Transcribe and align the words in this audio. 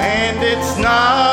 And 0.00 0.42
it's 0.42 0.78
not 0.78 1.29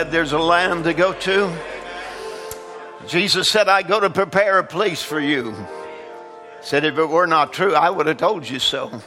glad 0.00 0.12
there's 0.12 0.32
a 0.32 0.38
land 0.38 0.84
to 0.84 0.94
go 0.94 1.12
to? 1.12 1.54
Jesus 3.06 3.50
said, 3.50 3.68
I 3.68 3.82
go 3.82 4.00
to 4.00 4.08
prepare 4.08 4.58
a 4.58 4.64
place 4.64 5.02
for 5.02 5.20
you. 5.20 5.54
Said, 6.62 6.86
if 6.86 6.96
it 6.96 7.04
were 7.04 7.26
not 7.26 7.52
true, 7.52 7.74
I 7.74 7.90
would 7.90 8.06
have 8.06 8.16
told 8.16 8.48
you 8.48 8.58
so. 8.58 9.02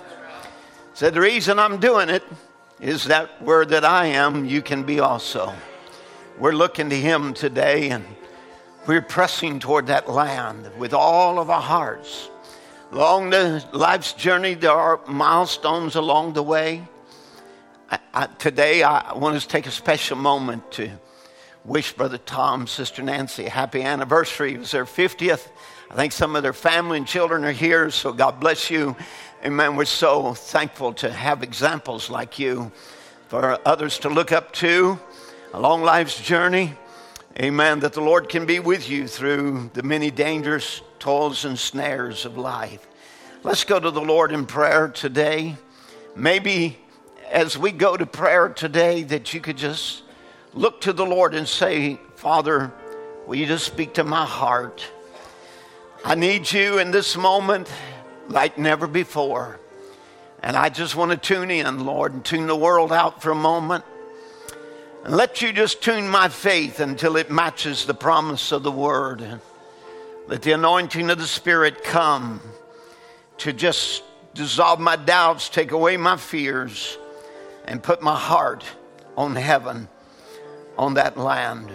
Said, 0.93 1.15
the 1.15 1.21
reason 1.21 1.57
I'm 1.57 1.79
doing 1.79 2.09
it 2.09 2.21
is 2.79 3.05
that 3.05 3.41
where 3.41 3.65
that 3.65 3.83
I 3.83 4.05
am, 4.05 4.45
you 4.45 4.61
can 4.61 4.83
be 4.83 4.99
also. 4.99 5.51
We're 6.37 6.51
looking 6.51 6.91
to 6.91 6.95
Him 6.95 7.33
today 7.33 7.89
and 7.89 8.05
we're 8.85 9.01
pressing 9.01 9.59
toward 9.59 9.87
that 9.87 10.07
land 10.07 10.69
with 10.77 10.93
all 10.93 11.39
of 11.39 11.49
our 11.49 11.61
hearts. 11.61 12.29
Along 12.91 13.31
the 13.31 13.65
life's 13.71 14.13
journey, 14.13 14.53
there 14.53 14.71
are 14.71 14.99
milestones 15.07 15.95
along 15.95 16.33
the 16.33 16.43
way. 16.43 16.87
I, 17.93 17.99
I, 18.11 18.25
today, 18.25 18.81
I 18.81 19.13
want 19.13 19.39
to 19.39 19.47
take 19.47 19.67
a 19.67 19.71
special 19.71 20.17
moment 20.17 20.71
to 20.73 20.89
wish 21.63 21.93
Brother 21.93 22.17
Tom, 22.17 22.65
Sister 22.65 23.03
Nancy 23.03 23.45
a 23.45 23.49
happy 23.51 23.83
anniversary. 23.83 24.55
It 24.55 24.59
was 24.59 24.71
their 24.71 24.85
50th. 24.85 25.47
I 25.91 25.95
think 25.95 26.11
some 26.11 26.35
of 26.35 26.41
their 26.41 26.53
family 26.53 26.97
and 26.97 27.05
children 27.05 27.43
are 27.43 27.51
here, 27.51 27.91
so 27.91 28.11
God 28.11 28.39
bless 28.39 28.71
you. 28.71 28.95
Amen. 29.45 29.75
We're 29.75 29.85
so 29.85 30.33
thankful 30.33 30.93
to 30.93 31.11
have 31.11 31.43
examples 31.43 32.09
like 32.09 32.39
you 32.39 32.71
for 33.27 33.59
others 33.63 33.99
to 33.99 34.09
look 34.09 34.31
up 34.31 34.53
to 34.53 34.99
along 35.53 35.83
life's 35.83 36.19
journey. 36.19 36.73
Amen. 37.39 37.81
That 37.81 37.93
the 37.93 38.01
Lord 38.01 38.27
can 38.27 38.47
be 38.47 38.57
with 38.57 38.89
you 38.89 39.07
through 39.07 39.69
the 39.73 39.83
many 39.83 40.09
dangers, 40.09 40.81
toils, 40.97 41.45
and 41.45 41.59
snares 41.59 42.25
of 42.25 42.39
life. 42.39 42.87
Let's 43.43 43.65
go 43.65 43.79
to 43.79 43.91
the 43.91 44.01
Lord 44.01 44.31
in 44.31 44.47
prayer 44.47 44.87
today. 44.87 45.57
Maybe 46.15 46.79
as 47.33 47.57
we 47.57 47.71
go 47.71 47.97
to 47.97 48.05
prayer 48.05 48.47
today, 48.47 49.01
that 49.01 49.33
you 49.33 49.41
could 49.41 49.57
just 49.57 50.03
look 50.53 50.81
to 50.81 50.93
the 50.93 51.05
Lord 51.05 51.33
and 51.33 51.47
say, 51.47 51.99
Father, 52.15 52.71
will 53.25 53.35
you 53.35 53.47
just 53.47 53.65
speak 53.65 53.95
to 53.95 54.03
my 54.03 54.23
heart? 54.23 54.85
I 56.05 56.13
need 56.13 56.51
you 56.51 56.77
in 56.77 56.91
this 56.91 57.17
moment 57.17 57.71
like 58.29 58.59
never 58.59 58.85
before. 58.85 59.59
And 60.43 60.55
I 60.55 60.69
just 60.69 60.95
want 60.95 61.09
to 61.09 61.17
tune 61.17 61.49
in, 61.49 61.83
Lord, 61.83 62.13
and 62.13 62.23
tune 62.23 62.45
the 62.45 62.55
world 62.55 62.93
out 62.93 63.23
for 63.23 63.31
a 63.31 63.35
moment. 63.35 63.83
And 65.03 65.15
let 65.15 65.41
you 65.41 65.51
just 65.51 65.81
tune 65.81 66.07
my 66.07 66.29
faith 66.29 66.79
until 66.79 67.17
it 67.17 67.31
matches 67.31 67.85
the 67.85 67.95
promise 67.95 68.51
of 68.51 68.61
the 68.61 68.71
word. 68.71 69.41
Let 70.27 70.43
the 70.43 70.51
anointing 70.51 71.09
of 71.09 71.17
the 71.17 71.25
Spirit 71.25 71.83
come 71.83 72.41
to 73.39 73.51
just 73.51 74.03
dissolve 74.35 74.79
my 74.79 74.97
doubts, 74.97 75.49
take 75.49 75.71
away 75.71 75.97
my 75.97 76.17
fears, 76.17 76.99
and 77.65 77.81
put 77.81 78.01
my 78.01 78.17
heart 78.17 78.63
on 79.15 79.35
heaven, 79.35 79.87
on 80.77 80.95
that 80.95 81.17
land. 81.17 81.71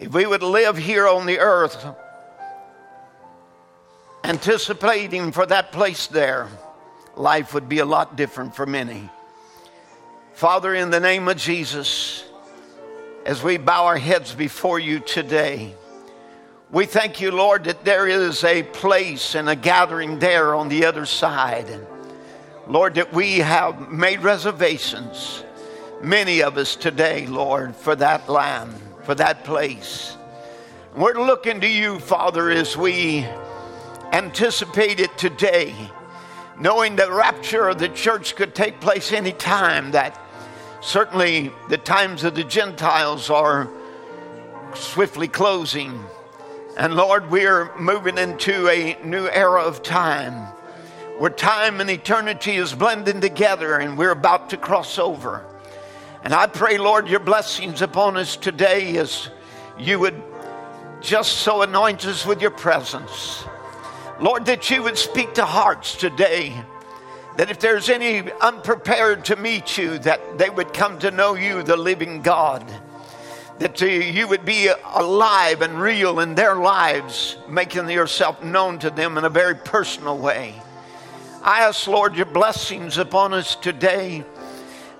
If 0.00 0.12
we 0.12 0.26
would 0.26 0.42
live 0.42 0.76
here 0.76 1.08
on 1.08 1.26
the 1.26 1.38
earth, 1.38 1.84
anticipating 4.24 5.32
for 5.32 5.46
that 5.46 5.72
place 5.72 6.06
there, 6.06 6.48
life 7.16 7.54
would 7.54 7.68
be 7.68 7.78
a 7.78 7.86
lot 7.86 8.16
different 8.16 8.54
for 8.54 8.66
many. 8.66 9.08
Father, 10.34 10.74
in 10.74 10.90
the 10.90 11.00
name 11.00 11.28
of 11.28 11.36
Jesus, 11.36 12.24
as 13.26 13.42
we 13.42 13.56
bow 13.56 13.86
our 13.86 13.98
heads 13.98 14.34
before 14.34 14.78
you 14.78 15.00
today, 15.00 15.74
we 16.70 16.86
thank 16.86 17.20
you, 17.20 17.30
Lord, 17.30 17.64
that 17.64 17.84
there 17.84 18.06
is 18.06 18.44
a 18.44 18.62
place 18.62 19.34
and 19.34 19.48
a 19.48 19.56
gathering 19.56 20.18
there 20.18 20.54
on 20.54 20.68
the 20.68 20.84
other 20.84 21.06
side. 21.06 21.66
Lord, 22.68 22.96
that 22.96 23.14
we 23.14 23.38
have 23.38 23.90
made 23.90 24.20
reservations, 24.20 25.42
many 26.02 26.42
of 26.42 26.58
us 26.58 26.76
today, 26.76 27.26
Lord, 27.26 27.74
for 27.74 27.96
that 27.96 28.28
land, 28.28 28.74
for 29.04 29.14
that 29.14 29.42
place. 29.42 30.18
We're 30.94 31.14
looking 31.14 31.62
to 31.62 31.66
you, 31.66 31.98
Father, 31.98 32.50
as 32.50 32.76
we 32.76 33.26
anticipate 34.12 35.00
it 35.00 35.16
today, 35.16 35.74
knowing 36.60 36.94
the 36.94 37.10
rapture 37.10 37.68
of 37.68 37.78
the 37.78 37.88
church 37.88 38.36
could 38.36 38.54
take 38.54 38.82
place 38.82 39.12
any 39.12 39.32
time, 39.32 39.92
that 39.92 40.20
certainly 40.82 41.50
the 41.70 41.78
times 41.78 42.22
of 42.22 42.34
the 42.34 42.44
Gentiles 42.44 43.30
are 43.30 43.70
swiftly 44.74 45.28
closing. 45.28 46.04
And 46.76 46.96
Lord, 46.96 47.30
we're 47.30 47.74
moving 47.78 48.18
into 48.18 48.68
a 48.68 48.98
new 49.02 49.26
era 49.26 49.62
of 49.62 49.82
time 49.82 50.52
where 51.18 51.30
time 51.30 51.80
and 51.80 51.90
eternity 51.90 52.54
is 52.56 52.72
blending 52.72 53.20
together 53.20 53.76
and 53.76 53.98
we're 53.98 54.12
about 54.12 54.50
to 54.50 54.56
cross 54.56 54.98
over. 54.98 55.44
And 56.22 56.32
I 56.32 56.46
pray, 56.46 56.78
Lord, 56.78 57.08
your 57.08 57.20
blessings 57.20 57.82
upon 57.82 58.16
us 58.16 58.36
today 58.36 58.96
as 58.98 59.28
you 59.78 59.98
would 59.98 60.22
just 61.00 61.38
so 61.38 61.62
anoint 61.62 62.06
us 62.06 62.24
with 62.24 62.40
your 62.40 62.52
presence. 62.52 63.44
Lord, 64.20 64.46
that 64.46 64.70
you 64.70 64.82
would 64.84 64.96
speak 64.96 65.34
to 65.34 65.44
hearts 65.44 65.96
today. 65.96 66.52
That 67.36 67.50
if 67.50 67.58
there's 67.58 67.88
any 67.88 68.30
unprepared 68.40 69.24
to 69.26 69.36
meet 69.36 69.76
you, 69.76 69.98
that 70.00 70.38
they 70.38 70.50
would 70.50 70.72
come 70.72 71.00
to 71.00 71.10
know 71.10 71.34
you, 71.34 71.64
the 71.64 71.76
living 71.76 72.22
God. 72.22 72.64
That 73.58 73.80
you 73.80 74.28
would 74.28 74.44
be 74.44 74.70
alive 74.94 75.62
and 75.62 75.80
real 75.80 76.20
in 76.20 76.36
their 76.36 76.56
lives, 76.56 77.36
making 77.48 77.90
yourself 77.90 78.42
known 78.42 78.78
to 78.80 78.90
them 78.90 79.18
in 79.18 79.24
a 79.24 79.30
very 79.30 79.56
personal 79.56 80.16
way. 80.16 80.54
I 81.42 81.60
ask, 81.60 81.86
Lord, 81.86 82.16
your 82.16 82.26
blessings 82.26 82.98
upon 82.98 83.32
us 83.32 83.54
today. 83.54 84.24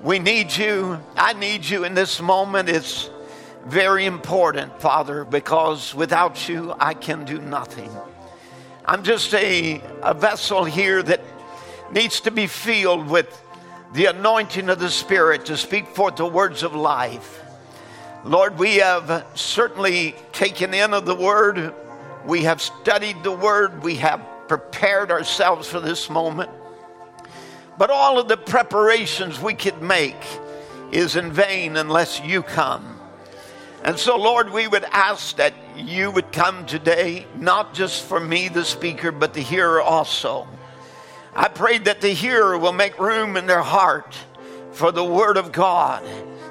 We 0.01 0.21
need 0.21 0.57
you. 0.57 1.01
I 1.17 1.33
need 1.33 1.65
you 1.65 1.83
in 1.85 1.95
this 1.95 2.21
moment. 2.21 2.69
It's 2.69 3.11
very 3.67 4.07
important, 4.07 4.81
Father, 4.81 5.25
because 5.25 5.95
without 5.97 6.49
you, 6.49 6.75
I 6.79 6.95
can 6.95 7.25
do 7.25 7.41
nothing. 7.41 7.91
I'm 8.87 9.03
just 9.03 9.35
a, 9.35 9.83
a 10.03 10.15
vessel 10.15 10.65
here 10.65 11.03
that 11.03 11.21
needs 11.91 12.21
to 12.21 12.31
be 12.31 12.47
filled 12.47 13.09
with 13.09 13.43
the 13.93 14.07
anointing 14.07 14.69
of 14.69 14.79
the 14.79 14.91
Spirit 14.91 15.47
to 15.47 15.57
speak 15.57 15.89
forth 15.89 16.17
the 16.17 16.27
words 16.27 16.63
of 16.63 16.75
life. 16.75 17.43
Lord, 18.25 18.59
we 18.59 18.77
have 18.77 19.27
certainly 19.35 20.15
taken 20.33 20.73
in 20.73 20.95
of 20.95 21.05
the 21.05 21.17
Word. 21.17 21.75
We 22.25 22.45
have 22.45 22.63
studied 22.63 23.25
the 23.25 23.33
Word. 23.33 23.83
We 23.83 23.97
have 23.97 24.23
prepared 24.49 25.11
ourselves 25.11 25.69
for 25.69 25.81
this 25.81 26.11
moment. 26.11 26.51
But 27.77 27.91
all 27.91 28.19
of 28.19 28.27
the 28.27 28.37
preparations 28.37 29.41
we 29.41 29.55
could 29.55 29.81
make 29.83 30.17
is 30.91 31.17
in 31.17 31.31
vain 31.31 31.77
unless 31.77 32.21
you 32.21 32.43
come. 32.43 32.99
And 33.85 33.97
so, 33.97 34.17
Lord, 34.17 34.51
we 34.51 34.67
would 34.67 34.85
ask 34.85 35.37
that 35.37 35.55
you 35.77 36.11
would 36.11 36.33
come 36.33 36.67
today, 36.67 37.27
not 37.37 37.75
just 37.75 38.05
for 38.05 38.19
me, 38.19 38.49
the 38.49 38.65
speaker, 38.65 39.13
but 39.13 39.35
the 39.35 39.41
hearer 39.41 39.81
also. 39.81 40.49
I 41.35 41.47
pray 41.47 41.79
that 41.79 42.01
the 42.01 42.09
hearer 42.09 42.59
will 42.59 42.73
make 42.73 42.99
room 42.99 43.37
in 43.37 43.47
their 43.47 43.63
heart 43.63 44.17
for 44.73 44.91
the 44.91 45.05
Word 45.05 45.37
of 45.37 45.53
God, 45.53 46.03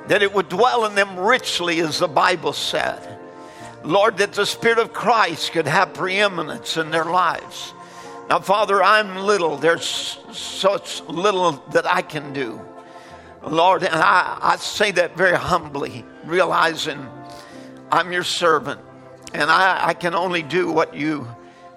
that 0.08 0.22
it 0.22 0.34
would 0.34 0.48
dwell 0.48 0.86
in 0.86 0.96
them 0.96 1.20
richly, 1.20 1.82
as 1.82 2.00
the 2.00 2.08
Bible 2.08 2.54
said. 2.54 3.18
Lord, 3.84 4.18
that 4.18 4.34
the 4.34 4.46
Spirit 4.46 4.80
of 4.80 4.94
Christ 4.94 5.52
could 5.52 5.68
have 5.68 5.94
preeminence 5.94 6.78
in 6.78 6.92
their 6.92 7.06
lives. 7.06 7.74
Now, 8.30 8.40
Father, 8.40 8.84
I'm 8.84 9.16
little. 9.16 9.56
There's 9.56 10.18
such 10.34 11.02
little 11.04 11.54
that 11.72 11.86
I 11.86 12.02
can 12.02 12.34
do. 12.34 12.62
Lord, 13.42 13.84
and 13.84 13.96
I, 13.96 14.38
I 14.42 14.56
say 14.58 14.92
that 14.92 15.16
very 15.16 15.38
humbly, 15.38 16.04
realizing 16.26 17.08
I'm 17.90 18.12
your 18.12 18.26
servant, 18.26 18.82
and 19.34 19.50
I, 19.50 19.88
I 19.88 19.94
can 19.94 20.14
only 20.14 20.44
do 20.44 20.70
what 20.70 20.94
you 20.94 21.28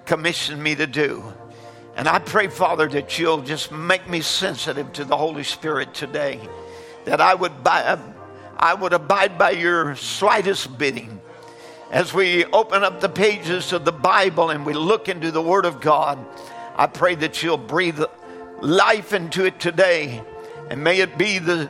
commissioned 0.05 0.61
me 0.61 0.75
to 0.75 0.87
do. 0.87 1.23
And 1.95 2.07
I 2.09 2.19
pray, 2.19 2.47
Father, 2.47 2.89
that 2.89 3.17
you'll 3.17 3.43
just 3.43 3.71
make 3.71 4.09
me 4.09 4.19
sensitive 4.19 4.91
to 4.93 5.05
the 5.05 5.15
Holy 5.15 5.43
Spirit 5.43 5.93
today, 5.93 6.41
that 7.05 7.21
I 7.21 7.33
would, 7.33 7.63
by, 7.63 7.97
I 8.57 8.73
would 8.73 8.91
abide 8.91 9.37
by 9.37 9.51
your 9.51 9.95
slightest 9.95 10.77
bidding. 10.77 11.20
As 11.91 12.13
we 12.13 12.45
open 12.45 12.85
up 12.85 13.01
the 13.01 13.09
pages 13.09 13.73
of 13.73 13.83
the 13.83 13.91
Bible 13.91 14.49
and 14.49 14.65
we 14.65 14.71
look 14.71 15.09
into 15.09 15.29
the 15.29 15.41
Word 15.41 15.65
of 15.65 15.81
God, 15.81 16.17
I 16.77 16.87
pray 16.87 17.15
that 17.15 17.43
you'll 17.43 17.57
breathe 17.57 17.99
life 18.61 19.11
into 19.11 19.43
it 19.43 19.59
today, 19.59 20.23
and 20.69 20.81
may 20.81 21.01
it 21.01 21.17
be 21.17 21.37
the 21.37 21.65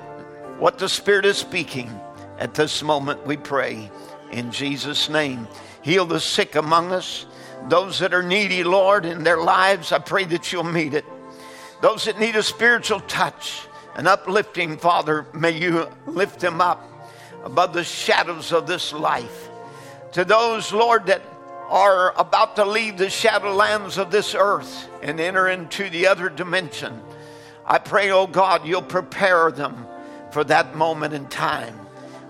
what 0.60 0.78
the 0.78 0.88
Spirit 0.88 1.26
is 1.26 1.38
speaking 1.38 1.90
at 2.38 2.54
this 2.54 2.84
moment. 2.84 3.26
We 3.26 3.36
pray. 3.36 3.90
in 4.32 4.52
Jesus' 4.52 5.10
name. 5.10 5.48
Heal 5.82 6.06
the 6.06 6.20
sick 6.20 6.56
among 6.56 6.92
us. 6.92 7.26
Those 7.68 7.98
that 8.00 8.14
are 8.14 8.24
needy, 8.24 8.64
Lord, 8.64 9.06
in 9.06 9.24
their 9.24 9.42
lives, 9.42 9.92
I 9.92 9.98
pray 10.00 10.26
that 10.26 10.54
you'll 10.54 10.64
meet 10.64 10.94
it. 10.94 11.06
Those 11.82 12.06
that 12.06 12.20
need 12.20 12.36
a 12.36 12.44
spiritual 12.44 13.00
touch, 13.02 13.64
an 13.96 14.06
uplifting, 14.06 14.78
Father, 14.78 15.26
may 15.34 15.52
you 15.52 15.90
lift 16.06 16.40
them 16.40 16.62
up 16.62 16.88
above 17.44 17.74
the 17.74 17.84
shadows 17.84 18.52
of 18.52 18.68
this 18.68 18.94
life. 18.94 19.51
To 20.14 20.26
those, 20.26 20.74
Lord, 20.74 21.06
that 21.06 21.22
are 21.70 22.14
about 22.20 22.58
to 22.58 22.66
leave 22.66 22.98
the 22.98 23.06
shadowlands 23.06 23.98
of 23.98 24.12
this 24.12 24.36
earth 24.36 24.90
and 25.02 25.20
enter 25.20 25.48
into 25.48 25.90
the 25.90 26.08
other 26.08 26.28
dimension, 26.28 27.02
I 27.66 27.78
pray, 27.80 28.12
oh 28.12 28.28
God, 28.28 28.66
you'll 28.66 28.82
prepare 28.82 29.52
them 29.52 29.88
for 30.32 30.44
that 30.46 30.76
moment 30.76 31.14
in 31.14 31.28
time. 31.28 31.80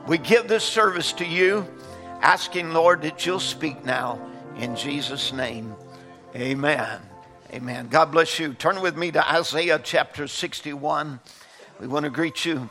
We 0.08 0.20
give 0.20 0.48
this 0.48 0.64
service 0.64 1.14
to 1.14 1.26
you, 1.26 1.66
asking, 2.22 2.74
Lord, 2.74 3.02
that 3.02 3.26
you'll 3.26 3.40
speak 3.40 3.84
now 3.84 4.20
in 4.58 4.76
Jesus' 4.76 5.34
name. 5.34 5.74
Amen. 6.36 7.00
Amen. 7.52 7.88
God 7.90 8.12
bless 8.12 8.40
you. 8.40 8.54
Turn 8.54 8.82
with 8.82 8.96
me 8.96 9.12
to 9.12 9.32
Isaiah 9.32 9.82
chapter 9.84 10.28
61. 10.28 11.20
We 11.80 11.88
want 11.88 12.06
to 12.06 12.12
greet 12.12 12.46
you 12.46 12.70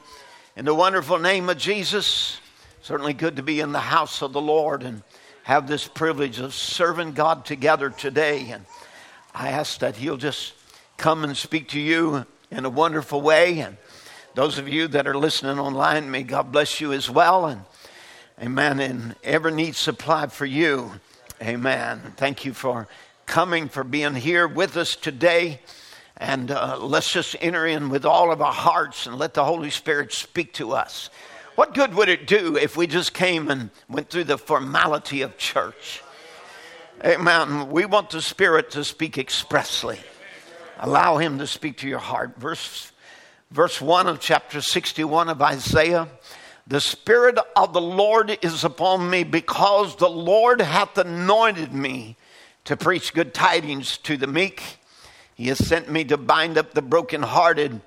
in 0.56 0.64
the 0.64 0.74
wonderful 0.74 1.18
name 1.18 1.50
of 1.50 1.58
Jesus. 1.58 2.38
Certainly 2.82 3.12
good 3.12 3.36
to 3.36 3.42
be 3.42 3.60
in 3.60 3.72
the 3.72 3.78
house 3.78 4.22
of 4.22 4.32
the 4.32 4.40
Lord 4.40 4.82
and 4.82 5.02
have 5.42 5.66
this 5.66 5.86
privilege 5.86 6.38
of 6.38 6.54
serving 6.54 7.12
God 7.12 7.44
together 7.44 7.90
today. 7.90 8.48
And 8.50 8.64
I 9.34 9.50
ask 9.50 9.80
that 9.80 9.96
He'll 9.96 10.16
just 10.16 10.54
come 10.96 11.22
and 11.22 11.36
speak 11.36 11.68
to 11.68 11.80
you 11.80 12.24
in 12.50 12.64
a 12.64 12.70
wonderful 12.70 13.20
way. 13.20 13.60
And 13.60 13.76
those 14.34 14.56
of 14.56 14.66
you 14.66 14.88
that 14.88 15.06
are 15.06 15.16
listening 15.16 15.58
online, 15.58 16.10
may 16.10 16.22
God 16.22 16.52
bless 16.52 16.80
you 16.80 16.94
as 16.94 17.10
well. 17.10 17.44
And 17.44 17.64
amen. 18.40 18.80
And 18.80 19.14
ever 19.22 19.50
need 19.50 19.76
supply 19.76 20.28
for 20.28 20.46
you. 20.46 20.92
Amen. 21.42 22.14
Thank 22.16 22.46
you 22.46 22.54
for 22.54 22.88
coming, 23.26 23.68
for 23.68 23.84
being 23.84 24.14
here 24.14 24.48
with 24.48 24.78
us 24.78 24.96
today. 24.96 25.60
And 26.16 26.50
uh, 26.50 26.78
let's 26.78 27.12
just 27.12 27.36
enter 27.40 27.66
in 27.66 27.90
with 27.90 28.06
all 28.06 28.32
of 28.32 28.40
our 28.40 28.52
hearts 28.52 29.06
and 29.06 29.18
let 29.18 29.34
the 29.34 29.44
Holy 29.44 29.70
Spirit 29.70 30.12
speak 30.14 30.54
to 30.54 30.72
us. 30.72 31.10
What 31.60 31.74
good 31.74 31.94
would 31.94 32.08
it 32.08 32.26
do 32.26 32.56
if 32.56 32.74
we 32.74 32.86
just 32.86 33.12
came 33.12 33.50
and 33.50 33.68
went 33.86 34.08
through 34.08 34.24
the 34.24 34.38
formality 34.38 35.20
of 35.20 35.36
church? 35.36 36.02
Amen. 37.04 37.68
We 37.68 37.84
want 37.84 38.08
the 38.08 38.22
Spirit 38.22 38.70
to 38.70 38.82
speak 38.82 39.18
expressly. 39.18 40.00
Allow 40.78 41.18
Him 41.18 41.36
to 41.36 41.46
speak 41.46 41.76
to 41.80 41.86
your 41.86 41.98
heart. 41.98 42.38
Verse, 42.38 42.92
verse 43.50 43.78
1 43.78 44.06
of 44.06 44.20
chapter 44.20 44.62
61 44.62 45.28
of 45.28 45.42
Isaiah 45.42 46.08
The 46.66 46.80
Spirit 46.80 47.38
of 47.54 47.74
the 47.74 47.80
Lord 47.82 48.38
is 48.40 48.64
upon 48.64 49.10
me 49.10 49.22
because 49.22 49.96
the 49.96 50.08
Lord 50.08 50.62
hath 50.62 50.96
anointed 50.96 51.74
me 51.74 52.16
to 52.64 52.74
preach 52.74 53.12
good 53.12 53.34
tidings 53.34 53.98
to 53.98 54.16
the 54.16 54.26
meek. 54.26 54.62
He 55.34 55.48
has 55.48 55.58
sent 55.58 55.90
me 55.90 56.04
to 56.04 56.16
bind 56.16 56.56
up 56.56 56.72
the 56.72 56.80
brokenhearted, 56.80 57.82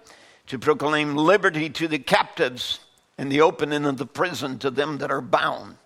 to 0.46 0.60
proclaim 0.60 1.16
liberty 1.16 1.72
to 1.72 1.88
the 1.88 1.98
captives, 1.98 2.80
and 3.18 3.31
the 3.31 3.42
opening 3.42 3.86
of 3.86 3.98
the 3.98 4.06
prison 4.06 4.57
to 4.60 4.71
them 4.71 4.98
that 4.98 5.12
are 5.12 5.21
bound, 5.21 5.77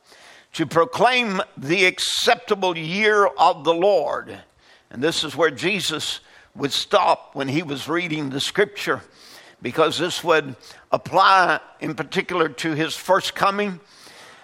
to 0.54 0.66
proclaim 0.66 1.42
the 1.58 1.86
acceptable 1.86 2.78
year 2.78 3.26
of 3.26 3.64
the 3.64 3.74
Lord. 3.74 4.40
And 4.90 5.04
this 5.04 5.24
is 5.24 5.36
where 5.36 5.52
Jesus 5.52 6.22
would 6.56 6.72
stop 6.72 7.36
when 7.36 7.48
he 7.48 7.62
was 7.62 7.88
reading 7.88 8.30
the 8.30 8.40
scripture, 8.40 9.02
because 9.62 9.98
this 9.98 10.24
would 10.24 10.56
apply 10.92 11.60
in 11.80 11.94
particular 11.96 12.50
to 12.50 12.74
his 12.74 12.96
first 12.96 13.36
coming. 13.36 13.80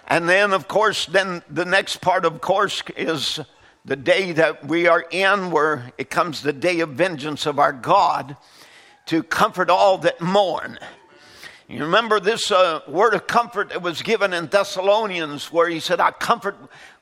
And 0.06 0.28
then, 0.28 0.52
of 0.52 0.68
course, 0.68 1.06
then 1.06 1.42
the 1.48 1.64
next 1.64 2.02
part, 2.02 2.24
of 2.24 2.40
course, 2.40 2.82
is 2.96 3.40
the 3.84 3.96
day 3.96 4.32
that 4.32 4.66
we 4.66 4.86
are 4.86 5.04
in, 5.10 5.50
where 5.50 5.92
it 5.98 6.10
comes 6.10 6.42
the 6.42 6.52
day 6.52 6.80
of 6.80 6.90
vengeance 6.90 7.46
of 7.46 7.58
our 7.58 7.72
God 7.72 8.36
to 9.06 9.22
comfort 9.22 9.70
all 9.70 9.98
that 9.98 10.20
mourn. 10.20 10.78
You 11.66 11.84
remember 11.84 12.20
this 12.20 12.50
uh, 12.50 12.80
word 12.86 13.14
of 13.14 13.26
comfort 13.26 13.70
that 13.70 13.80
was 13.80 14.02
given 14.02 14.34
in 14.34 14.48
Thessalonians, 14.48 15.50
where 15.50 15.68
he 15.68 15.80
said, 15.80 15.98
"I 15.98 16.10
comfort, 16.10 16.56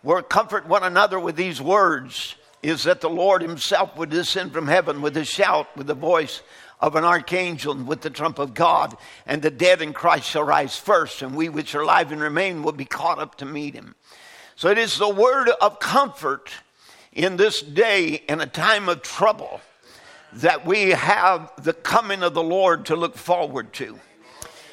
we 0.04 0.22
comfort 0.28 0.68
one 0.68 0.84
another 0.84 1.18
with 1.18 1.34
these 1.34 1.60
words." 1.60 2.36
Is 2.62 2.84
that 2.84 3.00
the 3.00 3.10
Lord 3.10 3.42
Himself 3.42 3.96
would 3.96 4.10
descend 4.10 4.52
from 4.52 4.68
heaven 4.68 5.02
with 5.02 5.16
a 5.16 5.24
shout, 5.24 5.76
with 5.76 5.88
the 5.88 5.94
voice 5.94 6.42
of 6.78 6.94
an 6.94 7.02
archangel, 7.02 7.72
and 7.72 7.88
with 7.88 8.02
the 8.02 8.10
trump 8.10 8.38
of 8.38 8.54
God, 8.54 8.96
and 9.26 9.42
the 9.42 9.50
dead 9.50 9.82
in 9.82 9.92
Christ 9.92 10.28
shall 10.28 10.44
rise 10.44 10.76
first, 10.76 11.22
and 11.22 11.34
we 11.34 11.48
which 11.48 11.74
are 11.74 11.80
alive 11.80 12.12
and 12.12 12.20
remain 12.20 12.62
will 12.62 12.70
be 12.70 12.84
caught 12.84 13.18
up 13.18 13.34
to 13.38 13.44
meet 13.44 13.74
Him. 13.74 13.96
So 14.54 14.68
it 14.68 14.78
is 14.78 14.96
the 14.96 15.08
word 15.08 15.50
of 15.60 15.80
comfort 15.80 16.52
in 17.12 17.36
this 17.36 17.60
day 17.62 18.22
in 18.28 18.40
a 18.40 18.46
time 18.46 18.88
of 18.88 19.02
trouble 19.02 19.60
that 20.34 20.64
we 20.64 20.90
have 20.90 21.50
the 21.64 21.72
coming 21.72 22.22
of 22.22 22.32
the 22.32 22.44
Lord 22.44 22.86
to 22.86 22.94
look 22.94 23.16
forward 23.16 23.72
to. 23.74 23.98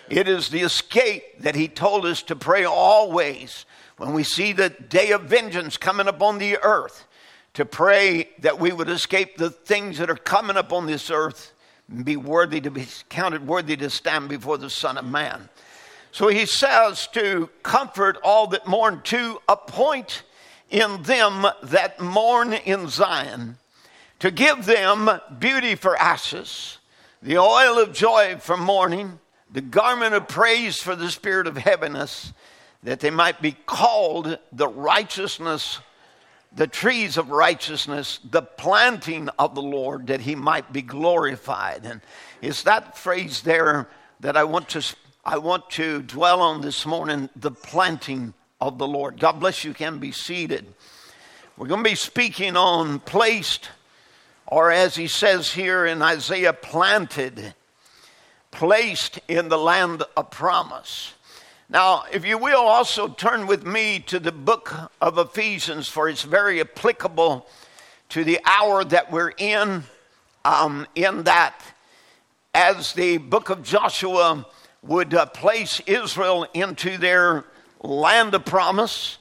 It 0.10 0.28
is 0.28 0.50
the 0.50 0.62
escape 0.62 1.40
that 1.42 1.56
He 1.56 1.68
told 1.68 2.06
us 2.06 2.24
to 2.24 2.36
pray 2.36 2.64
always 2.64 3.66
when 3.98 4.14
we 4.14 4.24
see 4.24 4.54
the 4.54 4.70
day 4.70 5.12
of 5.12 5.24
vengeance 5.24 5.78
coming 5.78 6.08
upon 6.08 6.38
the 6.38 6.58
earth, 6.64 7.06
to 7.54 7.66
pray 7.66 8.30
that 8.40 8.60
we 8.60 8.72
would 8.72 8.90
escape 8.90 9.38
the 9.38 9.50
things 9.50 9.98
that 9.98 10.10
are 10.10 10.16
coming 10.16 10.58
upon 10.58 10.86
this 10.86 11.12
earth 11.12 11.54
and 11.90 12.06
be 12.06 12.16
worthy 12.16 12.62
to 12.62 12.72
be 12.72 12.88
counted 13.10 13.46
worthy 13.46 13.76
to 13.78 13.90
stand 13.90 14.30
before 14.30 14.58
the 14.58 14.70
Son 14.70 14.98
of 14.98 15.06
Man. 15.06 15.50
So 16.12 16.28
he 16.28 16.46
says 16.46 17.08
to 17.14 17.50
comfort 17.62 18.18
all 18.24 18.48
that 18.48 18.66
mourn, 18.66 19.02
to 19.06 19.40
appoint 19.48 20.24
in 20.70 21.04
them 21.04 21.46
that 21.64 22.00
mourn 22.00 22.54
in 22.54 22.88
Zion, 22.88 23.58
to 24.20 24.32
give 24.32 24.66
them 24.66 25.10
beauty 25.38 25.76
for 25.76 25.96
ashes, 25.98 26.78
the 27.22 27.38
oil 27.38 27.78
of 27.78 27.94
joy 27.94 28.38
for 28.38 28.58
mourning, 28.58 29.20
the 29.52 29.62
garment 29.62 30.14
of 30.14 30.28
praise 30.28 30.82
for 30.82 30.96
the 30.96 31.10
spirit 31.10 31.48
of 31.48 31.58
heaviness, 31.58 32.34
that 32.84 33.00
they 33.00 33.10
might 33.10 33.42
be 33.42 33.52
called 33.66 34.38
the 34.52 34.68
righteousness, 34.68 35.80
the 36.56 36.68
trees 36.68 37.18
of 37.18 37.30
righteousness, 37.30 38.20
the 38.24 38.42
planting 38.42 39.30
of 39.38 39.56
the 39.56 39.62
Lord, 39.62 40.08
that 40.08 40.22
he 40.22 40.36
might 40.36 40.72
be 40.72 40.82
glorified. 40.82 41.86
And 41.86 42.02
it's 42.42 42.64
that 42.64 42.98
phrase 42.98 43.42
there 43.42 43.88
that 44.20 44.38
I 44.38 44.44
want 44.44 44.70
to 44.70 44.96
I 45.26 45.38
want 45.38 45.70
to 45.72 46.02
dwell 46.02 46.42
on 46.42 46.62
this 46.62 46.86
morning, 46.86 47.30
the 47.36 47.52
planting 47.52 48.34
of 48.62 48.78
the 48.78 48.88
Lord. 48.88 49.20
God 49.20 49.34
bless 49.34 49.64
you, 49.64 49.74
can 49.74 50.00
be 50.00 50.12
seated. 50.12 50.66
We're 51.58 51.68
going 51.68 51.84
to 51.84 51.90
be 51.90 51.96
speaking 51.96 52.56
on 52.56 53.00
placed, 53.02 53.70
or 54.48 54.72
as 54.72 54.96
he 54.96 55.08
says 55.08 55.52
here 55.52 55.86
in 55.86 56.02
Isaiah, 56.02 56.54
planted, 56.54 57.54
placed 58.52 59.20
in 59.28 59.50
the 59.50 59.58
land 59.58 60.04
of 60.18 60.32
promise. 60.32 61.14
Now, 61.70 62.06
if 62.12 62.26
you 62.26 62.38
will, 62.38 62.62
also 62.62 63.08
turn 63.08 63.46
with 63.46 63.66
me 63.66 64.00
to 64.08 64.20
the 64.20 64.32
book 64.32 64.74
of 65.00 65.18
Ephesians, 65.18 65.88
for 65.88 66.10
it's 66.10 66.24
very 66.24 66.60
applicable 66.60 67.48
to 68.10 68.24
the 68.24 68.40
hour 68.44 68.84
that 68.84 69.12
we're 69.12 69.34
in, 69.38 69.84
um, 70.44 70.88
in 70.96 71.24
that 71.24 71.62
as 72.56 72.94
the 72.94 73.18
book 73.18 73.50
of 73.50 73.64
Joshua 73.64 74.46
would 74.82 75.14
uh, 75.14 75.28
place 75.28 75.80
Israel 75.82 76.48
into 76.54 76.98
their 76.98 77.46
land 77.84 78.34
of 78.34 78.46
promise. 78.46 79.18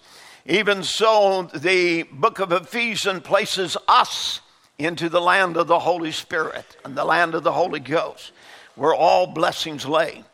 Even 0.47 0.82
so, 0.82 1.42
the 1.54 2.04
book 2.04 2.38
of 2.38 2.52
Ephesians 2.52 3.23
places 3.23 3.76
us 3.87 4.40
into 4.78 5.08
the 5.08 5.20
land 5.20 5.56
of 5.56 5.66
the 5.66 5.80
Holy 5.80 6.12
Spirit 6.12 6.76
and 6.85 6.97
the 6.97 7.04
land 7.04 7.35
of 7.35 7.42
the 7.42 7.52
Holy 7.52 7.80
Ghost, 7.80 8.32
where 8.78 8.94
all 8.94 9.26
blessings 9.26 9.85
lay. 9.85 10.25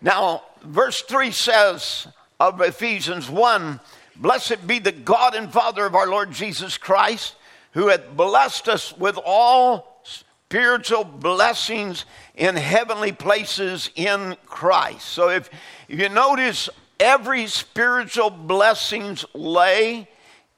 Now, 0.00 0.42
verse 0.62 1.02
3 1.02 1.30
says 1.30 2.06
of 2.38 2.60
Ephesians 2.60 3.28
1 3.28 3.80
Blessed 4.16 4.66
be 4.66 4.78
the 4.78 4.92
God 4.92 5.34
and 5.34 5.50
Father 5.50 5.86
of 5.86 5.94
our 5.94 6.06
Lord 6.06 6.30
Jesus 6.30 6.76
Christ, 6.76 7.36
who 7.72 7.88
hath 7.88 8.16
blessed 8.16 8.68
us 8.68 8.96
with 8.96 9.18
all 9.24 10.02
spiritual 10.04 11.04
blessings 11.04 12.04
in 12.34 12.54
heavenly 12.56 13.12
places 13.12 13.90
in 13.94 14.36
Christ. 14.44 15.06
So 15.06 15.30
if 15.30 15.48
you 15.88 16.08
notice 16.10 16.68
every 16.98 17.46
spiritual 17.46 18.28
blessings 18.28 19.24
lay 19.32 20.06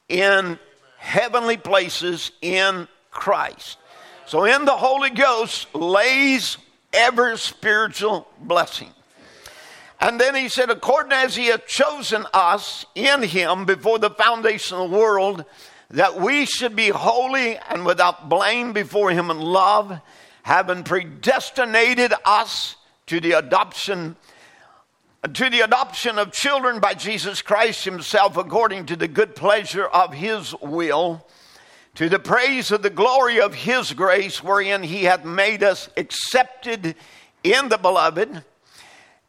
in 0.09 0.59
heavenly 0.99 1.57
places 1.57 2.33
in 2.43 2.89
Christ. 3.11 3.79
So 4.27 4.45
in 4.45 4.65
the 4.65 4.73
Holy 4.77 5.11
Ghost 5.11 5.73
lays 5.75 6.59
every 6.93 7.39
spiritual 7.39 8.29
blessing. 8.41 8.91
And 10.01 10.21
then 10.21 10.35
he 10.35 10.49
said, 10.49 10.71
according 10.71 11.13
as 11.13 11.37
he 11.37 11.47
had 11.47 11.67
chosen 11.67 12.27
us 12.35 12.85
in 12.95 13.23
him 13.23 13.65
before 13.65 13.99
the 13.99 14.11
foundation 14.11 14.77
of 14.77 14.91
the 14.91 14.97
world, 14.97 15.45
that 15.91 16.21
we 16.21 16.45
should 16.47 16.75
be 16.75 16.89
holy 16.89 17.57
and 17.57 17.87
without 17.87 18.29
blame 18.29 18.73
before 18.73 19.11
him 19.11 19.31
in 19.31 19.41
love, 19.41 20.01
having 20.43 20.83
predestinated 20.83 22.13
us 22.25 22.77
to 23.07 23.21
the 23.21 23.33
adoption 23.33 24.17
to 25.35 25.49
the 25.49 25.61
adoption 25.61 26.19
of 26.19 26.33
children 26.33 26.81
by 26.81 26.95
Jesus 26.95 27.43
Christ 27.43 27.85
Himself 27.85 28.37
according 28.37 28.87
to 28.87 28.97
the 28.97 29.07
good 29.07 29.37
pleasure 29.37 29.87
of 29.87 30.13
His 30.13 30.53
will, 30.61 31.25
to 31.95 32.09
the 32.09 32.19
praise 32.19 32.71
of 32.71 32.83
the 32.83 32.91
glory 32.91 33.41
of 33.41 33.55
His 33.55 33.93
grace, 33.93 34.43
wherein 34.43 34.83
He 34.83 35.05
hath 35.05 35.25
made 35.25 35.63
us 35.63 35.89
accepted 35.97 36.95
in 37.45 37.69
the 37.69 37.79
beloved, 37.79 38.45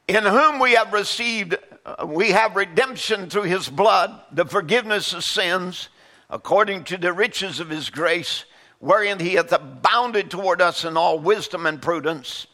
in 0.08 0.24
whom 0.24 0.60
we 0.60 0.74
have 0.74 0.94
received, 0.94 1.56
uh, 1.86 2.06
we 2.06 2.32
have 2.32 2.56
redemption 2.56 3.30
through 3.30 3.44
His 3.44 3.70
blood, 3.70 4.20
the 4.32 4.46
forgiveness 4.46 5.14
of 5.14 5.24
sins, 5.24 5.90
according 6.30 6.84
to 6.86 6.98
the 6.98 7.14
riches 7.14 7.60
of 7.60 7.70
His 7.70 7.90
grace, 7.90 8.46
wherein 8.80 9.20
He 9.20 9.34
hath 9.34 9.52
abounded 9.52 10.32
toward 10.32 10.62
us 10.62 10.86
in 10.86 10.98
all 10.98 11.20
wisdom 11.20 11.66
and 11.66 11.82
prudence 11.82 12.48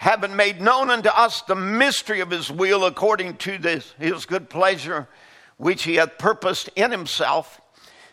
having 0.00 0.34
made 0.34 0.62
known 0.62 0.88
unto 0.88 1.10
us 1.10 1.42
the 1.42 1.54
mystery 1.54 2.20
of 2.20 2.30
his 2.30 2.50
will 2.50 2.86
according 2.86 3.36
to 3.36 3.58
this, 3.58 3.94
his 3.98 4.24
good 4.24 4.48
pleasure, 4.48 5.06
which 5.58 5.82
he 5.82 5.96
hath 5.96 6.16
purposed 6.16 6.70
in 6.74 6.90
himself, 6.90 7.60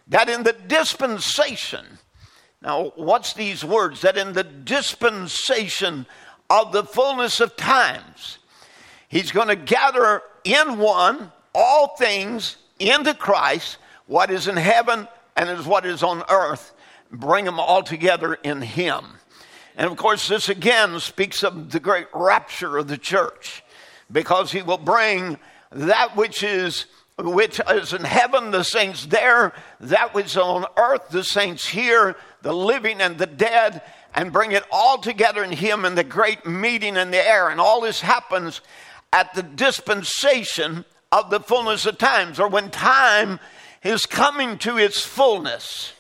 that 0.10 0.30
in 0.30 0.44
the 0.44 0.54
dispensation, 0.54 1.86
now 2.62 2.92
what's 2.96 3.34
these 3.34 3.64
words? 3.64 4.02
That 4.02 4.18
in 4.18 4.34
the 4.34 4.44
dispensation 4.44 6.06
of 6.50 6.72
the 6.72 6.84
fullness 6.84 7.40
of 7.40 7.56
times, 7.56 8.40
he's 9.10 9.32
going 9.32 9.50
to 9.50 9.56
gather 9.56 10.22
in 10.44 10.78
one 10.78 11.32
all 11.54 11.96
things 11.98 12.58
into 12.80 13.14
Christ, 13.14 13.78
what 14.06 14.32
is 14.32 14.48
in 14.48 14.58
heaven 14.58 15.08
and 15.36 15.50
is 15.50 15.66
what 15.66 15.86
is 15.86 16.04
on 16.04 16.24
earth, 16.30 16.74
bring 17.12 17.46
them 17.46 17.60
all 17.60 17.84
together 17.84 18.36
in 18.36 18.62
him. 18.62 19.06
And 19.76 19.90
of 19.90 19.98
course, 19.98 20.28
this 20.28 20.50
again 20.50 21.00
speaks 21.00 21.44
of 21.44 21.72
the 21.72 21.80
great 21.80 22.08
rapture 22.14 22.78
of 22.78 22.88
the 22.88 22.98
church 22.98 23.64
because 24.12 24.52
he 24.52 24.62
will 24.62 24.78
bring 24.78 25.38
that 25.72 26.16
which 26.16 26.42
is 26.42 26.86
which 27.18 27.60
is 27.70 27.94
in 27.94 28.04
heaven, 28.04 28.52
the 28.52 28.64
saints 28.64 29.08
there, 29.08 29.54
that 29.80 30.14
which 30.14 30.28
is 30.28 30.38
on 30.38 30.66
earth, 30.78 31.10
the 31.10 31.24
saints 31.24 31.68
here, 31.68 32.16
the 32.44 32.54
living 32.54 33.02
and 33.02 33.18
the 33.18 33.26
dead, 33.26 33.82
and 34.14 34.32
bring 34.32 34.52
it 34.52 34.64
all 34.72 35.00
together 35.00 35.44
in 35.44 35.52
him 35.52 35.84
in 35.84 35.96
the 35.96 36.04
great 36.04 36.46
meeting 36.46 36.96
in 36.96 37.12
the 37.12 37.18
air. 37.30 37.50
And 37.50 37.60
all 37.60 37.82
this 37.82 38.02
happens 38.02 38.62
at 39.12 39.34
the 39.34 39.44
dispensation 39.44 40.86
of 41.12 41.30
the 41.30 41.40
fullness 41.40 41.86
of 41.86 41.98
times, 41.98 42.40
or 42.40 42.48
when 42.48 42.70
time 42.70 43.40
is 43.84 44.06
coming 44.06 44.58
to 44.60 44.78
its 44.78 45.02
fullness. 45.02 45.94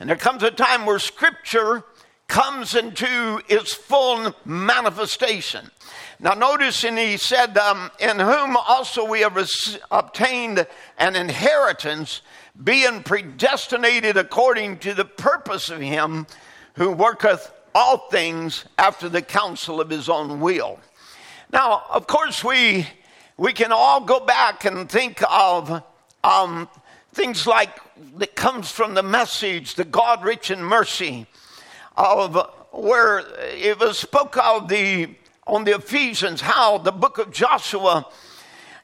And 0.00 0.08
there 0.08 0.16
comes 0.16 0.42
a 0.42 0.50
time 0.50 0.86
where 0.86 0.98
Scripture 0.98 1.84
comes 2.26 2.74
into 2.74 3.40
its 3.48 3.74
full 3.74 4.34
manifestation. 4.44 5.70
Now, 6.24 6.32
notice, 6.32 6.84
and 6.84 6.96
he 6.96 7.18
said, 7.18 7.58
um, 7.58 7.90
In 8.00 8.18
whom 8.18 8.56
also 8.56 9.04
we 9.04 9.20
have 9.20 9.36
res- 9.36 9.78
obtained 9.90 10.66
an 10.96 11.16
inheritance, 11.16 12.22
being 12.62 13.02
predestinated 13.02 14.16
according 14.16 14.78
to 14.78 14.94
the 14.94 15.04
purpose 15.04 15.68
of 15.68 15.82
him 15.82 16.26
who 16.76 16.92
worketh 16.92 17.52
all 17.74 18.08
things 18.08 18.64
after 18.78 19.10
the 19.10 19.20
counsel 19.20 19.82
of 19.82 19.90
his 19.90 20.08
own 20.08 20.40
will. 20.40 20.80
Now, 21.52 21.82
of 21.90 22.06
course, 22.06 22.42
we, 22.42 22.86
we 23.36 23.52
can 23.52 23.70
all 23.70 24.00
go 24.00 24.18
back 24.18 24.64
and 24.64 24.88
think 24.88 25.22
of 25.30 25.82
um, 26.24 26.70
things 27.12 27.46
like 27.46 27.78
that 28.16 28.34
comes 28.34 28.70
from 28.70 28.94
the 28.94 29.02
message, 29.02 29.74
the 29.74 29.84
God 29.84 30.24
rich 30.24 30.50
in 30.50 30.62
mercy 30.64 31.26
of 31.98 32.50
where 32.70 33.24
it 33.38 33.78
was 33.78 33.98
spoke 33.98 34.38
of 34.38 34.68
the 34.68 35.10
on 35.46 35.64
the 35.64 35.74
Ephesians, 35.74 36.40
how 36.40 36.78
the 36.78 36.92
book 36.92 37.18
of 37.18 37.30
Joshua 37.30 38.06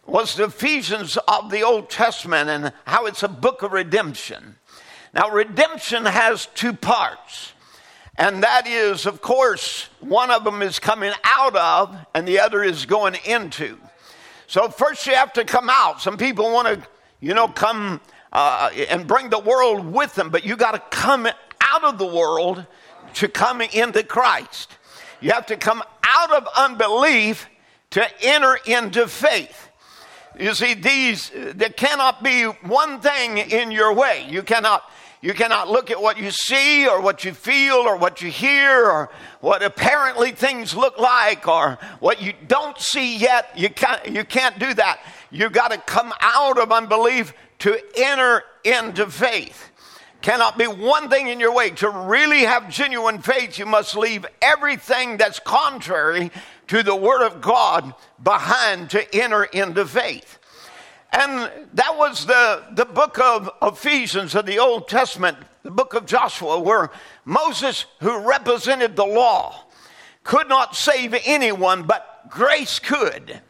was 0.07 0.35
the 0.35 0.45
Ephesians 0.45 1.17
of 1.29 1.50
the 1.50 1.62
Old 1.62 1.88
Testament 1.88 2.50
and 2.50 2.73
how 2.85 3.07
it's 3.07 3.23
a 3.23 3.29
book 3.29 3.62
of 3.62 3.73
redemption. 3.73 4.57
Now, 5.14 5.31
redemption 5.31 6.05
has 6.05 6.47
two 6.55 6.73
parts. 6.73 7.52
And 8.17 8.43
that 8.43 8.67
is, 8.67 9.07
of 9.07 9.23
course, 9.23 9.88
one 10.00 10.31
of 10.31 10.45
them 10.45 10.61
is 10.61 10.79
coming 10.79 11.12
out 11.25 11.57
of, 11.57 11.97
and 12.14 12.29
the 12.29 12.40
other 12.40 12.62
is 12.62 12.85
going 12.85 13.17
into. 13.25 13.79
So, 14.47 14.69
first 14.69 15.07
you 15.07 15.14
have 15.14 15.33
to 15.35 15.45
come 15.45 15.71
out. 15.71 16.02
Some 16.02 16.19
people 16.19 16.52
want 16.52 16.69
to, 16.69 16.87
you 17.21 17.33
know, 17.33 17.49
come 17.49 18.00
uh, 18.33 18.71
and 18.90 19.07
bring 19.07 19.31
the 19.31 19.38
world 19.38 19.87
with 19.87 20.14
them, 20.17 20.29
but 20.29 20.45
you 20.45 20.57
got 20.57 20.73
to 20.73 20.97
come 20.97 21.26
out 21.61 21.85
of 21.85 21.99
the 21.99 22.07
world 22.07 22.67
to 23.14 23.29
come 23.29 23.61
into 23.61 24.02
Christ. 24.02 24.76
You 25.21 25.33
have 25.33 25.47
to 25.47 25.57
come 25.57 25.83
out 26.03 26.33
of 26.33 26.49
unbelief 26.57 27.49
to 27.91 28.07
enter 28.23 28.59
into 28.67 29.07
faith. 29.09 29.69
You 30.39 30.55
see, 30.55 30.75
these, 30.75 31.31
there 31.35 31.71
cannot 31.71 32.23
be 32.23 32.45
one 32.45 33.00
thing 33.00 33.39
in 33.39 33.71
your 33.71 33.93
way. 33.93 34.27
You 34.29 34.43
cannot, 34.43 34.85
you 35.21 35.35
cannot 35.35 35.69
look 35.69 35.91
at 35.91 36.00
what 36.00 36.17
you 36.17 36.31
see 36.31 36.89
or 36.89 37.00
what 37.00 37.25
you 37.25 37.35
feel 37.35 37.75
or 37.75 37.97
what 37.97 38.23
you 38.23 38.31
hear 38.31 38.87
or 38.87 39.11
what 39.41 39.62
apparently 39.62 40.31
things 40.31 40.75
look 40.75 40.99
like 40.99 41.47
or 41.49 41.79
what 41.99 42.23
you 42.23 42.33
don't 42.47 42.79
see 42.79 43.19
yet. 43.19 43.50
You 43.57 43.71
can't, 43.71 44.07
you 44.07 44.25
can't 44.25 44.59
do 44.59 44.73
that. 44.75 45.00
You've 45.31 45.53
got 45.53 45.73
to 45.73 45.79
come 45.79 46.12
out 46.21 46.59
of 46.59 46.73
unbelief 46.73 47.35
to 47.61 47.79
enter 47.97 48.43
into 48.65 49.11
faith 49.11 49.70
cannot 50.23 50.59
be 50.59 50.67
one 50.67 51.09
thing 51.09 51.29
in 51.29 51.41
your 51.41 51.55
way. 51.55 51.71
To 51.71 51.91
really 51.91 52.41
have 52.41 52.69
genuine 52.69 53.21
faith, 53.21 53.59
you 53.59 53.67
must 53.67 53.97
leave 53.97 54.27
everything 54.43 55.17
that's 55.17 55.41
contrary 55.41 56.31
to 56.69 56.83
the 56.83 56.95
Word 56.95 57.25
of 57.25 57.41
God 57.41 57.95
behind 58.23 58.91
to 58.91 59.15
enter 59.15 59.45
into 59.45 59.87
faith. 59.87 60.39
And 61.12 61.50
that 61.75 61.97
was 61.97 62.27
the, 62.27 62.65
the 62.73 62.85
book 62.85 63.19
of 63.19 63.50
Ephesians 63.62 64.35
of 64.35 64.47
the 64.47 64.59
Old 64.59 64.89
Testament, 64.89 65.39
the 65.62 65.71
book 65.71 65.95
of 65.95 66.07
Joshua, 66.07 66.61
where 66.61 66.91
Moses, 67.25 67.87
who 68.00 68.19
represented 68.29 68.95
the 68.95 69.07
law, 69.07 69.65
could 70.23 70.49
not 70.49 70.77
save 70.77 71.15
anyone, 71.25 71.83
but 71.85 72.27
grace 72.29 72.79
could. 72.79 73.41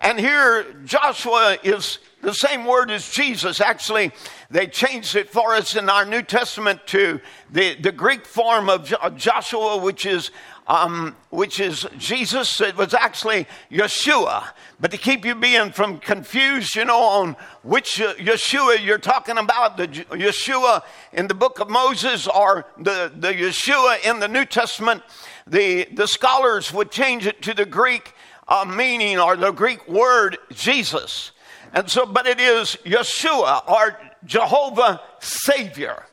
And 0.00 0.20
here 0.20 0.74
Joshua 0.84 1.56
is 1.62 1.98
the 2.26 2.34
same 2.34 2.64
word 2.64 2.90
as 2.90 3.08
Jesus. 3.08 3.60
Actually, 3.60 4.10
they 4.50 4.66
changed 4.66 5.14
it 5.14 5.30
for 5.30 5.54
us 5.54 5.76
in 5.76 5.88
our 5.88 6.04
New 6.04 6.22
Testament 6.22 6.84
to 6.88 7.20
the, 7.52 7.76
the 7.76 7.92
Greek 7.92 8.26
form 8.26 8.68
of 8.68 8.92
Joshua, 9.16 9.76
which 9.76 10.04
is 10.04 10.32
um, 10.66 11.14
which 11.30 11.60
is 11.60 11.86
Jesus. 11.96 12.60
It 12.60 12.76
was 12.76 12.94
actually 12.94 13.46
Yeshua. 13.70 14.42
But 14.80 14.90
to 14.90 14.98
keep 14.98 15.24
you 15.24 15.36
being 15.36 15.70
from 15.70 15.98
confused, 15.98 16.74
you 16.74 16.84
know, 16.84 17.00
on 17.00 17.36
which 17.62 17.98
Yeshua 17.98 18.84
you're 18.84 18.98
talking 18.98 19.38
about, 19.38 19.76
the 19.76 19.86
Yeshua 19.86 20.82
in 21.12 21.28
the 21.28 21.34
book 21.34 21.60
of 21.60 21.70
Moses 21.70 22.26
or 22.26 22.66
the, 22.76 23.12
the 23.14 23.34
Yeshua 23.34 24.04
in 24.04 24.18
the 24.18 24.26
New 24.26 24.44
Testament, 24.44 25.04
the, 25.46 25.84
the 25.92 26.08
scholars 26.08 26.72
would 26.72 26.90
change 26.90 27.24
it 27.24 27.40
to 27.42 27.54
the 27.54 27.64
Greek 27.64 28.14
uh, 28.48 28.64
meaning 28.64 29.20
or 29.20 29.36
the 29.36 29.52
Greek 29.52 29.86
word 29.86 30.38
Jesus. 30.50 31.30
And 31.76 31.90
so, 31.90 32.06
but 32.06 32.26
it 32.26 32.40
is 32.40 32.78
Yeshua 32.86 33.68
or 33.68 34.00
Jehovah 34.24 35.02
Savior. 35.20 36.04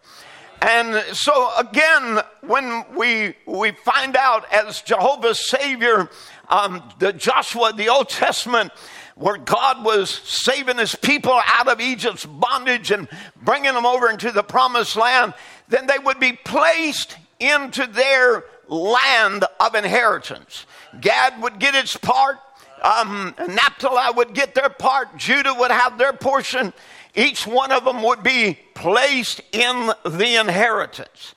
And 0.62 1.02
so 1.16 1.56
again, 1.58 2.20
when 2.42 2.84
we 2.94 3.36
we 3.46 3.72
find 3.72 4.18
out 4.18 4.52
as 4.52 4.82
Jehovah's 4.82 5.50
Savior, 5.50 6.10
um, 6.50 6.84
the 7.00 7.14
Joshua, 7.14 7.72
the 7.72 7.88
Old 7.88 8.10
Testament, 8.10 8.74
where 9.16 9.38
God 9.38 9.86
was 9.86 10.10
saving 10.10 10.80
his 10.80 10.96
people 10.96 11.40
out 11.46 11.70
of 11.70 11.80
Egypt's 11.80 12.26
bondage 12.26 12.92
and 12.92 13.08
bringing 13.42 13.74
them 13.74 13.86
over 13.86 14.10
into 14.10 14.34
the 14.34 14.44
promised 14.44 14.98
land, 14.98 15.34
then 15.70 15.88
they 15.88 15.98
would 15.98 16.20
be 16.20 16.34
placed 16.34 17.16
into 17.40 17.88
their 17.88 18.44
land 18.68 19.46
of 19.62 19.76
inheritance. 19.76 20.66
Gad 21.00 21.42
would 21.42 21.60
get 21.60 21.74
its 21.74 21.96
part, 21.96 22.40
um, 22.84 23.34
Naphtali 23.40 24.14
would 24.16 24.34
get 24.34 24.54
their 24.54 24.70
part, 24.70 25.18
Judah 25.18 25.54
would 25.54 25.72
have 25.72 25.98
their 25.98 26.14
portion. 26.14 26.74
Each 27.16 27.48
one 27.48 27.72
of 27.72 27.86
them 27.86 28.04
would 28.04 28.24
be 28.24 28.60
placed 28.74 29.42
in 29.52 29.92
the 30.06 30.40
inheritance. 30.40 31.36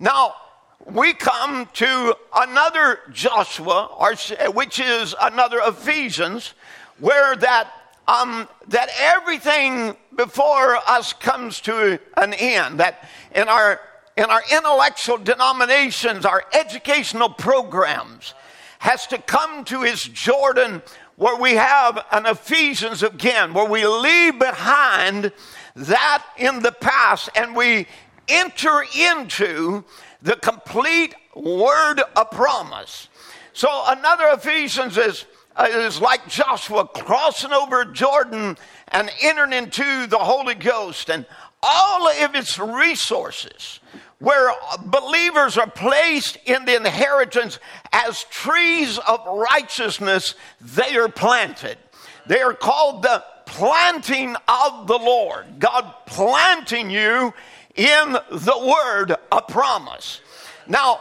Now, 0.00 0.34
we 0.84 1.12
come 1.14 1.68
to 1.74 2.16
another 2.34 3.00
Joshua, 3.12 3.88
which 4.54 4.78
is 4.78 5.14
another 5.20 5.60
Ephesians, 5.64 6.54
where 6.98 7.36
that 7.36 7.70
um, 8.08 8.48
that 8.68 8.88
everything 9.00 9.96
before 10.14 10.76
us 10.76 11.12
comes 11.12 11.60
to 11.62 11.98
an 12.16 12.34
end. 12.34 12.78
That 12.78 13.08
in 13.34 13.48
our 13.48 13.80
in 14.16 14.24
our 14.26 14.42
intellectual 14.50 15.18
denominations, 15.18 16.24
our 16.24 16.44
educational 16.52 17.28
programs, 17.28 18.34
has 18.78 19.06
to 19.08 19.18
come 19.18 19.64
to 19.64 19.82
his 19.82 20.02
Jordan 20.02 20.82
where 21.16 21.36
we 21.36 21.54
have 21.54 22.04
an 22.12 22.26
Ephesians 22.26 23.02
again, 23.02 23.54
where 23.54 23.68
we 23.68 23.86
leave 23.86 24.38
behind 24.38 25.32
that 25.74 26.24
in 26.36 26.60
the 26.62 26.72
past 26.72 27.30
and 27.34 27.56
we 27.56 27.86
enter 28.28 28.84
into 28.98 29.84
the 30.22 30.36
complete 30.36 31.14
word 31.34 32.00
of 32.16 32.30
promise. 32.30 33.08
So 33.52 33.68
another 33.86 34.26
Ephesians 34.32 34.98
is 34.98 35.24
uh, 35.56 35.68
is 35.70 36.02
like 36.02 36.28
Joshua 36.28 36.86
crossing 36.86 37.52
over 37.52 37.86
Jordan 37.86 38.58
and 38.88 39.10
entering 39.22 39.54
into 39.54 40.06
the 40.06 40.18
Holy 40.18 40.54
Ghost 40.54 41.08
and 41.08 41.24
all 41.62 42.08
of 42.08 42.34
its 42.34 42.58
resources 42.58 43.80
where 44.18 44.50
believers 44.86 45.58
are 45.58 45.68
placed 45.68 46.38
in 46.46 46.64
the 46.64 46.76
inheritance 46.76 47.58
as 47.92 48.24
trees 48.24 48.98
of 48.98 49.20
righteousness, 49.26 50.34
they 50.60 50.96
are 50.96 51.08
planted. 51.08 51.76
They 52.26 52.40
are 52.40 52.54
called 52.54 53.02
the 53.02 53.22
planting 53.44 54.34
of 54.48 54.86
the 54.86 54.98
Lord. 54.98 55.58
God 55.58 55.94
planting 56.06 56.90
you 56.90 57.34
in 57.74 58.12
the 58.30 58.74
word 58.74 59.14
of 59.30 59.48
promise. 59.48 60.20
Now, 60.66 61.00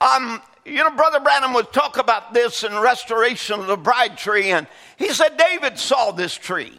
um, 0.00 0.42
you 0.64 0.78
know, 0.78 0.90
Brother 0.90 1.20
Branham 1.20 1.54
would 1.54 1.72
talk 1.72 1.96
about 1.98 2.34
this 2.34 2.64
in 2.64 2.76
restoration 2.78 3.60
of 3.60 3.68
the 3.68 3.76
bride 3.76 4.18
tree, 4.18 4.50
and 4.50 4.66
he 4.96 5.10
said 5.10 5.36
David 5.36 5.78
saw 5.78 6.10
this 6.10 6.34
tree, 6.34 6.74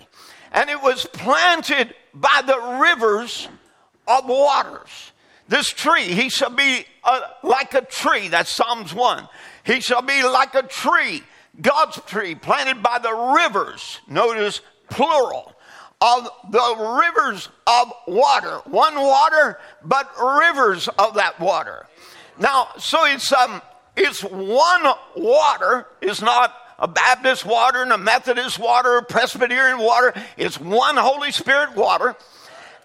and 0.51 0.69
it 0.69 0.81
was 0.81 1.05
planted 1.13 1.95
by 2.13 2.43
the 2.45 2.79
rivers 2.81 3.47
of 4.07 4.27
waters. 4.27 5.13
This 5.47 5.69
tree, 5.69 6.03
he 6.03 6.29
shall 6.29 6.49
be 6.49 6.85
a, 7.03 7.19
like 7.43 7.73
a 7.73 7.81
tree. 7.81 8.27
That's 8.27 8.51
Psalms 8.51 8.93
1. 8.93 9.27
He 9.63 9.79
shall 9.79 10.01
be 10.01 10.23
like 10.23 10.55
a 10.55 10.63
tree, 10.63 11.23
God's 11.61 12.01
tree, 12.05 12.35
planted 12.35 12.83
by 12.83 12.99
the 12.99 13.13
rivers. 13.13 13.99
Notice 14.07 14.61
plural 14.89 15.53
of 16.01 16.29
the 16.49 17.01
rivers 17.01 17.49
of 17.65 17.93
water. 18.07 18.61
One 18.65 18.95
water, 18.95 19.59
but 19.83 20.09
rivers 20.21 20.87
of 20.99 21.15
that 21.15 21.39
water. 21.39 21.87
Now, 22.39 22.67
so 22.77 23.05
it's 23.05 23.31
um, 23.33 23.61
it's 23.95 24.21
one 24.21 24.93
water. 25.15 25.87
It's 26.01 26.21
not 26.21 26.53
a 26.77 26.87
Baptist 26.87 27.45
water 27.45 27.81
and 27.81 27.91
a 27.91 27.97
Methodist 27.97 28.59
water, 28.59 28.97
a 28.97 29.03
Presbyterian 29.03 29.79
water. 29.79 30.13
It's 30.37 30.59
one 30.59 30.97
Holy 30.97 31.31
Spirit 31.31 31.75
water. 31.75 32.15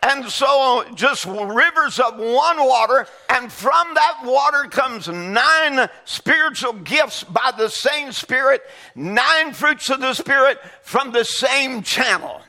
And 0.03 0.29
so 0.29 0.85
just 0.95 1.27
rivers 1.27 2.01
of 2.01 2.19
one 2.19 2.59
water, 2.59 3.07
and 3.29 3.53
from 3.53 3.95
that 3.95 4.23
water 4.25 4.69
comes 4.69 5.07
nine 5.07 5.89
spiritual 6.05 6.73
gifts 6.73 7.23
by 7.23 7.53
the 7.57 7.69
same 7.69 8.11
Spirit, 8.11 8.63
nine 8.97 9.53
fruits 9.53 9.91
of 9.91 10.01
the 10.01 10.15
Spirit 10.15 10.59
from 10.83 11.13
the 11.13 11.25
same 11.25 11.83
channel. 11.83 12.43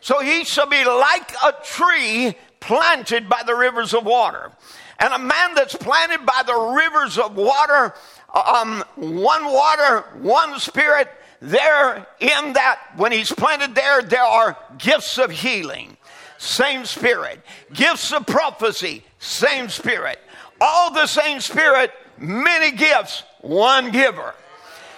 So 0.00 0.20
he 0.20 0.44
shall 0.44 0.66
be 0.66 0.84
like 0.84 1.32
a 1.44 1.54
tree 1.62 2.34
planted 2.58 3.28
by 3.28 3.42
the 3.46 3.54
rivers 3.54 3.94
of 3.94 4.04
water. 4.04 4.50
And 4.98 5.14
a 5.14 5.18
man 5.18 5.54
that's 5.54 5.76
planted 5.76 6.26
by 6.26 6.42
the 6.44 6.56
rivers 6.56 7.18
of 7.18 7.36
water, 7.36 7.94
um, 8.34 8.84
one 8.96 9.44
water, 9.44 10.00
one 10.20 10.58
spirit, 10.58 11.08
there 11.40 12.06
in 12.18 12.52
that, 12.52 12.80
when 12.96 13.12
he's 13.12 13.32
planted 13.32 13.74
there, 13.74 14.02
there 14.02 14.22
are 14.22 14.58
gifts 14.76 15.16
of 15.16 15.30
healing 15.30 15.96
same 16.40 16.86
Spirit. 16.86 17.38
Gifts 17.74 18.12
of 18.12 18.26
prophecy, 18.26 19.04
same 19.18 19.68
Spirit. 19.68 20.18
All 20.58 20.90
the 20.90 21.06
same 21.06 21.40
Spirit, 21.40 21.92
many 22.18 22.74
gifts, 22.74 23.24
one 23.42 23.90
giver. 23.90 24.34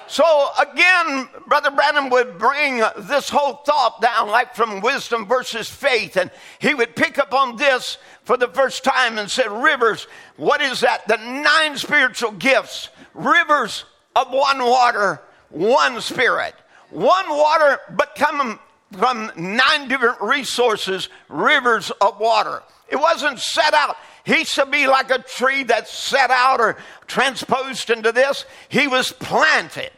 So 0.06 0.50
again, 0.61 1.28
Brother 1.49 1.72
Branham 1.72 2.11
would 2.11 2.38
bring 2.38 2.82
this 2.96 3.28
whole 3.28 3.54
thought 3.64 4.00
down, 4.00 4.28
like 4.28 4.54
from 4.54 4.80
wisdom 4.80 5.26
versus 5.26 5.68
faith, 5.68 6.16
and 6.16 6.30
he 6.61 6.75
would 6.75 6.94
pick 6.94 7.18
up 7.18 7.34
on 7.34 7.56
this 7.56 7.99
for 8.22 8.37
the 8.37 8.49
first 8.49 8.84
time 8.84 9.18
and 9.18 9.28
said, 9.28 9.50
Rivers, 9.50 10.06
what 10.37 10.61
is 10.61 10.80
that? 10.80 11.08
The 11.08 11.16
nine 11.16 11.76
spiritual 11.76 12.32
gifts, 12.32 12.90
rivers 13.14 13.84
of 14.14 14.30
one 14.30 14.62
water, 14.62 15.20
one 15.49 16.00
spirit. 16.00 16.54
One 16.90 17.28
water, 17.30 17.80
but 17.96 18.14
come 18.14 18.61
from 18.92 19.30
nine 19.37 19.88
different 19.88 20.20
resources, 20.20 21.08
rivers 21.28 21.90
of 22.00 22.18
water. 22.20 22.62
It 22.88 22.96
wasn't 22.96 23.38
set 23.38 23.75
out. 23.75 23.97
He 24.25 24.45
should 24.45 24.71
be 24.71 24.86
like 24.86 25.10
a 25.10 25.19
tree 25.19 25.64
that's 25.64 25.93
set 25.93 26.30
out 26.30 26.60
or 26.60 26.76
transposed 27.06 27.90
into 27.90 28.12
this. 28.12 28.45
He 28.69 28.86
was 28.86 29.12
planted. 29.12 29.90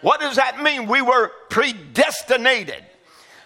What 0.00 0.20
does 0.20 0.36
that 0.36 0.62
mean? 0.62 0.86
We 0.86 1.02
were 1.02 1.32
predestinated. 1.48 2.84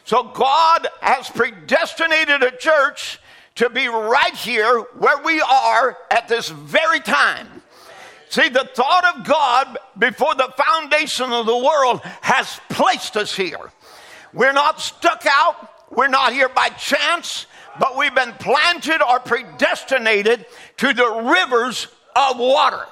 So 0.05 0.25
God 0.25 0.89
has 1.01 1.29
predestinated 1.31 2.43
a 2.43 2.51
church 2.51 3.21
to 3.57 3.71
be 3.71 3.89
right 3.89 4.35
here 4.35 4.81
where 4.99 5.23
we 5.23 5.41
are 5.41 5.97
at 6.11 6.29
this 6.29 6.49
very 6.49 7.01
time. 7.01 7.47
See, 8.31 8.49
the 8.49 8.69
thought 8.75 9.17
of 9.17 9.25
God 9.27 9.79
before 9.99 10.35
the 10.35 10.53
foundation 10.57 11.33
of 11.33 11.47
the 11.47 11.57
world 11.57 12.01
has 12.21 12.61
placed 12.69 13.17
us 13.17 13.35
here. 13.35 13.73
We're 14.33 14.53
not 14.53 14.81
stuck 14.81 15.25
out. 15.27 15.71
We're 15.91 16.09
not 16.09 16.33
here 16.33 16.49
by 16.49 16.69
chance, 16.71 17.47
but 17.81 17.97
we've 17.97 18.15
been 18.15 18.33
planted 18.35 19.03
or 19.03 19.21
predestinated 19.21 20.47
to 20.79 20.93
the 20.93 21.09
rivers 21.09 21.89
of 22.15 22.39
water. 22.39 22.85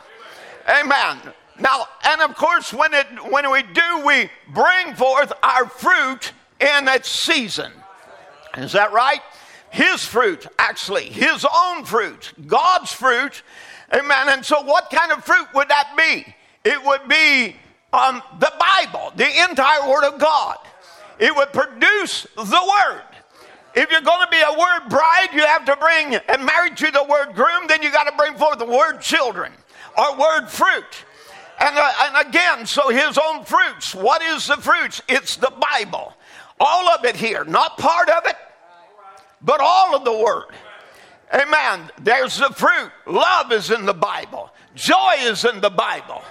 Amen. 0.68 1.18
Now, 1.59 1.87
and 2.05 2.20
of 2.22 2.35
course, 2.37 2.72
when 2.72 2.92
it 2.94 3.07
when 3.31 3.51
we 3.51 3.62
do, 3.62 4.03
we 4.05 4.31
bring 4.53 4.94
forth 4.94 5.33
our 5.42 5.68
fruit 5.68 6.33
in 6.61 6.88
its 6.88 7.11
season. 7.11 7.72
Is 8.57 8.72
that 8.72 8.92
right? 8.92 9.20
His 9.70 10.05
fruit, 10.05 10.46
actually, 10.59 11.05
his 11.05 11.46
own 11.55 11.85
fruit, 11.85 12.33
God's 12.46 12.92
fruit. 12.92 13.42
Amen. 13.92 14.29
And 14.29 14.44
so, 14.44 14.62
what 14.62 14.90
kind 14.90 15.12
of 15.12 15.25
fruit 15.25 15.46
would 15.55 15.68
that 15.68 15.94
be? 15.96 16.35
It 16.64 16.83
would 16.85 17.09
be 17.09 17.57
um, 17.92 18.22
the 18.38 18.53
Bible, 18.59 19.12
the 19.16 19.44
entire 19.49 19.88
Word 19.88 20.05
of 20.05 20.18
God 20.18 20.59
it 21.18 21.35
would 21.35 21.52
produce 21.52 22.26
the 22.37 22.42
word. 22.42 23.02
If 23.74 23.90
you're 23.90 24.00
going 24.00 24.24
to 24.24 24.31
be 24.31 24.40
a 24.40 24.59
word 24.59 24.88
bride, 24.88 25.29
you 25.35 25.44
have 25.44 25.66
to 25.66 25.76
bring, 25.76 26.14
and 26.14 26.46
married 26.46 26.76
to 26.79 26.90
the 26.90 27.05
word 27.05 27.35
groom, 27.35 27.66
then 27.68 27.83
you 27.83 27.92
got 27.92 28.09
to 28.09 28.16
bring 28.16 28.35
forth 28.37 28.59
the 28.59 28.64
word 28.64 29.00
children 29.00 29.52
or 29.98 30.16
word 30.16 30.48
fruit. 30.48 31.05
And, 31.61 31.76
uh, 31.76 31.92
and 32.02 32.29
again, 32.29 32.66
so 32.66 32.88
his 32.88 33.18
own 33.18 33.44
fruits. 33.44 33.94
What 33.94 34.22
is 34.22 34.46
the 34.46 34.57
fruits? 34.57 35.02
It's 35.09 35.37
the 35.37 35.52
Bible. 35.74 36.14
All 36.59 36.88
of 36.88 37.05
it 37.05 37.16
here, 37.16 37.44
not 37.44 37.76
part 37.76 38.09
of 38.09 38.24
it, 38.26 38.37
but 39.42 39.61
all 39.61 39.94
of 39.94 40.05
the 40.05 40.16
word. 40.16 40.55
Amen. 41.35 41.90
There's 42.00 42.38
the 42.38 42.50
fruit. 42.50 42.90
Love 43.07 43.52
is 43.52 43.70
in 43.70 43.85
the 43.85 43.94
Bible. 43.94 44.50
Joy 44.74 45.14
is 45.20 45.44
in 45.44 45.61
the 45.61 45.70
Bible. 45.70 46.22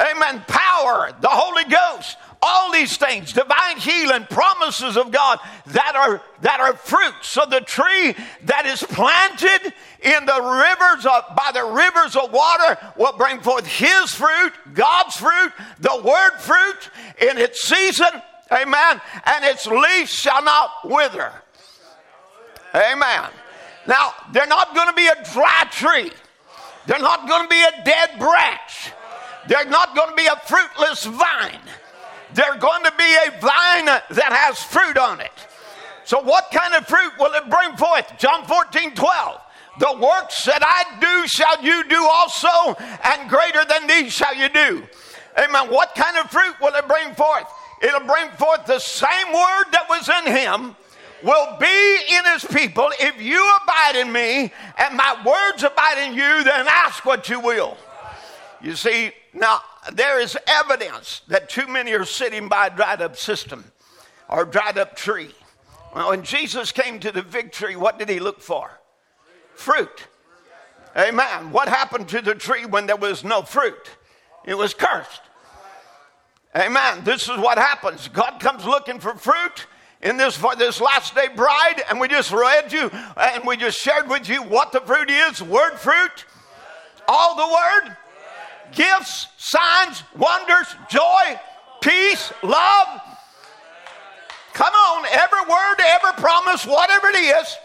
Amen. 0.00 0.44
Power, 0.46 1.12
the 1.20 1.28
Holy 1.28 1.64
Ghost 1.64 2.16
all 2.42 2.70
these 2.70 2.98
things 2.98 3.32
divine 3.32 3.78
healing 3.78 4.24
promises 4.28 4.98
of 4.98 5.10
god 5.10 5.38
that 5.68 5.96
are 5.96 6.22
that 6.42 6.60
are 6.60 6.74
fruits 6.74 7.28
so 7.30 7.46
the 7.46 7.62
tree 7.62 8.14
that 8.44 8.66
is 8.66 8.82
planted 8.82 9.72
in 10.02 10.26
the 10.26 10.42
rivers 10.42 11.06
of 11.06 11.24
by 11.34 11.50
the 11.54 11.64
rivers 11.64 12.14
of 12.14 12.30
water 12.30 12.78
will 12.98 13.16
bring 13.16 13.40
forth 13.40 13.66
his 13.66 14.14
fruit 14.14 14.52
god's 14.74 15.16
fruit 15.16 15.50
the 15.80 16.02
word 16.04 16.38
fruit 16.38 16.90
in 17.20 17.38
its 17.38 17.66
season. 17.66 18.08
Amen. 18.52 19.00
And 19.24 19.44
its 19.44 19.66
leaf 19.66 20.08
shall 20.08 20.42
not 20.42 20.70
wither. 20.84 21.32
Amen. 22.74 23.30
Now 23.86 24.12
they're 24.32 24.46
not 24.46 24.74
going 24.74 24.88
to 24.88 24.94
be 24.94 25.06
a 25.06 25.24
dry 25.32 25.64
tree. 25.70 26.12
They're 26.86 27.00
not 27.00 27.26
going 27.28 27.42
to 27.42 27.48
be 27.48 27.62
a 27.62 27.84
dead 27.84 28.18
branch 28.18 28.92
they're 29.48 29.66
not 29.66 29.94
going 29.94 30.10
to 30.10 30.16
be 30.16 30.26
a 30.26 30.36
fruitless 30.46 31.04
vine 31.04 31.60
They're 32.34 32.58
going 32.58 32.84
to 32.84 32.92
be 32.98 33.16
a 33.26 33.30
vine 33.40 33.86
that 33.86 34.32
has 34.32 34.62
fruit 34.62 34.98
on 34.98 35.20
it. 35.20 35.32
So, 36.04 36.20
what 36.20 36.50
kind 36.52 36.74
of 36.74 36.86
fruit 36.86 37.12
will 37.18 37.32
it 37.34 37.50
bring 37.50 37.76
forth? 37.76 38.12
John 38.18 38.44
14, 38.44 38.94
12. 38.94 39.40
The 39.78 39.98
works 40.00 40.44
that 40.44 40.62
I 40.62 41.00
do 41.00 41.28
shall 41.28 41.62
you 41.62 41.84
do 41.88 42.02
also, 42.02 42.74
and 43.04 43.28
greater 43.28 43.64
than 43.64 43.86
these 43.86 44.12
shall 44.12 44.34
you 44.34 44.48
do. 44.48 44.84
Amen. 45.38 45.70
What 45.70 45.94
kind 45.94 46.16
of 46.16 46.30
fruit 46.30 46.54
will 46.60 46.74
it 46.74 46.88
bring 46.88 47.14
forth? 47.14 47.46
It'll 47.82 48.06
bring 48.06 48.30
forth 48.32 48.66
the 48.66 48.78
same 48.78 49.32
word 49.32 49.64
that 49.72 49.86
was 49.88 50.08
in 50.08 50.32
him 50.32 50.76
will 51.22 51.56
be 51.58 51.98
in 52.10 52.24
his 52.32 52.44
people. 52.44 52.90
If 53.00 53.20
you 53.20 53.56
abide 53.62 53.96
in 53.96 54.12
me 54.12 54.52
and 54.78 54.96
my 54.96 55.22
words 55.24 55.62
abide 55.62 56.06
in 56.06 56.14
you, 56.14 56.44
then 56.44 56.66
ask 56.68 57.04
what 57.04 57.28
you 57.28 57.40
will. 57.40 57.76
You 58.62 58.74
see, 58.74 59.12
now 59.34 59.60
there 59.92 60.20
is 60.20 60.36
evidence 60.46 61.22
that 61.28 61.48
too 61.48 61.66
many 61.66 61.92
are 61.92 62.04
sitting 62.04 62.48
by 62.48 62.68
a 62.68 62.70
dried 62.70 63.02
up 63.02 63.16
system 63.16 63.64
or 64.28 64.44
dried 64.44 64.78
up 64.78 64.96
tree. 64.96 65.34
Well, 65.94 66.10
when 66.10 66.22
Jesus 66.22 66.72
came 66.72 66.98
to 67.00 67.12
the 67.12 67.22
victory, 67.22 67.76
what 67.76 67.98
did 67.98 68.08
he 68.08 68.18
look 68.18 68.40
for? 68.40 68.70
Fruit. 69.54 70.08
Amen. 70.96 71.52
What 71.52 71.68
happened 71.68 72.08
to 72.08 72.22
the 72.22 72.34
tree 72.34 72.64
when 72.64 72.86
there 72.86 72.96
was 72.96 73.22
no 73.24 73.42
fruit? 73.42 73.90
It 74.44 74.54
was 74.54 74.74
cursed. 74.74 75.22
Amen. 76.54 77.04
This 77.04 77.28
is 77.28 77.36
what 77.38 77.58
happens. 77.58 78.08
God 78.08 78.40
comes 78.40 78.64
looking 78.64 78.98
for 78.98 79.14
fruit 79.14 79.66
in 80.00 80.16
this 80.16 80.36
for 80.36 80.56
this 80.56 80.80
last 80.80 81.14
day 81.14 81.28
bride, 81.34 81.82
and 81.88 82.00
we 82.00 82.08
just 82.08 82.32
read 82.32 82.72
you 82.72 82.90
and 83.16 83.44
we 83.44 83.56
just 83.56 83.78
shared 83.78 84.08
with 84.08 84.28
you 84.28 84.42
what 84.42 84.72
the 84.72 84.80
fruit 84.80 85.10
is, 85.10 85.42
word 85.42 85.74
fruit, 85.74 86.24
all 87.08 87.36
the 87.36 87.86
word, 87.86 87.96
gifts, 88.72 89.28
signs, 89.36 90.02
wonders, 90.16 90.66
joy, 90.88 91.40
peace, 91.80 92.32
love. 92.42 93.00
Come 94.52 94.72
on, 94.72 95.06
every 95.10 95.42
word, 95.50 95.76
every 95.84 96.12
promise, 96.22 96.66
whatever 96.66 97.08
it 97.08 97.16
is, 97.16 97.56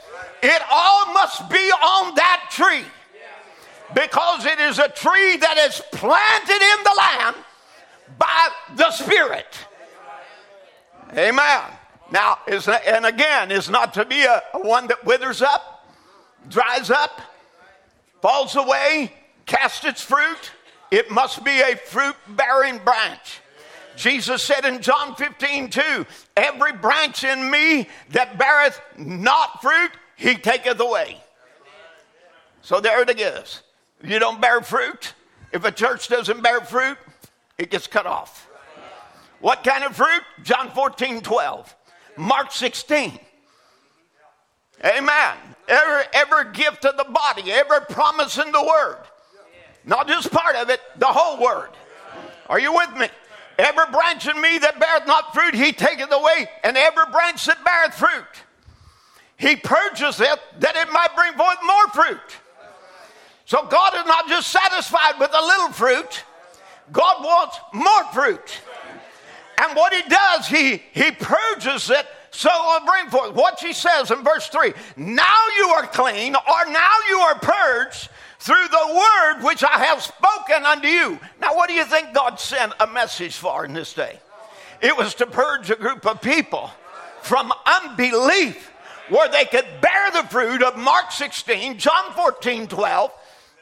it 0.44 0.62
all 0.70 1.14
must 1.14 1.50
be 1.50 1.56
on 1.58 2.16
that 2.16 2.50
tree. 2.52 2.84
Because 3.94 4.46
it 4.46 4.60
is 4.60 4.80
a 4.80 4.90
tree 4.90 5.38
that 5.38 5.58
is 5.58 5.82
planted 5.92 6.62
in 6.62 6.84
the 6.84 6.96
land 6.98 7.36
by 8.18 8.50
the 8.76 8.92
Spirit. 8.92 9.48
Amen. 11.18 11.62
Now, 12.12 12.40
and 12.48 13.06
again, 13.06 13.52
is 13.52 13.70
not 13.70 13.94
to 13.96 14.06
be 14.06 14.22
a, 14.24 14.42
a 14.54 14.60
one 14.60 14.88
that 14.88 15.06
withers 15.06 15.42
up, 15.42 15.88
dries 16.50 16.90
up, 16.90 17.22
falls 18.22 18.56
away, 18.56 19.14
casts 19.46 19.86
its 19.86 20.02
fruit. 20.02 20.52
It 20.92 21.10
must 21.10 21.44
be 21.44 21.62
a 21.62 21.78
fruit 21.78 22.16
bearing 22.28 22.78
branch. 22.80 23.40
Jesus 23.96 24.44
said 24.44 24.66
in 24.66 24.82
John 24.82 25.16
15, 25.16 25.70
2, 25.70 26.06
every 26.36 26.74
branch 26.74 27.24
in 27.24 27.50
me 27.50 27.88
that 28.10 28.38
beareth 28.38 28.80
not 28.98 29.62
fruit, 29.62 29.92
he 30.16 30.36
taketh 30.36 30.80
away. 30.80 31.18
So 32.62 32.80
there 32.80 33.02
it 33.02 33.20
is. 33.20 33.62
You 34.04 34.20
don't 34.20 34.42
bear 34.42 34.62
fruit. 34.62 35.14
If 35.52 35.66
a 35.66 35.72
church 35.72 36.08
doesn't 36.08 36.42
bear 36.42 36.62
fruit, 36.62 36.98
it 37.58 37.70
gets 37.70 37.88
cut 37.88 38.06
off. 38.06 38.48
What 39.40 39.64
kind 39.64 39.84
of 39.84 39.96
fruit? 39.96 40.22
John 40.44 40.72
14, 40.72 41.22
12. 41.22 41.76
Mark 42.18 42.52
16. 42.52 43.20
Amen. 44.86 45.38
Every, 45.68 46.04
every 46.14 46.52
gift 46.54 46.86
of 46.86 46.98
the 46.98 47.12
body, 47.12 47.52
every 47.52 47.82
promise 47.90 48.38
in 48.38 48.52
the 48.52 48.64
word. 48.64 48.98
Not 49.86 50.08
just 50.08 50.32
part 50.32 50.56
of 50.56 50.70
it, 50.70 50.80
the 50.98 51.08
whole 51.08 51.42
word. 51.42 51.70
Are 52.48 52.60
you 52.60 52.74
with 52.74 52.96
me? 52.98 53.08
Every 53.58 53.86
branch 53.92 54.28
in 54.28 54.40
me 54.40 54.58
that 54.60 54.80
beareth 54.80 55.08
not 55.08 55.34
fruit, 55.34 55.54
he 55.54 55.72
taketh 55.72 56.12
away, 56.12 56.48
and 56.64 56.78
every 56.78 57.06
branch 57.12 57.46
that 57.46 57.64
beareth 57.64 57.94
fruit, 57.94 58.44
he 59.38 59.56
purges 59.56 60.20
it 60.20 60.40
that 60.60 60.76
it 60.76 60.92
might 60.92 61.16
bring 61.16 61.34
forth 61.34 61.58
more 61.66 61.88
fruit. 61.90 62.38
So 63.46 63.66
God 63.68 63.94
is 63.96 64.06
not 64.06 64.28
just 64.28 64.52
satisfied 64.52 65.20
with 65.20 65.32
a 65.34 65.46
little 65.46 65.70
fruit, 65.70 66.24
God 66.92 67.24
wants 67.24 67.60
more 67.74 68.04
fruit. 68.14 68.62
And 69.58 69.76
what 69.76 69.94
he 69.94 70.02
does, 70.10 70.48
he, 70.48 70.82
he 70.92 71.12
purges 71.12 71.90
it 71.90 72.08
so 72.32 72.50
it 72.50 72.82
will 72.82 72.88
bring 72.88 73.10
forth. 73.10 73.36
What 73.36 73.60
she 73.60 73.74
says 73.74 74.10
in 74.10 74.24
verse 74.24 74.48
3 74.48 74.74
Now 74.96 75.46
you 75.58 75.68
are 75.68 75.86
clean, 75.88 76.36
or 76.36 76.72
now 76.72 76.94
you 77.10 77.20
are 77.20 77.38
purged 77.40 78.10
through 78.42 78.68
the 78.72 78.88
word 78.88 79.44
which 79.44 79.64
I 79.64 79.86
have 79.86 80.02
spoken 80.02 80.66
unto 80.66 80.88
you. 80.88 81.20
Now, 81.40 81.56
what 81.56 81.70
do 81.70 81.76
you 81.76 81.86
think 81.86 82.12
God 82.12 82.40
sent 82.40 82.74
a 82.80 82.88
message 82.88 83.36
for 83.36 83.66
in 83.66 83.74
this 83.74 83.94
day? 83.94 84.20
It 84.82 84.98
was 84.98 85.14
to 85.16 85.28
purge 85.28 85.70
a 85.70 85.76
group 85.76 86.08
of 86.08 86.22
people 86.22 86.72
from 87.22 87.54
unbelief 87.68 88.72
where 89.10 89.30
they 89.30 89.46
could 89.46 89.68
bear 89.80 90.10
the 90.12 90.28
fruit 90.30 90.64
of 90.64 90.76
Mark 90.76 91.12
16, 91.12 91.78
John 91.78 92.14
14, 92.14 92.68
12. 92.68 93.12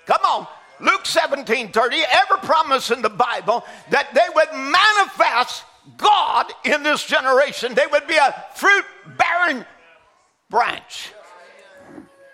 Come 0.05 0.21
on. 0.25 0.47
Luke 0.79 1.05
17, 1.05 1.73
30, 1.73 1.97
every 2.13 2.37
promise 2.37 2.89
in 2.89 3.01
the 3.01 3.09
Bible 3.09 3.65
that 3.89 4.13
they 4.13 4.27
would 4.33 4.53
manifest 4.53 5.65
God 5.97 6.45
in 6.63 6.83
this 6.83 7.03
generation. 7.03 7.73
They 7.73 7.87
would 7.91 8.07
be 8.07 8.15
a 8.15 8.45
fruit 8.55 8.85
bearing 9.17 9.65
branch. 10.49 11.11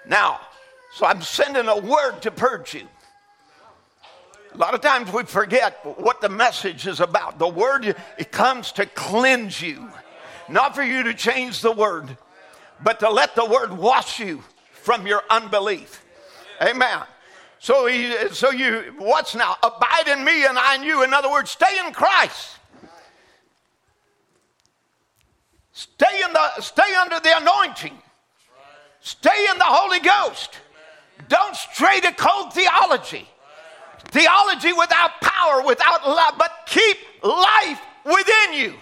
Now, 0.07 0.41
so 0.95 1.05
I'm 1.05 1.21
sending 1.21 1.67
a 1.67 1.77
word 1.77 2.21
to 2.21 2.31
purge 2.31 2.73
you. 2.73 2.87
A 4.53 4.57
lot 4.57 4.73
of 4.73 4.79
times 4.79 5.11
we 5.11 5.23
forget 5.23 5.85
what 5.99 6.21
the 6.21 6.29
message 6.29 6.87
is 6.87 7.01
about. 7.01 7.37
The 7.37 7.49
word, 7.49 7.93
it 8.17 8.31
comes 8.31 8.71
to 8.73 8.85
cleanse 8.85 9.61
you, 9.61 9.89
not 10.47 10.73
for 10.73 10.83
you 10.83 11.03
to 11.03 11.13
change 11.13 11.59
the 11.59 11.73
word, 11.73 12.17
but 12.81 13.01
to 13.01 13.09
let 13.09 13.35
the 13.35 13.43
word 13.43 13.73
wash 13.73 14.21
you 14.21 14.41
from 14.71 15.05
your 15.05 15.21
unbelief. 15.29 16.01
Amen. 16.61 17.01
So, 17.59 17.87
he, 17.87 18.29
so 18.29 18.51
you, 18.51 18.93
what's 18.97 19.35
now? 19.35 19.57
Abide 19.63 20.07
in 20.07 20.23
me 20.23 20.45
and 20.45 20.57
I 20.57 20.75
in 20.75 20.83
you. 20.83 21.03
In 21.03 21.13
other 21.13 21.29
words, 21.29 21.51
stay 21.51 21.77
in 21.85 21.91
Christ. 21.91 22.55
Stay, 25.73 26.21
in 26.25 26.31
the, 26.31 26.61
stay 26.61 26.95
under 26.95 27.19
the 27.19 27.35
anointing. 27.35 27.97
Stay 29.01 29.47
in 29.51 29.57
the 29.57 29.65
Holy 29.65 29.99
Ghost. 29.99 30.59
Don't 31.27 31.55
stray 31.55 31.99
to 32.01 32.11
cold 32.13 32.53
theology. 32.53 33.27
Theology 34.09 34.73
without 34.73 35.19
power, 35.21 35.65
without 35.65 36.07
love, 36.07 36.35
but 36.37 36.51
keep 36.67 36.97
life 37.23 37.81
within 38.05 38.53
you. 38.53 38.73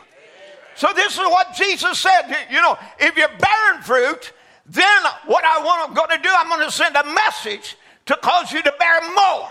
So 0.75 0.89
this 0.95 1.13
is 1.13 1.19
what 1.19 1.55
Jesus 1.55 1.99
said. 1.99 2.35
You 2.49 2.61
know, 2.61 2.77
if 2.99 3.15
you're 3.15 3.27
bearing 3.27 3.81
fruit, 3.81 4.33
then 4.65 5.03
what 5.25 5.43
I 5.45 5.63
want, 5.63 5.89
I'm 5.89 5.95
going 5.95 6.09
to 6.09 6.21
do, 6.21 6.29
I'm 6.35 6.49
going 6.49 6.65
to 6.65 6.71
send 6.71 6.95
a 6.95 7.03
message 7.05 7.77
to 8.07 8.17
cause 8.17 8.51
you 8.51 8.61
to 8.61 8.73
bear 8.77 9.01
more. 9.15 9.49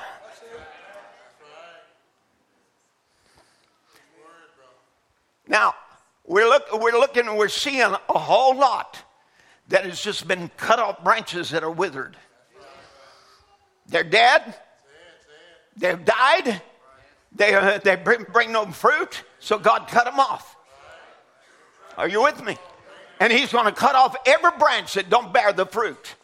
Now, 5.48 5.74
we're, 6.24 6.48
look, 6.48 6.64
we're 6.80 6.92
looking 6.92 7.36
we're 7.36 7.48
seeing 7.48 7.80
a 7.82 8.18
whole 8.18 8.56
lot 8.56 8.98
that 9.68 9.84
has 9.84 10.00
just 10.00 10.26
been 10.26 10.50
cut 10.56 10.78
off 10.78 11.02
branches 11.02 11.50
that 11.50 11.62
are 11.62 11.70
withered. 11.70 12.16
They're 13.86 14.04
dead. 14.04 14.54
They've 15.76 16.04
died. 16.04 16.62
They, 17.34 17.54
uh, 17.54 17.78
they 17.78 17.96
bring, 17.96 18.24
bring 18.32 18.52
no 18.52 18.66
fruit, 18.66 19.24
so 19.38 19.58
God 19.58 19.88
cut 19.88 20.04
them 20.04 20.20
off. 20.20 20.56
Are 21.96 22.08
you 22.08 22.22
with 22.22 22.44
me? 22.44 22.58
And 23.20 23.32
He's 23.32 23.52
going 23.52 23.66
to 23.66 23.72
cut 23.72 23.94
off 23.94 24.16
every 24.26 24.50
branch 24.58 24.94
that 24.94 25.08
don't 25.08 25.32
bear 25.32 25.52
the 25.52 25.66
fruit. 25.66 26.14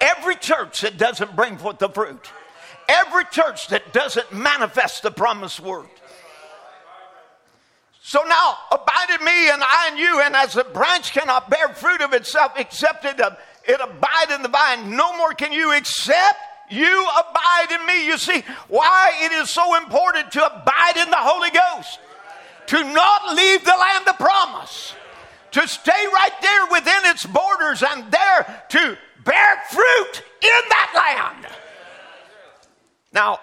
Every 0.00 0.36
church 0.36 0.82
that 0.82 0.98
doesn't 0.98 1.34
bring 1.34 1.56
forth 1.56 1.78
the 1.78 1.88
fruit. 1.88 2.30
Every 2.88 3.24
church 3.30 3.68
that 3.68 3.92
doesn't 3.92 4.32
manifest 4.32 5.02
the 5.02 5.10
promised 5.10 5.60
word. 5.60 5.88
So 8.02 8.22
now, 8.28 8.58
abide 8.70 9.18
in 9.18 9.24
me 9.24 9.50
and 9.50 9.62
I 9.64 9.90
in 9.90 9.98
you, 9.98 10.20
and 10.20 10.36
as 10.36 10.52
the 10.52 10.64
branch 10.64 11.12
cannot 11.12 11.50
bear 11.50 11.68
fruit 11.70 12.00
of 12.02 12.12
itself 12.12 12.52
except 12.56 13.04
it, 13.04 13.20
uh, 13.20 13.30
it 13.64 13.80
abide 13.80 14.30
in 14.32 14.42
the 14.42 14.48
vine, 14.48 14.94
no 14.94 15.16
more 15.16 15.32
can 15.32 15.52
you 15.52 15.72
except 15.72 16.38
you 16.70 17.08
abide 17.18 17.78
in 17.80 17.86
me. 17.86 18.06
You 18.06 18.18
see 18.18 18.42
why 18.68 19.12
it 19.22 19.32
is 19.32 19.50
so 19.50 19.76
important 19.76 20.32
to 20.32 20.44
abide 20.44 20.96
in 20.96 21.10
the 21.10 21.16
Holy 21.16 21.50
Ghost, 21.50 21.98
to 22.66 22.82
not 22.92 23.34
leave 23.34 23.64
the 23.64 23.74
land 23.78 24.08
of 24.08 24.18
promise, 24.18 24.94
to 25.52 25.66
stay 25.66 26.06
right 26.12 26.32
there 26.42 26.66
within 26.70 27.10
its 27.10 27.24
borders 27.26 27.82
and 27.82 28.10
there 28.10 28.64
to 28.70 28.98
bear 29.24 29.62
fruit 29.70 30.22
in 30.42 30.62
that 30.68 30.92
land. 30.94 31.54
Now, 33.12 33.40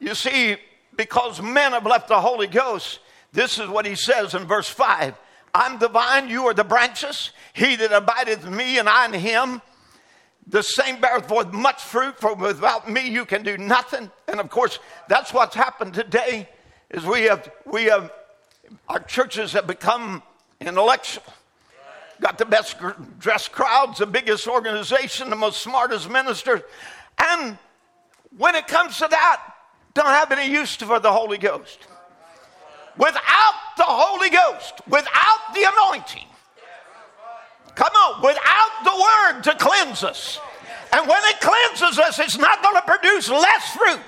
you 0.00 0.14
see, 0.14 0.56
because 0.96 1.40
men 1.40 1.72
have 1.72 1.86
left 1.86 2.08
the 2.08 2.20
Holy 2.20 2.46
Ghost, 2.46 3.00
this 3.32 3.58
is 3.58 3.68
what 3.68 3.86
he 3.86 3.94
says 3.94 4.34
in 4.34 4.44
verse 4.44 4.68
5 4.68 5.14
I'm 5.54 5.78
the 5.78 5.88
vine, 5.88 6.28
you 6.28 6.46
are 6.46 6.54
the 6.54 6.64
branches. 6.64 7.30
He 7.52 7.76
that 7.76 7.92
abideth 7.92 8.46
in 8.46 8.54
me 8.54 8.78
and 8.78 8.88
I 8.88 9.06
in 9.06 9.14
him, 9.14 9.62
the 10.48 10.62
same 10.62 11.00
beareth 11.00 11.28
forth 11.28 11.52
much 11.52 11.82
fruit, 11.82 12.18
for 12.18 12.34
without 12.34 12.90
me 12.90 13.08
you 13.08 13.24
can 13.24 13.42
do 13.42 13.58
nothing. 13.58 14.10
And 14.26 14.40
of 14.40 14.48
course, 14.48 14.78
that's 15.08 15.32
what's 15.32 15.54
happened 15.54 15.94
today, 15.94 16.48
is 16.90 17.04
we 17.04 17.24
have, 17.24 17.50
we 17.66 17.84
have, 17.84 18.10
our 18.88 19.00
churches 19.00 19.52
have 19.52 19.66
become 19.66 20.22
intellectual. 20.60 21.24
Got 22.20 22.38
the 22.38 22.46
best 22.46 22.76
dressed 23.18 23.52
crowds, 23.52 23.98
the 23.98 24.06
biggest 24.06 24.48
organization, 24.48 25.30
the 25.30 25.36
most 25.36 25.62
smartest 25.62 26.10
ministers. 26.10 26.62
And 27.18 27.58
when 28.36 28.54
it 28.54 28.66
comes 28.66 28.98
to 28.98 29.08
that, 29.08 29.54
don't 29.94 30.06
have 30.06 30.32
any 30.32 30.52
use 30.52 30.74
for 30.76 30.98
the 30.98 31.12
Holy 31.12 31.38
Ghost. 31.38 31.78
Without 32.96 33.54
the 33.76 33.84
Holy 33.84 34.30
Ghost, 34.30 34.80
without 34.88 35.54
the 35.54 35.64
anointing, 35.72 36.26
come 37.78 37.94
on, 37.94 38.20
without 38.20 38.74
the 38.82 38.96
Word 38.98 39.42
to 39.44 39.54
cleanse 39.54 40.02
us. 40.02 40.40
And 40.92 41.06
when 41.06 41.22
it 41.30 41.40
cleanses 41.40 41.98
us, 41.98 42.18
it's 42.18 42.38
not 42.38 42.60
going 42.62 42.74
to 42.74 42.82
produce 42.82 43.30
less 43.30 43.70
fruit. 43.76 44.02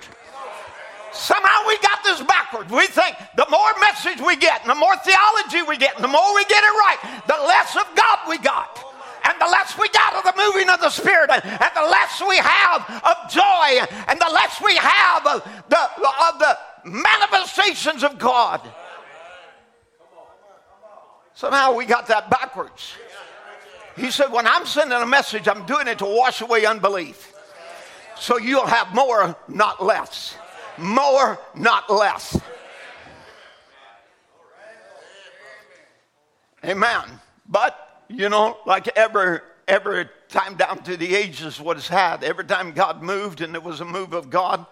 Somehow 1.13 1.67
we 1.67 1.79
got 1.79 2.03
this 2.05 2.23
backwards. 2.23 2.71
We 2.71 2.87
think 2.87 3.17
the 3.37 3.47
more 3.51 3.71
message 3.81 4.21
we 4.25 4.37
get, 4.37 4.63
and 4.63 4.71
the 4.71 4.75
more 4.75 4.97
theology 5.05 5.63
we 5.63 5.77
get, 5.77 5.95
and 5.95 6.05
the 6.05 6.09
more 6.09 6.35
we 6.35 6.45
get 6.45 6.63
it 6.63 6.75
right, 6.83 7.23
the 7.27 7.39
less 7.47 7.77
of 7.77 7.87
God 7.95 8.19
we 8.29 8.39
got. 8.39 8.85
And 9.23 9.39
the 9.41 9.47
less 9.47 9.79
we 9.79 9.89
got 9.91 10.15
of 10.15 10.25
the 10.25 10.35
moving 10.43 10.69
of 10.71 10.81
the 10.81 10.91
Spirit, 10.91 11.31
and, 11.31 11.43
the 11.43 11.89
less 11.91 12.23
we 12.27 12.39
have 12.39 12.83
of 13.05 13.31
joy, 13.31 13.87
and 14.09 14.19
the 14.19 14.31
less 14.33 14.61
we 14.65 14.75
have 14.77 15.27
of 15.27 15.45
the, 15.69 15.79
of 15.79 16.39
the 16.39 16.59
manifestations 16.85 18.03
of 18.03 18.19
God. 18.19 18.61
Somehow 21.35 21.75
we 21.75 21.85
got 21.85 22.07
that 22.09 22.31
backwards. 22.31 22.95
He 23.97 24.11
said, 24.11 24.33
When 24.33 24.47
I'm 24.47 24.67
sending 24.67 25.01
a 25.01 25.07
message, 25.07 25.49
I'm 25.49 25.67
doing 25.67 25.89
it 25.89 25.99
to 25.99 26.07
wash 26.07 26.41
away 26.41 26.65
unbelief. 26.65 27.33
So 28.17 28.39
you'll 28.39 28.67
have 28.67 28.95
more, 28.95 29.37
not 29.49 29.83
less. 29.83 30.37
More, 30.77 31.39
not 31.55 31.91
less. 31.91 32.39
Amen. 36.65 37.03
But, 37.49 38.05
you 38.09 38.29
know, 38.29 38.59
like 38.67 38.89
every, 38.97 39.41
every 39.67 40.09
time 40.29 40.57
down 40.57 40.83
through 40.83 40.99
the 40.99 41.15
ages, 41.15 41.61
what 41.61 41.77
has 41.77 41.89
had, 41.89 42.23
every 42.23 42.45
time 42.45 42.73
God 42.73 43.03
moved 43.03 43.41
and 43.41 43.55
there 43.55 43.61
was 43.61 43.81
a 43.81 43.85
move 43.85 44.13
of 44.13 44.29
God, 44.29 44.67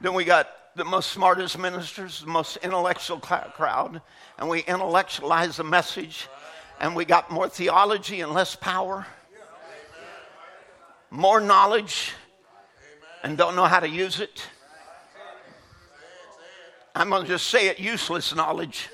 then 0.00 0.14
we 0.14 0.24
got 0.24 0.48
the 0.76 0.84
most 0.84 1.10
smartest 1.10 1.58
ministers, 1.58 2.20
the 2.20 2.26
most 2.26 2.58
intellectual 2.58 3.18
crowd, 3.18 4.00
and 4.38 4.48
we 4.48 4.60
intellectualize 4.60 5.56
the 5.56 5.64
message, 5.64 6.28
and 6.80 6.94
we 6.94 7.04
got 7.04 7.30
more 7.30 7.48
theology 7.48 8.20
and 8.20 8.32
less 8.32 8.54
power, 8.54 9.06
more 11.10 11.40
knowledge, 11.40 12.12
and 13.22 13.36
don't 13.36 13.56
know 13.56 13.64
how 13.64 13.80
to 13.80 13.88
use 13.88 14.20
it. 14.20 14.46
I'm 16.94 17.10
going 17.10 17.22
to 17.22 17.28
just 17.28 17.48
say 17.48 17.68
it 17.68 17.78
useless 17.78 18.34
knowledge. 18.34 18.88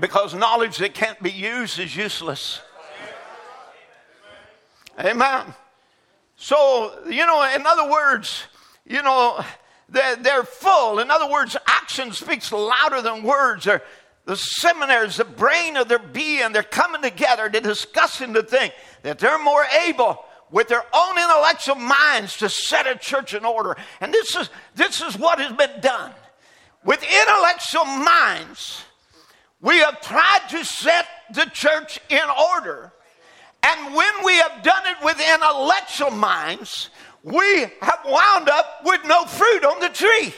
Because 0.00 0.32
knowledge 0.34 0.78
that 0.78 0.94
can't 0.94 1.22
be 1.22 1.30
used 1.30 1.78
is 1.78 1.94
useless. 1.94 2.62
Amen. 4.98 5.54
So, 6.36 6.98
you 7.08 7.26
know, 7.26 7.50
in 7.54 7.66
other 7.66 7.90
words, 7.90 8.44
you 8.86 9.02
know, 9.02 9.44
they're, 9.88 10.16
they're 10.16 10.44
full. 10.44 10.98
In 10.98 11.10
other 11.10 11.30
words, 11.30 11.56
action 11.66 12.12
speaks 12.12 12.50
louder 12.52 13.02
than 13.02 13.22
words. 13.22 13.64
They're, 13.64 13.82
the 14.24 14.36
seminaries, 14.36 15.16
the 15.16 15.24
brain 15.24 15.76
of 15.76 15.88
their 15.88 15.98
being, 15.98 16.52
they're 16.52 16.62
coming 16.62 17.02
together 17.02 17.48
they're 17.48 17.60
discussing 17.60 18.32
the 18.32 18.42
thing 18.42 18.70
that 19.02 19.18
they're 19.18 19.42
more 19.42 19.64
able 19.86 20.24
with 20.50 20.68
their 20.68 20.84
own 20.94 21.18
intellectual 21.18 21.74
minds 21.74 22.36
to 22.36 22.48
set 22.48 22.86
a 22.86 22.94
church 22.94 23.34
in 23.34 23.44
order. 23.44 23.76
And 24.00 24.12
this 24.12 24.36
is, 24.36 24.50
this 24.74 25.00
is 25.00 25.18
what 25.18 25.40
has 25.40 25.52
been 25.52 25.80
done. 25.80 26.12
With 26.84 27.02
intellectual 27.02 27.84
minds, 27.84 28.84
we 29.60 29.78
have 29.78 30.00
tried 30.02 30.40
to 30.50 30.64
set 30.64 31.06
the 31.32 31.46
church 31.46 32.00
in 32.10 32.22
order. 32.54 32.92
And 33.62 33.94
when 33.94 34.12
we 34.24 34.34
have 34.34 34.62
done 34.62 34.82
it 34.86 34.96
with 35.02 35.18
intellectual 35.20 36.10
minds, 36.10 36.90
we 37.22 37.60
have 37.80 38.00
wound 38.04 38.48
up 38.48 38.80
with 38.84 39.00
no 39.06 39.24
fruit 39.24 39.64
on 39.64 39.80
the 39.80 39.88
tree. 39.88 40.34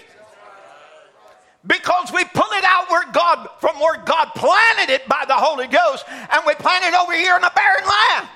Because 1.66 2.12
we 2.12 2.24
pull 2.24 2.50
it 2.52 2.64
out 2.64 2.90
where 2.90 3.10
God, 3.12 3.48
from 3.58 3.80
where 3.80 3.96
God 4.04 4.28
planted 4.34 4.92
it 4.92 5.08
by 5.08 5.24
the 5.26 5.34
Holy 5.34 5.66
Ghost, 5.66 6.04
and 6.08 6.42
we 6.46 6.54
plant 6.54 6.84
it 6.84 6.94
over 6.94 7.14
here 7.14 7.36
in 7.36 7.44
a 7.44 7.50
barren 7.50 7.84
land. 7.84 8.28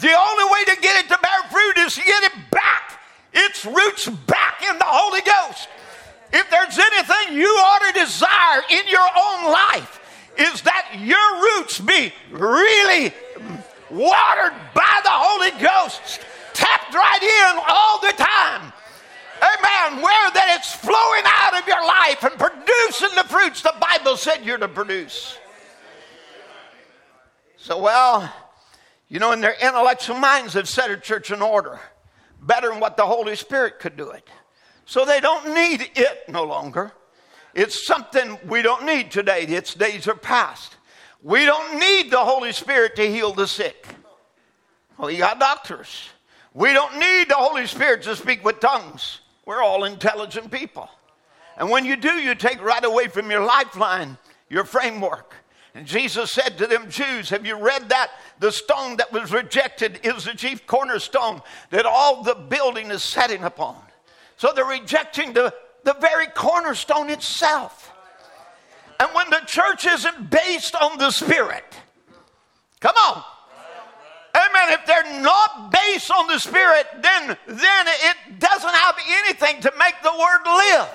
The 0.00 0.12
only 0.12 0.44
way 0.44 0.64
to 0.74 0.80
get 0.82 1.04
it 1.04 1.08
to 1.08 1.18
bear 1.22 1.42
fruit 1.50 1.78
is 1.86 1.94
to 1.94 2.02
get 2.02 2.22
it 2.24 2.32
back, 2.50 3.00
its 3.32 3.64
roots 3.64 4.08
back 4.08 4.62
in 4.68 4.76
the 4.78 4.84
Holy 4.84 5.20
Ghost. 5.20 5.68
If 6.32 6.50
there's 6.50 6.78
anything 6.78 7.38
you 7.38 7.46
ought 7.46 7.92
to 7.92 8.00
desire 8.00 8.62
in 8.70 8.88
your 8.88 9.00
own 9.00 9.52
life, 9.52 10.00
is 10.36 10.62
that 10.62 10.98
your 10.98 11.42
roots 11.42 11.78
be 11.78 12.12
really 12.30 13.12
watered 13.90 14.52
by 14.74 15.00
the 15.04 15.14
Holy 15.14 15.50
Ghost 15.62 16.20
tapped 16.52 16.92
right 16.92 17.22
in 17.22 17.62
all 17.68 18.00
the 18.00 18.12
time. 18.16 18.72
Amen. 19.42 20.02
Where 20.02 20.30
that 20.30 20.56
it's 20.58 20.74
flowing 20.74 21.22
out 21.24 21.60
of 21.60 21.66
your 21.66 21.84
life 21.86 22.22
and 22.22 22.38
producing 22.38 23.16
the 23.16 23.24
fruits 23.28 23.62
the 23.62 23.74
Bible 23.80 24.16
said 24.16 24.44
you're 24.44 24.58
to 24.58 24.68
produce. 24.68 25.38
So, 27.56 27.80
well, 27.80 28.32
you 29.08 29.18
know, 29.18 29.32
in 29.32 29.40
their 29.40 29.56
intellectual 29.60 30.18
minds, 30.18 30.52
they've 30.52 30.68
set 30.68 30.90
a 30.90 30.96
church 30.96 31.30
in 31.30 31.40
order 31.40 31.80
better 32.40 32.68
than 32.68 32.80
what 32.80 32.96
the 32.96 33.06
Holy 33.06 33.36
Spirit 33.36 33.78
could 33.78 33.96
do 33.96 34.10
it. 34.10 34.28
So 34.86 35.04
they 35.04 35.20
don't 35.20 35.54
need 35.54 35.90
it 35.94 36.28
no 36.28 36.44
longer. 36.44 36.92
It's 37.54 37.86
something 37.86 38.38
we 38.46 38.62
don't 38.62 38.84
need 38.84 39.10
today. 39.10 39.42
Its 39.42 39.74
days 39.74 40.08
are 40.08 40.14
past. 40.14 40.76
We 41.22 41.46
don't 41.46 41.78
need 41.78 42.10
the 42.10 42.18
Holy 42.18 42.52
Spirit 42.52 42.96
to 42.96 43.10
heal 43.10 43.32
the 43.32 43.46
sick. 43.46 43.86
Well, 44.98 45.10
you 45.10 45.18
got 45.18 45.40
doctors. 45.40 46.08
We 46.52 46.72
don't 46.72 46.98
need 46.98 47.28
the 47.28 47.36
Holy 47.36 47.66
Spirit 47.66 48.02
to 48.02 48.14
speak 48.14 48.44
with 48.44 48.60
tongues. 48.60 49.20
We're 49.46 49.62
all 49.62 49.84
intelligent 49.84 50.50
people. 50.50 50.88
And 51.56 51.70
when 51.70 51.84
you 51.84 51.96
do, 51.96 52.12
you 52.12 52.34
take 52.34 52.62
right 52.62 52.84
away 52.84 53.08
from 53.08 53.30
your 53.30 53.44
lifeline, 53.44 54.18
your 54.48 54.64
framework. 54.64 55.34
And 55.74 55.86
Jesus 55.86 56.30
said 56.32 56.58
to 56.58 56.66
them 56.66 56.88
Jews, 56.88 57.30
Have 57.30 57.44
you 57.44 57.56
read 57.56 57.88
that? 57.88 58.10
The 58.38 58.52
stone 58.52 58.96
that 58.96 59.12
was 59.12 59.32
rejected 59.32 60.00
is 60.04 60.24
the 60.24 60.34
chief 60.34 60.66
cornerstone 60.66 61.42
that 61.70 61.86
all 61.86 62.22
the 62.22 62.34
building 62.34 62.90
is 62.90 63.02
setting 63.02 63.42
upon. 63.42 63.76
So 64.36 64.52
they're 64.54 64.64
rejecting 64.64 65.32
the, 65.32 65.54
the 65.84 65.94
very 65.94 66.26
cornerstone 66.28 67.10
itself. 67.10 67.92
And 69.00 69.10
when 69.14 69.30
the 69.30 69.42
church 69.46 69.86
isn't 69.86 70.30
based 70.30 70.76
on 70.76 70.98
the 70.98 71.10
Spirit, 71.10 71.64
come 72.80 72.94
on, 73.08 73.24
Amen. 74.48 74.78
If 74.78 74.86
they're 74.86 75.20
not 75.20 75.70
based 75.70 76.10
on 76.10 76.26
the 76.26 76.38
Spirit, 76.38 76.86
then, 77.00 77.36
then 77.46 77.86
it 77.86 78.38
doesn't 78.38 78.74
have 78.74 78.96
anything 79.08 79.60
to 79.62 79.72
make 79.78 79.94
the 80.02 80.10
word 80.10 80.44
live. 80.44 80.88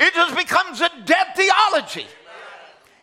It 0.00 0.14
just 0.14 0.36
becomes 0.36 0.80
a 0.80 0.90
dead 1.04 1.26
theology. 1.34 2.06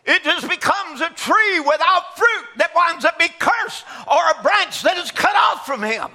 It 0.04 0.22
just 0.22 0.48
becomes 0.48 1.00
a 1.00 1.10
tree 1.10 1.60
without 1.60 2.16
fruit 2.16 2.46
that 2.58 2.70
winds 2.74 3.04
up 3.04 3.18
being 3.18 3.30
cursed 3.38 3.84
or 4.06 4.18
a 4.38 4.42
branch 4.42 4.82
that 4.82 4.96
is 4.96 5.10
cut 5.10 5.34
off 5.34 5.66
from 5.66 5.82
him. 5.82 6.08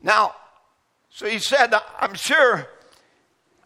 Now, 0.00 0.34
so 1.10 1.26
he 1.26 1.38
said, 1.38 1.74
I'm 1.98 2.14
sure, 2.14 2.68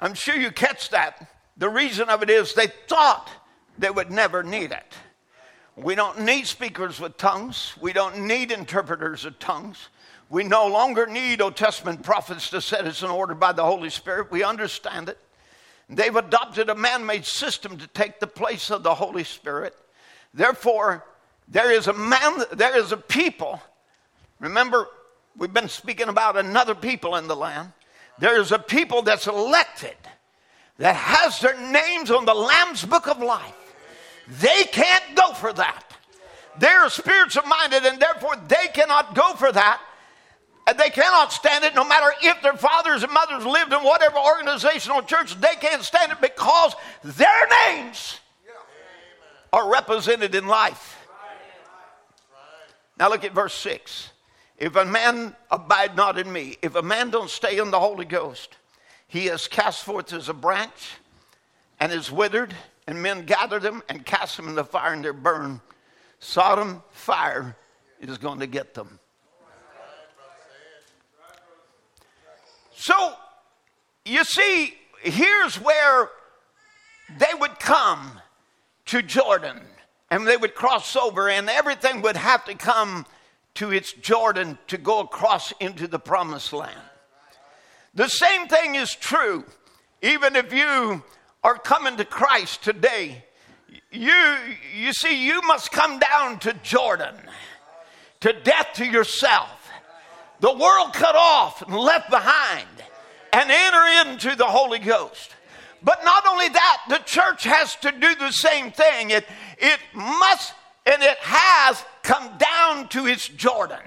I'm 0.01 0.15
sure 0.15 0.35
you 0.35 0.51
catch 0.51 0.91
that. 0.91 1.29
The 1.57 1.69
reason 1.69 2.09
of 2.09 2.23
it 2.23 2.31
is 2.31 2.55
they 2.55 2.69
thought 2.89 3.29
they 3.77 3.91
would 3.91 4.11
never 4.11 4.43
need 4.43 4.73
it. 4.73 4.95
We 5.83 5.95
don't 5.95 6.21
need 6.21 6.47
speakers 6.49 6.99
with 6.99 7.17
tongues. 7.19 7.75
We 7.81 7.93
don't 7.93 8.27
need 8.27 8.51
interpreters 8.51 9.25
of 9.25 9.39
tongues. 9.39 9.89
We 10.29 10.43
no 10.43 10.67
longer 10.67 11.07
need 11.07 11.41
Old 11.41 11.57
Testament 11.57 12.03
prophets 12.03 12.51
to 12.51 12.61
set 12.61 12.85
us 12.85 13.03
in 13.03 13.11
order 13.11 13.35
by 13.35 13.53
the 13.53 13.65
Holy 13.65 13.89
Spirit. 13.89 14.33
We 14.33 14.43
understand 14.43 15.09
it. 15.09 15.19
They've 15.89 16.15
adopted 16.15 16.69
a 16.69 16.75
man 16.75 17.07
made 17.07 17.25
system 17.25 17.79
to 17.79 17.87
take 17.87 18.19
the 18.19 18.27
place 18.27 18.71
of 18.71 18.83
the 18.83 18.95
Holy 18.95 19.23
Spirit. 19.23 19.75
Therefore, 20.35 21.05
there 21.47 21.71
is 21.71 21.87
a 21.87 21.93
man, 21.93 22.43
there 22.53 22.77
is 22.77 22.91
a 22.91 22.97
people. 22.97 23.63
Remember, 24.41 24.89
we've 25.37 25.55
been 25.55 25.69
speaking 25.69 26.09
about 26.09 26.37
another 26.37 26.75
people 26.75 27.15
in 27.15 27.29
the 27.29 27.37
land. 27.37 27.73
There 28.19 28.39
is 28.41 28.51
a 28.51 28.59
people 28.59 29.03
that's 29.03 29.29
elected 29.29 29.97
that 30.79 30.97
has 30.97 31.41
their 31.41 31.59
names 31.71 32.11
on 32.11 32.25
the 32.25 32.35
Lamb's 32.35 32.85
book 32.85 33.07
of 33.07 33.21
life. 33.21 33.55
They 34.29 34.65
can't 34.65 35.15
go 35.15 35.33
for 35.33 35.53
that. 35.55 35.85
They're 36.59 36.89
spiritual 36.91 37.45
minded 37.45 37.85
and 37.85 38.01
therefore 38.01 38.37
they 38.49 38.69
cannot 38.75 39.15
go 39.15 39.35
for 39.35 39.51
that. 39.53 39.81
And 40.67 40.79
they 40.79 40.91
cannot 40.91 41.33
stand 41.33 41.65
it 41.65 41.75
no 41.75 41.85
matter 41.85 42.13
if 42.23 42.43
their 42.43 42.57
fathers 42.57 43.03
and 43.03 43.11
mothers 43.13 43.47
lived 43.47 43.73
in 43.73 43.79
whatever 43.81 44.19
organizational 44.19 45.03
church, 45.03 45.41
they 45.41 45.55
can't 45.61 45.83
stand 45.83 46.13
it 46.13 46.21
because 46.21 46.75
their 47.03 47.49
names 47.67 48.21
are 49.51 49.71
represented 49.71 50.35
in 50.35 50.47
life. 50.47 51.07
Now 52.99 53.09
look 53.09 53.25
at 53.25 53.33
verse 53.33 53.55
6. 53.55 54.11
If 54.59 54.77
a 54.77 54.85
man 54.85 55.37
abide 55.51 55.97
not 55.97 56.19
in 56.19 56.31
me, 56.31 56.59
if 56.61 56.75
a 56.75 56.83
man 56.83 57.11
don't 57.11 57.31
stay 57.31 57.59
in 57.59 57.71
the 57.71 57.79
Holy 57.79 58.05
Ghost, 58.05 58.57
he 59.07 59.29
is 59.29 59.49
cast 59.49 59.85
forth 59.85 60.13
as 60.13 60.29
a 60.29 60.35
branch 60.35 60.97
and 61.81 61.93
is 61.93 62.11
withered, 62.11 62.55
and 62.89 63.03
men 63.03 63.27
gather 63.27 63.61
them 63.61 63.83
and 63.91 64.07
cast 64.07 64.39
them 64.39 64.49
in 64.49 64.55
the 64.55 64.65
fire 64.65 64.95
and 64.95 65.05
they're 65.05 65.13
burned. 65.13 65.61
Sodom 66.21 66.83
fire 66.91 67.55
is 68.01 68.17
going 68.17 68.41
to 68.41 68.47
get 68.47 68.73
them. 68.73 68.99
So, 72.75 73.13
you 74.07 74.25
see, 74.25 74.73
here's 75.03 75.57
where 75.57 76.09
they 77.19 77.39
would 77.39 77.61
come 77.61 78.23
to 78.87 79.03
Jordan 79.03 79.61
and 80.11 80.27
they 80.27 80.39
would 80.39 80.55
cross 80.55 80.97
over, 80.97 81.29
and 81.29 81.51
everything 81.51 82.01
would 82.01 82.17
have 82.17 82.47
to 82.47 82.55
come 82.55 83.05
to 83.57 83.71
its 83.71 83.93
Jordan 83.93 84.57
to 84.69 84.79
go 84.79 85.01
across 85.01 85.53
into 85.61 85.87
the 85.87 85.99
promised 85.99 86.55
land. 86.55 86.81
The 87.95 88.09
same 88.09 88.49
thing 88.49 88.77
is 88.77 88.95
true, 88.95 89.45
even 90.01 90.35
if 90.37 90.55
you 90.55 91.03
are 91.43 91.59
coming 91.59 91.97
to 91.97 92.05
Christ 92.05 92.63
today, 92.63 93.25
you, 93.91 94.37
you 94.77 94.93
see, 94.93 95.27
you 95.27 95.41
must 95.43 95.73
come 95.73 95.99
down 95.99 96.39
to 96.41 96.53
Jordan, 96.63 97.15
to 98.21 98.33
death 98.33 98.69
to 98.75 98.85
yourself, 98.85 99.71
the 100.41 100.53
world 100.53 100.93
cut 100.93 101.17
off 101.17 101.63
and 101.63 101.75
left 101.75 102.11
behind, 102.11 102.69
and 103.33 103.51
enter 103.51 104.11
into 104.11 104.37
the 104.37 104.45
Holy 104.45 104.79
Ghost. 104.79 105.35
But 105.83 106.05
not 106.05 106.27
only 106.27 106.49
that, 106.49 106.83
the 106.89 106.99
church 106.99 107.45
has 107.45 107.77
to 107.77 107.93
do 107.93 108.15
the 108.17 108.33
same 108.33 108.73
thing. 108.73 109.11
It, 109.11 109.25
it 109.59 109.79
must 109.95 110.55
and 110.89 111.03
it 111.03 111.19
has 111.19 111.85
come 112.03 112.39
down 112.39 112.89
to 112.89 113.07
its 113.07 113.29
Jordan. 113.29 113.79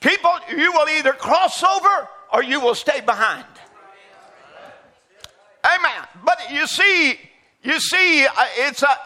People, 0.00 0.32
you 0.50 0.72
will 0.72 0.88
either 0.88 1.12
cross 1.12 1.62
over 1.62 2.08
or 2.32 2.42
you 2.42 2.60
will 2.60 2.74
stay 2.74 3.00
behind. 3.00 3.44
Amen. 5.64 6.08
But 6.24 6.50
you 6.50 6.66
see, 6.66 7.18
You 7.62 7.80
see, 7.80 8.24
uh, 8.24 8.30
it's, 8.56 8.82
a, 8.84 8.96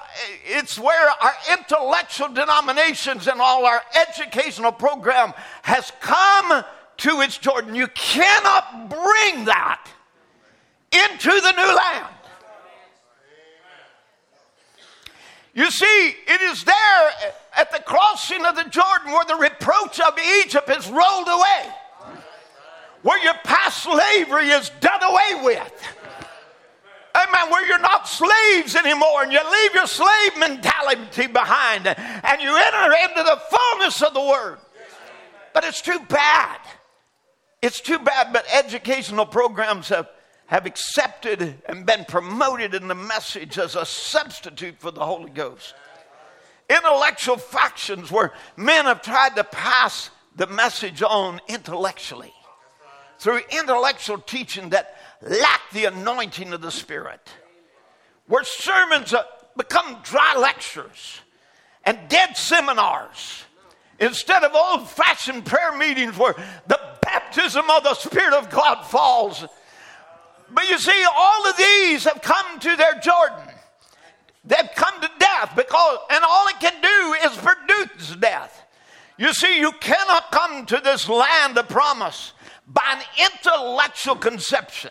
it's 0.45 0.79
where 0.79 1.09
our 1.09 1.35
intellectual 1.53 2.29
denominations 2.29 3.27
and 3.27 3.41
all 3.41 3.65
our 3.65 3.81
educational 4.09 4.73
program 4.73 5.33
has 5.63 5.91
come 6.01 6.63
to 6.99 7.21
its 7.23 7.39
Jordan. 7.39 7.75
You 7.75 7.89
cannot 7.89 8.91
bring 8.91 9.47
that 9.47 9.89
into 10.93 11.31
the 11.31 11.53
new 11.53 11.75
land. 11.75 12.15
You 15.55 15.71
see, 15.71 16.15
it 16.27 16.41
is 16.43 16.63
there 16.65 17.11
at 17.57 17.73
the 17.73 17.83
crossing 17.83 18.45
of 18.45 18.55
the 18.55 18.65
Jordan 18.65 19.13
where 19.13 19.25
the 19.25 19.37
reproach 19.37 19.99
of 19.99 20.19
Egypt 20.45 20.69
is 20.69 20.89
rolled 20.89 21.29
away, 21.29 21.75
where 23.03 23.23
your 23.25 23.35
past 23.45 23.83
slavery 23.83 24.51
is 24.51 24.71
done 24.81 25.03
away 25.03 25.43
with. 25.43 25.73
Amen. 27.15 27.51
Where 27.51 27.67
you're 27.67 27.79
not 27.79 28.09
slaves 28.09 28.75
anymore 28.75 29.23
and 29.23 29.33
you 29.33 29.41
leave 29.51 29.75
your 29.75 29.87
slave 29.87 30.39
mentality 30.39 31.27
behind 31.27 31.87
and 31.87 32.41
you 32.41 32.57
enter 32.57 32.95
into 33.05 33.23
the 33.23 33.41
fullness 33.51 34.03
of 34.03 34.15
the 34.15 34.21
word. 34.21 34.59
But 35.53 35.65
it's 35.65 35.83
too 35.83 36.01
bad. 36.09 36.59
It's 37.61 37.81
too 37.81 37.99
bad, 37.99 38.33
but 38.33 38.47
educational 38.53 39.27
programs 39.27 39.89
have 39.91 40.09
have 40.53 40.67
accepted 40.67 41.63
and 41.67 41.87
been 41.87 42.05
promoted 42.05 42.75
in 42.75 42.87
the 42.87 42.95
message 42.95 43.57
as 43.57 43.75
a 43.75 43.87
substitute 43.87 44.79
for 44.79 44.91
the 44.91 45.03
Holy 45.03 45.31
Ghost. 45.31 45.73
Intellectual 46.69 47.39
factions 47.39 48.11
where 48.11 48.35
men 48.55 48.85
have 48.85 49.01
tried 49.01 49.35
to 49.37 49.45
pass 49.45 50.11
the 50.37 50.47
message 50.47 51.03
on 51.03 51.41
intellectually 51.49 52.35
through 53.19 53.41
intellectual 53.51 54.19
teaching 54.19 54.69
that 54.71 54.95
lack 55.23 55.61
the 55.73 55.87
anointing 55.87 56.53
of 56.53 56.61
the 56.61 56.71
Spirit, 56.71 57.29
where 58.27 58.45
sermons 58.45 59.15
uh, 59.15 59.23
become 59.57 59.99
dry 60.03 60.37
lectures 60.37 61.21
and 61.85 61.99
dead 62.09 62.37
seminars 62.37 63.45
instead 63.99 64.43
of 64.43 64.55
old 64.55 64.89
fashioned 64.89 65.45
prayer 65.45 65.77
meetings 65.77 66.17
where 66.17 66.35
the 66.67 66.81
baptism 67.03 67.65
of 67.71 67.83
the 67.85 67.95
Spirit 67.95 68.35
of 68.35 68.51
God 68.51 68.83
falls 68.85 69.45
but 70.53 70.69
you 70.69 70.79
see, 70.79 71.05
all 71.17 71.49
of 71.49 71.57
these 71.57 72.05
have 72.05 72.21
come 72.21 72.59
to 72.61 72.77
their 72.77 72.95
Jordan. 73.01 73.49
They've 74.45 74.71
come 74.75 75.01
to 75.01 75.11
death 75.19 75.53
because, 75.57 75.99
and 76.11 76.23
all 76.29 76.49
it 76.49 76.61
can 76.61 76.81
do 76.83 77.15
is 77.27 77.37
produce 77.39 78.17
death. 78.17 78.65
You 79.17 79.33
see, 79.33 79.59
you 79.59 79.73
cannot 79.81 80.31
come 80.31 80.67
to 80.67 80.81
this 80.83 81.09
land 81.09 81.57
of 81.57 81.69
promise 81.69 82.33
by 82.67 82.83
an 82.87 83.31
intellectual 83.33 84.17
conception. 84.17 84.91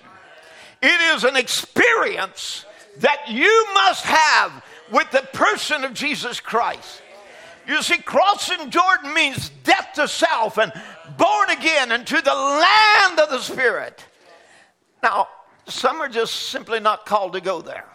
It 0.81 1.15
is 1.15 1.23
an 1.23 1.35
experience 1.35 2.65
that 2.97 3.29
you 3.29 3.67
must 3.73 4.03
have 4.03 4.63
with 4.91 5.09
the 5.11 5.21
person 5.33 5.83
of 5.83 5.93
Jesus 5.93 6.39
Christ. 6.39 7.01
You 7.67 7.81
see, 7.83 7.97
crossing 7.97 8.69
Jordan 8.69 9.13
means 9.13 9.49
death 9.63 9.89
to 9.95 10.07
self 10.07 10.57
and 10.57 10.73
born 11.17 11.49
again 11.51 11.91
into 11.91 12.19
the 12.21 12.33
land 12.33 13.19
of 13.19 13.29
the 13.29 13.39
Spirit. 13.39 14.03
Now, 15.03 15.27
some 15.67 16.01
are 16.01 16.09
just 16.09 16.33
simply 16.49 16.79
not 16.79 17.05
called 17.05 17.33
to 17.33 17.41
go 17.41 17.61
there. 17.61 17.85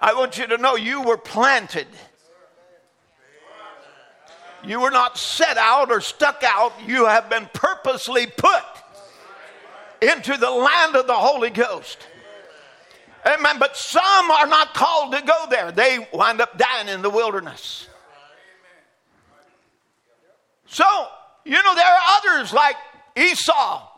I 0.00 0.14
want 0.14 0.38
you 0.38 0.46
to 0.46 0.58
know 0.58 0.76
you 0.76 1.02
were 1.02 1.16
planted. 1.16 1.88
You 4.64 4.80
were 4.80 4.90
not 4.90 5.18
set 5.18 5.56
out 5.56 5.90
or 5.90 6.00
stuck 6.00 6.42
out. 6.44 6.72
You 6.86 7.06
have 7.06 7.30
been 7.30 7.48
purposely 7.52 8.26
put 8.26 8.62
into 10.00 10.36
the 10.36 10.50
land 10.50 10.96
of 10.96 11.06
the 11.06 11.14
Holy 11.14 11.50
Ghost. 11.50 11.98
Amen. 13.26 13.58
But 13.58 13.76
some 13.76 14.30
are 14.30 14.46
not 14.46 14.74
called 14.74 15.12
to 15.12 15.22
go 15.22 15.46
there, 15.50 15.72
they 15.72 16.06
wind 16.12 16.40
up 16.40 16.58
dying 16.58 16.88
in 16.88 17.02
the 17.02 17.10
wilderness. 17.10 17.88
So, 20.66 20.84
you 21.44 21.62
know, 21.62 21.74
there 21.74 21.86
are 21.86 22.00
others 22.18 22.52
like 22.52 22.76
Esau 23.16 23.88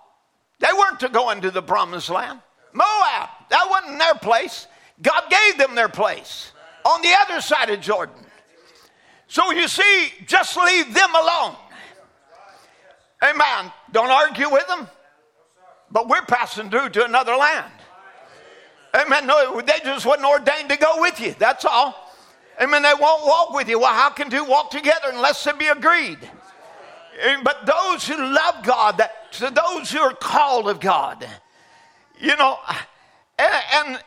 they 0.60 0.68
weren't 0.78 1.00
to 1.00 1.08
go 1.08 1.30
into 1.30 1.50
the 1.50 1.62
promised 1.62 2.10
land. 2.10 2.38
Moab, 2.72 3.28
that 3.48 3.66
wasn't 3.68 3.98
their 3.98 4.14
place. 4.14 4.66
God 5.02 5.22
gave 5.30 5.58
them 5.58 5.74
their 5.74 5.88
place 5.88 6.52
on 6.84 7.02
the 7.02 7.12
other 7.22 7.40
side 7.40 7.70
of 7.70 7.80
Jordan. 7.80 8.14
So 9.26 9.50
you 9.52 9.66
see, 9.68 10.12
just 10.26 10.56
leave 10.56 10.92
them 10.94 11.14
alone. 11.14 11.56
Amen. 13.22 13.72
Don't 13.90 14.10
argue 14.10 14.50
with 14.50 14.66
them. 14.68 14.86
But 15.90 16.08
we're 16.08 16.22
passing 16.22 16.70
through 16.70 16.90
to 16.90 17.04
another 17.04 17.34
land. 17.34 17.72
Amen. 18.94 19.26
No, 19.26 19.60
they 19.60 19.78
just 19.84 20.06
wasn't 20.06 20.26
ordained 20.26 20.68
to 20.70 20.76
go 20.76 21.00
with 21.00 21.20
you. 21.20 21.34
That's 21.38 21.64
all. 21.64 22.12
Amen. 22.60 22.82
They 22.82 22.92
won't 23.00 23.26
walk 23.26 23.54
with 23.54 23.68
you. 23.68 23.78
Well, 23.78 23.92
how 23.92 24.10
can 24.10 24.30
two 24.30 24.44
walk 24.44 24.70
together 24.70 25.08
unless 25.12 25.42
they 25.44 25.52
be 25.52 25.66
agreed? 25.66 26.18
But 27.42 27.66
those 27.66 28.06
who 28.06 28.16
love 28.16 28.64
God, 28.64 28.98
that 28.98 29.32
to 29.32 29.50
those 29.50 29.90
who 29.90 30.00
are 30.00 30.14
called 30.14 30.68
of 30.68 30.80
God, 30.80 31.26
you 32.18 32.36
know, 32.36 32.58
and, 33.38 33.54
and 33.74 33.98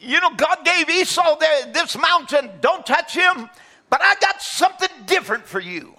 you 0.00 0.20
know, 0.20 0.30
God 0.34 0.64
gave 0.64 0.88
Esau 0.90 1.38
the, 1.38 1.70
this 1.72 1.96
mountain. 1.96 2.50
Don't 2.60 2.84
touch 2.84 3.14
him. 3.14 3.48
But 3.88 4.00
I 4.02 4.14
got 4.20 4.40
something 4.40 4.88
different 5.06 5.46
for 5.46 5.60
you. 5.60 5.94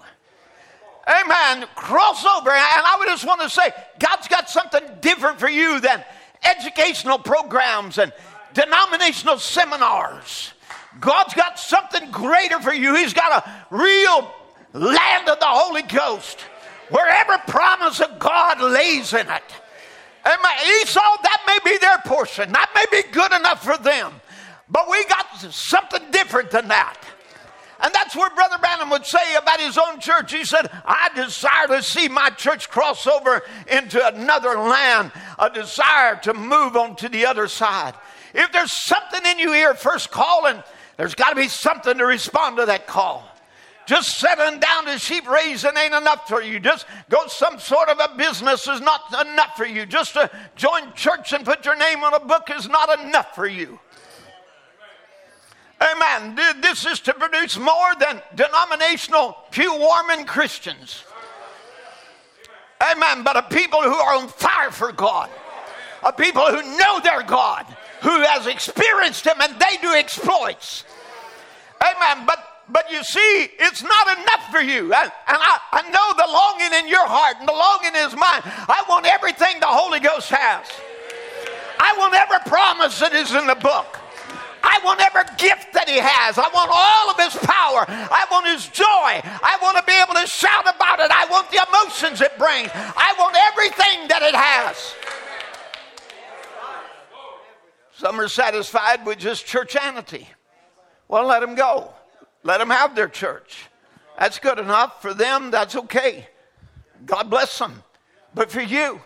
Amen. 1.06 1.66
Cross 1.74 2.24
over. 2.24 2.50
And 2.50 2.58
I 2.60 2.96
would 2.98 3.08
just 3.08 3.26
want 3.26 3.40
to 3.40 3.50
say, 3.50 3.70
God's 3.98 4.28
got 4.28 4.48
something 4.48 4.82
different 5.00 5.40
for 5.40 5.48
you 5.48 5.80
than 5.80 6.04
educational 6.42 7.18
programs 7.18 7.98
and 7.98 8.12
denominational 8.54 9.38
seminars. 9.38 10.52
God's 11.00 11.34
got 11.34 11.58
something 11.58 12.10
greater 12.10 12.60
for 12.60 12.72
you. 12.72 12.94
He's 12.94 13.14
got 13.14 13.44
a 13.44 13.74
real 13.74 14.30
land 14.72 15.28
of 15.28 15.40
the 15.40 15.46
Holy 15.46 15.82
Ghost, 15.82 16.40
where 16.90 17.08
every 17.08 17.38
promise 17.48 18.00
of 18.00 18.18
God 18.18 18.60
lays 18.60 19.12
in 19.12 19.28
it. 19.28 19.42
And 20.24 20.38
Esau, 20.82 21.00
that 21.22 21.42
may 21.46 21.58
be 21.70 21.78
their 21.78 21.98
portion. 22.04 22.52
That 22.52 22.70
may 22.74 23.02
be 23.02 23.08
good 23.10 23.32
enough 23.32 23.64
for 23.64 23.76
them. 23.76 24.12
But 24.68 24.88
we 24.88 25.04
got 25.06 25.26
something 25.50 26.02
different 26.12 26.50
than 26.50 26.68
that. 26.68 26.96
And 27.82 27.92
that's 27.92 28.14
where 28.14 28.30
Brother 28.30 28.58
Branham 28.58 28.90
would 28.90 29.04
say 29.04 29.34
about 29.34 29.60
his 29.60 29.76
own 29.76 29.98
church. 29.98 30.32
He 30.32 30.44
said, 30.44 30.70
I 30.84 31.10
desire 31.16 31.66
to 31.66 31.82
see 31.82 32.08
my 32.08 32.30
church 32.30 32.70
cross 32.70 33.06
over 33.08 33.42
into 33.66 34.06
another 34.06 34.56
land, 34.56 35.10
a 35.38 35.50
desire 35.50 36.16
to 36.22 36.32
move 36.32 36.76
on 36.76 36.94
to 36.96 37.08
the 37.08 37.26
other 37.26 37.48
side. 37.48 37.94
If 38.34 38.52
there's 38.52 38.72
something 38.86 39.20
in 39.26 39.40
you 39.40 39.52
here, 39.52 39.74
first 39.74 40.12
calling, 40.12 40.62
there's 40.96 41.16
got 41.16 41.30
to 41.30 41.36
be 41.36 41.48
something 41.48 41.98
to 41.98 42.06
respond 42.06 42.58
to 42.58 42.66
that 42.66 42.86
call. 42.86 43.28
Just 43.84 44.16
settling 44.16 44.60
down 44.60 44.84
to 44.86 44.98
sheep 44.98 45.28
raising 45.28 45.76
ain't 45.76 45.92
enough 45.92 46.28
for 46.28 46.40
you. 46.40 46.60
Just 46.60 46.86
go 47.10 47.26
some 47.26 47.58
sort 47.58 47.88
of 47.88 47.98
a 47.98 48.16
business 48.16 48.68
is 48.68 48.80
not 48.80 49.00
enough 49.26 49.56
for 49.56 49.66
you. 49.66 49.86
Just 49.86 50.12
to 50.12 50.30
join 50.54 50.92
church 50.94 51.32
and 51.32 51.44
put 51.44 51.64
your 51.64 51.76
name 51.76 52.04
on 52.04 52.14
a 52.14 52.20
book 52.20 52.48
is 52.54 52.68
not 52.68 53.00
enough 53.00 53.34
for 53.34 53.48
you. 53.48 53.80
Amen. 55.82 56.38
This 56.60 56.86
is 56.86 57.00
to 57.00 57.14
produce 57.14 57.58
more 57.58 57.94
than 57.98 58.22
denominational, 58.34 59.36
pew 59.50 59.76
warming 59.76 60.26
Christians. 60.26 61.02
Amen. 62.80 63.24
But 63.24 63.36
a 63.36 63.42
people 63.42 63.82
who 63.82 63.94
are 63.94 64.16
on 64.16 64.28
fire 64.28 64.70
for 64.70 64.92
God, 64.92 65.28
a 66.02 66.12
people 66.12 66.44
who 66.46 66.76
know 66.76 67.00
their 67.00 67.22
God, 67.22 67.66
who 68.00 68.22
has 68.22 68.46
experienced 68.46 69.26
Him 69.26 69.40
and 69.40 69.54
they 69.58 69.76
do 69.80 69.92
exploits. 69.92 70.84
Amen. 71.80 72.26
But 72.26 72.38
but 72.68 72.90
you 72.90 73.02
see, 73.02 73.48
it's 73.58 73.82
not 73.82 74.18
enough 74.18 74.50
for 74.50 74.60
you. 74.60 74.94
And, 74.94 75.12
and 75.28 75.38
I, 75.40 75.58
I 75.72 75.82
know 75.90 76.14
the 76.16 76.32
longing 76.32 76.84
in 76.84 76.88
your 76.88 77.06
heart 77.06 77.36
and 77.40 77.48
the 77.48 77.52
longing 77.52 77.94
is 78.06 78.14
mine. 78.14 78.40
I 78.44 78.84
want 78.88 79.04
everything 79.04 79.58
the 79.60 79.66
Holy 79.66 80.00
Ghost 80.00 80.30
has. 80.30 80.66
I 81.78 81.94
want 81.98 82.14
every 82.14 82.38
promise 82.46 83.00
that 83.00 83.12
is 83.12 83.34
in 83.34 83.46
the 83.46 83.56
book. 83.56 83.98
I 84.62 84.80
want 84.84 85.00
every 85.00 85.24
gift 85.38 85.72
that 85.72 85.88
he 85.88 85.98
has. 85.98 86.38
I 86.38 86.48
want 86.54 86.70
all 86.72 87.10
of 87.10 87.18
his 87.18 87.34
power. 87.42 87.84
I 87.88 88.26
want 88.30 88.46
his 88.46 88.68
joy. 88.68 88.84
I 88.86 89.58
want 89.60 89.76
to 89.76 89.82
be 89.84 89.92
able 90.00 90.14
to 90.14 90.26
shout 90.26 90.62
about 90.62 91.00
it. 91.00 91.10
I 91.10 91.26
want 91.26 91.50
the 91.50 91.64
emotions 91.68 92.20
it 92.20 92.36
brings. 92.38 92.70
I 92.74 93.14
want 93.18 93.36
everything 93.52 94.08
that 94.08 94.22
it 94.22 94.34
has. 94.34 94.94
Some 97.94 98.18
are 98.20 98.28
satisfied 98.28 99.06
with 99.06 99.18
just 99.18 99.46
churchanity. 99.46 100.26
Well, 101.08 101.26
let 101.26 101.40
them 101.40 101.54
go. 101.54 101.92
Let 102.42 102.58
them 102.58 102.70
have 102.70 102.96
their 102.96 103.08
church. 103.08 103.66
That's 104.18 104.38
good 104.38 104.58
enough. 104.58 105.00
For 105.02 105.14
them, 105.14 105.50
that's 105.50 105.76
okay. 105.76 106.28
God 107.06 107.30
bless 107.30 107.58
them. 107.58 107.82
But 108.34 108.50
for 108.50 108.60
you, 108.60 109.00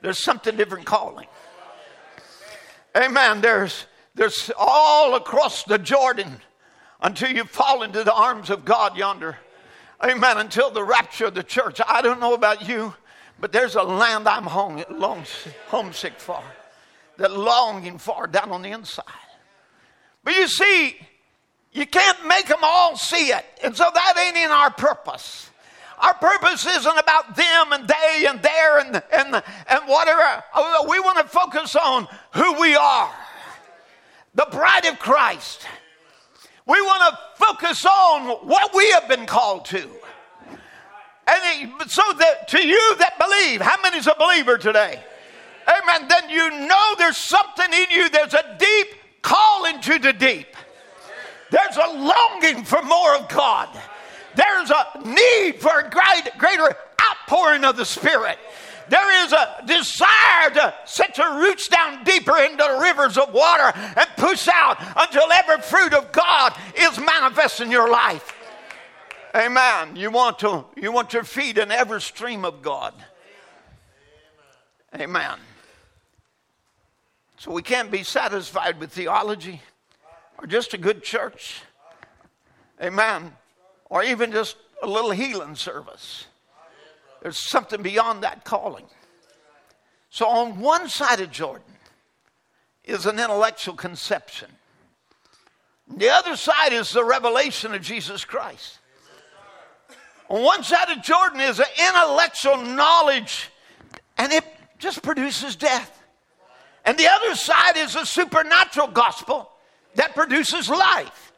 there's 0.00 0.18
something 0.18 0.56
different 0.56 0.86
calling. 0.86 1.26
Amen. 2.96 3.40
There's, 3.40 3.86
there's 4.14 4.50
all 4.58 5.14
across 5.14 5.64
the 5.64 5.78
Jordan 5.78 6.40
until 7.00 7.30
you 7.30 7.44
fall 7.44 7.82
into 7.82 8.04
the 8.04 8.12
arms 8.12 8.50
of 8.50 8.64
God 8.64 8.96
yonder. 8.96 9.38
Amen. 10.02 10.38
Until 10.38 10.70
the 10.70 10.82
rapture 10.82 11.26
of 11.26 11.34
the 11.34 11.42
church. 11.42 11.80
I 11.86 12.02
don't 12.02 12.20
know 12.20 12.34
about 12.34 12.66
you, 12.66 12.94
but 13.38 13.52
there's 13.52 13.76
a 13.76 13.82
land 13.82 14.28
I'm 14.28 14.44
home, 14.44 14.82
homesick 15.68 16.14
for. 16.18 16.42
that 17.18 17.32
longing 17.32 17.98
for 17.98 18.26
down 18.26 18.50
on 18.50 18.62
the 18.62 18.70
inside. 18.70 19.04
But 20.24 20.34
you 20.36 20.48
see, 20.48 20.96
you 21.72 21.86
can't 21.86 22.26
make 22.26 22.46
them 22.46 22.60
all 22.62 22.96
see 22.96 23.28
it. 23.28 23.44
And 23.62 23.76
so 23.76 23.88
that 23.92 24.14
ain't 24.18 24.36
in 24.36 24.50
our 24.50 24.70
purpose. 24.70 25.50
Our 25.98 26.14
purpose 26.14 26.64
isn't 26.64 26.98
about 26.98 27.36
them 27.36 27.72
and 27.72 27.86
they 27.86 28.26
and 28.26 28.40
there 28.42 28.78
and, 28.78 29.02
and, 29.12 29.42
and 29.68 29.80
whatever. 29.86 30.42
Oh, 30.54 30.86
we 30.88 30.98
want 30.98 31.18
to 31.18 31.24
focus 31.24 31.76
on 31.76 32.08
who 32.32 32.58
we 32.58 32.74
are 32.74 33.12
the 34.34 34.46
bride 34.50 34.86
of 34.86 34.98
Christ. 34.98 35.66
We 36.66 36.80
want 36.80 37.14
to 37.14 37.44
focus 37.44 37.84
on 37.84 38.46
what 38.46 38.74
we 38.74 38.90
have 38.92 39.08
been 39.08 39.26
called 39.26 39.64
to. 39.66 39.88
And 41.26 41.90
so 41.90 42.02
that 42.18 42.48
to 42.48 42.66
you 42.66 42.96
that 42.98 43.18
believe, 43.18 43.60
how 43.60 43.80
many 43.82 43.98
is 43.98 44.06
a 44.06 44.14
believer 44.18 44.58
today? 44.58 45.00
Amen. 45.68 46.08
Then 46.08 46.30
you 46.30 46.50
know 46.66 46.94
there's 46.98 47.16
something 47.16 47.72
in 47.72 47.90
you. 47.90 48.08
There's 48.08 48.34
a 48.34 48.56
deep 48.58 48.88
call 49.22 49.66
into 49.66 49.98
the 49.98 50.12
deep. 50.12 50.48
There's 51.50 51.76
a 51.76 51.92
longing 51.92 52.64
for 52.64 52.82
more 52.82 53.16
of 53.16 53.28
God. 53.28 53.68
There's 54.34 54.70
a 54.70 55.00
need 55.04 55.60
for 55.60 55.80
a 55.80 55.90
great, 55.90 56.38
greater 56.38 56.74
outpouring 57.02 57.64
of 57.64 57.76
the 57.76 57.84
Spirit. 57.84 58.38
There 58.90 59.24
is 59.24 59.32
a 59.32 59.62
desire 59.66 60.50
to 60.54 60.74
set 60.84 61.16
your 61.16 61.38
roots 61.38 61.68
down 61.68 62.02
deeper 62.02 62.36
into 62.36 62.56
the 62.56 62.80
rivers 62.82 63.16
of 63.16 63.32
water 63.32 63.72
and 63.76 64.08
push 64.16 64.48
out 64.52 64.78
until 64.96 65.30
every 65.30 65.62
fruit 65.62 65.94
of 65.94 66.10
God 66.10 66.52
is 66.76 66.98
manifest 66.98 67.60
in 67.60 67.70
your 67.70 67.88
life. 67.88 68.34
Amen. 69.34 69.94
You 69.94 70.10
want 70.10 70.40
to 70.40 70.64
you 70.76 70.90
want 70.90 71.12
your 71.12 71.22
feet 71.22 71.56
in 71.56 71.70
every 71.70 72.00
stream 72.00 72.44
of 72.44 72.62
God. 72.62 72.92
Amen. 74.92 75.38
So 77.38 77.52
we 77.52 77.62
can't 77.62 77.92
be 77.92 78.02
satisfied 78.02 78.80
with 78.80 78.90
theology 78.90 79.62
or 80.36 80.48
just 80.48 80.74
a 80.74 80.78
good 80.78 81.04
church. 81.04 81.62
Amen. 82.82 83.36
Or 83.88 84.02
even 84.02 84.32
just 84.32 84.56
a 84.82 84.88
little 84.88 85.12
healing 85.12 85.54
service. 85.54 86.26
There's 87.22 87.38
something 87.38 87.82
beyond 87.82 88.22
that 88.22 88.44
calling. 88.44 88.84
So, 90.10 90.26
on 90.26 90.60
one 90.60 90.88
side 90.88 91.20
of 91.20 91.30
Jordan 91.30 91.72
is 92.84 93.06
an 93.06 93.18
intellectual 93.18 93.74
conception, 93.74 94.50
the 95.96 96.10
other 96.10 96.36
side 96.36 96.72
is 96.72 96.90
the 96.90 97.04
revelation 97.04 97.74
of 97.74 97.82
Jesus 97.82 98.24
Christ. 98.24 98.78
On 100.28 100.42
one 100.42 100.62
side 100.62 100.90
of 100.90 101.02
Jordan 101.02 101.40
is 101.40 101.58
an 101.58 101.66
intellectual 101.88 102.56
knowledge, 102.56 103.50
and 104.16 104.32
it 104.32 104.44
just 104.78 105.02
produces 105.02 105.56
death. 105.56 106.02
And 106.84 106.96
the 106.96 107.08
other 107.08 107.34
side 107.34 107.76
is 107.76 107.96
a 107.96 108.06
supernatural 108.06 108.88
gospel 108.88 109.50
that 109.96 110.14
produces 110.14 110.68
life. 110.68 111.32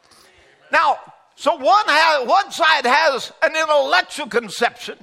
Now, 0.71 0.99
so 1.35 1.57
one, 1.57 1.85
has, 1.87 2.29
one 2.29 2.51
side 2.53 2.87
has 2.87 3.33
an 3.43 3.57
intellectual 3.57 4.27
conception, 4.27 4.99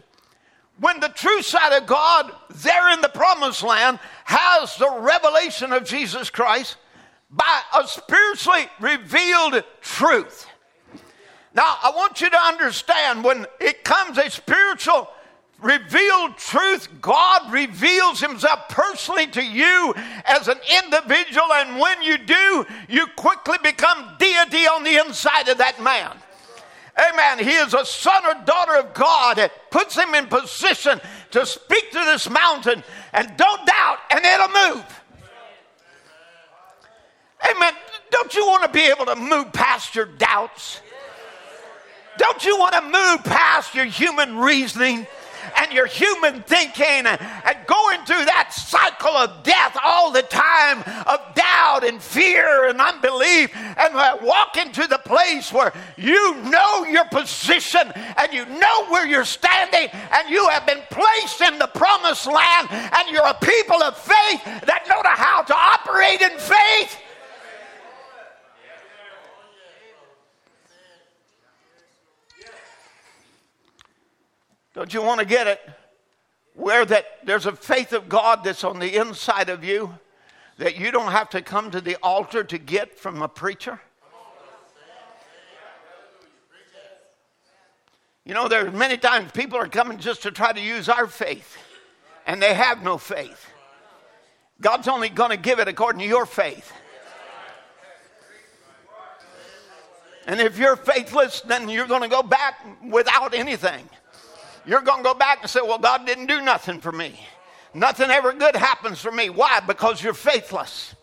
when 0.80 1.00
the 1.00 1.10
true 1.10 1.42
side 1.42 1.78
of 1.78 1.88
God, 1.88 2.32
there 2.50 2.94
in 2.94 3.02
the 3.02 3.10
promised 3.10 3.64
land, 3.64 4.00
has 4.26 4.76
the 4.78 5.00
revelation 5.00 5.74
of 5.74 5.84
Jesus 5.84 6.30
Christ 6.30 6.78
by 7.30 7.62
a 7.78 7.88
spiritually 7.88 8.68
revealed 8.80 9.64
truth. 9.82 10.48
Now, 11.54 11.78
I 11.84 11.92
want 11.96 12.22
you 12.22 12.30
to 12.30 12.38
understand 12.38 13.24
when 13.24 13.46
it 13.60 13.84
comes 13.84 14.18
a 14.18 14.30
spiritual 14.30 15.10
revealed 15.62 16.38
truth, 16.38 16.88
God 17.02 17.52
reveals 17.52 18.22
Himself 18.22 18.70
personally 18.70 19.28
to 19.28 19.44
you 19.44 19.94
as 20.26 20.48
an 20.48 20.60
individual, 20.84 21.52
and 21.54 21.80
when 21.80 22.02
you 22.02 22.18
do, 22.18 22.66
you 22.88 23.08
quickly 23.18 23.58
become 23.64 24.16
deity 24.20 24.68
on 24.68 24.84
the 24.84 24.98
inside 25.06 25.50
of 25.50 25.58
that 25.58 25.82
man. 25.82 26.16
Amen. 26.98 27.40
He 27.40 27.52
is 27.52 27.74
a 27.74 27.86
son 27.86 28.26
or 28.26 28.46
daughter 28.46 28.76
of 28.78 28.94
God. 28.94 29.38
It 29.38 29.52
puts 29.72 29.96
him 29.96 30.14
in 30.16 30.28
position 30.28 31.00
to 31.32 31.46
speak 31.46 31.92
to 31.92 32.00
this 32.00 32.30
mountain 32.30 32.84
and 33.14 33.36
don't 33.38 33.66
doubt, 33.66 33.98
and 34.12 34.26
it'll 34.26 34.76
move. 34.76 35.02
Amen. 37.50 37.74
Don't 38.12 38.34
you 38.34 38.46
want 38.46 38.64
to 38.64 38.70
be 38.70 38.82
able 38.82 39.06
to 39.06 39.16
move 39.16 39.54
past 39.54 39.96
your 39.96 40.06
doubts? 40.06 40.82
Don't 42.18 42.44
you 42.44 42.58
want 42.58 42.74
to 42.74 42.82
move 42.82 43.24
past 43.24 43.74
your 43.74 43.86
human 43.86 44.38
reasoning? 44.38 45.08
And 45.58 45.72
your 45.72 45.86
human 45.86 46.42
thinking 46.44 47.06
and, 47.06 47.20
going 47.68 48.04
through 48.06 48.26
that 48.26 48.52
cycle 48.52 49.16
of 49.16 49.44
death 49.44 49.78
all 49.84 50.12
the 50.12 50.24
time 50.24 50.80
of 51.06 51.20
doubt 51.36 51.84
and 51.84 52.02
fear 52.02 52.68
and 52.68 52.82
unbelief 52.82 53.56
and 53.56 53.96
uh, 53.96 54.18
walk 54.24 54.58
into 54.58 54.88
the 54.88 54.98
place 55.06 55.54
where 55.54 55.72
you 55.96 56.36
know 56.46 56.84
your 56.86 57.06
position 57.06 57.92
and 58.18 58.34
you 58.34 58.44
know 58.46 58.86
where 58.88 59.06
you're 59.06 59.24
standing 59.24 59.88
and 59.94 60.30
you 60.30 60.48
have 60.50 60.66
been 60.66 60.82
placed 60.90 61.42
in 61.42 61.60
the 61.60 61.68
promised 61.68 62.26
land 62.26 62.68
and 62.72 63.10
you're 63.10 63.28
a 63.28 63.36
people 63.36 63.84
of 63.84 63.96
faith 63.96 64.44
that 64.66 64.86
know 64.90 65.02
how 65.06 65.42
to 65.44 65.56
operate 65.56 66.22
in 66.22 66.38
faith. 66.40 66.98
Don't 74.80 74.94
you 74.94 75.02
want 75.02 75.20
to 75.20 75.26
get 75.26 75.46
it? 75.46 75.60
Where 76.54 76.86
that 76.86 77.06
there's 77.26 77.46
a 77.46 77.52
faith 77.52 77.92
of 77.92 78.08
God 78.08 78.46
that's 78.46 78.64
on 78.64 78.80
the 78.80 78.96
inside 78.96 79.50
of 79.50 79.62
you 79.62 79.94
that 80.58 80.78
you 80.80 80.90
don't 80.90 81.12
have 81.12 81.30
to 81.32 81.42
come 81.42 81.70
to 81.72 81.82
the 81.82 81.98
altar 82.02 82.46
to 82.46 82.58
get 82.58 82.98
from 82.98 83.22
a 83.22 83.28
preacher? 83.28 83.82
You 88.24 88.34
know, 88.34 88.48
there's 88.48 88.72
many 88.72 88.96
times 88.96 89.34
people 89.34 89.60
are 89.60 89.68
coming 89.68 89.98
just 89.98 90.24
to 90.24 90.32
try 90.32 90.54
to 90.54 90.62
use 90.62 90.88
our 90.88 91.08
faith, 91.08 91.58
and 92.26 92.42
they 92.42 92.54
have 92.54 92.82
no 92.82 92.98
faith. 92.98 93.48
God's 94.62 94.88
only 94.88 95.10
going 95.10 95.32
to 95.32 95.38
give 95.38 95.60
it 95.60 95.68
according 95.68 96.00
to 96.04 96.08
your 96.08 96.26
faith. 96.26 96.72
And 100.26 100.40
if 100.40 100.58
you're 100.58 100.78
faithless, 100.78 101.42
then 101.42 101.68
you're 101.68 101.86
going 101.86 102.04
to 102.04 102.08
go 102.08 102.24
back 102.24 102.66
without 102.82 103.34
anything 103.34 103.90
you're 104.66 104.82
going 104.82 105.00
to 105.00 105.04
go 105.04 105.14
back 105.14 105.40
and 105.42 105.50
say, 105.50 105.62
Well, 105.62 105.80
God 105.80 106.06
didn't 106.06 106.28
do 106.28 106.42
nothing 106.42 106.80
for 106.80 106.92
me. 106.92 107.20
Nothing 107.74 108.10
ever 108.10 108.34
good 108.34 108.56
happens 108.56 109.00
for 109.00 109.12
me. 109.12 109.30
Why? 109.30 109.60
Because 109.60 110.02
you're 110.02 110.14
faithless. 110.14 110.96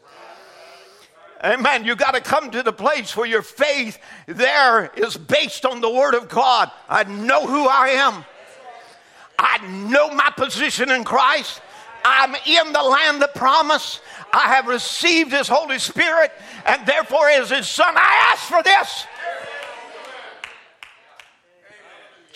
Amen. 1.45 1.85
You 1.85 1.95
got 1.95 2.15
to 2.15 2.21
come 2.21 2.51
to 2.51 2.63
the 2.63 2.73
place 2.73 3.17
where 3.17 3.27
your 3.27 3.43
faith 3.43 3.99
there 4.27 4.91
is 4.97 5.17
based 5.17 5.67
on 5.67 5.81
the 5.81 5.91
Word 5.91 6.15
of 6.15 6.29
God. 6.29 6.71
I 6.89 7.05
know 7.05 7.47
who 7.47 7.69
I 7.69 7.89
am. 7.89 8.25
I 9.39 9.67
know 9.89 10.11
my 10.11 10.31
position 10.37 10.91
in 10.91 11.05
Christ. 11.05 11.61
I'm 12.05 12.35
in 12.47 12.73
the 12.73 12.83
land 12.83 13.23
of 13.23 13.35
promise. 13.35 14.01
I 14.33 14.55
have 14.55 14.67
received 14.67 15.33
His 15.33 15.49
Holy 15.49 15.79
Spirit, 15.79 16.33
and 16.65 16.87
therefore, 16.87 17.29
as 17.29 17.51
His 17.51 17.69
Son, 17.69 17.95
I 17.97 18.33
ask 18.33 18.45
for 18.45 18.63
this. 18.63 19.07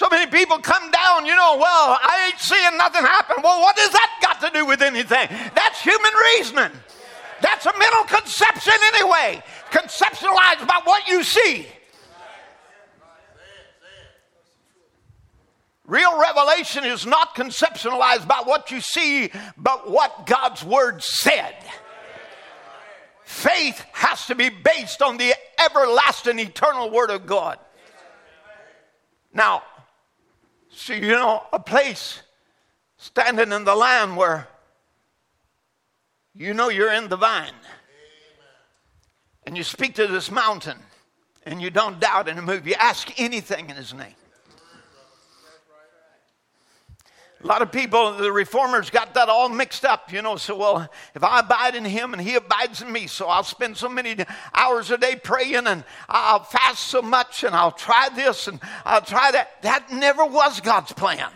So 0.01 0.09
many 0.11 0.31
people 0.31 0.57
come 0.57 0.91
down, 0.91 1.27
you 1.27 1.37
know, 1.37 1.59
well, 1.59 1.99
I 2.01 2.29
ain't 2.29 2.41
seeing 2.41 2.79
nothing 2.79 3.03
happen. 3.03 3.37
Well, 3.45 3.61
what 3.61 3.77
does 3.77 3.91
that 3.91 4.19
got 4.23 4.41
to 4.41 4.59
do 4.59 4.65
with 4.65 4.81
anything? 4.81 5.29
That's 5.55 5.83
human 5.83 6.13
reasoning. 6.39 6.71
That's 7.43 7.67
a 7.67 7.79
mental 7.79 8.05
conception 8.05 8.73
anyway, 8.95 9.43
conceptualized 9.71 10.67
by 10.67 10.81
what 10.85 11.07
you 11.07 11.23
see. 11.23 11.67
Real 15.85 16.19
revelation 16.19 16.85
is 16.85 17.05
not 17.05 17.35
conceptualized 17.37 18.27
by 18.27 18.41
what 18.43 18.71
you 18.71 18.81
see, 18.81 19.31
but 19.59 19.91
what 19.91 20.25
God's 20.25 20.65
Word 20.65 21.03
said. 21.03 21.57
Faith 23.27 23.85
has 23.93 24.25
to 24.29 24.35
be 24.35 24.49
based 24.49 25.03
on 25.03 25.19
the 25.19 25.35
everlasting, 25.63 26.39
eternal 26.39 26.89
Word 26.89 27.11
of 27.11 27.27
God. 27.27 27.59
Now, 29.33 29.63
See, 30.81 30.95
you 30.95 31.11
know, 31.11 31.43
a 31.53 31.61
place 31.61 32.23
standing 32.97 33.53
in 33.53 33.65
the 33.65 33.75
land 33.75 34.17
where 34.17 34.49
you 36.35 36.55
know 36.55 36.71
you're 36.71 36.95
in 36.95 37.11
the 37.11 37.19
vine. 37.19 37.53
And 39.45 39.59
you 39.59 39.63
speak 39.63 39.97
to 39.97 40.07
this 40.07 40.31
mountain 40.31 40.79
and 41.45 41.61
you 41.61 41.69
don't 41.69 42.01
doubt 42.01 42.31
and 42.31 42.43
move. 42.47 42.67
You 42.67 42.77
ask 42.79 43.21
anything 43.21 43.69
in 43.69 43.77
his 43.77 43.93
name. 43.93 44.15
A 47.43 47.47
lot 47.47 47.63
of 47.63 47.73
people, 47.73 48.19
the 48.19 48.31
reformers, 48.31 48.91
got 48.91 49.15
that 49.15 49.31
all 49.31 49.49
mixed 49.49 49.87
up, 49.87 50.13
you 50.13 50.21
know. 50.21 50.37
So, 50.37 50.59
well, 50.59 50.91
if 51.15 51.25
I 51.25 51.41
abide 51.41 51.75
in 51.75 51.87
him 51.87 52.13
and 52.13 52.21
he 52.21 52.35
abides 52.35 52.83
in 52.83 52.93
me, 52.93 53.07
so 53.07 53.29
I'll 53.29 53.45
spend 53.45 53.79
so 53.79 53.89
many 53.89 54.15
hours 54.55 54.91
a 54.91 54.99
day 54.99 55.17
praying 55.17 55.67
and 55.67 55.83
I'll 56.07 56.43
fast 56.43 56.89
so 56.89 57.01
much 57.01 57.43
and 57.43 57.55
I'll 57.55 57.73
try 57.73 58.11
this 58.15 58.47
and 58.47 58.61
I'll 58.85 59.01
try 59.01 59.31
that. 59.31 59.63
That 59.63 59.91
never 59.91 60.27
was 60.27 60.61
God's 60.61 60.93
plan. 60.93 61.31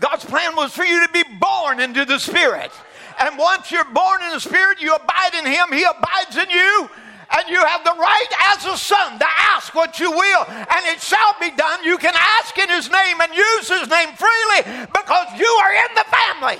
God's 0.00 0.24
plan 0.26 0.54
was 0.54 0.72
for 0.72 0.84
you 0.84 1.06
to 1.06 1.12
be 1.12 1.24
born 1.38 1.80
into 1.80 2.04
the 2.04 2.18
Spirit 2.18 2.72
And 3.20 3.36
once 3.36 3.70
you're 3.70 3.84
born 3.84 4.22
in 4.22 4.30
the 4.30 4.40
Spirit, 4.40 4.80
you 4.80 4.94
abide 4.94 5.34
in 5.38 5.46
Him, 5.46 5.72
He 5.72 5.84
abides 5.84 6.36
in 6.36 6.50
you. 6.50 6.90
And 7.36 7.48
you 7.48 7.64
have 7.64 7.84
the 7.84 7.94
right 7.96 8.26
as 8.56 8.64
a 8.66 8.76
son 8.76 9.18
to 9.18 9.26
ask 9.54 9.74
what 9.74 10.00
you 10.00 10.10
will, 10.10 10.44
and 10.48 10.86
it 10.86 11.00
shall 11.00 11.34
be 11.40 11.50
done. 11.50 11.84
You 11.84 11.96
can 11.96 12.14
ask 12.16 12.58
in 12.58 12.68
His 12.68 12.90
name 12.90 13.20
and 13.20 13.34
use 13.34 13.68
His 13.68 13.88
name 13.88 14.08
freely 14.16 14.86
because 14.86 15.38
you 15.38 15.46
are 15.46 15.72
in 15.72 15.94
the 15.94 16.04
family. 16.10 16.58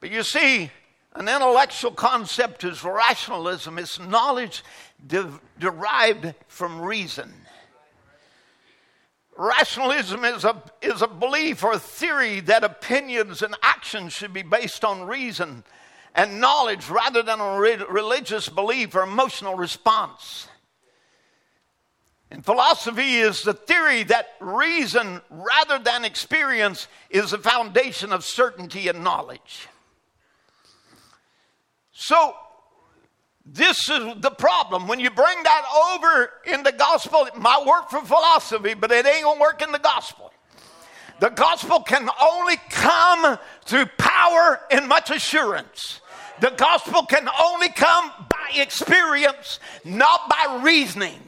But 0.00 0.10
you 0.10 0.22
see, 0.22 0.70
an 1.14 1.28
intellectual 1.28 1.90
concept 1.90 2.64
is 2.64 2.82
rationalism, 2.82 3.78
it's 3.78 3.98
knowledge 3.98 4.64
de- 5.06 5.40
derived 5.58 6.34
from 6.48 6.80
reason. 6.80 7.34
Rationalism 9.40 10.22
is 10.26 10.44
a, 10.44 10.62
is 10.82 11.00
a 11.00 11.08
belief 11.08 11.64
or 11.64 11.78
theory 11.78 12.40
that 12.40 12.62
opinions 12.62 13.40
and 13.40 13.56
actions 13.62 14.12
should 14.12 14.34
be 14.34 14.42
based 14.42 14.84
on 14.84 15.06
reason 15.06 15.64
and 16.14 16.42
knowledge 16.42 16.90
rather 16.90 17.22
than 17.22 17.40
a 17.40 17.58
re- 17.58 17.82
religious 17.88 18.50
belief 18.50 18.94
or 18.94 19.00
emotional 19.00 19.54
response. 19.54 20.46
And 22.30 22.44
philosophy 22.44 23.16
is 23.16 23.42
the 23.42 23.54
theory 23.54 24.02
that 24.02 24.26
reason 24.40 25.22
rather 25.30 25.78
than 25.78 26.04
experience 26.04 26.86
is 27.08 27.30
the 27.30 27.38
foundation 27.38 28.12
of 28.12 28.26
certainty 28.26 28.88
and 28.88 29.02
knowledge. 29.02 29.68
So, 31.92 32.34
this 33.52 33.88
is 33.88 34.14
the 34.20 34.30
problem. 34.30 34.86
When 34.86 35.00
you 35.00 35.10
bring 35.10 35.42
that 35.42 35.62
over 35.92 36.30
in 36.46 36.62
the 36.62 36.70
gospel, 36.70 37.24
it 37.24 37.36
might 37.36 37.64
work 37.66 37.90
for 37.90 38.00
philosophy, 38.00 38.74
but 38.74 38.92
it 38.92 39.04
ain't 39.06 39.24
gonna 39.24 39.40
work 39.40 39.60
in 39.60 39.72
the 39.72 39.78
gospel. 39.78 40.32
The 41.18 41.30
gospel 41.30 41.80
can 41.80 42.08
only 42.22 42.56
come 42.70 43.38
through 43.64 43.86
power 43.98 44.60
and 44.70 44.88
much 44.88 45.10
assurance. 45.10 46.00
The 46.40 46.50
gospel 46.50 47.04
can 47.04 47.28
only 47.40 47.68
come 47.70 48.12
by 48.30 48.60
experience, 48.60 49.58
not 49.84 50.30
by 50.30 50.60
reasoning. 50.62 51.20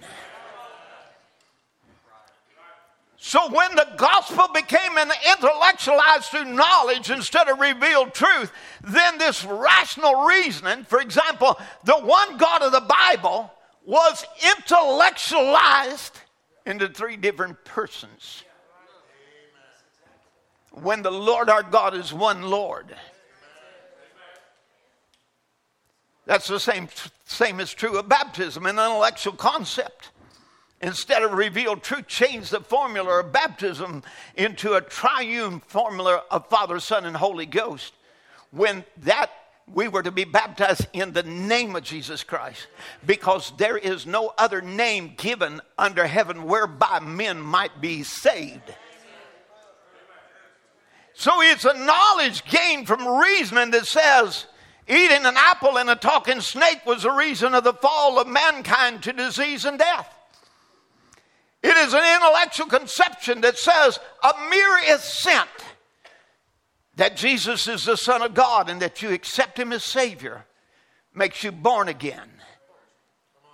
So 3.25 3.49
when 3.51 3.77
the 3.77 3.87
gospel 3.97 4.49
became 4.53 4.99
an 4.99 5.13
intellectualized 5.31 6.25
through 6.25 6.47
knowledge 6.47 7.09
instead 7.09 7.49
of 7.49 7.61
revealed 7.61 8.13
truth, 8.13 8.51
then 8.83 9.17
this 9.17 9.45
rational 9.45 10.25
reasoning, 10.25 10.83
for 10.83 11.01
example, 11.01 11.57
the 11.85 11.99
one 11.99 12.37
God 12.37 12.63
of 12.63 12.73
the 12.73 12.81
Bible 12.81 13.49
was 13.87 14.25
intellectualized 14.59 16.19
into 16.67 16.89
three 16.89 17.17
different 17.17 17.65
persons. 17.65 18.43
When 20.73 21.03
the 21.03 21.13
Lord 21.13 21.49
our 21.49 21.63
God 21.63 21.95
is 21.95 22.13
one 22.13 22.43
Lord. 22.43 22.93
That's 26.27 26.49
the 26.49 26.59
same, 26.59 26.89
same 27.25 27.61
is 27.61 27.73
true 27.73 27.97
of 27.99 28.09
baptism, 28.09 28.67
an 28.67 28.81
intellectual 28.81 29.35
concept 29.35 30.11
instead 30.83 31.23
of 31.23 31.33
revealed 31.33 31.83
truth, 31.83 32.09
change 32.09 32.51
the 32.51 32.61
formula 32.61 33.21
of 33.21 33.33
baptism 33.33 34.03
into 34.35 34.75
a 34.75 34.81
triune 34.81 35.61
formula 35.61 36.25
of 36.31 36.49
Father, 36.49 36.81
Son, 36.81 37.07
and 37.07 37.17
Holy 37.17 37.47
Ghost. 37.47 37.95
When 38.51 38.85
that 38.99 39.31
we 39.73 39.89
were 39.89 40.03
to 40.03 40.11
be 40.11 40.25
baptized 40.25 40.87
in 40.93 41.13
the 41.13 41.23
name 41.23 41.77
of 41.77 41.85
Jesus 41.85 42.25
Christ 42.25 42.67
because 43.07 43.53
there 43.57 43.77
is 43.77 44.07
no 44.07 44.33
other 44.37 44.61
name 44.61 45.15
given 45.17 45.61
under 45.79 46.07
heaven 46.07 46.45
whereby 46.45 46.99
men 47.01 47.41
might 47.41 47.81
be 47.81 48.03
saved. 48.03 48.75
So 51.15 51.41
it's 51.43 51.65
a 51.65 51.75
knowledge 51.75 52.45
gained 52.45 52.89
from 52.89 53.07
reasoning 53.07 53.71
that 53.71 53.87
says 53.87 54.47
eating 54.89 55.25
an 55.25 55.37
apple 55.37 55.79
and 55.79 55.89
a 55.89 55.95
talking 55.95 56.41
snake 56.41 56.85
was 56.85 57.05
the 57.05 57.11
reason 57.11 57.55
of 57.55 57.65
the 57.65 57.75
fall 57.75 58.19
of 58.19 58.27
mankind 58.27 59.05
to 59.05 59.13
disease 59.13 59.65
and 59.65 59.79
death. 59.79 60.13
It 61.63 61.77
is 61.77 61.95
an 61.95 62.17
intellectual 62.17 62.67
conception 62.67 63.41
that 63.43 63.57
says 63.57 63.99
a 64.23 64.51
mere 64.51 64.95
assent 64.95 65.49
that 66.97 67.17
Jesus 67.17 67.69
is 67.69 67.85
the 67.85 67.97
Son 67.97 68.21
of 68.23 68.35
God 68.35 68.69
and 68.69 68.83
that 68.83 69.01
you 69.01 69.13
accept 69.13 69.59
Him 69.59 69.73
as 69.73 69.85
Savior 69.85 70.45
makes 71.15 71.45
you 71.45 71.53
born 71.53 71.89
again. 71.89 72.29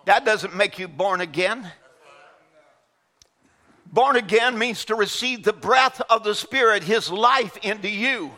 That 0.07 0.25
doesn't 0.25 0.57
make 0.57 0.79
you 0.79 0.89
born 0.89 1.21
again. 1.21 1.71
Born 3.93 4.17
again 4.17 4.59
means 4.59 4.85
to 4.87 4.95
receive 4.95 5.45
the 5.45 5.53
breath 5.53 6.01
of 6.11 6.25
the 6.25 6.35
Spirit, 6.35 6.83
His 6.83 7.11
life 7.11 7.57
into 7.59 7.91
you. 7.91 8.33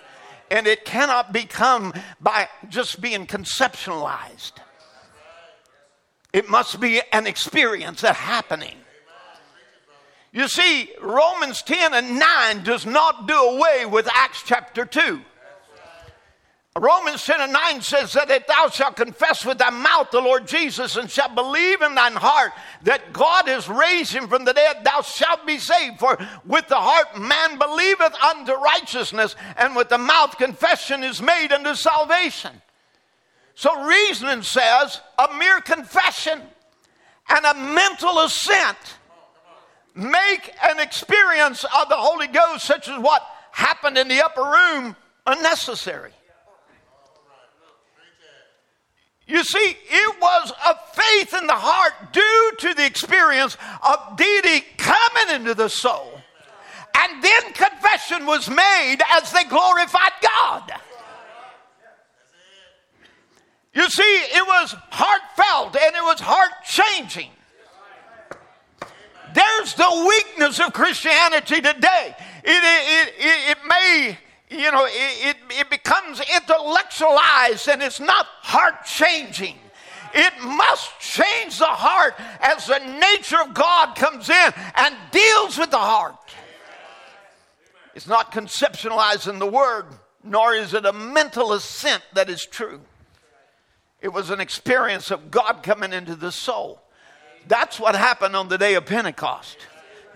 And 0.51 0.67
it 0.67 0.85
cannot 0.85 1.33
become 1.33 1.93
by 2.21 2.49
just 2.69 3.01
being 3.01 3.27
conceptualized. 3.27 4.53
It 6.33 6.49
must 6.49 6.81
be 6.81 7.01
an 7.13 7.27
experience, 7.27 8.03
a 8.03 8.13
happening. 8.13 8.77
You 10.33 10.47
see, 10.47 10.91
Romans 11.01 11.63
10 11.63 11.93
and 11.93 12.19
9 12.19 12.63
does 12.63 12.87
not 12.87 13.27
do 13.27 13.35
away 13.35 13.85
with 13.87 14.09
Acts 14.15 14.43
chapter 14.45 14.85
2. 14.85 15.21
Romans 16.77 17.25
10 17.25 17.41
and 17.41 17.53
9 17.53 17.81
says 17.83 18.13
that 18.13 18.31
if 18.31 18.47
thou 18.47 18.69
shalt 18.69 18.95
confess 18.95 19.45
with 19.45 19.59
thy 19.59 19.71
mouth 19.71 20.13
the 20.13 20.21
Lord 20.21 20.47
Jesus 20.47 20.97
and 20.97 21.11
shalt 21.11 21.35
believe 21.35 21.83
in 21.83 21.97
thine 21.97 22.15
heart 22.15 22.53
that 22.85 23.13
God 23.13 23.49
has 23.49 23.69
raised 23.69 24.13
him 24.13 24.29
from 24.29 24.45
the 24.45 24.53
dead, 24.53 24.85
thou 24.85 25.03
shalt 25.03 25.45
be 25.45 25.59
saved. 25.59 25.99
For 25.99 26.17
with 26.47 26.69
the 26.69 26.77
heart 26.77 27.19
man 27.21 27.59
believeth 27.59 28.15
unto 28.23 28.53
righteousness, 28.53 29.35
and 29.57 29.75
with 29.75 29.89
the 29.89 29.99
mouth 29.99 30.39
confession 30.39 31.03
is 31.03 31.21
made 31.21 31.53
unto 31.53 31.75
salvation. 31.75 32.63
So 33.57 33.85
reasoning 33.85 34.43
says 34.43 35.01
a 35.19 35.37
mere 35.37 35.61
confession 35.61 36.41
and 37.29 37.45
a 37.45 37.55
mental 37.55 38.21
assent 38.21 38.97
make 39.95 40.53
an 40.63 40.81
experience 40.81 41.65
of 41.65 41.89
the 41.89 41.97
Holy 41.97 42.27
Ghost, 42.27 42.65
such 42.65 42.89
as 42.89 42.99
what 42.99 43.23
happened 43.53 43.99
in 43.99 44.09
the 44.09 44.25
upper 44.25 44.43
room, 44.43 44.97
unnecessary. 45.27 46.13
You 49.27 49.45
see, 49.45 49.77
it 49.89 50.21
was 50.21 50.53
a 50.67 50.75
faith 50.93 51.41
in 51.41 51.47
the 51.47 51.55
heart 51.55 52.13
due 52.13 52.53
to 52.59 52.75
the 52.75 52.85
experience 52.85 53.57
of 53.87 54.17
deity 54.17 54.67
coming 54.77 55.37
into 55.37 55.55
the 55.55 55.69
soul. 55.69 56.21
And 56.97 57.23
then 57.23 57.43
confession 57.53 58.27
was 58.27 58.51
made 58.51 58.99
as 59.13 59.31
they 59.31 59.45
glorified 59.45 60.13
God. 60.21 60.73
You 63.73 63.89
see, 63.89 64.03
it 64.03 64.45
was 64.47 64.75
heartfelt 64.91 65.77
and 65.77 65.95
it 65.95 66.03
was 66.03 66.19
heart 66.21 66.51
changing. 66.65 67.31
There's 69.35 69.75
the 69.75 70.07
weakness 70.09 70.61
of 70.61 70.73
Christianity 70.73 71.57
today. 71.57 72.15
It, 72.45 72.45
it, 72.45 73.15
it, 73.19 73.51
it 73.51 73.59
may, 73.69 74.19
you 74.51 74.71
know, 74.71 74.87
it, 74.87 75.37
it 75.51 75.71
becomes 75.71 76.21
intellectualized 76.35 77.69
and 77.69 77.83
it's 77.83 78.01
not 78.01 78.27
heart 78.43 78.85
changing. 78.85 79.57
It 80.13 80.33
must 80.43 80.99
change 80.99 81.59
the 81.59 81.67
heart 81.67 82.15
as 82.41 82.67
the 82.67 82.79
nature 82.79 83.41
of 83.41 83.55
God 83.55 83.95
comes 83.95 84.29
in 84.29 84.53
and 84.75 84.97
deals 85.13 85.57
with 85.57 85.71
the 85.71 85.79
heart. 85.79 86.17
It's 87.95 88.09
not 88.09 88.33
conceptualizing 88.33 89.39
the 89.39 89.47
word, 89.47 89.87
nor 90.25 90.55
is 90.55 90.75
it 90.75 90.85
a 90.85 90.93
mental 90.93 91.53
assent 91.53 92.03
that 92.15 92.29
is 92.29 92.45
true. 92.45 92.81
It 94.01 94.09
was 94.09 94.31
an 94.31 94.41
experience 94.41 95.11
of 95.11 95.31
God 95.31 95.63
coming 95.63 95.93
into 95.93 96.17
the 96.17 96.33
soul. 96.33 96.81
That's 97.49 97.81
what 97.81 97.95
happened 97.95 98.37
on 98.37 98.49
the 98.49 98.59
day 98.59 98.75
of 98.75 98.87
Pentecost. 98.87 99.57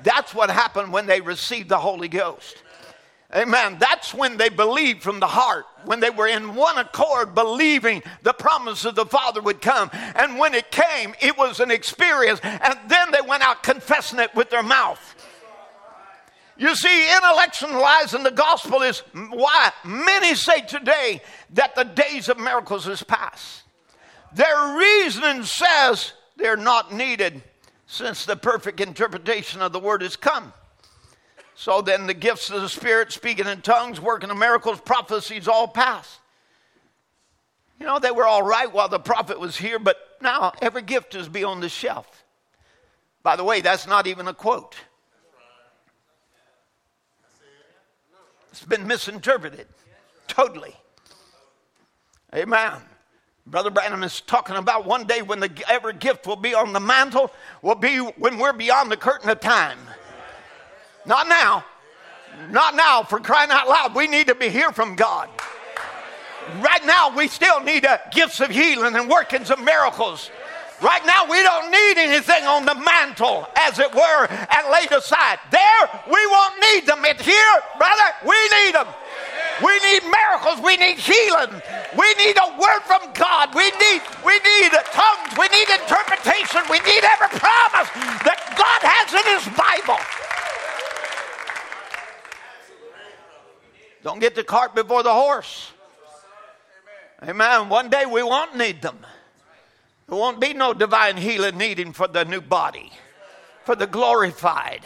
That's 0.02 0.34
what 0.34 0.50
happened 0.50 0.92
when 0.92 1.06
they 1.06 1.20
received 1.20 1.68
the 1.68 1.78
Holy 1.78 2.08
Ghost. 2.08 2.62
Amen. 3.34 3.78
That's 3.80 4.14
when 4.14 4.36
they 4.36 4.48
believed 4.48 5.02
from 5.02 5.18
the 5.18 5.26
heart, 5.26 5.66
when 5.84 5.98
they 5.98 6.10
were 6.10 6.28
in 6.28 6.54
one 6.54 6.78
accord, 6.78 7.34
believing 7.34 8.02
the 8.22 8.32
promise 8.32 8.84
of 8.84 8.94
the 8.94 9.06
Father 9.06 9.42
would 9.42 9.60
come. 9.60 9.90
And 9.92 10.38
when 10.38 10.54
it 10.54 10.70
came, 10.70 11.14
it 11.20 11.36
was 11.36 11.58
an 11.58 11.72
experience. 11.72 12.38
And 12.44 12.78
then 12.86 13.10
they 13.10 13.22
went 13.26 13.42
out 13.42 13.64
confessing 13.64 14.20
it 14.20 14.32
with 14.36 14.50
their 14.50 14.62
mouth. 14.62 15.16
You 16.56 16.76
see, 16.76 17.08
intellectualizing 17.10 18.22
the 18.22 18.30
gospel 18.30 18.82
is 18.82 19.00
why 19.12 19.72
many 19.84 20.36
say 20.36 20.60
today 20.60 21.20
that 21.54 21.74
the 21.74 21.82
days 21.82 22.28
of 22.28 22.38
miracles 22.38 22.86
is 22.86 23.02
past. 23.02 23.64
Their 24.32 24.76
reasoning 24.76 25.42
says 25.42 26.12
they're 26.36 26.56
not 26.56 26.92
needed 26.92 27.42
since 27.86 28.24
the 28.24 28.36
perfect 28.36 28.80
interpretation 28.80 29.62
of 29.62 29.72
the 29.72 29.80
word 29.80 30.02
has 30.02 30.16
come. 30.16 30.52
So 31.54 31.82
then 31.82 32.06
the 32.06 32.14
gifts 32.14 32.50
of 32.50 32.62
the 32.62 32.68
Spirit, 32.68 33.12
speaking 33.12 33.46
in 33.46 33.62
tongues, 33.62 34.00
working 34.00 34.30
of 34.30 34.36
miracles, 34.36 34.80
prophecies, 34.80 35.46
all 35.46 35.68
passed. 35.68 36.18
You 37.78 37.86
know, 37.86 37.98
they 37.98 38.10
were 38.10 38.26
all 38.26 38.42
right 38.42 38.72
while 38.72 38.88
the 38.88 38.98
prophet 38.98 39.38
was 39.38 39.56
here, 39.56 39.78
but 39.78 39.96
now 40.20 40.52
every 40.60 40.82
gift 40.82 41.14
is 41.14 41.28
beyond 41.28 41.62
the 41.62 41.68
shelf. 41.68 42.24
By 43.22 43.36
the 43.36 43.44
way, 43.44 43.60
that's 43.60 43.86
not 43.86 44.06
even 44.06 44.26
a 44.28 44.34
quote. 44.34 44.76
It's 48.50 48.64
been 48.64 48.86
misinterpreted 48.86 49.66
totally. 50.28 50.74
Amen. 52.34 52.80
Brother 53.46 53.68
Branham 53.68 54.02
is 54.02 54.22
talking 54.22 54.56
about 54.56 54.86
one 54.86 55.06
day 55.06 55.20
when 55.20 55.38
the 55.38 55.50
every 55.68 55.92
gift 55.92 56.26
will 56.26 56.36
be 56.36 56.54
on 56.54 56.72
the 56.72 56.80
mantle, 56.80 57.30
will 57.60 57.74
be 57.74 57.98
when 57.98 58.38
we're 58.38 58.54
beyond 58.54 58.90
the 58.90 58.96
curtain 58.96 59.28
of 59.28 59.40
time. 59.40 59.78
Not 61.04 61.28
now. 61.28 61.64
Not 62.50 62.74
now, 62.74 63.02
for 63.02 63.20
crying 63.20 63.50
out 63.50 63.68
loud. 63.68 63.94
We 63.94 64.08
need 64.08 64.28
to 64.28 64.34
be 64.34 64.48
here 64.48 64.72
from 64.72 64.96
God. 64.96 65.28
Right 66.60 66.84
now, 66.84 67.14
we 67.14 67.28
still 67.28 67.60
need 67.60 67.84
uh, 67.84 67.98
gifts 68.10 68.40
of 68.40 68.50
healing 68.50 68.96
and 68.96 69.08
workings 69.08 69.50
of 69.50 69.62
miracles. 69.62 70.30
Right 70.82 71.04
now, 71.06 71.30
we 71.30 71.40
don't 71.42 71.70
need 71.70 71.98
anything 71.98 72.44
on 72.44 72.64
the 72.64 72.74
mantle, 72.74 73.46
as 73.56 73.78
it 73.78 73.94
were, 73.94 74.26
and 74.26 74.72
laid 74.72 74.90
aside. 74.90 75.38
There, 75.50 76.00
we 76.06 76.26
won't 76.26 76.54
need 76.60 76.86
them. 76.86 77.04
It 77.04 77.20
here, 77.20 77.62
brother, 77.78 78.02
we 78.26 78.36
need 78.64 78.74
them. 78.74 78.88
We 79.62 79.78
need 79.80 80.02
miracles. 80.02 80.60
We 80.64 80.76
need 80.76 80.98
healing. 80.98 81.62
We 81.96 82.14
need 82.14 82.36
a 82.36 82.58
word 82.58 82.82
from 82.86 83.12
God. 83.14 83.54
We 83.54 83.70
need 83.70 84.02
we 84.24 84.34
need 84.34 84.72
tongues. 84.90 85.38
We 85.38 85.46
need 85.48 85.68
interpretation. 85.68 86.62
We 86.70 86.80
need 86.80 87.04
every 87.04 87.30
promise 87.38 87.88
that 88.26 88.40
God 88.58 88.80
has 88.82 89.14
in 89.14 89.26
His 89.30 89.46
Bible. 89.54 90.00
Don't 94.02 94.18
get 94.18 94.34
the 94.34 94.44
cart 94.44 94.74
before 94.74 95.02
the 95.02 95.12
horse. 95.12 95.72
Amen. 97.22 97.68
One 97.68 97.88
day 97.88 98.04
we 98.06 98.22
won't 98.22 98.56
need 98.56 98.82
them. 98.82 98.98
There 100.08 100.18
won't 100.18 100.40
be 100.40 100.52
no 100.52 100.74
divine 100.74 101.16
healing 101.16 101.56
needing 101.56 101.92
for 101.92 102.06
the 102.06 102.24
new 102.24 102.42
body, 102.42 102.92
for 103.64 103.74
the 103.74 103.86
glorified. 103.86 104.82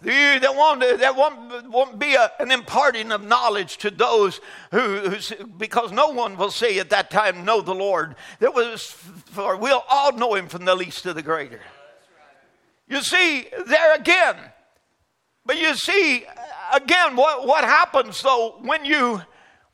There 0.00 0.52
won't, 0.52 0.80
there 0.80 1.12
won't, 1.12 1.70
won't 1.70 1.98
be 1.98 2.14
a, 2.14 2.30
an 2.38 2.52
imparting 2.52 3.10
of 3.10 3.24
knowledge 3.24 3.78
to 3.78 3.90
those 3.90 4.40
who, 4.70 5.16
because 5.56 5.90
no 5.90 6.10
one 6.10 6.36
will 6.36 6.52
say 6.52 6.78
at 6.78 6.90
that 6.90 7.10
time, 7.10 7.44
know 7.44 7.60
the 7.60 7.74
Lord. 7.74 8.14
There 8.38 8.52
was, 8.52 8.84
for 8.84 9.56
we'll 9.56 9.84
all 9.90 10.12
know 10.12 10.34
him 10.34 10.46
from 10.46 10.64
the 10.64 10.76
least 10.76 11.02
to 11.02 11.12
the 11.12 11.22
greater. 11.22 11.60
You 12.88 13.02
see, 13.02 13.48
there 13.66 13.94
again, 13.96 14.36
but 15.44 15.58
you 15.60 15.74
see, 15.74 16.24
again, 16.72 17.16
what, 17.16 17.46
what 17.46 17.64
happens 17.64 18.22
though 18.22 18.58
when 18.60 18.84
you, 18.84 19.20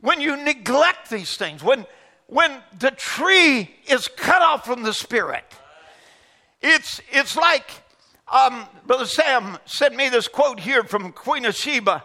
when 0.01 0.23
you 0.23 0.43
neglect 0.43 1.11
these 1.11 1.37
things, 1.37 1.63
when, 1.63 1.85
when 2.29 2.63
the 2.79 2.93
tree 2.93 3.75
is 3.87 4.09
cut 4.09 4.41
off 4.41 4.65
from 4.65 4.85
the 4.85 4.95
Spirit, 4.95 5.45
it's, 6.63 7.03
it's 7.11 7.37
like, 7.37 7.84
um, 8.33 8.67
Brother 8.87 9.07
Sam 9.07 9.59
sent 9.67 9.95
me 9.95 10.09
this 10.09 10.29
quote 10.29 10.61
here 10.61 10.85
from 10.85 11.13
Queen 11.13 11.45
of 11.45 11.55
Sheba. 11.55 12.05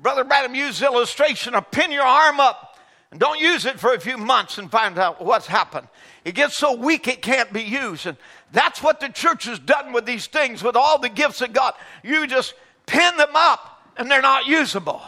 Brother 0.00 0.24
Branham 0.24 0.54
used 0.54 0.82
illustration 0.82 1.54
of 1.54 1.70
pin 1.70 1.92
your 1.92 2.04
arm 2.04 2.40
up 2.40 2.78
and 3.10 3.18
don't 3.18 3.40
use 3.40 3.66
it 3.66 3.80
for 3.80 3.92
a 3.92 4.00
few 4.00 4.16
months 4.16 4.58
and 4.58 4.70
find 4.70 4.98
out 4.98 5.22
what's 5.22 5.46
happened. 5.46 5.88
It 6.24 6.34
gets 6.34 6.56
so 6.56 6.74
weak 6.74 7.08
it 7.08 7.22
can't 7.22 7.52
be 7.52 7.62
used. 7.62 8.06
And 8.06 8.16
that's 8.52 8.82
what 8.82 9.00
the 9.00 9.08
church 9.08 9.44
has 9.44 9.58
done 9.58 9.92
with 9.92 10.06
these 10.06 10.26
things, 10.26 10.62
with 10.62 10.76
all 10.76 10.98
the 10.98 11.08
gifts 11.08 11.40
of 11.40 11.52
God. 11.52 11.74
You 12.04 12.26
just 12.26 12.54
pin 12.86 13.16
them 13.16 13.34
up 13.34 13.82
and 13.96 14.10
they're 14.10 14.22
not 14.22 14.46
usable. 14.46 15.02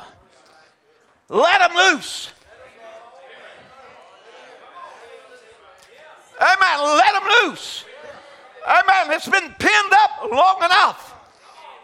Let 1.29 1.61
them 1.61 1.77
loose. 1.77 2.31
Amen. 6.41 6.99
Let 6.99 7.13
them 7.13 7.31
loose. 7.45 7.85
Amen. 8.67 9.17
It's 9.17 9.29
been 9.29 9.55
pinned 9.59 9.93
up 9.93 10.31
long 10.31 10.59
enough. 10.59 11.09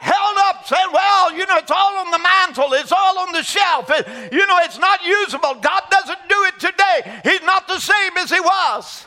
Held 0.00 0.36
up, 0.46 0.64
saying, 0.64 0.88
well, 0.92 1.32
you 1.32 1.44
know, 1.46 1.56
it's 1.56 1.72
all 1.72 1.98
on 1.98 2.10
the 2.12 2.20
mantle, 2.20 2.72
it's 2.74 2.92
all 2.92 3.18
on 3.18 3.32
the 3.32 3.42
shelf. 3.42 3.90
It, 3.90 4.32
you 4.32 4.46
know, 4.46 4.58
it's 4.62 4.78
not 4.78 5.04
usable. 5.04 5.54
God 5.60 5.82
doesn't 5.90 6.28
do 6.28 6.44
it 6.44 6.60
today. 6.60 7.20
He's 7.24 7.42
not 7.42 7.66
the 7.66 7.80
same 7.80 8.16
as 8.16 8.30
He 8.30 8.38
was. 8.38 9.06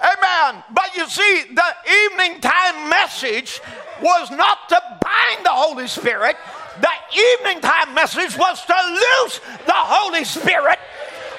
Amen. 0.00 0.64
But 0.72 0.96
you 0.96 1.06
see, 1.08 1.44
the 1.52 1.74
evening 2.06 2.40
time 2.40 2.88
message 2.88 3.60
was 4.02 4.30
not 4.30 4.68
to 4.70 4.80
bind 5.02 5.44
the 5.44 5.50
Holy 5.50 5.86
Spirit, 5.86 6.36
the 6.80 6.88
evening 7.14 7.60
time 7.60 7.94
message 7.94 8.36
was 8.36 8.64
to 8.64 8.74
loose 8.74 9.38
the 9.66 9.72
Holy 9.72 10.24
Spirit 10.24 10.78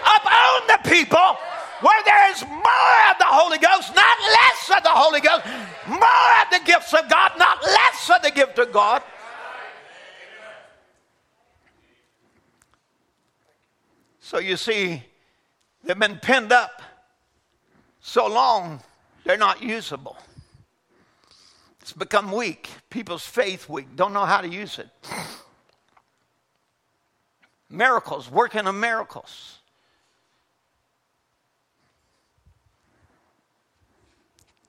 upon 0.01 0.67
the 0.67 0.89
people 0.89 1.38
where 1.82 2.03
there 2.05 2.32
is 2.32 2.41
more 2.41 3.11
of 3.11 3.17
the 3.19 3.26
Holy 3.26 3.57
Ghost, 3.57 3.93
not 3.95 4.17
less 4.19 4.78
of 4.78 4.84
the 4.84 4.89
Holy 4.89 5.19
Ghost, 5.19 5.45
more 5.88 5.99
of 5.99 6.49
the 6.51 6.61
gifts 6.65 6.93
of 6.93 7.09
God, 7.09 7.34
not 7.38 7.63
less 7.63 8.11
of 8.13 8.21
the 8.21 8.32
gift 8.32 8.57
of 8.59 8.71
God. 8.71 9.01
So 14.19 14.39
you 14.39 14.57
see, 14.57 15.03
they've 15.84 15.99
been 15.99 16.17
pinned 16.17 16.51
up 16.51 16.82
so 18.01 18.28
long, 18.28 18.82
they're 19.23 19.38
not 19.38 19.61
usable. 19.61 20.17
It's 21.82 21.93
become 21.93 22.32
weak. 22.32 22.69
People's 22.89 23.26
faith 23.26 23.69
weak, 23.69 23.95
don't 23.95 24.13
know 24.13 24.26
how 24.26 24.41
to 24.41 24.47
use 24.47 24.80
it. 24.80 24.89
Miracles, 27.69 28.32
working 28.32 28.65
on 28.65 28.80
miracles. 28.80 29.54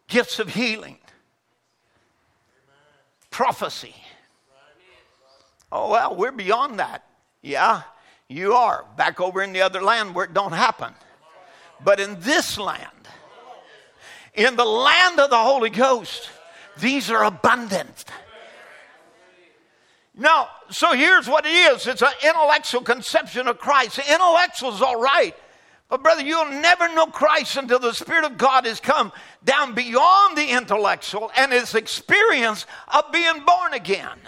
Gifts 0.09 0.39
of 0.39 0.55
healing, 0.55 0.99
prophecy. 3.31 3.95
Oh, 5.71 5.91
well, 5.91 6.15
we're 6.15 6.33
beyond 6.33 6.79
that. 6.79 7.05
Yeah, 7.43 7.83
you 8.29 8.55
are. 8.55 8.85
Back 8.97 9.21
over 9.21 9.43
in 9.43 9.53
the 9.53 9.63
other 9.63 9.83
land 9.83 10.15
where 10.15 10.25
it 10.25 10.35
don't 10.35 10.53
happen. 10.53 10.95
But 11.85 12.01
in 12.01 12.19
this 12.21 12.59
land, 12.59 13.09
in 14.35 14.57
the 14.57 14.65
land 14.65 15.21
of 15.21 15.31
the 15.31 15.39
Holy 15.39 15.71
Ghost, 15.71 16.31
these 16.79 17.11
are 17.11 17.25
abundant. 17.25 18.05
Now, 20.15 20.49
so 20.71 20.93
here's 20.93 21.29
what 21.29 21.45
it 21.45 21.51
is 21.51 21.87
it's 21.87 22.03
an 22.03 22.09
intellectual 22.25 22.81
conception 22.81 23.49
of 23.49 23.59
Christ. 23.59 23.99
Intellectual 23.99 24.73
is 24.75 24.81
all 24.81 25.01
right. 25.01 25.35
But, 25.89 26.03
brother, 26.03 26.23
you'll 26.23 26.51
never 26.51 26.93
know 26.95 27.07
Christ 27.07 27.57
until 27.57 27.79
the 27.79 27.93
Spirit 27.93 28.25
of 28.25 28.37
God 28.37 28.67
has 28.67 28.81
come 28.81 29.13
down 29.45 29.75
beyond 29.75 30.37
the 30.37 30.49
intellectual 30.51 31.31
and 31.37 31.53
his 31.53 31.75
experience 31.77 32.67
of 32.93 33.13
being 33.13 33.45
born 33.47 33.73
again. 33.73 34.19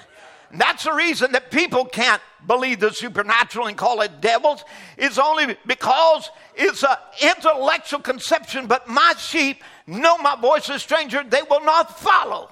And 0.50 0.60
that's 0.60 0.84
the 0.84 0.92
reason 0.92 1.32
that 1.32 1.50
people 1.50 1.84
can't 1.84 2.22
believe 2.46 2.78
the 2.78 2.92
supernatural 2.92 3.66
and 3.66 3.76
call 3.76 4.00
it 4.02 4.20
devils. 4.20 4.64
It's 4.96 5.18
only 5.18 5.56
because 5.66 6.30
it's 6.54 6.84
an 6.84 6.96
intellectual 7.20 8.00
conception, 8.00 8.66
but 8.66 8.88
my 8.88 9.14
sheep 9.18 9.62
know 9.86 10.16
my 10.18 10.36
voice, 10.36 10.68
a 10.68 10.78
stranger, 10.78 11.24
they 11.28 11.42
will 11.50 11.64
not 11.64 11.98
follow. 11.98 12.50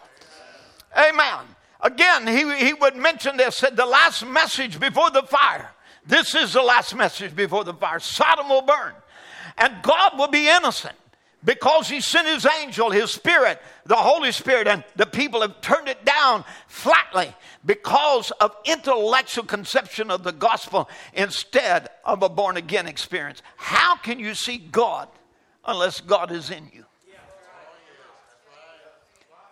Amen. 0.98 1.44
Again, 1.80 2.26
he, 2.26 2.66
he 2.66 2.74
would 2.74 2.96
mention 2.96 3.36
this, 3.36 3.57
said 3.57 3.76
the 3.76 3.86
last 3.86 4.26
message 4.26 4.80
before 4.80 5.11
the 5.11 5.22
fire 5.22 5.70
this 6.07 6.34
is 6.34 6.52
the 6.52 6.62
last 6.62 6.94
message 6.94 7.34
before 7.34 7.64
the 7.64 7.74
fire. 7.74 7.98
Sodom 7.98 8.48
will 8.48 8.62
burn, 8.62 8.92
and 9.59 9.82
God 9.82 10.18
will 10.18 10.28
be 10.28 10.48
innocent 10.48 10.94
because 11.44 11.88
He 11.88 12.00
sent 12.00 12.28
His 12.28 12.46
angel, 12.61 12.90
His 12.90 13.11
Spirit, 13.11 13.61
the 13.86 13.96
Holy 13.96 14.32
Spirit, 14.32 14.68
and 14.68 14.84
the 14.94 15.07
people 15.07 15.40
have 15.40 15.61
turned 15.61 15.88
it 15.88 16.04
down 16.04 16.44
flatly 16.68 17.34
because 17.64 18.30
of 18.40 18.54
intellectual 18.64 19.44
conception 19.44 20.11
of 20.11 20.22
the 20.22 20.32
gospel 20.32 20.88
instead 21.12 21.88
of 22.04 22.22
a 22.22 22.28
born 22.28 22.57
again 22.57 22.86
experience. 22.86 23.42
How 23.57 23.96
can 23.96 24.20
you 24.20 24.34
see 24.34 24.59
God 24.59 25.09
unless 25.64 26.00
God 26.00 26.30
is 26.30 26.50
in 26.50 26.70
you? 26.72 26.84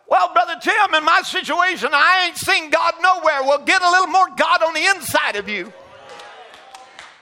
Well, 0.06 0.32
Brother 0.32 0.56
Tim, 0.60 0.94
in 0.94 1.04
my 1.04 1.22
situation, 1.24 1.88
I 1.92 2.26
ain't 2.26 2.36
seen 2.36 2.70
God 2.70 2.94
nowhere. 3.02 3.42
Well, 3.42 3.64
get 3.64 3.82
a 3.82 3.90
little 3.90 4.06
more 4.06 4.28
God 4.36 4.62
on 4.62 4.74
the 4.74 4.84
inside 4.84 5.36
of 5.36 5.48
you 5.48 5.72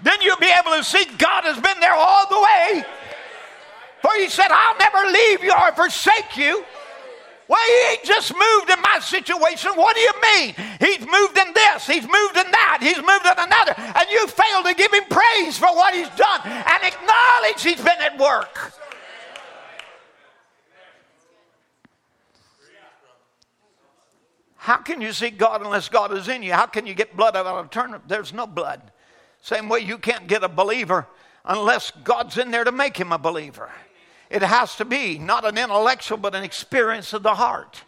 then 0.03 0.20
you'll 0.20 0.36
be 0.36 0.53
able 0.59 0.76
to 0.76 0.84
see 0.84 1.05
God 1.18 1.44
has 1.44 1.61
been 1.61 1.80
there 1.80 1.94
all 1.94 2.28
the 2.28 2.40
way. 2.40 2.84
For 4.00 4.11
he 4.16 4.28
said, 4.28 4.48
I'll 4.50 4.78
never 4.78 5.11
leave 5.12 5.44
you 5.44 5.53
or 5.53 5.72
forsake 5.72 6.36
you. 6.36 6.64
Well, 7.48 7.61
he 7.66 7.92
ain't 7.92 8.05
just 8.05 8.32
moved 8.32 8.70
in 8.70 8.80
my 8.80 8.98
situation. 9.00 9.72
What 9.74 9.94
do 9.94 10.00
you 10.00 10.12
mean? 10.34 10.55
He's 10.80 11.00
moved 11.00 11.36
in 11.38 11.53
this, 11.53 11.86
he's 11.86 12.05
moved 12.05 12.36
in 12.36 12.50
that, 12.50 12.78
he's 12.80 12.96
moved 12.96 13.26
in 13.26 13.36
another. 13.36 13.74
And 13.76 14.09
you 14.11 14.26
fail 14.26 14.62
to 14.62 14.74
give 14.74 14.92
him 14.92 15.05
praise 15.11 15.59
for 15.59 15.66
what 15.66 15.94
he's 15.94 16.09
done 16.11 16.40
and 16.44 16.82
acknowledge 16.82 17.62
he's 17.62 17.76
been 17.76 18.00
at 18.00 18.18
work. 18.18 18.72
How 24.57 24.76
can 24.76 25.00
you 25.00 25.12
see 25.12 25.30
God 25.30 25.61
unless 25.61 25.88
God 25.88 26.12
is 26.12 26.28
in 26.28 26.44
you? 26.44 26.53
How 26.53 26.66
can 26.66 26.86
you 26.86 26.94
get 26.94 27.16
blood 27.16 27.34
out 27.34 27.46
of 27.46 27.66
a 27.66 27.68
turnip? 27.68 28.03
There's 28.07 28.32
no 28.32 28.46
blood. 28.46 28.91
Same 29.43 29.68
way 29.68 29.80
you 29.80 29.99
can't 29.99 30.28
get 30.28 30.45
a 30.45 30.49
believer 30.49 31.07
unless 31.45 31.90
God's 32.05 32.38
in 32.38 32.53
there 32.53 32.64
to 32.64 32.72
make 32.72 32.97
him 32.97 33.12
a 33.12 33.18
believer. 33.18 33.70
It 34.30 34.40
has 34.40 34.76
to 34.76 34.84
be 34.84 35.18
not 35.18 35.45
an 35.45 35.59
intellectual, 35.59 36.16
but 36.16 36.34
an 36.34 36.45
experience 36.45 37.12
of 37.12 37.24
the 37.24 37.34
heart. 37.34 37.82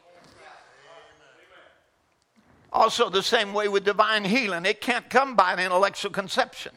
Also, 2.72 3.08
the 3.08 3.22
same 3.22 3.54
way 3.54 3.68
with 3.68 3.84
divine 3.84 4.24
healing, 4.24 4.66
it 4.66 4.80
can't 4.80 5.08
come 5.08 5.36
by 5.36 5.52
an 5.52 5.60
intellectual 5.60 6.10
conception. 6.10 6.72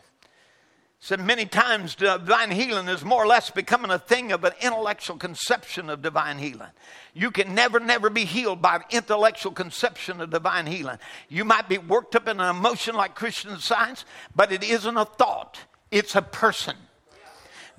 Said 1.00 1.20
many 1.20 1.46
times, 1.46 1.94
divine 1.94 2.50
healing 2.50 2.88
is 2.88 3.06
more 3.06 3.24
or 3.24 3.28
less 3.28 3.52
becoming 3.52 3.92
a 3.92 4.00
thing 4.00 4.32
of 4.32 4.44
an 4.44 4.54
intellectual 4.62 5.16
conception 5.18 5.92
of 5.92 6.02
divine 6.02 6.40
healing. 6.40 6.70
You 7.14 7.30
can 7.30 7.54
never, 7.54 7.80
never 7.80 8.10
be 8.10 8.26
healed 8.26 8.64
by 8.64 8.82
intellectual 8.90 9.52
conception 9.52 10.22
of 10.22 10.32
divine 10.32 10.66
healing. 10.66 10.98
You 11.30 11.46
might 11.46 11.70
be 11.70 11.78
worked 11.78 12.16
up 12.16 12.28
in 12.28 12.40
an 12.40 12.56
emotion 12.56 12.96
like 12.96 13.14
Christian 13.14 13.60
science, 13.60 14.06
but 14.36 14.52
it 14.52 14.64
isn't 14.64 14.98
a 14.98 15.06
thought, 15.06 15.60
it's 15.92 16.16
a 16.16 16.22
person. 16.22 16.76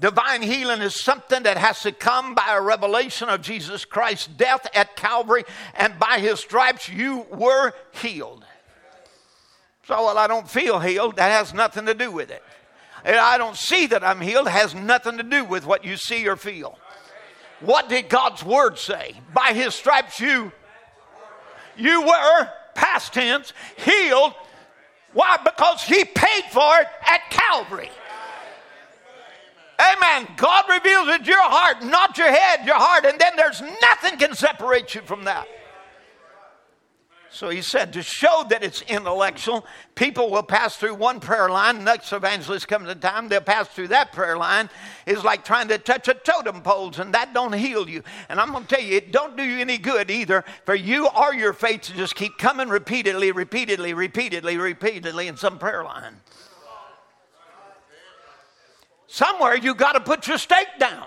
Divine 0.00 0.42
healing 0.42 0.80
is 0.80 1.00
something 1.00 1.42
that 1.42 1.56
has 1.56 1.80
to 1.82 1.90
come 1.90 2.36
by 2.36 2.54
a 2.54 2.60
revelation 2.60 3.28
of 3.28 3.42
Jesus 3.42 3.84
Christ's 3.84 4.28
death 4.28 4.64
at 4.74 4.94
Calvary, 4.94 5.42
and 5.74 5.98
by 5.98 6.20
his 6.20 6.38
stripes 6.38 6.88
you 6.88 7.26
were 7.32 7.72
healed. 7.90 8.44
So, 9.88 10.04
well, 10.04 10.18
I 10.18 10.28
don't 10.28 10.48
feel 10.48 10.78
healed. 10.78 11.16
That 11.16 11.32
has 11.32 11.52
nothing 11.52 11.86
to 11.86 11.94
do 11.94 12.12
with 12.12 12.30
it. 12.30 12.44
I 13.04 13.38
don't 13.38 13.56
see 13.56 13.86
that 13.86 14.04
I'm 14.04 14.20
healed. 14.20 14.48
Has 14.48 14.74
nothing 14.74 15.16
to 15.18 15.22
do 15.22 15.44
with 15.44 15.66
what 15.66 15.84
you 15.84 15.96
see 15.96 16.26
or 16.28 16.36
feel. 16.36 16.78
What 17.60 17.88
did 17.88 18.08
God's 18.08 18.44
word 18.44 18.78
say? 18.78 19.14
By 19.34 19.52
his 19.52 19.74
stripes 19.74 20.20
you 20.20 20.52
you 21.76 22.02
were 22.02 22.48
past 22.74 23.14
tense 23.14 23.52
healed. 23.76 24.34
Why? 25.12 25.38
Because 25.42 25.82
he 25.82 26.04
paid 26.04 26.44
for 26.50 26.80
it 26.80 26.88
at 27.06 27.30
Calvary. 27.30 27.90
Amen. 29.80 30.28
God 30.36 30.64
reveals 30.68 31.08
it 31.08 31.26
your 31.26 31.40
heart, 31.40 31.84
not 31.84 32.18
your 32.18 32.30
head, 32.30 32.66
your 32.66 32.74
heart, 32.74 33.04
and 33.04 33.18
then 33.18 33.32
there's 33.36 33.60
nothing 33.60 34.18
can 34.18 34.34
separate 34.34 34.94
you 34.94 35.00
from 35.02 35.24
that. 35.24 35.46
So 37.38 37.50
he 37.50 37.62
said 37.62 37.92
to 37.92 38.02
show 38.02 38.44
that 38.48 38.64
it's 38.64 38.82
intellectual, 38.82 39.64
people 39.94 40.28
will 40.28 40.42
pass 40.42 40.74
through 40.74 40.96
one 40.96 41.20
prayer 41.20 41.48
line. 41.48 41.84
Next 41.84 42.12
evangelist 42.12 42.66
comes 42.66 42.88
to 42.88 42.96
time, 42.96 43.28
they'll 43.28 43.40
pass 43.40 43.68
through 43.68 43.88
that 43.88 44.10
prayer 44.10 44.36
line. 44.36 44.68
It's 45.06 45.22
like 45.22 45.44
trying 45.44 45.68
to 45.68 45.78
touch 45.78 46.08
a 46.08 46.14
totem 46.14 46.62
pole, 46.62 46.92
and 46.98 47.14
that 47.14 47.34
don't 47.34 47.52
heal 47.52 47.88
you. 47.88 48.02
And 48.28 48.40
I'm 48.40 48.50
going 48.50 48.64
to 48.64 48.74
tell 48.74 48.84
you, 48.84 48.96
it 48.96 49.12
don't 49.12 49.36
do 49.36 49.44
you 49.44 49.60
any 49.60 49.78
good 49.78 50.10
either 50.10 50.44
for 50.64 50.74
you 50.74 51.06
or 51.16 51.32
your 51.32 51.52
faith 51.52 51.82
to 51.82 51.94
just 51.94 52.16
keep 52.16 52.38
coming 52.38 52.70
repeatedly, 52.70 53.30
repeatedly, 53.30 53.94
repeatedly, 53.94 54.56
repeatedly 54.56 55.28
in 55.28 55.36
some 55.36 55.60
prayer 55.60 55.84
line. 55.84 56.16
Somewhere 59.06 59.56
you 59.56 59.76
got 59.76 59.92
to 59.92 60.00
put 60.00 60.26
your 60.26 60.38
stake 60.38 60.76
down. 60.80 61.06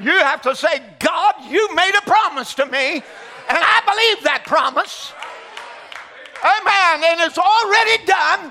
You 0.00 0.12
have 0.12 0.42
to 0.42 0.54
say, 0.54 0.80
God, 1.00 1.34
you 1.50 1.74
made 1.74 1.92
a 1.98 2.02
promise 2.02 2.54
to 2.54 2.66
me, 2.66 3.02
and 3.48 3.58
I 3.58 3.78
believe 3.86 4.24
that 4.24 4.44
promise. 4.46 5.12
Amen. 6.42 7.06
And 7.06 7.18
it's 7.22 7.38
already 7.38 8.02
done. 8.04 8.50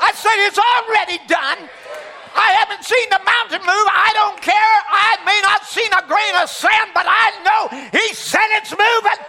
I 0.00 0.10
said 0.12 0.36
it's 0.44 0.60
already 0.60 1.18
done. 1.28 1.68
I 2.32 2.48
haven't 2.64 2.84
seen 2.84 3.08
the 3.12 3.20
mountain 3.20 3.62
move. 3.64 3.86
I 3.92 4.10
don't 4.16 4.40
care. 4.40 4.76
I 4.88 5.20
may 5.24 5.38
not 5.44 5.64
seen 5.68 5.88
a 5.92 6.04
grain 6.08 6.34
of 6.40 6.48
sand, 6.48 6.90
but 6.96 7.04
I 7.04 7.26
know 7.44 7.62
He 7.92 8.14
said 8.14 8.48
it's 8.56 8.72
moving. 8.72 9.20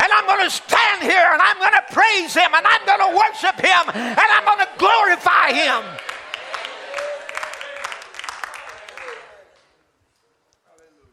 And 0.00 0.08
I'm 0.08 0.24
going 0.24 0.44
to 0.44 0.52
stand 0.52 1.04
here 1.04 1.28
and 1.28 1.40
I'm 1.44 1.60
going 1.60 1.76
to 1.76 1.86
praise 1.92 2.32
Him 2.32 2.48
and 2.56 2.64
I'm 2.64 2.84
going 2.88 3.04
to 3.04 3.12
worship 3.12 3.60
Him 3.60 3.84
and 3.92 4.28
I'm 4.32 4.44
going 4.48 4.64
to 4.64 4.72
glorify 4.80 5.52
Him. 5.52 5.84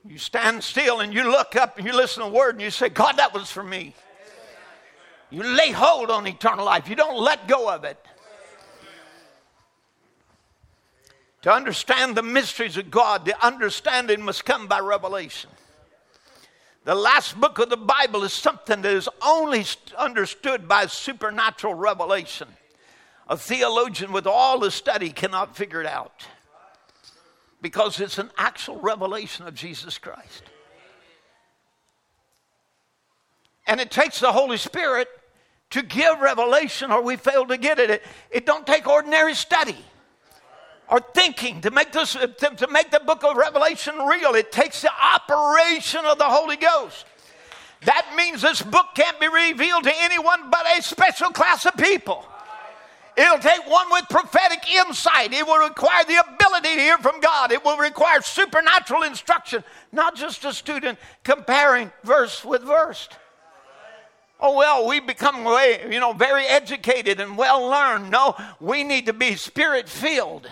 You 0.07 0.17
stand 0.17 0.63
still 0.63 1.01
and 1.01 1.13
you 1.13 1.29
look 1.29 1.55
up 1.55 1.77
and 1.77 1.85
you 1.85 1.93
listen 1.93 2.23
to 2.23 2.29
the 2.29 2.35
word 2.35 2.55
and 2.55 2.61
you 2.61 2.71
say, 2.71 2.87
God, 2.87 3.17
that 3.17 3.33
was 3.33 3.51
for 3.51 3.63
me. 3.63 3.93
You 5.29 5.43
lay 5.43 5.71
hold 5.71 6.09
on 6.09 6.25
eternal 6.25 6.65
life, 6.65 6.87
you 6.87 6.95
don't 6.95 7.19
let 7.21 7.47
go 7.47 7.69
of 7.69 7.83
it. 7.83 7.97
To 11.41 11.51
understand 11.51 12.15
the 12.15 12.23
mysteries 12.23 12.77
of 12.77 12.89
God, 12.89 13.25
the 13.25 13.45
understanding 13.45 14.21
must 14.21 14.45
come 14.45 14.67
by 14.67 14.79
revelation. 14.79 15.49
The 16.85 16.95
last 16.95 17.39
book 17.39 17.59
of 17.59 17.69
the 17.69 17.77
Bible 17.77 18.23
is 18.23 18.31
something 18.31 18.81
that 18.81 18.93
is 18.93 19.09
only 19.21 19.65
understood 19.97 20.69
by 20.69 20.85
supernatural 20.85 21.73
revelation. 21.73 22.47
A 23.27 23.35
theologian 23.37 24.13
with 24.13 24.25
all 24.25 24.59
the 24.59 24.71
study 24.71 25.09
cannot 25.09 25.57
figure 25.57 25.81
it 25.81 25.87
out 25.87 26.25
because 27.61 27.99
it's 27.99 28.17
an 28.17 28.29
actual 28.37 28.79
revelation 28.79 29.47
of 29.47 29.53
Jesus 29.53 29.97
Christ. 29.97 30.43
And 33.65 33.81
it 33.81 33.91
takes 33.91 34.19
the 34.19 34.31
Holy 34.31 34.57
Spirit 34.57 35.07
to 35.71 35.81
give 35.81 36.19
revelation 36.19 36.91
or 36.91 37.01
we 37.01 37.17
fail 37.17 37.45
to 37.47 37.57
get 37.57 37.79
it. 37.79 37.89
It, 37.89 38.03
it 38.31 38.45
don't 38.45 38.65
take 38.65 38.87
ordinary 38.87 39.33
study 39.33 39.77
or 40.89 41.01
thinking 41.13 41.61
to 41.61 41.71
make 41.71 41.91
this 41.91 42.13
to, 42.13 42.27
to 42.27 42.67
make 42.67 42.91
the 42.91 43.01
book 43.01 43.23
of 43.23 43.35
Revelation 43.35 43.97
real. 43.99 44.35
It 44.35 44.51
takes 44.51 44.81
the 44.81 44.91
operation 44.91 46.05
of 46.05 46.17
the 46.17 46.25
Holy 46.25 46.55
Ghost. 46.55 47.05
That 47.85 48.13
means 48.15 48.41
this 48.41 48.61
book 48.61 48.87
can't 48.95 49.19
be 49.19 49.27
revealed 49.27 49.83
to 49.83 49.93
anyone 49.95 50.49
but 50.49 50.65
a 50.77 50.81
special 50.81 51.29
class 51.29 51.65
of 51.65 51.75
people. 51.75 52.25
It'll 53.18 53.39
take 53.39 53.68
one 53.68 53.88
with 53.89 54.05
prophetic 54.09 54.72
insight. 54.72 55.34
It 55.34 55.45
will 55.45 55.68
require 55.68 56.03
the 56.03 56.18
ability 56.18 56.76
to 56.76 56.82
hear 56.82 56.97
from 56.99 57.20
God. 57.20 57.51
It 57.51 57.65
will 57.65 57.78
require 57.78 58.22
supernatural 58.22 59.01
instruction, 59.01 59.63
not 59.91 60.15
just 60.15 60.45
a 60.45 60.53
student 60.53 60.99
comparing 61.24 61.91
verse 62.03 62.45
with 62.45 62.61
verse. 62.61 63.09
Oh, 64.39 64.55
well, 64.55 64.88
we 64.88 64.99
become, 64.99 65.38
you 65.91 65.99
know, 65.99 66.13
very 66.13 66.45
educated 66.45 67.20
and 67.20 67.36
well 67.36 67.68
learned. 67.68 68.11
No, 68.11 68.36
we 68.59 68.84
need 68.84 69.07
to 69.07 69.13
be 69.13 69.36
spirit 69.36 69.89
filled. 69.89 70.47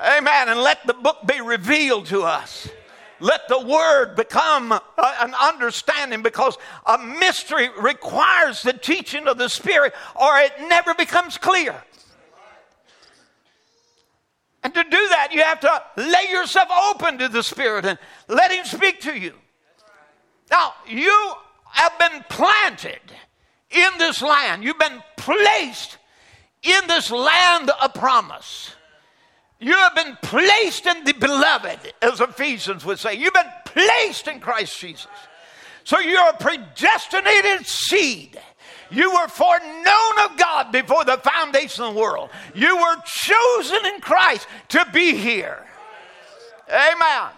Amen. 0.00 0.48
And 0.48 0.60
let 0.60 0.84
the 0.88 0.94
book 0.94 1.18
be 1.24 1.40
revealed 1.40 2.06
to 2.06 2.22
us. 2.22 2.68
Let 3.20 3.48
the 3.48 3.60
word 3.60 4.14
become 4.14 4.72
an 4.72 5.34
understanding 5.34 6.22
because 6.22 6.56
a 6.86 6.98
mystery 6.98 7.68
requires 7.80 8.62
the 8.62 8.72
teaching 8.72 9.26
of 9.26 9.38
the 9.38 9.48
Spirit 9.48 9.94
or 10.14 10.38
it 10.38 10.52
never 10.68 10.94
becomes 10.94 11.36
clear. 11.38 11.82
And 14.62 14.74
to 14.74 14.82
do 14.82 14.90
that, 14.90 15.28
you 15.32 15.42
have 15.42 15.60
to 15.60 15.82
lay 15.96 16.30
yourself 16.30 16.68
open 16.90 17.18
to 17.18 17.28
the 17.28 17.42
Spirit 17.42 17.84
and 17.84 17.98
let 18.28 18.50
Him 18.50 18.64
speak 18.64 19.00
to 19.02 19.16
you. 19.16 19.34
Now, 20.50 20.74
you 20.86 21.32
have 21.70 21.98
been 21.98 22.24
planted 22.28 23.00
in 23.70 23.90
this 23.98 24.22
land, 24.22 24.64
you've 24.64 24.78
been 24.78 25.02
placed 25.16 25.98
in 26.62 26.86
this 26.86 27.10
land 27.10 27.70
of 27.82 27.94
promise. 27.94 28.74
You 29.60 29.74
have 29.74 29.94
been 29.94 30.16
placed 30.22 30.86
in 30.86 31.04
the 31.04 31.14
beloved, 31.14 31.92
as 32.00 32.20
Ephesians 32.20 32.84
would 32.84 32.98
say. 32.98 33.14
You've 33.14 33.34
been 33.34 33.52
placed 33.64 34.28
in 34.28 34.38
Christ 34.38 34.78
Jesus. 34.78 35.08
So 35.84 35.98
you're 35.98 36.28
a 36.28 36.36
predestinated 36.36 37.66
seed. 37.66 38.38
You 38.90 39.12
were 39.12 39.28
foreknown 39.28 40.18
of 40.24 40.36
God 40.36 40.70
before 40.70 41.04
the 41.04 41.18
foundation 41.18 41.84
of 41.84 41.94
the 41.94 42.00
world. 42.00 42.30
You 42.54 42.76
were 42.76 42.96
chosen 43.04 43.86
in 43.86 44.00
Christ 44.00 44.46
to 44.68 44.86
be 44.92 45.14
here. 45.16 45.64
Amen. 46.70 47.30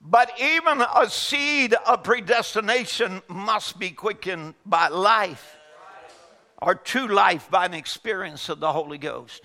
But 0.00 0.32
even 0.40 0.80
a 0.80 1.08
seed 1.08 1.74
of 1.74 2.02
predestination 2.02 3.22
must 3.28 3.78
be 3.78 3.90
quickened 3.90 4.54
by 4.66 4.88
life 4.88 5.56
or 6.60 6.74
to 6.74 7.06
life 7.06 7.50
by 7.50 7.66
an 7.66 7.74
experience 7.74 8.48
of 8.48 8.58
the 8.58 8.72
Holy 8.72 8.98
Ghost. 8.98 9.42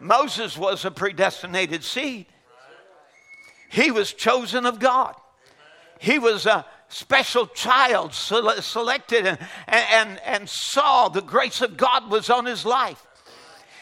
Moses 0.00 0.56
was 0.56 0.84
a 0.84 0.90
predestinated 0.90 1.84
seed. 1.84 2.26
He 3.70 3.90
was 3.90 4.12
chosen 4.12 4.66
of 4.66 4.78
God. 4.78 5.14
He 5.98 6.18
was 6.18 6.46
a 6.46 6.66
special 6.88 7.46
child 7.46 8.14
selected 8.14 9.26
and, 9.26 9.38
and, 9.66 10.20
and 10.24 10.48
saw 10.48 11.08
the 11.08 11.22
grace 11.22 11.60
of 11.60 11.76
God 11.76 12.10
was 12.10 12.30
on 12.30 12.46
his 12.46 12.64
life. 12.64 13.04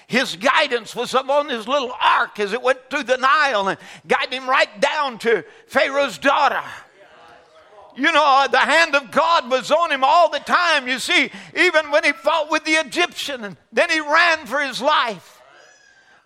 His 0.06 0.36
guidance 0.36 0.94
was 0.94 1.14
on 1.14 1.48
his 1.48 1.66
little 1.66 1.94
ark 2.00 2.38
as 2.38 2.52
it 2.52 2.62
went 2.62 2.78
through 2.90 3.04
the 3.04 3.16
Nile 3.16 3.68
and 3.68 3.78
guided 4.06 4.34
him 4.34 4.48
right 4.48 4.80
down 4.80 5.18
to 5.20 5.44
Pharaoh's 5.66 6.18
daughter. 6.18 6.62
You 7.96 8.10
know, 8.10 8.24
uh, 8.24 8.48
the 8.48 8.58
hand 8.58 8.94
of 8.96 9.10
God 9.10 9.50
was 9.50 9.70
on 9.70 9.92
him 9.92 10.02
all 10.02 10.28
the 10.28 10.40
time. 10.40 10.88
You 10.88 10.98
see, 10.98 11.30
even 11.56 11.90
when 11.90 12.04
he 12.04 12.12
fought 12.12 12.50
with 12.50 12.64
the 12.64 12.72
Egyptian, 12.72 13.44
and 13.44 13.56
then 13.72 13.88
he 13.88 14.00
ran 14.00 14.46
for 14.46 14.60
his 14.60 14.82
life. 14.82 15.33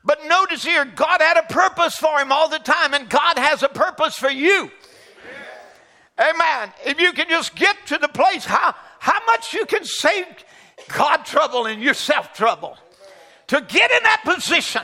But 0.04 0.26
notice 0.26 0.64
here, 0.64 0.84
God 0.84 1.20
had 1.20 1.36
a 1.36 1.42
purpose 1.52 1.96
for 1.96 2.18
him 2.18 2.32
all 2.32 2.48
the 2.48 2.58
time, 2.58 2.94
and 2.94 3.08
God 3.08 3.38
has 3.38 3.62
a 3.62 3.68
purpose 3.68 4.16
for 4.16 4.30
you. 4.30 4.70
Amen. 6.18 6.72
If 6.84 7.00
you 7.00 7.12
can 7.12 7.28
just 7.28 7.54
get 7.54 7.76
to 7.86 7.98
the 7.98 8.08
place 8.08 8.44
how, 8.44 8.74
how 8.98 9.20
much 9.26 9.52
you 9.52 9.66
can 9.66 9.84
save 9.84 10.24
God 10.88 11.24
trouble 11.24 11.66
and 11.66 11.82
yourself 11.82 12.32
trouble. 12.32 12.76
To 13.48 13.60
get 13.60 13.90
in 13.90 14.02
that 14.02 14.22
position, 14.24 14.82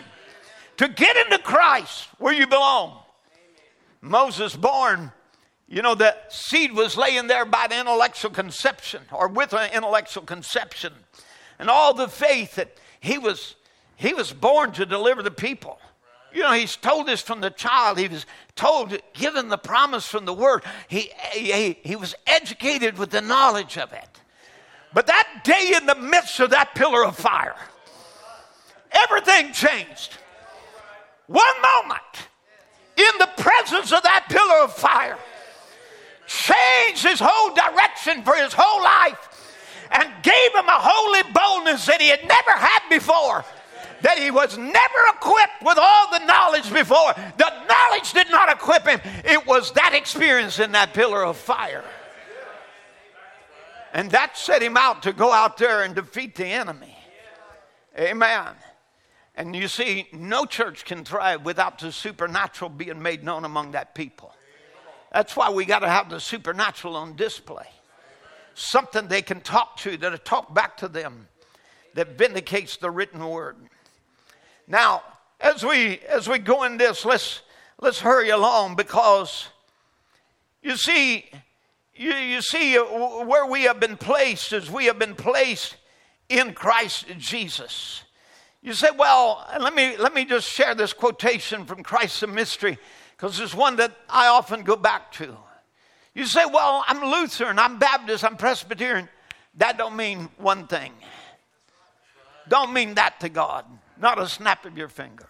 to 0.77 0.89
get 0.89 1.17
into 1.17 1.39
Christ 1.39 2.09
where 2.19 2.33
you 2.33 2.47
belong. 2.47 3.01
Moses 4.01 4.55
born 4.55 5.13
You 5.67 5.83
know, 5.83 5.95
the 5.95 6.15
seed 6.29 6.73
was 6.73 6.97
laying 6.97 7.27
there 7.27 7.45
by 7.45 7.67
the 7.69 7.81
intellectual 7.81 8.31
conception 8.31 9.03
or 9.11 9.29
with 9.29 9.53
an 9.55 9.73
intellectual 9.73 10.25
conception. 10.25 10.93
And 11.59 11.71
all 11.71 11.95
the 11.95 12.09
faith 12.09 12.57
that 12.57 12.77
he 13.01 13.19
was, 13.19 13.57
he 13.97 14.15
was 14.15 14.33
born 14.33 14.73
to 14.73 14.87
deliver 14.87 15.23
the 15.23 15.31
people. 15.31 15.79
You 16.33 16.43
know, 16.43 16.53
he's 16.53 16.75
told 16.75 17.07
this 17.07 17.21
from 17.21 17.41
the 17.41 17.51
child. 17.51 17.99
He 17.99 18.09
was 18.09 18.27
told, 18.57 18.99
given 19.13 19.49
the 19.49 19.57
promise 19.57 20.07
from 20.07 20.25
the 20.25 20.33
word. 20.33 20.65
He, 20.89 21.11
he, 21.33 21.79
he 21.83 21.97
was 21.97 22.15
educated 22.27 22.99
with 22.99 23.11
the 23.11 23.21
knowledge 23.21 23.79
of 23.79 23.93
it. 23.93 24.09
But 24.93 25.07
that 25.07 25.43
day 25.45 25.75
in 25.77 25.87
the 25.87 25.95
midst 25.95 26.41
of 26.41 26.51
that 26.51 26.75
pillar 26.75 27.05
of 27.05 27.17
fire, 27.17 27.57
everything 28.91 29.53
changed. 29.53 30.17
One 31.27 31.55
moment 31.63 32.29
in 32.97 33.19
the 33.19 33.31
presence 33.37 33.93
of 33.93 34.03
that 34.03 34.27
pillar 34.29 34.65
of 34.65 34.73
fire 34.73 35.19
changed 36.27 37.05
his 37.05 37.21
whole 37.23 37.55
direction 37.55 38.23
for 38.23 38.35
his 38.35 38.53
whole 38.57 38.83
life 38.83 39.31
and 39.91 40.11
gave 40.23 40.55
him 40.55 40.67
a 40.67 40.79
holy 40.79 41.23
boldness 41.33 41.87
that 41.87 42.01
he 42.01 42.09
had 42.09 42.23
never 42.23 42.53
had 42.53 42.89
before. 42.89 43.45
That 44.05 44.19
he 44.19 44.31
was 44.31 44.59
never 44.59 45.01
equipped 45.15 45.63
with 45.65 45.79
all 45.79 46.11
the 46.11 46.27
knowledge 46.27 46.71
before. 46.71 47.15
The 47.15 47.51
knowledge 47.67 48.13
did 48.13 48.31
not 48.31 48.53
equip 48.53 48.87
him, 48.87 49.01
it 49.25 49.47
was 49.47 49.73
that 49.73 49.95
experience 49.95 50.59
in 50.59 50.73
that 50.73 50.93
pillar 50.93 51.25
of 51.25 51.39
fire. 51.39 51.85
And 53.95 54.11
that 54.11 54.37
set 54.37 54.63
him 54.63 54.77
out 54.77 55.05
to 55.05 55.15
go 55.15 55.33
out 55.33 55.57
there 55.57 55.85
and 55.85 55.95
defeat 55.95 56.35
the 56.35 56.45
enemy. 56.45 56.95
Amen. 57.99 58.49
And 59.37 59.57
you 59.57 59.69
see, 59.69 60.07
no 60.13 60.45
church 60.45 60.85
can 60.85 61.03
thrive 61.03 61.43
without 61.47 61.79
the 61.79 61.91
supernatural 61.91 62.69
being 62.69 63.01
made 63.01 63.25
known 63.25 63.47
among 63.47 63.71
that 63.71 63.95
people. 63.95 64.35
That's 65.15 65.35
why 65.35 65.49
we 65.49 65.65
got 65.65 65.79
to 65.79 65.89
have 65.89 66.11
the 66.11 66.21
supernatural 66.21 66.95
on 66.95 67.17
display. 67.17 67.69
Something 68.53 69.09
they 69.09 69.23
can 69.23 69.41
talk 69.41 69.79
to 69.79 69.97
that'll 69.97 70.19
talk 70.19 70.53
back 70.53 70.77
to 70.79 70.89
them 70.89 71.29
that 71.95 72.19
vindicates 72.19 72.77
the 72.77 72.91
written 72.91 73.27
word. 73.27 73.57
Now, 74.67 75.03
as 75.41 75.65
we 75.65 76.01
as 76.09 76.29
we 76.29 76.39
go 76.39 76.65
in 76.65 76.77
this, 76.77 77.05
let's 77.05 77.43
let's 77.81 78.01
hurry 78.01 78.31
along 78.31 78.77
because 78.77 79.49
you 80.65 80.77
see, 80.79 81.27
you, 81.95 82.15
you 82.15 82.41
see 82.41 82.77
where 82.77 83.45
we 83.45 83.65
have 83.65 83.79
been 83.79 83.99
placed 83.99 84.55
is 84.55 84.71
we 84.71 84.87
have 84.87 84.99
been 84.99 85.15
placed 85.15 85.77
in 86.31 86.55
Christ 86.55 87.05
Jesus. 87.19 88.03
You 88.63 88.73
say, 88.73 88.89
well, 88.97 89.47
let 89.61 89.75
me 89.75 89.95
let 89.99 90.15
me 90.15 90.25
just 90.25 90.49
share 90.49 90.75
this 90.75 90.95
quotation 90.95 91.67
from 91.67 91.83
Christ 91.83 92.21
the 92.23 92.27
Mystery 92.27 92.79
because 93.15 93.39
it's 93.39 93.55
one 93.55 93.77
that 93.77 93.93
I 94.09 94.29
often 94.29 94.63
go 94.63 94.75
back 94.75 95.13
to. 95.13 95.37
You 96.15 96.25
say, 96.25 96.47
well, 96.47 96.83
I'm 96.89 97.03
Lutheran, 97.05 97.59
I'm 97.59 97.79
Baptist, 97.79 98.25
I'm 98.25 98.39
Presbyterian. 98.39 99.09
That 99.57 99.77
don't 99.77 99.97
mean 99.97 100.31
one 100.39 100.67
thing. 100.67 100.93
Don't 102.49 102.73
mean 102.73 102.95
that 102.95 103.21
to 103.21 103.29
God. 103.29 103.67
Not 104.01 104.19
a 104.19 104.29
snap 104.29 104.65
of 104.65 104.77
your 104.77 104.89
finger. 104.89 105.29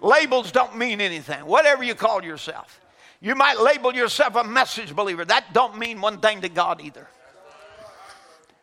Labels 0.00 0.50
don't 0.50 0.76
mean 0.76 1.00
anything. 1.00 1.46
Whatever 1.46 1.84
you 1.84 1.94
call 1.94 2.24
yourself. 2.24 2.80
You 3.20 3.36
might 3.36 3.60
label 3.60 3.94
yourself 3.94 4.34
a 4.34 4.42
message 4.42 4.94
believer. 4.94 5.24
That 5.24 5.52
don't 5.52 5.78
mean 5.78 6.00
one 6.00 6.18
thing 6.18 6.40
to 6.40 6.48
God 6.48 6.80
either. 6.80 7.06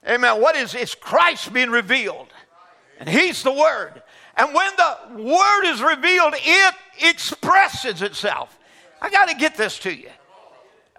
Amen. 0.07 0.41
What 0.41 0.55
is 0.55 0.76
it's 0.76 0.95
Christ 0.95 1.53
being 1.53 1.70
revealed. 1.70 2.28
And 2.99 3.07
He's 3.07 3.41
the 3.41 3.53
Word. 3.53 4.01
And 4.36 4.53
when 4.53 4.72
the 4.76 5.24
Word 5.24 5.72
is 5.72 5.82
revealed, 5.82 6.34
it 6.38 6.76
expresses 7.01 8.01
itself. 8.01 8.57
I 9.01 9.10
got 9.10 9.30
to 9.30 9.36
get 9.36 9.55
this 9.55 9.80
to 9.80 9.93
you. 9.93 10.10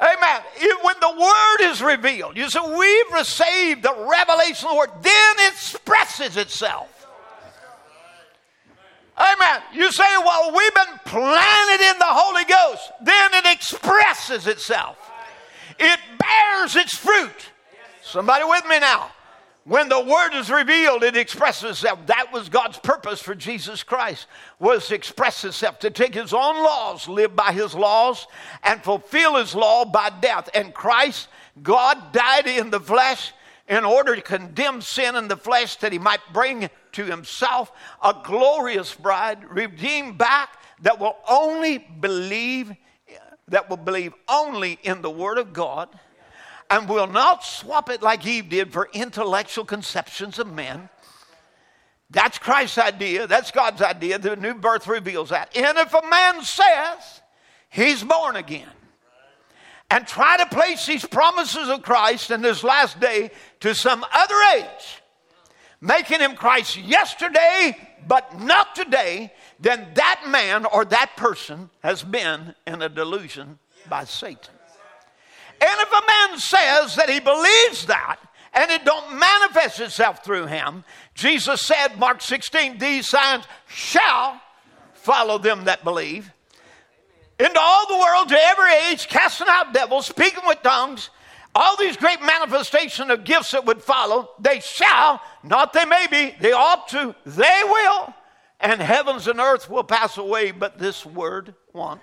Amen. 0.01 0.43
It, 0.57 0.85
when 0.85 0.95
the 1.01 1.21
Word 1.21 1.71
is 1.71 1.83
revealed, 1.83 2.39
you 2.39 2.49
say, 2.49 2.61
we've 2.61 3.13
received 3.13 3.83
the 3.83 4.07
revelation 4.11 4.69
of 4.69 4.73
the 4.73 4.79
Word, 4.79 4.91
then 5.03 5.35
it 5.39 5.53
expresses 5.53 6.39
itself. 6.39 7.00
Amen. 9.21 9.63
You 9.75 9.93
say, 9.93 10.05
well, 10.25 10.55
we've 10.57 10.75
been 10.75 10.99
planted 11.05 11.85
in 11.85 11.99
the 11.99 12.07
Holy 12.07 12.45
Ghost, 12.45 12.91
then 13.03 13.35
it 13.35 13.53
expresses 13.53 14.47
itself. 14.47 14.97
It 15.79 16.01
bears 16.19 16.77
its 16.77 16.97
fruit. 16.97 17.51
Somebody 18.03 18.45
with 18.45 18.67
me 18.67 18.79
now? 18.81 19.11
when 19.65 19.89
the 19.91 20.01
word 20.01 20.33
is 20.35 20.51
revealed 20.51 21.03
it 21.03 21.17
expresses 21.17 21.71
itself 21.71 21.99
that 22.07 22.33
was 22.33 22.49
god's 22.49 22.79
purpose 22.79 23.21
for 23.21 23.35
jesus 23.35 23.83
christ 23.83 24.27
was 24.59 24.89
to 24.89 24.95
express 24.95 25.45
itself 25.45 25.79
to 25.79 25.91
take 25.91 26.15
his 26.15 26.33
own 26.33 26.57
laws 26.57 27.07
live 27.07 27.37
by 27.37 27.53
his 27.53 27.75
laws 27.75 28.27
and 28.65 28.83
fulfill 28.83 29.37
his 29.37 29.55
law 29.55 29.85
by 29.85 30.11
death 30.21 30.49
and 30.55 30.73
christ 30.73 31.29
god 31.63 32.13
died 32.13 32.47
in 32.47 32.71
the 32.71 32.81
flesh 32.81 33.33
in 33.69 33.85
order 33.85 34.17
to 34.17 34.23
condemn 34.23 34.81
sin 34.81 35.15
in 35.15 35.29
the 35.29 35.37
flesh 35.37 35.77
that 35.77 35.93
he 35.93 35.99
might 35.99 36.21
bring 36.33 36.69
to 36.93 37.05
himself 37.05 37.73
a 38.03 38.15
glorious 38.25 38.95
bride 38.95 39.45
redeemed 39.51 40.19
back 40.19 40.61
that 40.83 40.99
will 40.99 41.17
only 41.29 41.79
believe 41.79 42.73
that 43.49 43.69
will 43.69 43.77
believe 43.77 44.15
only 44.29 44.79
in 44.85 45.03
the 45.03 45.11
word 45.11 45.37
of 45.37 45.53
god 45.53 45.89
and 46.71 46.89
will 46.89 47.09
not 47.09 47.45
swap 47.45 47.91
it 47.91 48.01
like 48.01 48.25
Eve 48.25 48.49
did 48.49 48.73
for 48.73 48.89
intellectual 48.93 49.65
conceptions 49.65 50.39
of 50.39 50.51
men. 50.53 50.89
That's 52.11 52.39
Christ's 52.39 52.79
idea. 52.79 53.27
That's 53.27 53.51
God's 53.51 53.83
idea. 53.83 54.19
The 54.19 54.37
new 54.37 54.55
birth 54.55 54.87
reveals 54.87 55.31
that. 55.31 55.57
And 55.57 55.79
if 55.79 55.93
a 55.93 56.07
man 56.09 56.43
says 56.43 57.21
he's 57.69 58.03
born 58.03 58.37
again 58.37 58.69
and 59.91 60.07
try 60.07 60.37
to 60.37 60.47
place 60.47 60.87
these 60.87 61.05
promises 61.05 61.69
of 61.69 61.83
Christ 61.83 62.31
in 62.31 62.41
this 62.41 62.63
last 62.63 63.01
day 63.01 63.33
to 63.61 63.75
some 63.75 64.05
other 64.13 64.35
age, 64.57 65.00
making 65.81 66.21
him 66.21 66.35
Christ 66.35 66.77
yesterday 66.77 67.77
but 68.07 68.41
not 68.41 68.75
today, 68.75 69.33
then 69.59 69.89
that 69.95 70.25
man 70.29 70.65
or 70.65 70.85
that 70.87 71.17
person 71.17 71.71
has 71.81 72.03
been 72.03 72.55
in 72.67 72.83
a 72.83 72.89
delusion 72.89 73.59
by 73.89 74.05
Satan. 74.05 74.55
And 75.61 75.81
if 75.81 75.89
a 75.89 76.07
man 76.07 76.39
says 76.39 76.97
that 76.97 77.11
he 77.11 77.21
believes 77.21 77.87
that 77.87 78.19
and 78.55 78.71
it 78.71 78.85
don't 78.85 79.19
manifest 79.19 79.81
itself 79.81 80.25
through 80.25 80.47
him, 80.47 80.85
Jesus 81.15 81.61
said, 81.61 81.99
Mark 81.99 82.23
16, 82.23 82.79
these 82.79 83.09
signs 83.09 83.45
shall 83.69 84.41
follow 84.95 85.39
them 85.39 85.65
that 85.65 85.85
believe. 85.85 86.33
Into 87.39 87.61
all 87.61 87.87
the 87.87 87.99
world, 87.99 88.29
to 88.29 88.39
every 88.39 88.73
age, 88.91 89.09
casting 89.09 89.47
out 89.49 89.73
devils, 89.73 90.07
speaking 90.07 90.43
with 90.47 90.63
tongues, 90.63 91.11
all 91.55 91.77
these 91.77 91.97
great 91.97 92.21
manifestations 92.21 93.11
of 93.11 93.25
gifts 93.25 93.53
that 93.53 93.65
would 93.65 93.83
follow, 93.83 94.31
they 94.39 94.61
shall, 94.61 95.21
not 95.43 95.73
they 95.73 95.85
may 95.85 96.07
be, 96.11 96.35
they 96.41 96.53
ought 96.53 96.89
to, 96.89 97.15
they 97.27 97.61
will, 97.65 98.15
and 98.61 98.81
heavens 98.81 99.27
and 99.27 99.41
earth 99.41 99.69
will 99.69 99.85
pass 99.85 100.17
away, 100.17 100.53
but 100.53 100.79
this 100.79 101.05
word 101.05 101.55
won't. 101.73 102.01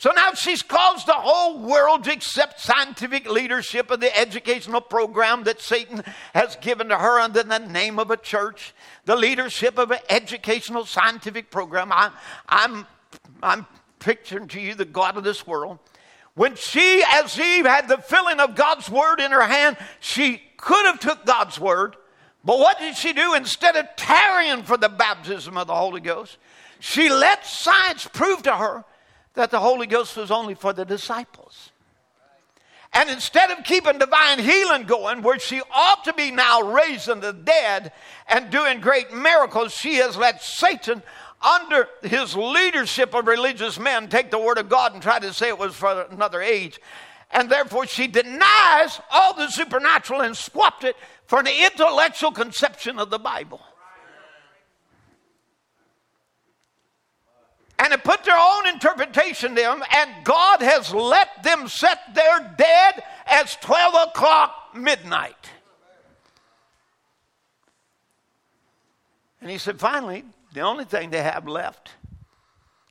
So 0.00 0.12
now 0.16 0.32
she's 0.32 0.62
caused 0.62 1.06
the 1.06 1.12
whole 1.12 1.58
world 1.58 2.04
to 2.04 2.12
accept 2.12 2.58
scientific 2.58 3.28
leadership 3.28 3.90
of 3.90 4.00
the 4.00 4.18
educational 4.18 4.80
program 4.80 5.44
that 5.44 5.60
Satan 5.60 6.02
has 6.32 6.56
given 6.56 6.88
to 6.88 6.96
her 6.96 7.20
under 7.20 7.42
the 7.42 7.58
name 7.58 7.98
of 7.98 8.10
a 8.10 8.16
church, 8.16 8.72
the 9.04 9.14
leadership 9.14 9.78
of 9.78 9.90
an 9.90 9.98
educational 10.08 10.86
scientific 10.86 11.50
program. 11.50 11.92
I, 11.92 12.12
I'm, 12.48 12.86
I'm 13.42 13.66
picturing 13.98 14.48
to 14.48 14.60
you 14.60 14.74
the 14.74 14.86
God 14.86 15.18
of 15.18 15.22
this 15.22 15.46
world. 15.46 15.78
When 16.34 16.54
she, 16.54 17.02
as 17.06 17.38
Eve, 17.38 17.66
had 17.66 17.88
the 17.88 17.98
filling 17.98 18.40
of 18.40 18.54
God's 18.54 18.88
word 18.88 19.20
in 19.20 19.32
her 19.32 19.46
hand, 19.46 19.76
she 20.00 20.40
could 20.56 20.86
have 20.86 21.00
took 21.00 21.26
God's 21.26 21.58
word, 21.58 21.96
but 22.44 22.58
what 22.58 22.78
did 22.78 22.96
she 22.96 23.12
do? 23.12 23.34
Instead 23.34 23.76
of 23.76 23.86
tarrying 23.96 24.62
for 24.62 24.76
the 24.76 24.88
baptism 24.88 25.56
of 25.56 25.66
the 25.66 25.74
Holy 25.74 26.00
Ghost, 26.00 26.38
she 26.78 27.10
let 27.10 27.44
science 27.44 28.08
prove 28.12 28.42
to 28.44 28.56
her 28.56 28.84
that 29.34 29.50
the 29.50 29.60
Holy 29.60 29.86
Ghost 29.86 30.16
was 30.16 30.30
only 30.30 30.54
for 30.54 30.72
the 30.72 30.84
disciples. 30.84 31.70
And 32.92 33.08
instead 33.08 33.50
of 33.52 33.64
keeping 33.64 33.98
divine 33.98 34.40
healing 34.40 34.84
going, 34.84 35.22
where 35.22 35.38
she 35.38 35.60
ought 35.72 36.04
to 36.04 36.12
be 36.12 36.32
now 36.32 36.72
raising 36.72 37.20
the 37.20 37.32
dead 37.32 37.92
and 38.26 38.50
doing 38.50 38.80
great 38.80 39.12
miracles, 39.14 39.72
she 39.72 39.96
has 39.96 40.16
let 40.16 40.42
Satan, 40.42 41.02
under 41.40 41.88
his 42.02 42.36
leadership 42.36 43.14
of 43.14 43.26
religious 43.26 43.78
men, 43.78 44.08
take 44.08 44.30
the 44.30 44.38
word 44.38 44.58
of 44.58 44.68
God 44.68 44.92
and 44.92 45.02
try 45.02 45.18
to 45.18 45.32
say 45.32 45.48
it 45.48 45.58
was 45.58 45.74
for 45.74 46.02
another 46.10 46.42
age. 46.42 46.80
And 47.30 47.50
therefore, 47.50 47.86
she 47.86 48.06
denies 48.08 49.00
all 49.10 49.34
the 49.34 49.48
supernatural 49.48 50.20
and 50.20 50.36
swapped 50.36 50.84
it 50.84 50.96
for 51.26 51.38
an 51.38 51.46
intellectual 51.46 52.32
conception 52.32 52.98
of 52.98 53.10
the 53.10 53.18
Bible. 53.18 53.60
and 57.80 57.92
have 57.92 58.04
put 58.04 58.24
their 58.24 58.36
own 58.38 58.66
interpretation 58.68 59.54
to 59.54 59.62
them, 59.62 59.82
and 59.96 60.10
God 60.22 60.60
has 60.60 60.92
let 60.92 61.42
them 61.42 61.66
set 61.66 61.98
their 62.14 62.54
dead 62.58 63.02
as 63.26 63.56
12 63.56 64.08
o'clock 64.08 64.54
midnight. 64.74 65.50
And 69.40 69.50
he 69.50 69.56
said, 69.56 69.80
finally, 69.80 70.24
the 70.52 70.60
only 70.60 70.84
thing 70.84 71.10
they 71.10 71.22
have 71.22 71.46
left 71.46 71.90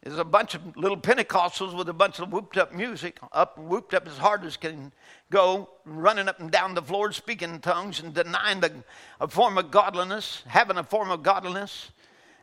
is 0.03 0.17
a 0.17 0.23
bunch 0.23 0.55
of 0.55 0.77
little 0.77 0.97
Pentecostals 0.97 1.75
with 1.75 1.89
a 1.89 1.93
bunch 1.93 2.19
of 2.19 2.31
whooped 2.31 2.57
up 2.57 2.73
music, 2.73 3.19
up 3.33 3.57
whooped 3.57 3.93
up 3.93 4.07
as 4.07 4.17
hard 4.17 4.45
as 4.45 4.55
can 4.55 4.93
go, 5.29 5.69
running 5.85 6.29
up 6.29 6.39
and 6.39 6.51
down 6.51 6.73
the 6.73 6.81
floor, 6.81 7.11
speaking 7.11 7.49
in 7.49 7.59
tongues, 7.59 7.99
and 7.99 8.13
denying 8.13 8.61
the, 8.61 8.71
a 9.19 9.27
form 9.27 9.57
of 9.57 9.71
godliness, 9.71 10.43
having 10.47 10.77
a 10.77 10.83
form 10.83 11.11
of 11.11 11.21
godliness, 11.21 11.91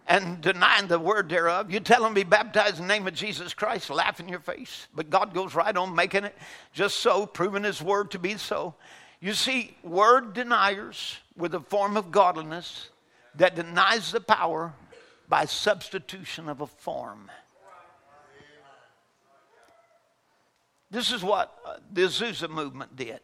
and 0.07 0.41
denying 0.41 0.87
the 0.87 0.99
word 0.99 1.29
thereof. 1.29 1.71
You 1.71 1.81
tell 1.81 2.03
them 2.03 2.15
be 2.15 2.23
baptized 2.23 2.77
in 2.77 2.83
the 2.83 2.89
name 2.89 3.07
of 3.07 3.15
Jesus 3.15 3.55
Christ, 3.55 3.91
laugh 3.91 4.21
in 4.21 4.29
your 4.29 4.41
face. 4.41 4.87
But 4.95 5.11
God 5.11 5.35
goes 5.35 5.55
right 5.55 5.77
on 5.77 5.95
making 5.95 6.25
it 6.25 6.37
just 6.73 6.99
so, 6.99 7.27
proving 7.27 7.65
his 7.65 7.83
word 7.83 8.11
to 8.13 8.19
be 8.19 8.37
so. 8.37 8.75
You 9.19 9.33
see, 9.33 9.77
word 9.83 10.35
deniers 10.35 11.17
with 11.37 11.55
a 11.55 11.61
form 11.61 11.97
of 11.97 12.13
godliness 12.13 12.91
that 13.35 13.57
denies 13.57 14.13
the 14.13 14.21
power 14.21 14.75
by 15.29 15.45
substitution 15.45 16.49
of 16.49 16.61
a 16.61 16.67
form. 16.67 17.31
This 20.91 21.11
is 21.11 21.23
what 21.23 21.59
uh, 21.67 21.77
the 21.93 22.03
Azusa 22.03 22.49
movement 22.49 22.95
did. 22.95 23.21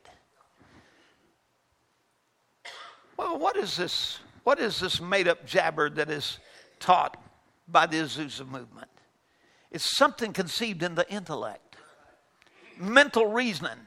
Well, 3.17 3.39
what 3.39 3.57
is 3.57 3.77
this? 3.77 4.19
What 4.43 4.59
is 4.59 4.81
this 4.81 5.01
made 5.01 5.29
up 5.29 5.47
jabber 5.47 5.89
that 5.91 6.11
is 6.11 6.39
taught 6.81 7.23
by 7.69 7.87
the 7.87 7.99
Azusa 7.99 8.47
movement? 8.47 8.91
It's 9.71 9.97
something 9.97 10.33
conceived 10.33 10.83
in 10.83 10.97
the 10.97 11.11
intellect, 11.11 11.77
mental 12.77 13.27
reasoning, 13.27 13.79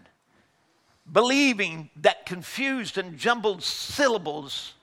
believing 1.11 1.89
that 1.97 2.26
confused 2.26 2.97
and 2.97 3.18
jumbled 3.18 3.61
syllables 3.61 4.74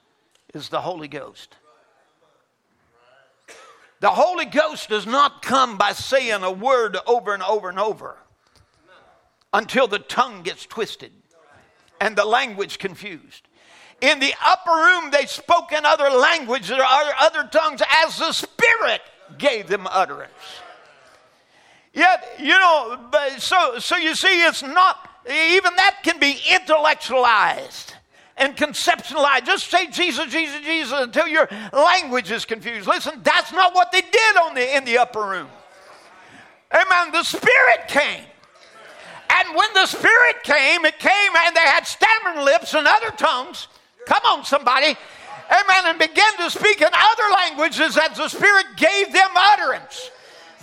is 0.53 0.69
the 0.69 0.81
Holy 0.81 1.07
Ghost. 1.07 1.55
The 4.03 4.09
Holy 4.09 4.43
Ghost 4.43 4.89
does 4.89 5.05
not 5.05 5.41
come 5.41 5.77
by 5.77 5.93
saying 5.93 6.43
a 6.43 6.51
word 6.51 6.97
over 7.07 7.33
and 7.33 7.41
over 7.41 7.69
and 7.69 7.79
over 7.79 8.17
until 9.53 9.87
the 9.87 9.99
tongue 9.99 10.43
gets 10.43 10.65
twisted 10.65 11.13
and 12.01 12.13
the 12.13 12.25
language 12.25 12.79
confused. 12.79 13.47
In 14.01 14.19
the 14.19 14.33
upper 14.45 14.71
room, 14.71 15.09
they 15.09 15.25
spoke 15.25 15.71
in 15.71 15.85
other 15.85 16.09
languages 16.09 16.71
or 16.71 16.83
other 16.83 17.47
tongues 17.49 17.81
as 18.03 18.17
the 18.17 18.33
Spirit 18.33 18.99
gave 19.37 19.67
them 19.69 19.87
utterance. 19.89 20.33
Yet, 21.93 22.25
you 22.39 22.59
know, 22.59 23.09
so, 23.37 23.79
so 23.79 23.95
you 23.95 24.15
see, 24.15 24.43
it's 24.43 24.63
not, 24.63 25.11
even 25.29 25.73
that 25.77 25.99
can 26.03 26.19
be 26.19 26.41
intellectualized 26.51 27.93
and 28.37 28.55
conceptualize. 28.55 29.45
Just 29.45 29.69
say 29.69 29.87
Jesus, 29.87 30.31
Jesus, 30.31 30.61
Jesus 30.61 30.99
until 30.99 31.27
your 31.27 31.47
language 31.71 32.31
is 32.31 32.45
confused. 32.45 32.87
Listen, 32.87 33.19
that's 33.23 33.51
not 33.51 33.75
what 33.75 33.91
they 33.91 34.01
did 34.01 34.37
on 34.37 34.55
the, 34.55 34.75
in 34.75 34.85
the 34.85 34.97
upper 34.97 35.21
room. 35.21 35.47
Amen. 36.73 37.11
The 37.11 37.23
Spirit 37.23 37.87
came. 37.87 38.23
And 39.29 39.55
when 39.55 39.73
the 39.73 39.85
Spirit 39.85 40.43
came, 40.43 40.85
it 40.85 40.99
came 40.99 41.31
and 41.45 41.55
they 41.55 41.61
had 41.61 41.85
stammering 41.87 42.45
lips 42.45 42.73
and 42.73 42.87
other 42.87 43.11
tongues. 43.11 43.67
Come 44.07 44.21
on, 44.25 44.43
somebody. 44.43 44.95
Amen. 45.49 45.85
And 45.85 45.99
began 45.99 46.37
to 46.37 46.49
speak 46.49 46.81
in 46.81 46.89
other 46.91 47.33
languages 47.35 47.97
as 47.97 48.17
the 48.17 48.27
Spirit 48.27 48.65
gave 48.75 49.13
them 49.13 49.29
utterance. 49.35 50.09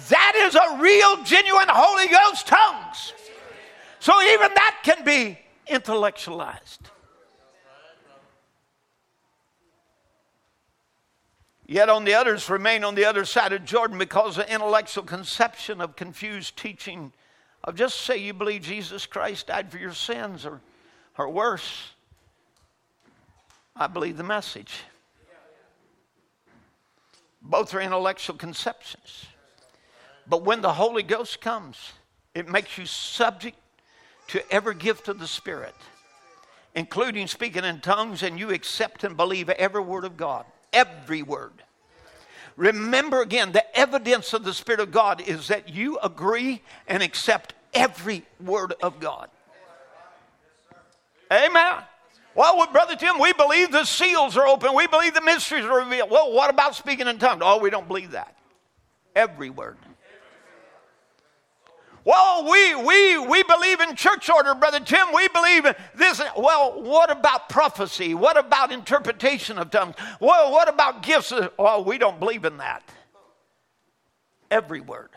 That 0.09 0.35
is 0.37 0.55
a 0.55 0.81
real, 0.81 1.23
genuine 1.25 1.68
Holy 1.68 2.09
Ghost 2.09 2.47
tongues. 2.47 3.12
So 4.01 4.21
even 4.23 4.49
that 4.55 4.81
can 4.83 5.05
be 5.05 5.39
intellectualized. 5.66 6.91
Yet 11.71 11.89
on 11.89 12.05
the 12.05 12.14
others 12.14 12.51
remain 12.51 12.83
on 12.83 12.97
the 12.97 13.05
other 13.05 13.25
side 13.25 13.53
of 13.53 13.64
Jordan 13.64 13.97
because 13.97 14.35
the 14.35 14.53
intellectual 14.53 15.05
conception 15.05 15.81
of 15.81 15.95
confused 15.95 16.57
teaching 16.57 17.12
of 17.62 17.77
just 17.77 18.01
say 18.01 18.16
you 18.16 18.35
believe 18.35 18.62
Jesus 18.62 19.07
Christ 19.07 19.47
died 19.47 19.71
for 19.71 19.79
your 19.79 19.95
sins 19.95 20.45
or, 20.45 20.61
or 21.16 21.29
worse. 21.29 21.93
I 23.77 23.87
believe 23.87 24.16
the 24.16 24.25
message. 24.25 24.83
Both 27.41 27.73
are 27.73 27.81
intellectual 27.81 28.35
conceptions. 28.35 29.27
But 30.27 30.43
when 30.43 30.62
the 30.62 30.73
Holy 30.73 31.05
Ghost 31.05 31.41
comes, 31.41 31.93
it 32.35 32.49
makes 32.49 32.79
you 32.79 32.87
subject 32.87 33.57
to 34.27 34.43
every 34.53 34.75
gift 34.75 35.07
of 35.07 35.21
the 35.21 35.29
Spirit, 35.29 35.77
including 36.75 37.29
speaking 37.29 37.62
in 37.62 37.79
tongues, 37.79 38.25
and 38.25 38.41
you 38.41 38.51
accept 38.51 39.05
and 39.05 39.16
believe 39.16 39.49
every 39.51 39.83
word 39.83 40.05
of 40.05 40.16
God. 40.16 40.45
Every 40.73 41.23
word. 41.23 41.53
Remember 42.57 43.23
again, 43.23 43.53
the 43.53 43.79
evidence 43.79 44.33
of 44.35 44.45
the 44.45 44.53
Spirit 44.53 44.81
of 44.81 44.93
God 44.93 45.21
is 45.21 45.49
that 45.49 45.68
you 45.68 45.99
agree 45.99 46.62
and 46.87 47.03
accept 47.03 47.55
every 47.73 48.25
word 48.39 48.75
of 48.83 49.01
God. 49.01 49.31
Amen. 51.33 51.77
Well, 52.35 52.59
with 52.59 52.73
Brother 52.73 52.97
Tim, 52.97 53.18
we 53.18 53.33
believe 53.33 53.73
the 53.73 53.85
seals 53.85 54.37
are 54.37 54.47
open. 54.47 54.75
We 54.75 54.87
believe 54.87 55.14
the 55.14 55.21
mysteries 55.21 55.64
are 55.64 55.79
revealed. 55.79 56.11
Well, 56.11 56.33
what 56.33 56.51
about 56.51 56.75
speaking 56.75 57.09
in 57.09 57.18
tongues? 57.18 57.43
Oh, 57.45 57.59
we 57.59 57.71
don't 57.71 57.89
believe 57.89 58.12
that. 58.12 58.37
Every 59.16 59.51
word. 59.51 59.77
Well, 62.05 62.51
we, 62.51 62.74
we, 62.74 63.18
we 63.18 63.42
believe 63.42 63.80
in 63.80 63.94
church 63.94 64.30
order, 64.30 64.55
Brother 64.55 64.80
Tim. 64.80 65.07
We 65.14 65.28
believe 65.28 65.66
in 65.66 65.74
this. 65.94 66.20
Well, 66.36 66.82
what 66.82 67.11
about 67.11 67.48
prophecy? 67.48 68.14
What 68.14 68.38
about 68.38 68.72
interpretation 68.72 69.59
of 69.59 69.70
tongues? 69.70 69.96
Well, 70.18 70.51
what 70.51 70.68
about 70.68 71.03
gifts? 71.03 71.32
Well, 71.59 71.84
we 71.84 71.98
don't 71.98 72.18
believe 72.18 72.44
in 72.44 72.57
that. 72.57 72.82
Every 74.51 74.80
word. 74.80 75.11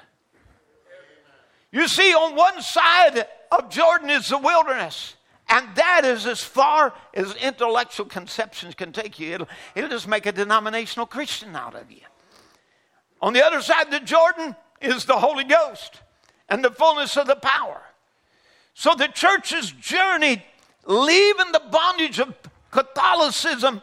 You 1.71 1.87
see, 1.87 2.13
on 2.13 2.35
one 2.35 2.61
side 2.61 3.27
of 3.51 3.69
Jordan 3.69 4.09
is 4.09 4.29
the 4.29 4.37
wilderness. 4.37 5.15
And 5.49 5.67
that 5.75 6.01
is 6.05 6.25
as 6.25 6.41
far 6.41 6.93
as 7.13 7.33
intellectual 7.35 8.05
conceptions 8.05 8.75
can 8.75 8.91
take 8.91 9.19
you. 9.19 9.33
It'll, 9.33 9.47
it'll 9.75 9.89
just 9.89 10.07
make 10.07 10.25
a 10.25 10.31
denominational 10.31 11.05
Christian 11.05 11.55
out 11.55 11.75
of 11.75 11.91
you. 11.91 12.01
On 13.21 13.33
the 13.33 13.45
other 13.45 13.61
side 13.61 13.85
of 13.85 13.91
the 13.91 13.99
Jordan 14.01 14.55
is 14.81 15.05
the 15.05 15.17
Holy 15.17 15.45
Ghost 15.45 16.02
and 16.53 16.63
the 16.63 16.69
fullness 16.69 17.17
of 17.17 17.25
the 17.25 17.35
power. 17.35 17.81
So 18.75 18.93
the 18.93 19.07
church's 19.07 19.71
journey, 19.71 20.45
leaving 20.85 21.51
the 21.51 21.63
bondage 21.71 22.19
of 22.19 22.35
Catholicism, 22.69 23.81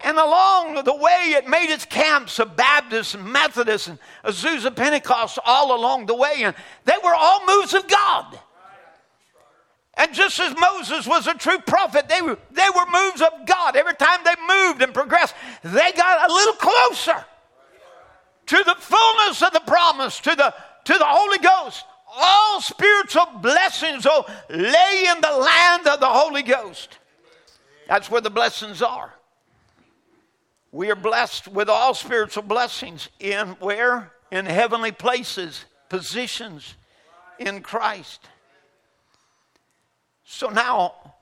and 0.00 0.16
along 0.16 0.82
the 0.84 0.94
way 0.94 1.34
it 1.36 1.46
made 1.46 1.70
its 1.70 1.84
camps 1.84 2.38
of 2.38 2.56
Baptists 2.56 3.12
and 3.12 3.30
Methodists 3.30 3.88
and 3.88 3.98
Azusa 4.24 4.74
Pentecost 4.74 5.38
all 5.44 5.78
along 5.78 6.06
the 6.06 6.14
way, 6.14 6.36
and 6.38 6.56
they 6.86 6.96
were 7.04 7.14
all 7.14 7.44
moves 7.44 7.74
of 7.74 7.86
God. 7.86 8.38
And 9.92 10.14
just 10.14 10.40
as 10.40 10.54
Moses 10.58 11.06
was 11.06 11.26
a 11.26 11.34
true 11.34 11.58
prophet, 11.58 12.08
they 12.08 12.22
were, 12.22 12.38
they 12.50 12.68
were 12.74 12.86
moves 12.90 13.20
of 13.20 13.44
God. 13.44 13.76
Every 13.76 13.94
time 13.94 14.20
they 14.24 14.36
moved 14.48 14.80
and 14.80 14.94
progressed, 14.94 15.34
they 15.62 15.92
got 15.92 16.30
a 16.30 16.32
little 16.32 16.54
closer 16.54 17.26
to 18.46 18.56
the 18.64 18.76
fullness 18.78 19.42
of 19.42 19.52
the 19.52 19.62
promise, 19.66 20.18
to 20.20 20.34
the, 20.34 20.54
to 20.84 20.94
the 20.94 21.04
Holy 21.06 21.38
Ghost 21.38 21.84
all 22.14 22.60
spiritual 22.60 23.26
blessings 23.40 24.06
oh, 24.08 24.24
lay 24.48 25.04
in 25.08 25.20
the 25.20 25.36
land 25.36 25.86
of 25.86 26.00
the 26.00 26.06
Holy 26.06 26.42
Ghost. 26.42 26.98
That's 27.88 28.10
where 28.10 28.20
the 28.20 28.30
blessings 28.30 28.82
are. 28.82 29.12
We 30.72 30.90
are 30.90 30.96
blessed 30.96 31.48
with 31.48 31.68
all 31.68 31.94
spiritual 31.94 32.42
blessings 32.42 33.08
in 33.20 33.48
where? 33.60 34.12
In 34.30 34.46
heavenly 34.46 34.92
places, 34.92 35.64
positions 35.88 36.74
in 37.38 37.62
Christ. 37.62 38.28
So 40.24 40.48
now, 40.48 41.14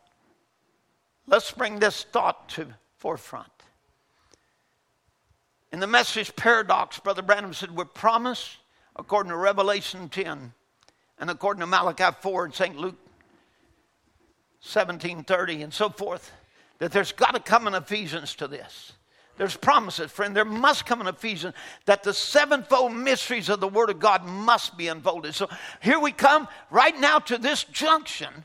let's 1.27 1.51
bring 1.51 1.79
this 1.79 2.05
thought 2.05 2.49
to 2.51 2.67
forefront. 2.97 3.49
In 5.73 5.81
the 5.81 5.87
message 5.87 6.35
paradox, 6.37 6.99
Brother 6.99 7.23
Branham 7.23 7.53
said, 7.53 7.77
We're 7.77 7.85
promised, 7.85 8.57
according 8.97 9.31
to 9.31 9.37
Revelation 9.37 10.09
10, 10.09 10.55
and 11.25 11.31
according 11.31 11.61
to 11.63 11.67
Malachi 11.67 12.15
4 12.21 12.45
and 12.45 12.55
St. 12.55 12.77
Luke 12.77 12.99
17:30 14.63 15.65
and 15.65 15.73
so 15.73 15.89
forth, 15.89 16.31
that 16.81 16.93
there's 16.93 17.13
got 17.13 17.33
to 17.33 17.41
come 17.41 17.67
an 17.67 17.75
Ephesians 17.75 18.35
to 18.35 18.47
this. 18.47 18.93
There's 19.39 19.57
promises, 19.57 20.11
friend. 20.11 20.37
There 20.37 20.45
must 20.45 20.85
come 20.85 21.01
an 21.01 21.07
Ephesians 21.07 21.55
that 21.87 22.03
the 22.03 22.13
sevenfold 22.13 22.93
mysteries 22.93 23.49
of 23.49 23.61
the 23.61 23.69
Word 23.69 23.89
of 23.89 24.01
God 24.01 24.27
must 24.27 24.77
be 24.77 24.89
unfolded. 24.89 25.35
So 25.35 25.49
here 25.81 25.99
we 25.99 26.13
come 26.13 26.47
right 26.69 27.01
now 27.01 27.21
to 27.21 27.39
this 27.39 27.65
junction, 27.65 28.45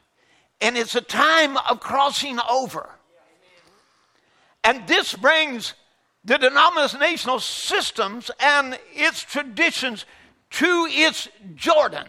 and 0.61 0.77
it's 0.77 0.95
a 0.95 1.01
time 1.01 1.57
of 1.57 1.82
crossing 1.82 2.39
over. 2.49 2.89
And 4.63 4.88
this 4.88 5.13
brings 5.15 5.73
the 6.23 6.38
denominational 6.38 7.41
systems 7.41 8.32
and 8.39 8.80
its 8.93 9.21
traditions 9.21 10.05
to 10.51 10.88
its 10.89 11.27
Jordan 11.55 12.07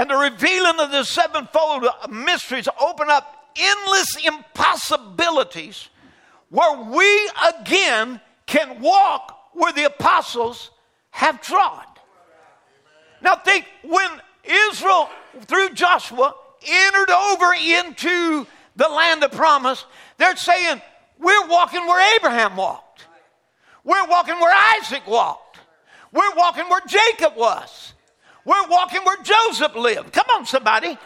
and 0.00 0.08
the 0.08 0.16
revealing 0.16 0.80
of 0.80 0.90
the 0.90 1.04
sevenfold 1.04 1.84
mysteries 2.08 2.66
open 2.80 3.10
up 3.10 3.52
endless 3.54 4.16
impossibilities 4.24 5.90
where 6.48 6.84
we 6.84 7.30
again 7.54 8.18
can 8.46 8.80
walk 8.80 9.50
where 9.52 9.74
the 9.74 9.84
apostles 9.84 10.70
have 11.10 11.42
trod. 11.42 11.84
Now 13.20 13.36
think 13.36 13.66
when 13.84 14.10
Israel 14.42 15.10
through 15.42 15.74
Joshua 15.74 16.34
entered 16.66 17.10
over 17.10 17.52
into 17.52 18.46
the 18.76 18.88
land 18.88 19.22
of 19.22 19.32
promise, 19.32 19.84
they're 20.16 20.34
saying, 20.34 20.80
We're 21.18 21.46
walking 21.46 21.86
where 21.86 22.16
Abraham 22.16 22.56
walked. 22.56 23.04
We're 23.84 24.08
walking 24.08 24.40
where 24.40 24.78
Isaac 24.78 25.06
walked. 25.06 25.58
We're 26.10 26.34
walking 26.36 26.70
where 26.70 26.80
Jacob 26.86 27.36
was. 27.36 27.92
We're 28.44 28.68
walking 28.68 29.02
where 29.04 29.22
Joseph 29.22 29.74
lived. 29.74 30.12
Come 30.12 30.26
on, 30.34 30.46
somebody. 30.46 30.98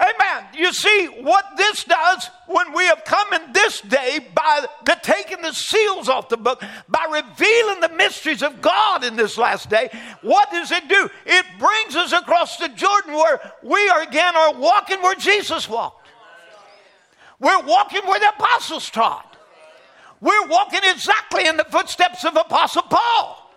Amen. 0.00 0.44
You 0.54 0.72
see 0.72 1.06
what 1.20 1.44
this 1.58 1.84
does 1.84 2.30
when 2.46 2.72
we 2.72 2.84
have 2.86 3.04
come 3.04 3.34
in 3.34 3.52
this 3.52 3.82
day 3.82 4.20
by 4.34 4.64
the 4.86 4.98
taking 5.02 5.42
the 5.42 5.52
seals 5.52 6.08
off 6.08 6.30
the 6.30 6.38
book, 6.38 6.62
by 6.88 7.04
revealing 7.10 7.80
the 7.80 7.90
mysteries 7.94 8.42
of 8.42 8.62
God 8.62 9.04
in 9.04 9.16
this 9.16 9.36
last 9.36 9.68
day. 9.68 9.90
What 10.22 10.50
does 10.50 10.72
it 10.72 10.88
do? 10.88 11.10
It 11.26 11.44
brings 11.58 11.96
us 11.96 12.12
across 12.12 12.56
the 12.56 12.68
Jordan 12.68 13.12
where 13.12 13.52
we 13.62 13.88
are 13.90 14.00
again 14.00 14.34
are 14.36 14.54
walking 14.54 15.02
where 15.02 15.16
Jesus 15.16 15.68
walked. 15.68 16.08
We're 17.38 17.62
walking 17.62 18.06
where 18.06 18.20
the 18.20 18.30
apostles 18.30 18.88
taught. 18.88 19.36
We're 20.20 20.46
walking 20.46 20.80
exactly 20.84 21.46
in 21.46 21.56
the 21.56 21.64
footsteps 21.64 22.24
of 22.24 22.36
Apostle 22.36 22.82
Paul. 22.82 23.50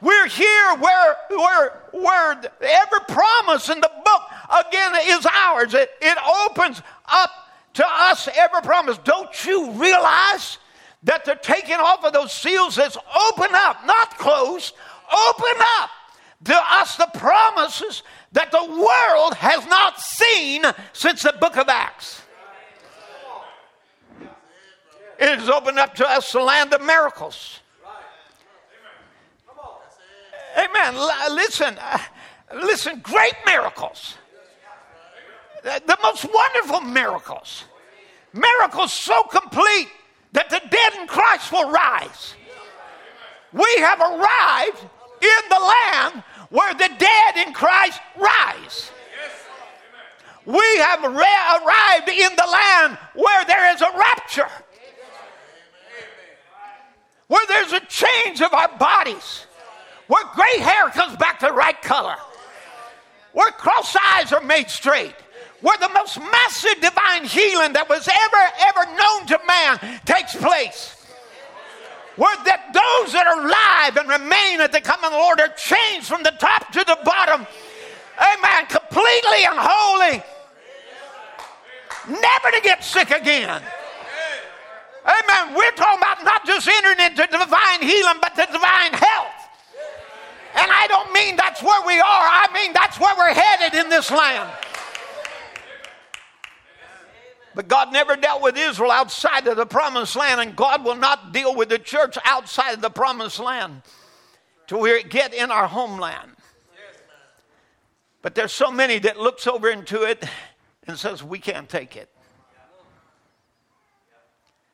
We're 0.00 0.26
here 0.26 0.74
where, 0.76 1.16
where, 1.30 1.83
where 1.94 2.40
every 2.60 3.00
promise 3.08 3.68
in 3.68 3.80
the 3.80 3.90
book, 4.04 4.22
again, 4.66 4.92
is 5.04 5.26
ours. 5.26 5.74
It, 5.74 5.90
it 6.00 6.18
opens 6.48 6.82
up 7.06 7.30
to 7.74 7.84
us 7.86 8.28
every 8.36 8.62
promise. 8.62 8.98
Don't 8.98 9.44
you 9.44 9.70
realize 9.72 10.58
that 11.04 11.24
the 11.24 11.38
taking 11.40 11.76
off 11.76 12.04
of 12.04 12.12
those 12.12 12.32
seals 12.32 12.78
is 12.78 12.96
open 13.28 13.50
up, 13.52 13.86
not 13.86 14.18
close, 14.18 14.72
open 15.12 15.62
up 15.80 15.90
to 16.44 16.54
us 16.54 16.96
the 16.96 17.08
promises 17.14 18.02
that 18.32 18.50
the 18.50 18.64
world 18.64 19.34
has 19.34 19.64
not 19.66 20.00
seen 20.00 20.64
since 20.92 21.22
the 21.22 21.34
book 21.40 21.56
of 21.56 21.68
Acts. 21.68 22.22
It 25.18 25.38
has 25.38 25.48
opened 25.48 25.78
up 25.78 25.94
to 25.96 26.08
us 26.08 26.32
the 26.32 26.40
land 26.40 26.72
of 26.74 26.82
miracles. 26.82 27.60
Amen. 30.56 30.94
Listen, 31.34 31.76
uh, 31.80 31.98
listen, 32.54 33.00
great 33.00 33.34
miracles. 33.46 34.14
The 35.62 35.98
most 36.02 36.26
wonderful 36.32 36.80
miracles. 36.82 37.64
Miracles 38.32 38.92
so 38.92 39.22
complete 39.24 39.88
that 40.32 40.50
the 40.50 40.60
dead 40.68 40.94
in 41.00 41.06
Christ 41.06 41.50
will 41.50 41.70
rise. 41.70 42.34
We 43.52 43.74
have 43.78 44.00
arrived 44.00 44.80
in 45.22 45.48
the 45.48 45.58
land 45.60 46.24
where 46.50 46.74
the 46.74 46.90
dead 46.98 47.46
in 47.46 47.54
Christ 47.54 48.00
rise. 48.18 48.90
We 50.44 50.76
have 50.76 51.02
arrived 51.02 52.08
in 52.08 52.36
the 52.36 52.46
land 52.46 52.98
where 53.14 53.44
there 53.46 53.74
is 53.74 53.80
a 53.80 53.90
rapture, 53.96 54.50
where 57.28 57.46
there's 57.46 57.72
a 57.72 57.80
change 57.86 58.42
of 58.42 58.52
our 58.52 58.76
bodies 58.76 59.46
where 60.06 60.24
gray 60.34 60.58
hair 60.58 60.88
comes 60.90 61.16
back 61.16 61.38
to 61.40 61.46
the 61.46 61.52
right 61.52 61.80
color, 61.82 62.16
where 63.32 63.50
cross 63.52 63.96
eyes 64.14 64.32
are 64.32 64.42
made 64.42 64.70
straight, 64.70 65.14
where 65.60 65.78
the 65.78 65.88
most 65.90 66.18
massive 66.18 66.80
divine 66.80 67.24
healing 67.24 67.72
that 67.72 67.88
was 67.88 68.06
ever, 68.06 68.42
ever 68.60 68.84
known 68.96 69.26
to 69.26 69.38
man 69.46 70.00
takes 70.04 70.36
place. 70.36 70.96
Where 72.16 72.36
that 72.44 72.70
those 72.70 73.12
that 73.12 73.26
are 73.26 73.42
alive 73.42 73.96
and 73.96 74.08
remain 74.08 74.60
at 74.60 74.70
the 74.70 74.80
coming 74.80 75.06
of 75.06 75.12
the 75.12 75.18
Lord 75.18 75.40
are 75.40 75.48
changed 75.56 76.06
from 76.06 76.22
the 76.22 76.30
top 76.38 76.70
to 76.70 76.84
the 76.84 76.98
bottom. 77.02 77.44
Amen. 78.14 78.66
Completely 78.66 79.42
and 79.50 79.58
wholly. 79.58 80.22
Never 82.06 82.50
to 82.54 82.60
get 82.62 82.84
sick 82.84 83.10
again. 83.10 83.60
Amen. 85.04 85.54
We're 85.56 85.72
talking 85.72 85.98
about 85.98 86.22
not 86.24 86.46
just 86.46 86.68
entering 86.68 87.00
into 87.00 87.26
divine 87.26 87.82
healing, 87.82 88.18
but 88.22 88.36
the 88.36 88.46
divine 88.46 88.92
health. 88.92 89.33
And 90.56 90.70
I 90.70 90.86
don't 90.88 91.12
mean 91.12 91.36
that's 91.36 91.62
where 91.62 91.86
we 91.86 91.98
are, 91.98 92.02
I 92.04 92.48
mean 92.54 92.72
that's 92.72 92.98
where 92.98 93.14
we're 93.16 93.34
headed 93.34 93.78
in 93.78 93.88
this 93.88 94.10
land. 94.10 94.50
But 97.54 97.68
God 97.68 97.92
never 97.92 98.16
dealt 98.16 98.42
with 98.42 98.56
Israel 98.56 98.90
outside 98.90 99.46
of 99.46 99.56
the 99.56 99.66
promised 99.66 100.16
land, 100.16 100.40
and 100.40 100.56
God 100.56 100.84
will 100.84 100.96
not 100.96 101.32
deal 101.32 101.54
with 101.54 101.68
the 101.68 101.78
church 101.78 102.18
outside 102.24 102.74
of 102.74 102.80
the 102.80 102.90
promised 102.90 103.38
land 103.38 103.82
till 104.66 104.80
we 104.80 105.02
get 105.04 105.32
in 105.32 105.50
our 105.50 105.68
homeland. 105.68 106.32
But 108.22 108.34
there's 108.34 108.52
so 108.52 108.70
many 108.70 108.98
that 109.00 109.20
looks 109.20 109.46
over 109.46 109.68
into 109.68 110.02
it 110.02 110.24
and 110.86 110.98
says, 110.98 111.22
we 111.22 111.38
can't 111.38 111.68
take 111.68 111.96
it. 111.96 112.08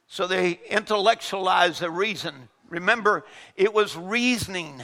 So 0.06 0.26
they 0.26 0.60
intellectualize 0.68 1.80
the 1.80 1.90
reason. 1.90 2.48
Remember, 2.68 3.24
it 3.56 3.74
was 3.74 3.96
reasoning 3.96 4.82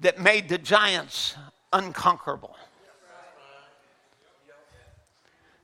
that 0.00 0.20
made 0.20 0.48
the 0.48 0.58
giants 0.58 1.34
unconquerable. 1.72 2.56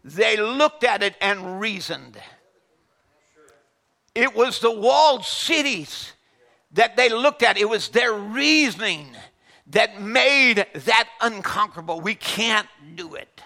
They 0.02 0.36
looked 0.36 0.84
at 0.84 1.02
it 1.02 1.16
and 1.20 1.60
reasoned. 1.60 2.18
It 4.14 4.34
was 4.34 4.60
the 4.60 4.70
walled 4.70 5.24
cities 5.24 6.12
that 6.72 6.96
they 6.96 7.08
looked 7.08 7.42
at, 7.42 7.56
it 7.56 7.68
was 7.68 7.88
their 7.88 8.12
reasoning 8.12 9.16
that 9.68 10.00
made 10.00 10.66
that 10.74 11.08
unconquerable. 11.20 12.00
We 12.00 12.16
can't 12.16 12.68
do 12.96 13.14
it. 13.14 13.40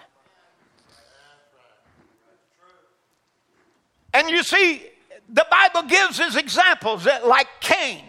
And 4.13 4.29
you 4.29 4.43
see, 4.43 4.83
the 5.29 5.45
Bible 5.49 5.83
gives 5.87 6.19
us 6.19 6.35
examples 6.35 7.03
that, 7.03 7.27
like 7.27 7.47
Cain, 7.61 8.03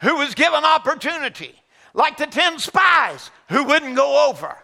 who 0.00 0.16
was 0.16 0.34
given 0.34 0.64
opportunity 0.64 1.54
like 1.98 2.16
the 2.16 2.26
10 2.26 2.60
spies 2.60 3.30
who 3.48 3.64
wouldn't 3.64 3.96
go 3.96 4.30
over, 4.30 4.56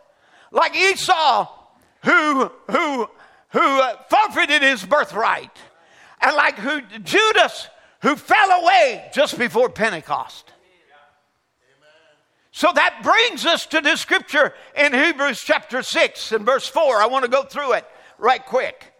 like 0.53 0.76
Esau 0.76 1.49
who, 2.05 2.51
who, 2.70 3.09
who 3.49 3.80
uh, 3.80 3.97
forfeited 4.09 4.62
his 4.62 4.85
birthright, 4.85 5.51
and 6.20 6.37
like 6.37 6.57
who, 6.57 6.80
Judas 7.01 7.68
who 8.03 8.14
fell 8.14 8.62
away 8.62 9.11
just 9.12 9.37
before 9.37 9.68
Pentecost. 9.68 10.53
So 12.53 12.70
that 12.72 13.01
brings 13.03 13.45
us 13.47 13.66
to 13.66 13.81
the 13.81 13.97
scripture 13.97 14.55
in 14.77 14.93
Hebrews 14.93 15.40
chapter 15.40 15.82
6 15.82 16.31
and 16.31 16.47
verse 16.47 16.69
4. 16.69 17.02
I 17.02 17.06
want 17.06 17.24
to 17.24 17.31
go 17.31 17.43
through 17.43 17.73
it 17.73 17.85
right 18.16 18.47
quick. 18.47 18.93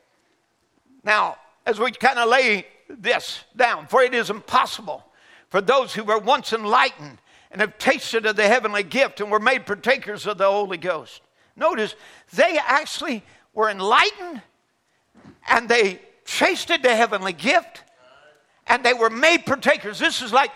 Now, 1.05 1.36
as 1.65 1.78
we 1.78 1.93
kind 1.93 2.19
of 2.19 2.28
lay 2.28 2.66
this 2.89 3.44
down, 3.55 3.86
for 3.86 4.02
it 4.02 4.12
is 4.12 4.28
impossible 4.28 5.05
for 5.51 5.61
those 5.61 5.94
who 5.94 6.02
were 6.02 6.19
once 6.19 6.52
enlightened 6.52 7.19
and 7.55 7.60
have 7.60 7.78
tasted 7.78 8.26
of 8.26 8.35
the 8.35 8.48
heavenly 8.48 8.82
gift 8.82 9.20
and 9.20 9.31
were 9.31 9.39
made 9.39 9.64
partakers 9.64 10.26
of 10.26 10.39
the 10.39 10.44
Holy 10.44 10.76
Ghost. 10.76 11.22
Notice, 11.55 11.94
they 12.32 12.59
actually 12.59 13.22
were 13.55 13.70
enlightened 13.70 14.43
and 15.48 15.68
they 15.68 16.01
tasted 16.24 16.82
the 16.82 16.93
heavenly 16.97 17.32
gift 17.32 17.85
and 18.66 18.85
they 18.85 18.93
were 18.93 19.09
made 19.09 19.47
partakers. 19.47 20.01
This 20.01 20.20
is 20.20 20.32
like 20.32 20.51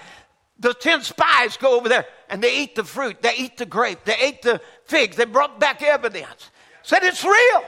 the 0.59 0.75
10 0.75 1.03
spies 1.03 1.57
go 1.57 1.77
over 1.77 1.89
there 1.89 2.05
and 2.29 2.43
they 2.43 2.63
eat 2.63 2.75
the 2.75 2.83
fruit, 2.83 3.23
they 3.23 3.37
eat 3.37 3.59
the 3.59 3.67
grape, 3.67 4.01
they 4.05 4.17
ate 4.17 4.43
the 4.43 4.61
figs, 4.87 5.15
they 5.15 5.25
brought 5.25 5.61
back 5.61 5.83
evidence, 5.83 6.51
said 6.83 7.05
it's 7.05 7.23
real. 7.23 7.65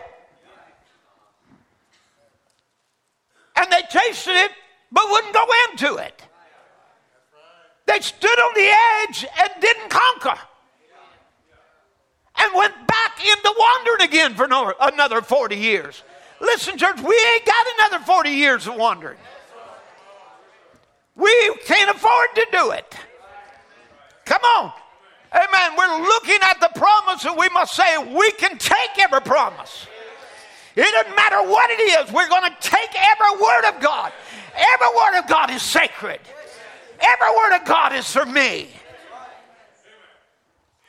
And 3.55 3.71
they 3.71 3.83
tasted 3.89 4.35
it 4.35 4.51
but 4.91 5.05
wouldn't 5.09 5.35
go 5.35 5.47
into 5.71 5.97
it. 5.99 6.21
They 7.91 7.99
stood 7.99 8.39
on 8.39 8.55
the 8.55 8.73
edge 9.03 9.27
and 9.43 9.51
didn't 9.61 9.91
conquer. 9.91 10.39
And 12.39 12.55
went 12.55 12.73
back 12.87 13.19
into 13.19 13.55
wandering 13.59 14.09
again 14.09 14.35
for 14.37 14.75
another 14.81 15.21
40 15.21 15.57
years. 15.57 16.05
Listen, 16.41 16.79
church, 16.79 17.01
we 17.01 17.21
ain't 17.35 17.45
got 17.45 17.67
another 17.79 18.05
40 18.05 18.31
years 18.31 18.69
of 18.69 18.77
wandering. 18.77 19.19
We 21.17 21.55
can't 21.67 21.91
afford 21.91 22.29
to 22.37 22.47
do 22.53 22.71
it. 22.71 22.95
Come 24.25 24.43
on. 24.57 24.73
Amen. 25.35 25.77
We're 25.77 26.01
looking 26.01 26.39
at 26.43 26.61
the 26.61 26.71
promise 26.79 27.25
and 27.25 27.37
we 27.37 27.49
must 27.49 27.75
say 27.75 27.99
we 27.99 28.31
can 28.33 28.57
take 28.57 29.01
every 29.01 29.21
promise. 29.21 29.89
It 30.77 30.89
doesn't 30.93 31.17
matter 31.17 31.43
what 31.43 31.69
it 31.71 31.81
is, 31.81 32.13
we're 32.13 32.29
going 32.29 32.49
to 32.49 32.57
take 32.61 32.91
every 32.95 33.43
word 33.43 33.69
of 33.69 33.83
God. 33.83 34.13
Every 34.55 34.89
word 34.97 35.19
of 35.19 35.29
God 35.29 35.51
is 35.51 35.63
sacred. 35.63 36.21
Every 37.01 37.31
word 37.37 37.57
of 37.57 37.65
God 37.65 37.95
is 37.95 38.11
for 38.11 38.27
me. 38.27 38.69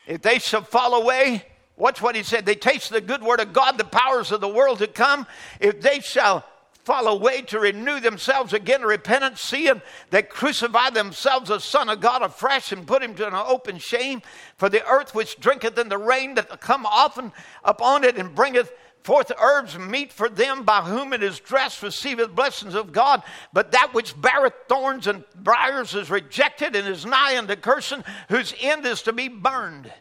If 0.07 0.21
they 0.21 0.39
shall 0.39 0.63
fall 0.63 0.95
away, 0.95 1.45
watch 1.77 2.01
what 2.01 2.15
he 2.15 2.23
said. 2.23 2.45
They 2.45 2.55
taste 2.55 2.89
the 2.89 3.01
good 3.01 3.23
word 3.23 3.39
of 3.39 3.53
God, 3.53 3.77
the 3.77 3.85
powers 3.85 4.31
of 4.31 4.41
the 4.41 4.47
world 4.47 4.79
to 4.79 4.87
come. 4.87 5.25
If 5.59 5.81
they 5.81 5.99
shall 5.99 6.45
fall 6.83 7.07
away 7.07 7.43
to 7.43 7.59
renew 7.59 7.99
themselves 7.99 8.53
again 8.53 8.81
repentance, 8.81 9.39
seeing 9.39 9.81
they 10.09 10.23
crucify 10.23 10.89
themselves 10.89 11.49
the 11.49 11.59
Son 11.59 11.89
of 11.89 12.01
God 12.01 12.23
afresh 12.23 12.71
and 12.71 12.87
put 12.87 13.03
him 13.03 13.13
to 13.15 13.27
an 13.27 13.35
open 13.35 13.77
shame. 13.77 14.21
For 14.57 14.67
the 14.67 14.85
earth 14.85 15.13
which 15.13 15.39
drinketh 15.39 15.77
in 15.77 15.89
the 15.89 15.97
rain 15.97 16.35
that 16.35 16.59
come 16.59 16.85
often 16.85 17.31
upon 17.63 18.03
it 18.03 18.17
and 18.17 18.33
bringeth 18.33 18.71
forth 19.03 19.31
herbs 19.39 19.77
meet 19.77 20.11
for 20.11 20.29
them 20.29 20.63
by 20.63 20.81
whom 20.81 21.13
it 21.13 21.23
is 21.23 21.39
dressed 21.39 21.81
receiveth 21.81 22.35
blessings 22.35 22.75
of 22.75 22.91
God. 22.91 23.23
But 23.53 23.71
that 23.71 23.93
which 23.93 24.19
beareth 24.19 24.53
thorns 24.67 25.07
and 25.07 25.23
briars 25.35 25.95
is 25.95 26.09
rejected 26.09 26.75
and 26.75 26.87
is 26.87 27.05
nigh 27.05 27.37
unto 27.37 27.55
cursing, 27.55 28.03
whose 28.29 28.53
end 28.59 28.85
is 28.85 29.01
to 29.03 29.13
be 29.13 29.27
burned. 29.27 29.91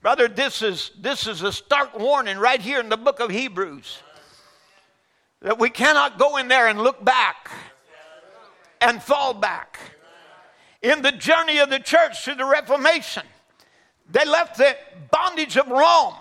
Brother, 0.00 0.28
this 0.28 0.62
is, 0.62 0.90
this 0.98 1.26
is 1.26 1.42
a 1.42 1.52
stark 1.52 1.98
warning 1.98 2.38
right 2.38 2.60
here 2.60 2.80
in 2.80 2.88
the 2.88 2.96
book 2.96 3.20
of 3.20 3.30
Hebrews 3.30 3.98
that 5.42 5.58
we 5.58 5.70
cannot 5.70 6.18
go 6.18 6.36
in 6.38 6.48
there 6.48 6.68
and 6.68 6.80
look 6.80 7.04
back 7.04 7.50
and 8.80 9.02
fall 9.02 9.34
back. 9.34 9.78
In 10.82 11.02
the 11.02 11.12
journey 11.12 11.58
of 11.58 11.70
the 11.70 11.78
church 11.78 12.24
to 12.24 12.34
the 12.34 12.44
Reformation, 12.44 13.22
they 14.10 14.24
left 14.24 14.58
the 14.58 14.76
bondage 15.10 15.56
of 15.56 15.68
Rome 15.68 16.14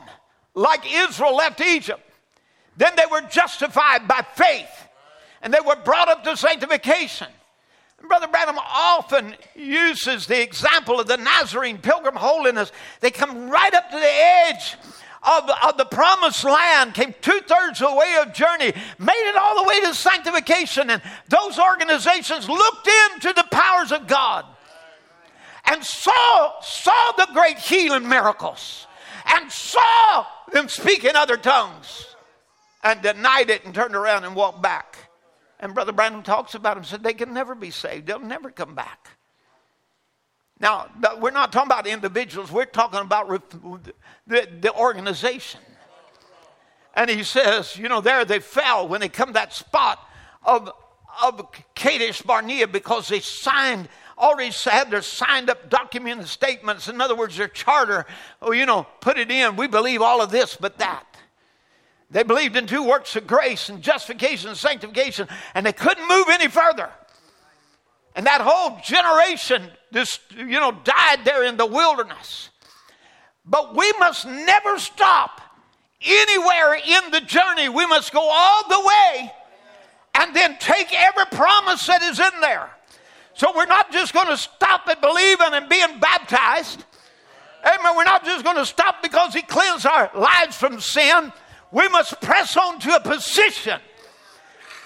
like 0.54 0.82
Israel 0.92 1.36
left 1.36 1.62
Egypt. 1.62 2.02
Then 2.78 2.94
they 2.96 3.06
were 3.12 3.22
justified 3.22 4.08
by 4.08 4.26
faith 4.36 4.88
and 5.42 5.54
they 5.54 5.60
were 5.60 5.76
brought 5.76 6.10
up 6.10 6.24
to 6.24 6.38
sanctification. 6.38 7.28
Brother 8.08 8.28
Branham 8.28 8.58
often 8.58 9.36
uses 9.56 10.26
the 10.26 10.42
example 10.42 11.00
of 11.00 11.08
the 11.08 11.18
Nazarene 11.18 11.78
pilgrim 11.78 12.16
holiness. 12.16 12.72
They 13.00 13.12
come 13.12 13.50
right 13.50 13.74
up 13.74 13.92
to 13.92 13.96
the 13.96 14.14
edge 14.48 14.76
of 15.24 15.46
the, 15.46 15.68
of 15.68 15.78
the 15.78 15.86
promised 15.86 16.44
land, 16.44 16.96
came 16.96 17.14
two 17.22 17.42
thirds 17.42 17.82
of 17.82 17.92
the 17.92 17.96
way 17.96 18.16
of 18.22 18.34
journey, 18.34 18.74
made 18.98 19.30
it 19.30 19.36
all 19.36 19.64
the 19.64 19.70
way 19.70 19.82
to 19.82 19.94
sanctification. 19.94 20.90
And 20.90 21.02
those 21.30 21.60
organizations 21.60 22.50
looked 22.50 22.90
into 23.14 23.34
the 23.34 23.46
powers 23.52 23.92
of 23.92 24.08
God 24.08 24.46
and 25.66 25.84
saw, 25.84 26.60
saw 26.62 27.12
the 27.18 27.28
great 27.34 27.60
healing 27.60 28.10
miracles 28.10 28.88
and 29.26 29.52
saw 29.52 30.26
them 30.52 30.70
speak 30.70 31.04
in 31.04 31.16
other 31.16 31.38
tongues 31.38 32.16
and 32.84 33.02
denied 33.02 33.50
it 33.50 33.66
and 33.66 33.74
turned 33.74 33.96
around 33.96 34.26
and 34.26 34.36
walked 34.36 34.62
back. 34.62 34.98
And 35.60 35.74
Brother 35.74 35.92
Branham 35.92 36.24
talks 36.24 36.56
about 36.56 36.76
them, 36.76 36.84
said 36.84 37.04
they 37.04 37.14
can 37.14 37.34
never 37.34 37.54
be 37.54 37.70
saved, 37.70 38.08
they'll 38.08 38.20
never 38.20 38.50
come 38.50 38.74
back. 38.74 39.10
Now, 40.60 40.90
we're 41.20 41.32
not 41.32 41.52
talking 41.52 41.72
about 41.72 41.88
individuals, 41.88 42.52
we're 42.52 42.66
talking 42.66 43.00
about 43.00 43.28
the, 44.28 44.48
the 44.60 44.74
organization. 44.76 45.60
And 46.94 47.10
he 47.10 47.24
says, 47.24 47.78
you 47.78 47.90
know, 47.90 48.02
there 48.02 48.26
they 48.26 48.40
fell 48.40 48.88
when 48.88 49.02
they 49.02 49.10
come 49.10 49.34
that 49.34 49.54
spot 49.54 50.00
of, 50.44 50.72
of 51.24 51.48
Kadesh 51.74 52.22
Barnea 52.22 52.68
because 52.68 53.08
they 53.08 53.22
signed, 53.22 53.88
already 54.22 54.52
had 54.64 54.92
their 54.92 55.02
signed 55.02 55.50
up 55.50 55.70
documented 55.70 56.28
statements. 56.28 56.88
In 56.88 57.02
other 57.02 57.16
words, 57.16 57.36
their 57.36 57.48
charter, 57.48 58.06
oh, 58.42 58.52
you 58.52 58.66
know, 58.66 58.88
put 59.02 59.18
it 59.18 59.32
in. 59.32 59.56
We 59.56 59.68
believe 59.68 60.02
all 60.02 60.22
of 60.22 60.32
this, 60.32 60.56
but 60.56 60.78
that. 60.78 61.06
They 62.12 62.24
believed 62.24 62.56
in 62.56 62.68
two 62.68 62.84
works 62.84 63.16
of 63.16 63.26
grace 63.26 63.70
and 63.70 63.82
justification 63.82 64.50
and 64.50 64.58
sanctification, 64.58 65.28
and 65.56 65.66
they 65.66 65.74
couldn't 65.74 66.08
move 66.08 66.28
any 66.30 66.48
further. 66.48 66.90
And 68.16 68.26
that 68.26 68.42
whole 68.42 68.78
generation 68.84 69.70
just, 69.94 70.20
you 70.36 70.60
know, 70.60 70.72
died 70.84 71.24
there 71.24 71.44
in 71.46 71.58
the 71.58 71.66
wilderness. 71.66 72.50
But 73.46 73.76
we 73.76 73.92
must 74.00 74.26
never 74.26 74.78
stop 74.78 75.42
anywhere 76.02 76.76
in 76.76 77.12
the 77.12 77.22
journey. 77.22 77.70
We 77.70 77.86
must 77.86 78.12
go 78.12 78.30
all 78.30 78.68
the 78.68 78.80
way 78.80 79.32
and 80.16 80.36
then 80.36 80.58
take 80.60 80.94
every 80.94 81.26
promise 81.32 81.88
that 81.88 82.02
is 82.02 82.20
in 82.20 82.42
there. 82.42 82.70
So 83.34 83.52
we're 83.56 83.66
not 83.66 83.92
just 83.92 84.14
going 84.14 84.28
to 84.28 84.38
stop 84.38 84.88
at 84.88 85.02
believing 85.02 85.54
and 85.54 85.70
being 85.70 86.00
baptized. 86.00 86.84
Amen. 87.64 87.96
We're 87.96 88.04
not 88.04 88.26
just 88.26 88.44
going 88.44 88.58
to 88.58 88.66
stop 88.66 89.02
because 89.02 89.34
He 89.34 89.42
cleansed 89.42 89.86
our 89.86 90.12
lives 90.16 90.56
from 90.56 90.80
sin 90.80 91.32
we 91.72 91.88
must 91.88 92.20
press 92.22 92.58
on 92.58 92.80
to 92.80 92.96
a 92.96 93.00
position 93.00 93.80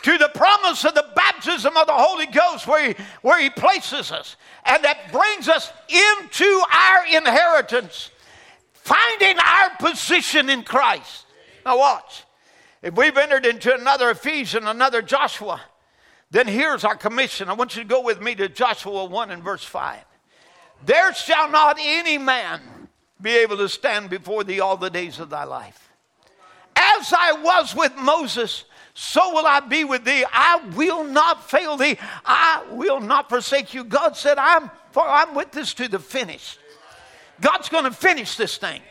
to 0.03 0.17
the 0.19 0.29
promise 0.35 0.85
of 0.85 0.93
the 0.93 1.05
baptism 1.15 1.75
of 1.75 1.87
the 1.87 1.93
Holy 1.93 2.27
Ghost 2.27 2.67
where 2.67 2.89
he, 2.89 3.03
where 3.23 3.41
he 3.41 3.49
places 3.49 4.11
us. 4.11 4.35
And 4.63 4.83
that 4.83 5.11
brings 5.11 5.49
us 5.49 5.71
into 5.89 6.61
our 6.71 7.05
inheritance, 7.07 8.11
finding 8.73 9.39
our 9.39 9.71
position 9.79 10.49
in 10.49 10.61
Christ. 10.61 11.25
Now, 11.65 11.79
watch. 11.79 12.23
If 12.83 12.95
we've 12.95 13.17
entered 13.17 13.47
into 13.47 13.73
another 13.73 14.11
Ephesians, 14.11 14.67
another 14.67 15.01
Joshua, 15.01 15.59
then 16.31 16.47
here's 16.47 16.83
our 16.83 16.95
commission. 16.95 17.49
I 17.49 17.53
want 17.53 17.75
you 17.75 17.83
to 17.83 17.87
go 17.87 18.01
with 18.01 18.21
me 18.21 18.35
to 18.35 18.49
Joshua 18.49 19.05
1 19.05 19.31
and 19.31 19.43
verse 19.43 19.63
5. 19.63 19.99
There 20.85 21.13
shall 21.13 21.49
not 21.49 21.77
any 21.79 22.17
man 22.17 22.61
be 23.21 23.37
able 23.37 23.57
to 23.57 23.69
stand 23.69 24.09
before 24.09 24.43
thee 24.43 24.59
all 24.59 24.77
the 24.77 24.89
days 24.89 25.19
of 25.19 25.29
thy 25.29 25.43
life. 25.45 25.89
As 26.75 27.13
I 27.13 27.33
was 27.33 27.73
with 27.73 27.95
Moses, 27.95 28.65
so 28.93 29.33
will 29.33 29.45
I 29.45 29.59
be 29.59 29.83
with 29.83 30.05
thee. 30.05 30.25
I 30.31 30.57
will 30.75 31.03
not 31.03 31.49
fail 31.49 31.77
thee. 31.77 31.97
I 32.25 32.63
will 32.71 32.99
not 32.99 33.29
forsake 33.29 33.73
you. 33.73 33.83
God 33.83 34.15
said, 34.15 34.37
I'm 34.37 34.71
for 34.91 35.05
I'm 35.05 35.35
with 35.35 35.51
this 35.51 35.73
to 35.75 35.89
the 35.89 35.99
finish. 35.99 36.57
God's 37.41 37.67
going 37.67 37.83
to 37.83 37.91
finish 37.91 38.37
this 38.37 38.57
thing. 38.57 38.81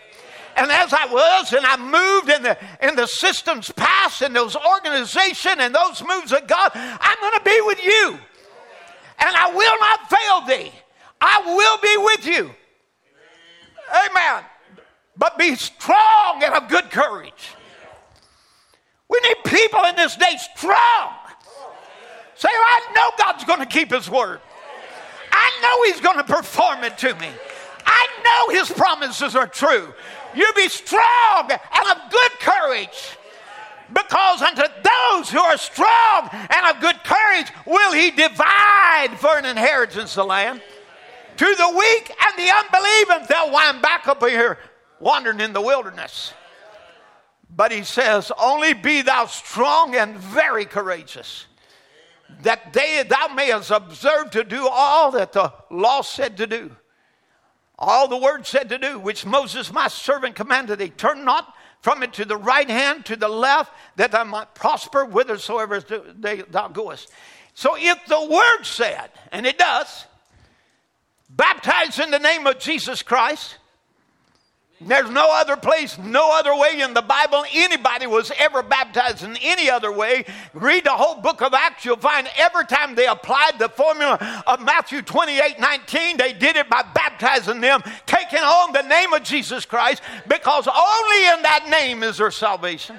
And 0.56 0.70
as 0.70 0.92
I 0.92 1.06
was, 1.06 1.52
and 1.52 1.66
I 1.66 1.76
moved 1.76 2.30
in 2.30 2.42
the 2.42 2.56
in 2.80 2.94
the 2.96 3.06
systems 3.06 3.72
past 3.72 4.22
and 4.22 4.34
those 4.34 4.56
organization 4.56 5.60
and 5.60 5.74
those 5.74 6.02
moves 6.02 6.32
of 6.32 6.46
God, 6.46 6.70
I'm 6.74 7.20
going 7.20 7.38
to 7.38 7.44
be 7.44 7.60
with 7.62 7.84
you. 7.84 8.18
And 9.18 9.36
I 9.36 9.52
will 9.54 9.78
not 9.80 10.10
fail 10.10 10.56
thee. 10.56 10.72
I 11.20 11.42
will 11.46 11.78
be 11.78 11.96
with 12.04 12.26
you. 12.26 12.50
Amen. 13.90 14.44
But 15.16 15.38
be 15.38 15.54
strong 15.54 16.42
and 16.42 16.54
of 16.54 16.68
good 16.68 16.90
courage. 16.90 17.54
We 19.08 19.20
need 19.20 19.44
people 19.44 19.84
in 19.84 19.96
this 19.96 20.16
day 20.16 20.36
strong. 20.56 21.14
Say, 22.34 22.48
I 22.50 22.92
know 22.94 23.10
God's 23.16 23.44
going 23.44 23.60
to 23.60 23.66
keep 23.66 23.92
His 23.92 24.10
word. 24.10 24.40
I 25.30 25.50
know 25.62 25.92
He's 25.92 26.00
going 26.00 26.16
to 26.16 26.24
perform 26.24 26.82
it 26.84 26.98
to 26.98 27.14
me. 27.14 27.28
I 27.86 28.08
know 28.24 28.58
His 28.58 28.70
promises 28.70 29.36
are 29.36 29.46
true. 29.46 29.94
You 30.34 30.50
be 30.56 30.68
strong 30.68 31.50
and 31.50 31.90
of 31.90 32.10
good 32.10 32.32
courage. 32.40 33.16
Because 33.92 34.42
unto 34.42 34.62
those 34.62 35.30
who 35.30 35.38
are 35.38 35.58
strong 35.58 36.28
and 36.32 36.66
of 36.74 36.80
good 36.80 37.02
courage 37.04 37.52
will 37.66 37.92
he 37.92 38.10
divide 38.10 39.16
for 39.18 39.36
an 39.36 39.44
inheritance 39.44 40.14
the 40.14 40.24
land. 40.24 40.62
To 41.36 41.44
the 41.44 41.76
weak 41.76 42.10
and 42.24 42.38
the 42.38 42.50
unbelieving, 42.50 43.26
they'll 43.28 43.52
wind 43.52 43.82
back 43.82 44.06
up 44.06 44.22
here 44.22 44.58
wandering 45.00 45.40
in 45.40 45.52
the 45.52 45.60
wilderness. 45.60 46.32
But 47.54 47.72
he 47.72 47.82
says, 47.82 48.32
Only 48.38 48.72
be 48.72 49.02
thou 49.02 49.26
strong 49.26 49.94
and 49.94 50.16
very 50.16 50.64
courageous, 50.64 51.46
that 52.42 52.72
they, 52.72 53.04
thou 53.08 53.28
mayest 53.28 53.70
observe 53.70 54.30
to 54.30 54.44
do 54.44 54.66
all 54.68 55.10
that 55.12 55.32
the 55.32 55.52
law 55.70 56.02
said 56.02 56.36
to 56.38 56.46
do. 56.46 56.74
All 57.78 58.08
the 58.08 58.16
word 58.16 58.46
said 58.46 58.68
to 58.68 58.78
do, 58.78 58.98
which 58.98 59.26
Moses 59.26 59.72
my 59.72 59.88
servant 59.88 60.36
commanded 60.36 60.78
thee. 60.78 60.90
Turn 60.90 61.24
not 61.24 61.54
from 61.80 62.02
it 62.02 62.14
to 62.14 62.24
the 62.24 62.36
right 62.36 62.68
hand, 62.70 63.04
to 63.06 63.16
the 63.16 63.28
left, 63.28 63.72
that 63.96 64.12
thou 64.12 64.24
might 64.24 64.54
prosper 64.54 65.04
whithersoever 65.04 65.80
thou 65.80 66.68
goest. 66.68 67.10
So 67.54 67.76
if 67.76 67.98
the 68.06 68.24
word 68.24 68.64
said, 68.64 69.10
and 69.32 69.44
it 69.46 69.58
does, 69.58 70.06
baptize 71.28 71.98
in 71.98 72.10
the 72.10 72.18
name 72.18 72.46
of 72.46 72.58
Jesus 72.58 73.02
Christ, 73.02 73.58
there's 74.86 75.10
no 75.10 75.28
other 75.32 75.56
place, 75.56 75.96
no 75.98 76.30
other 76.38 76.54
way 76.54 76.80
in 76.80 76.94
the 76.94 77.02
Bible 77.02 77.44
anybody 77.52 78.06
was 78.06 78.30
ever 78.38 78.62
baptized 78.62 79.22
in 79.24 79.36
any 79.42 79.70
other 79.70 79.90
way. 79.90 80.24
Read 80.52 80.84
the 80.84 80.90
whole 80.90 81.20
book 81.20 81.42
of 81.42 81.54
Acts, 81.54 81.84
you'll 81.84 81.96
find 81.96 82.28
every 82.36 82.66
time 82.66 82.94
they 82.94 83.06
applied 83.06 83.58
the 83.58 83.68
formula 83.68 84.42
of 84.46 84.60
Matthew 84.62 85.02
28 85.02 85.58
19, 85.58 86.16
they 86.16 86.32
did 86.32 86.56
it 86.56 86.68
by 86.68 86.82
baptizing 86.94 87.60
them, 87.60 87.82
taking 88.06 88.40
on 88.40 88.72
the 88.72 88.82
name 88.82 89.12
of 89.12 89.22
Jesus 89.22 89.64
Christ, 89.64 90.02
because 90.28 90.66
only 90.66 91.26
in 91.28 91.42
that 91.42 91.66
name 91.70 92.02
is 92.02 92.18
there 92.18 92.30
salvation. 92.30 92.96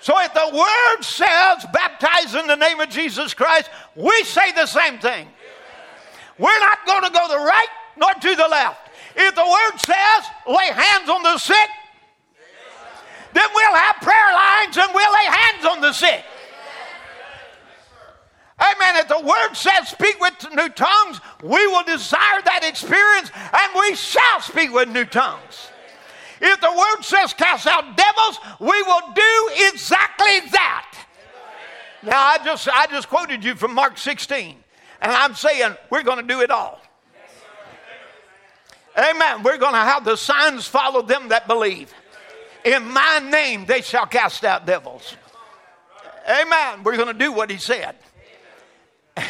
So 0.00 0.18
if 0.20 0.34
the 0.34 0.50
word 0.52 1.02
says 1.02 1.64
baptize 1.72 2.34
in 2.34 2.46
the 2.48 2.56
name 2.56 2.80
of 2.80 2.88
Jesus 2.88 3.34
Christ, 3.34 3.70
we 3.94 4.24
say 4.24 4.50
the 4.52 4.66
same 4.66 4.98
thing. 4.98 5.28
We're 6.38 6.58
not 6.58 6.78
going 6.86 7.04
to 7.04 7.10
go 7.10 7.28
the 7.28 7.36
right 7.36 7.68
nor 7.96 8.12
to 8.12 8.34
the 8.34 8.48
left. 8.48 8.88
If 9.14 9.34
the 9.34 9.44
word 9.44 9.78
says 9.78 10.30
lay 10.46 10.72
hands 10.72 11.08
on 11.08 11.22
the 11.22 11.38
sick, 11.38 11.68
then 13.34 13.48
we'll 13.54 13.74
have 13.74 13.96
prayer 13.96 14.32
lines 14.34 14.76
and 14.76 14.90
we'll 14.94 15.12
lay 15.12 15.24
hands 15.24 15.64
on 15.64 15.80
the 15.80 15.92
sick. 15.92 16.24
Amen. 18.60 18.96
If 18.96 19.08
the 19.08 19.20
word 19.20 19.54
says 19.54 19.88
speak 19.88 20.20
with 20.20 20.34
new 20.54 20.68
tongues, 20.68 21.20
we 21.42 21.66
will 21.66 21.82
desire 21.84 22.42
that 22.44 22.60
experience 22.62 23.30
and 23.34 23.72
we 23.80 23.96
shall 23.96 24.40
speak 24.40 24.72
with 24.72 24.88
new 24.88 25.04
tongues. 25.04 25.68
If 26.40 26.60
the 26.60 26.70
word 26.70 27.02
says 27.02 27.32
cast 27.32 27.66
out 27.66 27.96
devils, 27.96 28.38
we 28.60 28.82
will 28.82 29.12
do 29.14 29.50
exactly 29.68 30.50
that. 30.50 31.06
Now, 32.02 32.20
I 32.20 32.38
just, 32.44 32.68
I 32.68 32.86
just 32.88 33.08
quoted 33.08 33.44
you 33.44 33.54
from 33.54 33.74
Mark 33.74 33.96
16, 33.96 34.56
and 35.00 35.12
I'm 35.12 35.36
saying 35.36 35.76
we're 35.88 36.02
going 36.02 36.18
to 36.18 36.26
do 36.26 36.40
it 36.40 36.50
all. 36.50 36.81
Amen. 38.96 39.42
We're 39.42 39.58
going 39.58 39.72
to 39.72 39.78
have 39.78 40.04
the 40.04 40.16
signs 40.16 40.66
follow 40.66 41.02
them 41.02 41.28
that 41.28 41.46
believe. 41.46 41.92
In 42.64 42.92
my 42.92 43.18
name, 43.30 43.64
they 43.66 43.80
shall 43.80 44.06
cast 44.06 44.44
out 44.44 44.66
devils. 44.66 45.16
Amen. 46.28 46.82
We're 46.84 46.96
going 46.96 47.08
to 47.08 47.18
do 47.18 47.32
what 47.32 47.50
he 47.50 47.56
said. 47.56 47.96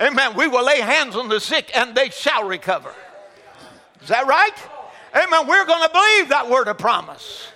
Amen. 0.00 0.34
We 0.36 0.48
will 0.48 0.64
lay 0.64 0.80
hands 0.80 1.16
on 1.16 1.28
the 1.28 1.40
sick 1.40 1.70
and 1.76 1.94
they 1.94 2.10
shall 2.10 2.44
recover. 2.44 2.92
Is 4.02 4.08
that 4.08 4.26
right? 4.26 4.52
Amen. 5.14 5.46
We're 5.46 5.64
going 5.64 5.82
to 5.82 5.90
believe 5.92 6.28
that 6.30 6.50
word 6.50 6.68
of 6.68 6.76
promise. 6.76 7.46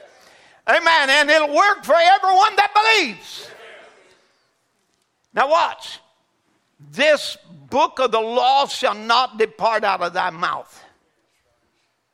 Amen. 0.66 1.10
And 1.10 1.28
it'll 1.28 1.54
work 1.54 1.84
for 1.84 1.94
everyone 1.94 2.56
that 2.56 2.72
believes. 2.74 3.50
Now, 5.34 5.50
watch. 5.50 5.98
This 6.92 7.36
book 7.68 7.98
of 7.98 8.12
the 8.12 8.20
law 8.20 8.66
shall 8.66 8.94
not 8.94 9.38
depart 9.38 9.84
out 9.84 10.00
of 10.00 10.12
thy 10.12 10.30
mouth. 10.30 10.84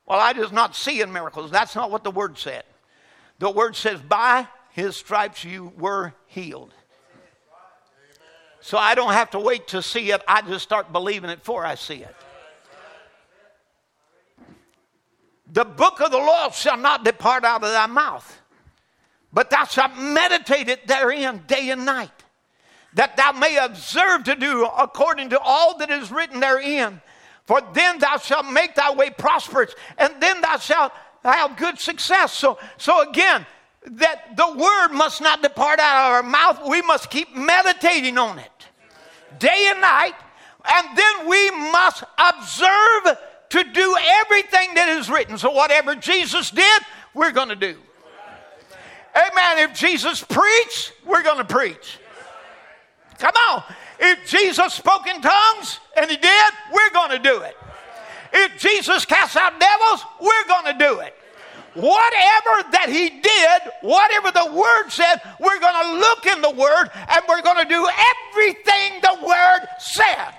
Well, 0.07 0.21
I 0.21 0.33
just 0.33 0.53
not 0.53 0.77
seeing 0.77 1.13
miracles. 1.13 1.51
That's 1.51 1.75
not 1.75 1.91
what 1.91 2.05
the 2.05 2.11
word 2.11 2.39
said. 2.39 2.65
The 3.39 3.51
word 3.51 3.75
says, 3.75 4.01
by 4.01 4.47
his 4.71 4.97
stripes 4.97 5.45
you 5.45 5.73
were 5.79 6.15
healed. 6.27 6.73
So 8.61 8.79
I 8.79 8.95
don't 8.95 9.13
have 9.13 9.31
to 9.31 9.39
wait 9.39 9.69
to 9.69 9.83
see 9.83 10.11
it. 10.11 10.23
I 10.27 10.43
just 10.43 10.63
start 10.63 10.93
believing 10.93 11.31
it 11.31 11.41
before 11.41 11.67
I 11.67 11.75
see 11.75 12.03
it. 12.03 12.17
The 15.53 15.65
book 15.65 16.01
of 16.01 16.11
the 16.11 16.19
law 16.19 16.51
shall 16.51 16.79
not 16.79 17.05
depart 17.05 17.45
out 17.45 17.63
of 17.63 17.71
thy 17.71 17.87
mouth, 17.87 18.41
but 19.33 19.51
thou 19.51 19.65
shalt 19.65 19.97
meditate 19.97 20.69
it 20.69 20.87
therein 20.87 21.43
day 21.47 21.71
and 21.71 21.85
night, 21.85 22.25
that 22.95 23.17
thou 23.17 23.33
may 23.33 23.57
observe 23.57 24.25
to 24.25 24.35
do 24.35 24.65
according 24.65 25.31
to 25.31 25.39
all 25.39 25.79
that 25.79 25.91
is 25.91 26.11
written 26.11 26.41
therein. 26.41 27.01
For 27.45 27.61
then 27.75 27.99
thou 27.99 28.17
shalt 28.17 28.47
make 28.51 28.75
thy 28.75 28.93
way 28.93 29.11
prosperous, 29.11 29.75
and 29.99 30.15
then 30.21 30.41
thou 30.41 30.57
shalt 30.57 30.93
have 31.23 31.57
good 31.57 31.79
success. 31.79 32.33
So, 32.33 32.59
so 32.79 33.09
again, 33.09 33.47
that 33.87 34.37
the 34.37 34.51
word 34.57 34.97
must 34.97 35.21
not 35.21 35.43
depart 35.43 35.79
out 35.79 36.07
of 36.07 36.13
our 36.13 36.23
mouth. 36.23 36.67
We 36.69 36.81
must 36.83 37.11
keep 37.11 37.37
meditating 37.37 38.17
on 38.17 38.39
it 38.39 38.51
day 39.39 39.67
and 39.69 39.81
night, 39.81 40.15
and 40.73 40.97
then 40.97 41.29
we 41.29 41.51
must 41.51 42.05
observe 42.19 43.19
to 43.51 43.65
do 43.65 43.97
everything 44.21 44.75
that 44.75 44.89
is 44.89 45.11
written. 45.11 45.37
So, 45.37 45.51
whatever 45.51 45.95
Jesus 45.95 46.51
did, 46.51 46.83
we're 47.13 47.33
going 47.33 47.51
to 47.51 47.57
do. 47.57 47.77
Amen. 49.15 49.71
If 49.71 49.79
Jesus 49.79 50.23
preached, 50.23 50.93
we're 51.07 51.23
going 51.23 51.39
to 51.39 51.45
preach. 51.45 51.99
Come 53.19 53.35
on. 53.51 53.63
If 54.07 54.29
Jesus 54.29 54.75
spoke 54.75 55.07
in 55.07 55.23
tongues, 55.23 55.81
and 55.97 56.11
he 56.11 56.19
did, 56.19 56.53
we're 56.71 56.91
going 56.91 57.11
to 57.11 57.19
do 57.19 57.41
it. 57.41 57.57
If 58.35 58.61
Jesus 58.61 59.07
cast 59.07 59.35
out 59.35 59.59
devils, 59.59 60.05
we're 60.21 60.47
going 60.47 60.73
to 60.73 60.79
do 60.79 60.99
it. 61.01 61.15
Whatever 61.73 62.71
that 62.71 62.87
he 62.89 63.09
did, 63.09 63.73
whatever 63.81 64.31
the 64.31 64.55
word 64.55 64.91
said, 64.91 65.23
we're 65.41 65.59
going 65.59 65.87
to 65.87 65.99
look 65.99 66.27
in 66.27 66.43
the 66.43 66.51
word 66.51 66.91
and 66.95 67.25
we're 67.29 67.43
going 67.43 67.67
to 67.67 67.69
do 67.69 67.89
everything 68.31 69.01
the 69.01 69.27
word 69.27 69.67
said. 69.79 70.35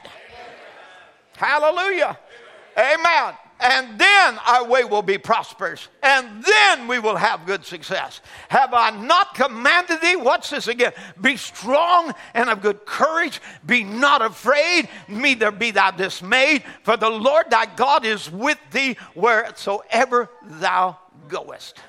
Hallelujah. 1.37 2.17
Amen 2.77 3.35
and 3.65 3.97
then 3.97 4.37
our 4.45 4.63
way 4.67 4.83
will 4.83 5.01
be 5.01 5.17
prosperous, 5.17 5.87
and 6.03 6.43
then 6.43 6.87
we 6.87 6.99
will 6.99 7.15
have 7.15 7.47
good 7.47 7.65
success. 7.65 8.21
Have 8.49 8.75
I 8.75 8.91
not 8.91 9.33
commanded 9.33 10.01
thee? 10.01 10.15
What's 10.15 10.51
this 10.51 10.67
again? 10.67 10.93
Be 11.19 11.35
strong 11.35 12.13
and 12.35 12.47
of 12.51 12.61
good 12.61 12.85
courage, 12.85 13.41
be 13.65 13.83
not 13.83 14.21
afraid, 14.21 14.87
neither 15.07 15.49
be 15.49 15.71
thou 15.71 15.89
dismayed, 15.89 16.63
for 16.83 16.95
the 16.95 17.09
Lord 17.09 17.49
thy 17.49 17.65
God 17.65 18.05
is 18.05 18.29
with 18.29 18.59
thee 18.71 18.97
wheresoever 19.15 20.29
thou 20.43 20.99
goest. 21.27 21.79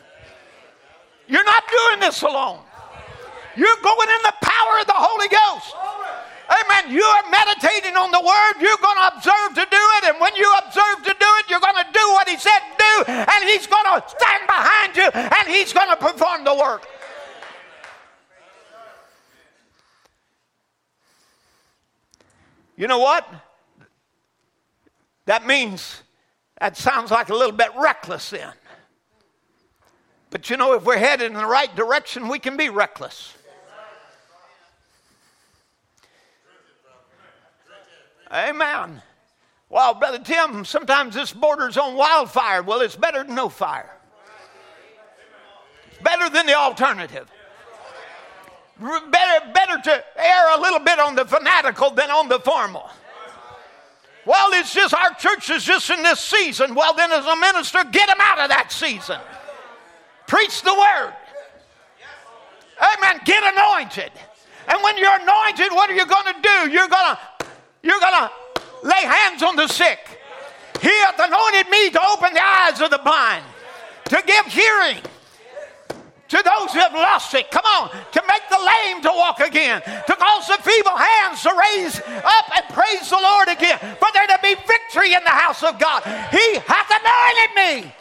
You're 1.28 1.44
not 1.44 1.64
doing 1.68 2.00
this 2.00 2.22
alone. 2.22 2.60
You're 3.54 3.76
going 3.82 4.08
in 4.08 4.22
the 4.22 4.34
power 4.40 4.80
of 4.80 4.86
the 4.86 4.94
Holy 4.94 5.28
Ghost. 5.28 5.74
Amen. 6.46 6.92
You 6.92 7.02
are 7.02 7.30
meditating 7.30 7.96
on 7.96 8.10
the 8.10 8.20
word. 8.20 8.54
You're 8.62 8.78
going 8.78 8.96
to 8.96 9.16
observe 9.16 9.50
to 9.54 9.66
do 9.70 9.82
it. 9.98 10.04
And 10.04 10.20
when 10.20 10.34
you 10.36 10.46
observe 10.64 11.02
to 11.04 11.14
do 11.18 11.30
it, 11.42 11.50
you're 11.50 11.60
going 11.60 11.82
to 11.82 11.90
do 11.92 12.06
what 12.12 12.28
he 12.28 12.36
said 12.36 12.60
do. 12.78 13.04
And 13.12 13.44
he's 13.44 13.66
going 13.66 13.84
to 13.84 14.04
stand 14.08 14.46
behind 14.46 14.96
you 14.96 15.10
and 15.12 15.48
he's 15.48 15.72
going 15.72 15.90
to 15.90 15.96
perform 15.96 16.44
the 16.44 16.54
work. 16.54 16.86
You 22.76 22.86
know 22.86 22.98
what? 22.98 23.26
That 25.24 25.46
means 25.46 26.02
that 26.60 26.76
sounds 26.76 27.10
like 27.10 27.30
a 27.30 27.34
little 27.34 27.56
bit 27.56 27.70
reckless 27.76 28.30
then. 28.30 28.52
But 30.30 30.50
you 30.50 30.56
know, 30.56 30.74
if 30.74 30.84
we're 30.84 30.98
headed 30.98 31.26
in 31.26 31.34
the 31.34 31.46
right 31.46 31.74
direction, 31.74 32.28
we 32.28 32.38
can 32.38 32.56
be 32.56 32.68
reckless. 32.68 33.34
Amen. 38.32 39.02
Well, 39.68 39.94
Brother 39.94 40.18
Tim, 40.18 40.64
sometimes 40.64 41.14
this 41.14 41.32
borders 41.32 41.76
on 41.76 41.96
wildfire. 41.96 42.62
Well, 42.62 42.80
it's 42.80 42.96
better 42.96 43.24
than 43.24 43.34
no 43.34 43.48
fire. 43.48 43.90
It's 45.90 46.02
better 46.02 46.28
than 46.28 46.46
the 46.46 46.54
alternative. 46.54 47.30
Better, 48.78 49.52
better 49.52 49.80
to 49.82 50.04
err 50.16 50.56
a 50.56 50.60
little 50.60 50.80
bit 50.80 50.98
on 50.98 51.14
the 51.14 51.24
fanatical 51.24 51.90
than 51.90 52.10
on 52.10 52.28
the 52.28 52.38
formal. 52.40 52.88
Well, 54.26 54.50
it's 54.54 54.74
just 54.74 54.92
our 54.92 55.14
church 55.14 55.50
is 55.50 55.64
just 55.64 55.88
in 55.88 56.02
this 56.02 56.20
season. 56.20 56.74
Well, 56.74 56.94
then, 56.94 57.12
as 57.12 57.24
a 57.24 57.36
minister, 57.36 57.84
get 57.84 58.08
them 58.08 58.18
out 58.20 58.40
of 58.40 58.48
that 58.48 58.72
season. 58.72 59.20
Preach 60.26 60.62
the 60.62 60.74
word. 60.74 61.14
Amen. 62.80 63.20
Get 63.24 63.42
anointed. 63.54 64.10
And 64.68 64.82
when 64.82 64.98
you're 64.98 65.14
anointed, 65.14 65.70
what 65.70 65.88
are 65.88 65.94
you 65.94 66.04
going 66.04 66.34
to 66.34 66.40
do? 66.42 66.70
You're 66.70 66.88
going 66.88 67.14
to 67.14 67.18
you're 67.86 68.00
going 68.00 68.12
to 68.12 68.30
lay 68.82 69.02
hands 69.02 69.42
on 69.42 69.56
the 69.56 69.68
sick. 69.68 69.98
He 70.80 70.88
hath 70.88 71.18
anointed 71.18 71.70
me 71.70 71.90
to 71.90 72.00
open 72.12 72.34
the 72.34 72.44
eyes 72.44 72.80
of 72.80 72.90
the 72.90 72.98
blind, 72.98 73.44
to 74.06 74.22
give 74.26 74.46
hearing 74.46 74.98
to 76.28 76.42
those 76.42 76.72
who 76.72 76.80
have 76.80 76.92
lost 76.92 77.32
it. 77.34 77.50
Come 77.50 77.64
on, 77.64 77.90
to 77.90 78.22
make 78.28 78.42
the 78.50 78.58
lame 78.58 79.02
to 79.02 79.08
walk 79.08 79.40
again, 79.40 79.80
to 79.80 80.14
cause 80.16 80.46
the 80.48 80.58
feeble 80.62 80.96
hands 80.96 81.42
to 81.42 81.52
raise 81.54 82.00
up 82.00 82.46
and 82.56 82.64
praise 82.74 83.08
the 83.08 83.18
Lord 83.20 83.48
again, 83.48 83.78
for 83.78 84.08
there 84.12 84.26
to 84.26 84.38
be 84.42 84.54
victory 84.66 85.14
in 85.14 85.22
the 85.24 85.30
house 85.30 85.62
of 85.62 85.78
God. 85.78 86.02
He 86.30 86.58
hath 86.66 86.90
anointed 86.90 87.50
me. 87.56 87.94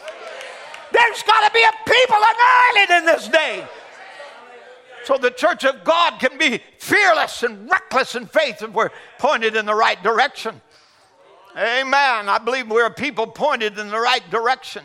There's 0.91 1.24
got 1.24 1.48
to 1.48 1.53
be 1.53 1.64
a 1.64 1.72
people 1.86 2.18
anointed 2.18 2.98
in 2.98 3.06
this 3.06 3.28
day 3.28 3.66
so 5.06 5.18
the 5.18 5.30
church 5.30 5.64
of 5.64 5.84
God 5.84 6.19
can 6.19 6.38
be 6.38 6.61
fearless 6.80 7.44
and 7.44 7.69
reckless 7.69 8.15
in 8.15 8.26
faith 8.26 8.61
if 8.64 8.72
we're 8.72 8.90
pointed 9.19 9.56
in 9.56 9.65
the 9.65 9.76
right 9.76 10.02
direction. 10.02 10.60
Amen. 11.56 12.27
I 12.27 12.40
believe 12.40 12.69
we're 12.69 12.88
a 12.88 12.91
people 12.91 13.27
pointed 13.27 13.77
in 13.77 13.90
the 13.90 13.99
right 13.99 14.27
direction. 14.32 14.84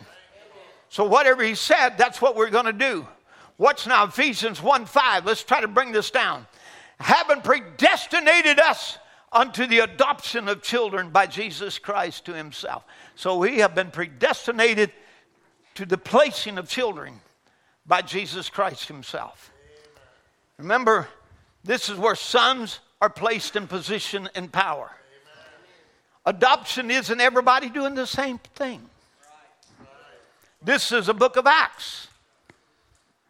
So 0.89 1.05
whatever 1.05 1.43
he 1.43 1.55
said, 1.55 1.97
that's 1.97 2.21
what 2.21 2.35
we're 2.35 2.49
going 2.49 2.65
to 2.65 2.73
do. 2.73 3.07
Watch 3.57 3.87
now 3.87 4.05
Ephesians 4.05 4.61
1 4.61 4.85
5. 4.85 5.25
Let's 5.25 5.43
try 5.43 5.61
to 5.61 5.67
bring 5.67 5.91
this 5.91 6.11
down. 6.11 6.45
Having 6.99 7.41
predestinated 7.41 8.59
us 8.59 8.99
unto 9.31 9.65
the 9.65 9.79
adoption 9.79 10.47
of 10.47 10.61
children 10.61 11.09
by 11.09 11.25
Jesus 11.25 11.79
Christ 11.79 12.25
to 12.25 12.33
himself. 12.33 12.83
So 13.15 13.37
we 13.37 13.59
have 13.59 13.73
been 13.73 13.89
predestinated 13.89 14.91
to 15.75 15.85
the 15.85 15.97
placing 15.97 16.57
of 16.57 16.69
children 16.69 17.21
by 17.85 18.01
Jesus 18.01 18.49
Christ 18.49 18.87
himself. 18.87 19.51
Remember, 20.61 21.07
this 21.63 21.89
is 21.89 21.97
where 21.97 22.13
sons 22.13 22.81
are 23.01 23.09
placed 23.09 23.55
in 23.55 23.65
position 23.65 24.29
and 24.35 24.51
power. 24.51 24.91
Adoption 26.23 26.91
isn't 26.91 27.19
everybody 27.19 27.67
doing 27.67 27.95
the 27.95 28.05
same 28.05 28.37
thing. 28.53 28.79
This 30.61 30.91
is 30.91 31.09
a 31.09 31.15
book 31.15 31.35
of 31.35 31.47
Acts, 31.47 32.09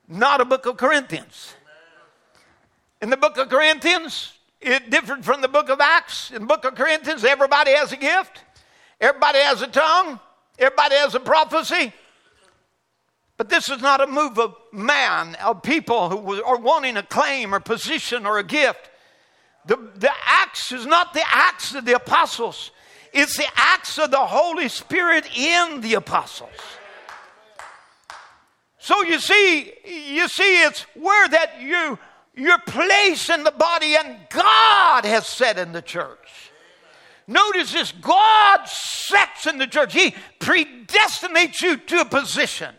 not 0.09 0.41
a 0.41 0.45
book 0.45 0.65
of 0.65 0.75
Corinthians. 0.75 1.53
In 3.01 3.09
the 3.09 3.15
book 3.15 3.37
of 3.37 3.47
Corinthians, 3.47 4.33
it 4.59 4.89
differed 4.89 5.23
from 5.23 5.39
the 5.39 5.47
book 5.47 5.69
of 5.69 5.79
Acts. 5.79 6.31
In 6.31 6.41
the 6.41 6.47
book 6.47 6.65
of 6.65 6.75
Corinthians, 6.75 7.23
everybody 7.23 7.71
has 7.71 7.93
a 7.93 7.97
gift, 7.97 8.41
everybody 8.99 9.39
has 9.39 9.61
a 9.61 9.67
tongue, 9.67 10.19
everybody 10.59 10.95
has 10.95 11.15
a 11.15 11.19
prophecy, 11.21 11.93
but 13.41 13.49
this 13.49 13.71
is 13.71 13.81
not 13.81 14.01
a 14.01 14.05
move 14.05 14.37
of 14.37 14.55
man, 14.71 15.33
of 15.43 15.63
people 15.63 16.09
who 16.11 16.43
are 16.43 16.59
wanting 16.59 16.95
a 16.95 17.01
claim 17.01 17.55
or 17.55 17.59
position 17.59 18.27
or 18.27 18.37
a 18.37 18.43
gift. 18.43 18.91
The, 19.65 19.77
the 19.95 20.11
acts 20.27 20.71
is 20.71 20.85
not 20.85 21.15
the 21.15 21.23
acts 21.25 21.73
of 21.73 21.85
the 21.85 21.95
apostles, 21.95 22.69
it's 23.11 23.37
the 23.37 23.47
acts 23.55 23.97
of 23.97 24.11
the 24.11 24.19
Holy 24.19 24.69
Spirit 24.69 25.25
in 25.35 25.81
the 25.81 25.95
apostles. 25.95 26.51
So 28.77 29.01
you 29.01 29.17
see, 29.17 29.73
you 29.85 30.27
see, 30.27 30.61
it's 30.61 30.81
where 30.93 31.27
that 31.29 31.59
you 31.59 31.97
You're 32.35 32.59
placed 32.59 33.31
in 33.31 33.43
the 33.43 33.49
body, 33.49 33.95
and 33.95 34.17
God 34.29 35.03
has 35.03 35.27
set 35.27 35.57
in 35.57 35.71
the 35.71 35.81
church. 35.81 36.51
Notice 37.25 37.73
this 37.73 37.91
God 37.91 38.67
sets 38.67 39.47
in 39.47 39.57
the 39.57 39.65
church, 39.65 39.93
He 39.93 40.13
predestinates 40.39 41.63
you 41.63 41.77
to 41.77 42.01
a 42.01 42.05
position. 42.05 42.75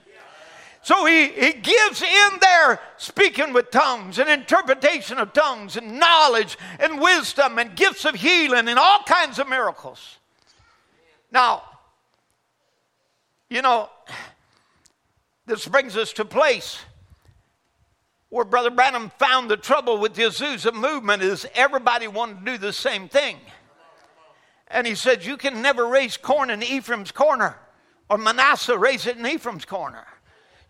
So 0.83 1.07
he, 1.07 1.29
he 1.29 1.53
gives 1.53 2.03
in 2.03 2.29
there 2.41 2.81
speaking 2.97 3.53
with 3.53 3.71
tongues 3.71 4.19
and 4.19 4.29
interpretation 4.29 5.19
of 5.19 5.33
tongues 5.33 5.77
and 5.77 6.01
knowledge 6.01 6.59
and 6.81 7.01
wisdom 7.01 7.59
and 7.59 7.77
gifts 7.77 8.05
of 8.05 8.17
healing 8.17 8.67
and 8.67 8.79
all 8.79 9.03
kinds 9.07 9.39
of 9.39 9.49
miracles. 9.49 10.19
Now, 11.31 11.63
you 13.49 13.63
know, 13.63 13.91
this 15.47 15.69
brings 15.69 15.97
us 15.97 16.13
to 16.15 16.23
a 16.23 16.25
place 16.25 16.81
where 18.31 18.45
Brother 18.45 18.71
Branham 18.71 19.11
found 19.19 19.49
the 19.49 19.57
trouble 19.57 19.99
with 19.99 20.15
the 20.15 20.23
Azusa 20.23 20.75
movement 20.75 21.23
is 21.23 21.47
everybody 21.55 22.09
wanted 22.09 22.45
to 22.45 22.53
do 22.53 22.59
the 22.59 22.73
same 22.73 23.09
thing. 23.09 23.37
And 24.67 24.85
he 24.87 24.97
said, 24.97 25.25
You 25.25 25.37
can 25.37 25.63
never 25.63 25.87
raise 25.87 26.17
corn 26.17 26.51
in 26.51 26.63
Ephraim's 26.63 27.13
corner, 27.13 27.59
or 28.09 28.19
Manasseh 28.19 28.77
raise 28.77 29.07
it 29.07 29.17
in 29.17 29.27
Ephraim's 29.27 29.67
corner. 29.67 30.07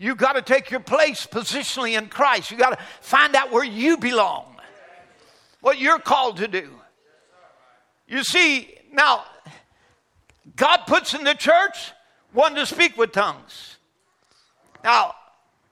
You 0.02 0.16
got 0.16 0.32
to 0.32 0.42
take 0.42 0.72
your 0.72 0.80
place 0.80 1.28
positionally 1.28 1.96
in 1.96 2.08
Christ. 2.08 2.50
You 2.50 2.56
got 2.56 2.76
to 2.76 2.84
find 3.00 3.36
out 3.36 3.52
where 3.52 3.62
you 3.62 3.96
belong, 3.96 4.56
what 5.60 5.78
you're 5.78 6.00
called 6.00 6.38
to 6.38 6.48
do. 6.48 6.70
You 8.08 8.24
see, 8.24 8.74
now, 8.90 9.22
God 10.56 10.78
puts 10.88 11.14
in 11.14 11.22
the 11.22 11.34
church 11.34 11.92
one 12.32 12.56
to 12.56 12.66
speak 12.66 12.98
with 12.98 13.12
tongues. 13.12 13.76
Now, 14.82 15.14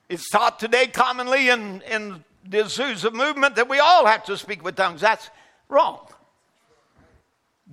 it's 0.09 0.31
taught 0.31 0.61
today 0.61 0.86
commonly 0.86 1.48
in, 1.48 1.82
in 1.90 2.23
the 2.48 2.59
Azusa 2.59 3.12
movement 3.12 3.57
that 3.57 3.69
we 3.69 3.81
all 3.81 4.07
have 4.07 4.24
to 4.27 4.36
speak 4.39 4.62
with 4.62 4.77
tongues. 4.77 5.01
That's 5.01 5.28
wrong. 5.69 6.07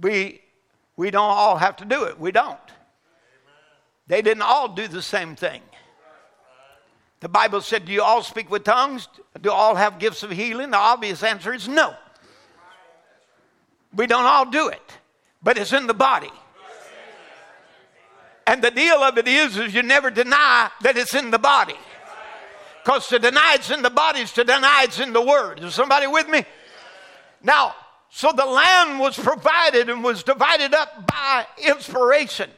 We, 0.02 0.42
we 0.96 1.12
don't 1.12 1.30
all 1.30 1.58
have 1.58 1.76
to 1.76 1.86
do 1.86 2.06
it. 2.06 2.20
We 2.20 2.32
don't. 2.32 2.58
They 4.08 4.24
didn't 4.24 4.42
all 4.42 4.70
do 4.70 4.88
the 4.88 5.04
same 5.04 5.36
thing. 5.36 5.62
The 7.19 7.30
Bible 7.30 7.61
said, 7.61 7.85
Do 7.85 7.91
you 7.91 8.03
all 8.03 8.22
speak 8.22 8.52
with 8.52 8.64
tongues? 8.64 9.07
Do 9.41 9.52
all 9.52 9.76
have 9.76 9.99
gifts 9.99 10.23
of 10.23 10.31
healing? 10.31 10.72
The 10.72 10.77
obvious 10.77 11.23
answer 11.23 11.53
is 11.53 11.68
no. 11.68 11.95
We 13.95 14.06
don't 14.06 14.26
all 14.26 14.45
do 14.45 14.68
it, 14.68 14.98
but 15.41 15.57
it's 15.57 15.73
in 15.73 15.88
the 15.88 15.94
body. 15.94 16.31
And 18.45 18.64
the 18.64 18.72
deal 18.72 18.98
of 18.98 19.18
it 19.18 19.27
is, 19.27 19.57
is 19.57 19.73
you 19.73 19.84
never 19.84 20.10
deny 20.10 20.69
that 20.81 20.95
it's 20.95 21.15
in 21.15 21.31
the 21.31 21.39
body. 21.39 21.76
Because 22.84 23.07
to 23.07 23.19
deny 23.19 23.56
it's 23.56 23.69
in 23.69 23.81
the 23.81 23.89
body 23.89 24.22
is 24.22 24.31
to 24.34 24.45
deny 24.45 24.84
it's 24.84 24.99
in 24.99 25.11
the 25.11 25.22
word. 25.22 25.61
Is 25.61 25.76
somebody 25.76 26.07
with 26.07 26.30
me? 26.30 26.45
Now, 27.44 27.76
so 28.10 28.31
the 28.31 28.45
land 28.45 28.99
was 28.99 29.19
provided 29.19 29.89
and 29.89 30.02
was 30.02 30.23
divided 30.23 30.73
up 30.73 31.06
by 31.07 31.45
inspiration. 31.65 32.49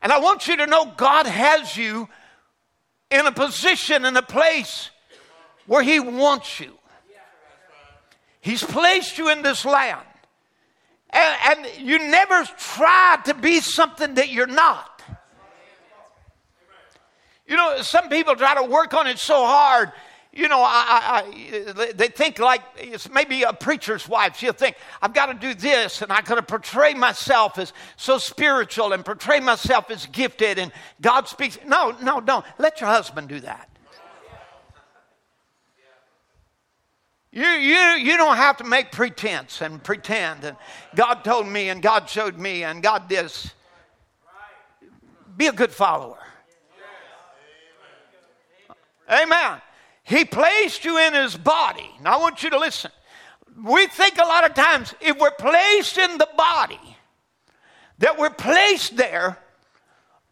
And 0.00 0.10
I 0.10 0.18
want 0.18 0.48
you 0.48 0.56
to 0.56 0.66
know 0.66 0.92
God 0.96 1.26
has 1.26 1.76
you 1.76 2.08
in 3.10 3.26
a 3.26 3.32
position, 3.32 4.04
in 4.04 4.16
a 4.16 4.22
place 4.22 4.90
where 5.66 5.82
He 5.82 6.00
wants 6.00 6.60
you. 6.60 6.74
He's 8.40 8.62
placed 8.62 9.18
you 9.18 9.30
in 9.30 9.42
this 9.42 9.64
land. 9.64 10.06
And, 11.10 11.66
and 11.66 11.86
you 11.86 11.98
never 11.98 12.44
try 12.56 13.18
to 13.24 13.34
be 13.34 13.60
something 13.60 14.14
that 14.14 14.30
you're 14.30 14.46
not. 14.46 15.02
You 17.46 17.56
know, 17.56 17.80
some 17.80 18.10
people 18.10 18.36
try 18.36 18.54
to 18.54 18.62
work 18.62 18.92
on 18.92 19.06
it 19.06 19.18
so 19.18 19.44
hard 19.46 19.90
you 20.38 20.46
know, 20.46 20.60
I, 20.60 21.24
I, 21.26 21.92
they 21.92 22.06
think 22.06 22.38
like 22.38 22.62
it's 22.76 23.10
maybe 23.10 23.42
a 23.42 23.52
preacher's 23.52 24.08
wife. 24.08 24.36
She'll 24.36 24.52
think, 24.52 24.76
I've 25.02 25.12
got 25.12 25.26
to 25.26 25.34
do 25.34 25.52
this, 25.52 26.00
and 26.00 26.12
I've 26.12 26.24
got 26.26 26.36
to 26.36 26.42
portray 26.42 26.94
myself 26.94 27.58
as 27.58 27.72
so 27.96 28.18
spiritual 28.18 28.92
and 28.92 29.04
portray 29.04 29.40
myself 29.40 29.90
as 29.90 30.06
gifted, 30.06 30.60
and 30.60 30.70
God 31.00 31.26
speaks. 31.26 31.58
No, 31.66 31.90
no, 32.00 32.20
don't. 32.20 32.44
Let 32.56 32.80
your 32.80 32.88
husband 32.88 33.28
do 33.28 33.40
that. 33.40 33.68
You, 37.32 37.44
you, 37.44 37.78
you 37.78 38.16
don't 38.16 38.36
have 38.36 38.58
to 38.58 38.64
make 38.64 38.92
pretense 38.92 39.60
and 39.60 39.82
pretend. 39.82 40.44
And 40.44 40.56
God 40.94 41.24
told 41.24 41.48
me, 41.48 41.68
and 41.68 41.82
God 41.82 42.08
showed 42.08 42.38
me, 42.38 42.62
and 42.62 42.80
God 42.80 43.08
this. 43.08 43.50
Be 45.36 45.48
a 45.48 45.52
good 45.52 45.72
follower. 45.72 46.18
Amen. 49.10 49.60
He 50.08 50.24
placed 50.24 50.86
you 50.86 50.96
in 50.96 51.12
his 51.12 51.36
body. 51.36 51.90
Now 52.02 52.14
I 52.14 52.16
want 52.22 52.42
you 52.42 52.48
to 52.48 52.58
listen. 52.58 52.90
We 53.62 53.86
think 53.88 54.16
a 54.16 54.24
lot 54.24 54.48
of 54.48 54.54
times 54.54 54.94
if 55.02 55.18
we're 55.18 55.30
placed 55.32 55.98
in 55.98 56.16
the 56.16 56.28
body, 56.34 56.80
that 57.98 58.18
we're 58.18 58.30
placed 58.30 58.96
there, 58.96 59.38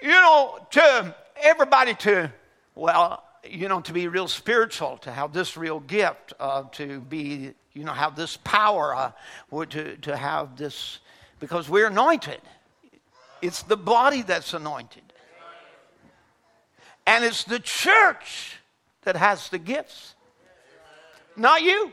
you 0.00 0.08
know, 0.08 0.66
to 0.70 1.14
everybody 1.42 1.92
to, 1.92 2.32
well, 2.74 3.22
you 3.44 3.68
know, 3.68 3.82
to 3.82 3.92
be 3.92 4.08
real 4.08 4.28
spiritual, 4.28 4.96
to 4.98 5.12
have 5.12 5.34
this 5.34 5.58
real 5.58 5.80
gift, 5.80 6.32
uh, 6.40 6.62
to 6.72 7.00
be, 7.02 7.52
you 7.74 7.84
know, 7.84 7.92
have 7.92 8.16
this 8.16 8.38
power, 8.38 8.94
uh, 8.94 9.64
to, 9.66 9.96
to 9.98 10.16
have 10.16 10.56
this, 10.56 11.00
because 11.38 11.68
we're 11.68 11.88
anointed. 11.88 12.40
It's 13.42 13.62
the 13.62 13.76
body 13.76 14.22
that's 14.22 14.54
anointed. 14.54 15.02
And 17.06 17.26
it's 17.26 17.44
the 17.44 17.58
church 17.58 18.55
that 19.06 19.16
has 19.16 19.48
the 19.48 19.58
gifts, 19.58 20.16
not 21.36 21.62
you. 21.62 21.92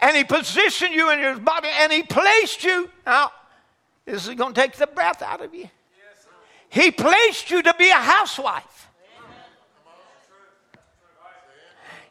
And 0.00 0.14
he 0.14 0.22
positioned 0.22 0.94
you 0.94 1.10
in 1.10 1.18
his 1.18 1.38
body 1.38 1.68
and 1.80 1.90
he 1.90 2.02
placed 2.02 2.62
you. 2.62 2.90
Now, 3.06 3.32
this 4.04 4.28
is 4.28 4.34
going 4.34 4.52
to 4.52 4.60
take 4.60 4.76
the 4.76 4.86
breath 4.86 5.22
out 5.22 5.40
of 5.40 5.54
you. 5.54 5.70
He 6.68 6.90
placed 6.90 7.50
you 7.50 7.62
to 7.62 7.74
be 7.78 7.88
a 7.88 7.94
housewife. 7.94 8.88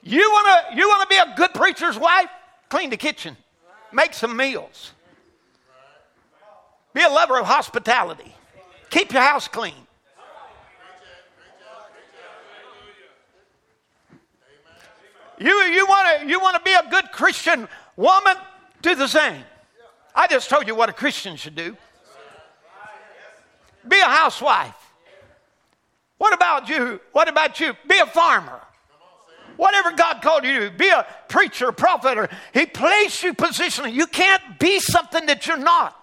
You 0.02 0.28
want 0.32 0.48
to 0.72 0.76
you 0.76 0.88
want 0.88 1.08
to 1.08 1.16
be 1.16 1.18
a 1.18 1.36
good 1.38 1.54
preacher's 1.54 2.00
wife? 2.00 2.30
Clean 2.68 2.90
the 2.90 2.98
kitchen. 2.98 3.38
Make 3.92 4.16
some 4.16 4.36
meals. 4.36 4.92
Be 6.96 7.04
a 7.04 7.10
lover 7.10 7.40
of 7.40 7.46
hospitality. 7.46 8.36
Keep 8.90 9.14
your 9.14 9.22
house 9.22 9.48
clean. 9.48 9.83
You, 15.40 15.50
you 15.50 15.86
want 15.88 16.22
to 16.22 16.28
you 16.28 16.40
wanna 16.40 16.62
be 16.64 16.74
a 16.74 16.90
good 16.90 17.12
Christian 17.12 17.68
woman? 17.96 18.36
Do 18.82 18.96
the 18.96 19.08
same. 19.08 19.44
I 20.16 20.28
just 20.28 20.50
told 20.50 20.68
you 20.68 20.76
what 20.76 20.90
a 20.90 20.94
Christian 20.94 21.36
should 21.36 21.56
do. 21.56 21.76
Be 23.88 24.00
a 24.00 24.06
housewife. 24.06 24.76
What 26.18 26.34
about 26.34 26.70
you? 26.70 27.02
What 27.12 27.28
about 27.28 27.60
you? 27.60 27.74
Be 27.88 28.00
a 28.00 28.06
farmer. 28.06 28.62
Whatever 29.58 29.92
God 29.92 30.22
called 30.22 30.46
you 30.46 30.70
to 30.70 30.72
be 30.72 30.88
a 30.90 31.06
preacher, 31.28 31.72
prophet, 31.72 32.18
or 32.18 32.30
He 32.54 32.66
placed 32.66 33.24
you 33.24 33.34
positionally. 33.34 33.94
You 33.94 34.08
can't 34.08 34.60
be 34.60 34.80
something 34.80 35.26
that 35.26 35.46
you're 35.48 35.58
not. 35.58 36.03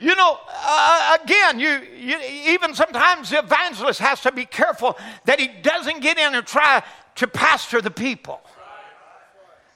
You 0.00 0.14
know, 0.14 0.38
uh, 0.48 1.18
again, 1.22 1.60
you, 1.60 1.78
you, 1.94 2.18
even 2.46 2.74
sometimes 2.74 3.28
the 3.28 3.40
evangelist 3.40 4.00
has 4.00 4.22
to 4.22 4.32
be 4.32 4.46
careful 4.46 4.96
that 5.26 5.38
he 5.38 5.48
doesn't 5.60 6.00
get 6.00 6.18
in 6.18 6.34
and 6.34 6.46
try 6.46 6.82
to 7.16 7.26
pastor 7.26 7.82
the 7.82 7.90
people. 7.90 8.40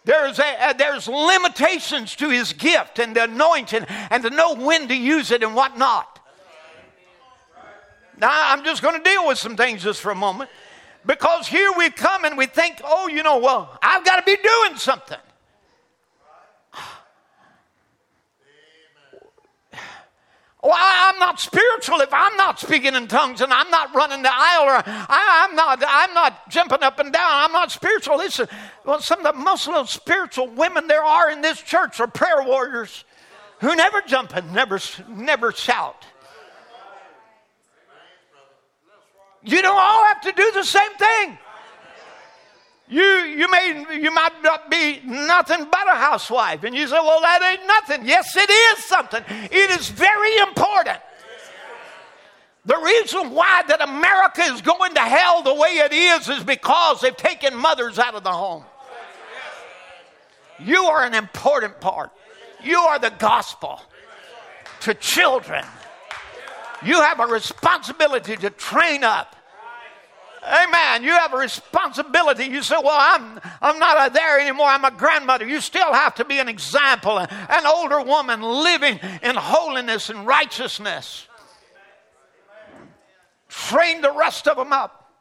There's, 0.06 0.38
a, 0.38 0.68
uh, 0.68 0.72
there's 0.72 1.08
limitations 1.08 2.16
to 2.16 2.30
his 2.30 2.54
gift 2.54 2.98
and 2.98 3.14
the 3.14 3.24
anointing 3.24 3.84
and 4.10 4.22
to 4.22 4.30
know 4.30 4.54
when 4.54 4.88
to 4.88 4.94
use 4.96 5.30
it 5.30 5.42
and 5.42 5.54
what 5.54 5.76
not. 5.76 6.20
Now, 8.18 8.30
I'm 8.30 8.64
just 8.64 8.80
going 8.80 8.96
to 8.96 9.02
deal 9.02 9.26
with 9.28 9.36
some 9.36 9.56
things 9.56 9.82
just 9.82 10.00
for 10.00 10.10
a 10.10 10.14
moment 10.14 10.48
because 11.04 11.46
here 11.46 11.70
we 11.76 11.90
come 11.90 12.24
and 12.24 12.38
we 12.38 12.46
think, 12.46 12.80
oh, 12.82 13.08
you 13.08 13.22
know, 13.22 13.38
well, 13.38 13.78
I've 13.82 14.04
got 14.06 14.16
to 14.16 14.22
be 14.22 14.36
doing 14.42 14.78
something. 14.78 15.18
Well, 20.64 20.72
I'm 20.74 21.18
not 21.18 21.40
spiritual 21.40 22.00
if 22.00 22.08
I'm 22.10 22.34
not 22.38 22.58
speaking 22.58 22.94
in 22.94 23.06
tongues 23.06 23.42
and 23.42 23.52
I'm 23.52 23.70
not 23.70 23.94
running 23.94 24.22
the 24.22 24.30
aisle 24.32 24.64
or 24.64 24.82
I, 24.86 25.46
am 25.46 25.54
not, 25.54 25.84
I'm 25.86 26.14
not 26.14 26.48
jumping 26.48 26.82
up 26.82 26.98
and 26.98 27.12
down. 27.12 27.30
I'm 27.30 27.52
not 27.52 27.70
spiritual. 27.70 28.16
Listen, 28.16 28.48
well, 28.86 28.98
some 28.98 29.26
of 29.26 29.34
the 29.34 29.38
most 29.38 29.66
little 29.66 29.84
spiritual 29.84 30.48
women 30.48 30.86
there 30.86 31.04
are 31.04 31.30
in 31.30 31.42
this 31.42 31.60
church 31.60 32.00
are 32.00 32.06
prayer 32.06 32.42
warriors 32.42 33.04
who 33.60 33.76
never 33.76 34.00
jump 34.00 34.34
and 34.34 34.54
never, 34.54 34.80
never 35.06 35.52
shout. 35.52 36.06
You 39.42 39.60
don't 39.60 39.78
all 39.78 40.04
have 40.06 40.22
to 40.22 40.32
do 40.32 40.50
the 40.52 40.64
same 40.64 40.94
thing. 40.94 41.38
You, 42.88 43.02
you, 43.02 43.50
may, 43.50 43.86
you 44.00 44.10
might 44.10 44.42
not 44.42 44.70
be 44.70 45.00
nothing 45.04 45.66
but 45.70 45.88
a 45.88 45.96
housewife. 45.96 46.64
And 46.64 46.76
you 46.76 46.86
say, 46.86 46.92
well, 46.92 47.20
that 47.22 47.42
ain't 47.42 47.66
nothing. 47.66 48.06
Yes, 48.06 48.36
it 48.36 48.50
is 48.50 48.84
something. 48.84 49.22
It 49.28 49.70
is 49.78 49.88
very 49.88 50.36
important. 50.38 50.98
The 52.66 52.76
reason 52.76 53.30
why 53.30 53.62
that 53.68 53.82
America 53.82 54.42
is 54.42 54.62
going 54.62 54.94
to 54.94 55.00
hell 55.00 55.42
the 55.42 55.54
way 55.54 55.78
it 55.78 55.92
is 55.92 56.28
is 56.28 56.44
because 56.44 57.00
they've 57.00 57.16
taken 57.16 57.54
mothers 57.54 57.98
out 57.98 58.14
of 58.14 58.24
the 58.24 58.32
home. 58.32 58.64
You 60.58 60.84
are 60.84 61.04
an 61.04 61.14
important 61.14 61.80
part. 61.80 62.10
You 62.62 62.78
are 62.78 62.98
the 62.98 63.12
gospel 63.18 63.80
to 64.80 64.94
children. 64.94 65.64
You 66.84 67.00
have 67.00 67.20
a 67.20 67.26
responsibility 67.26 68.36
to 68.36 68.50
train 68.50 69.04
up. 69.04 69.36
Amen. 70.46 71.02
You 71.02 71.10
have 71.10 71.32
a 71.32 71.38
responsibility. 71.38 72.44
You 72.44 72.62
say, 72.62 72.76
Well, 72.82 72.96
I'm, 72.96 73.40
I'm 73.62 73.78
not 73.78 74.12
there 74.12 74.38
anymore. 74.38 74.66
I'm 74.66 74.84
a 74.84 74.90
grandmother. 74.90 75.46
You 75.46 75.60
still 75.60 75.92
have 75.92 76.14
to 76.16 76.24
be 76.24 76.38
an 76.38 76.48
example, 76.48 77.18
an 77.18 77.66
older 77.66 78.02
woman 78.02 78.42
living 78.42 79.00
in 79.22 79.36
holiness 79.36 80.10
and 80.10 80.26
righteousness. 80.26 81.26
Train 83.48 84.02
the 84.02 84.12
rest 84.12 84.48
of 84.48 84.56
them 84.56 84.72
up. 84.72 85.12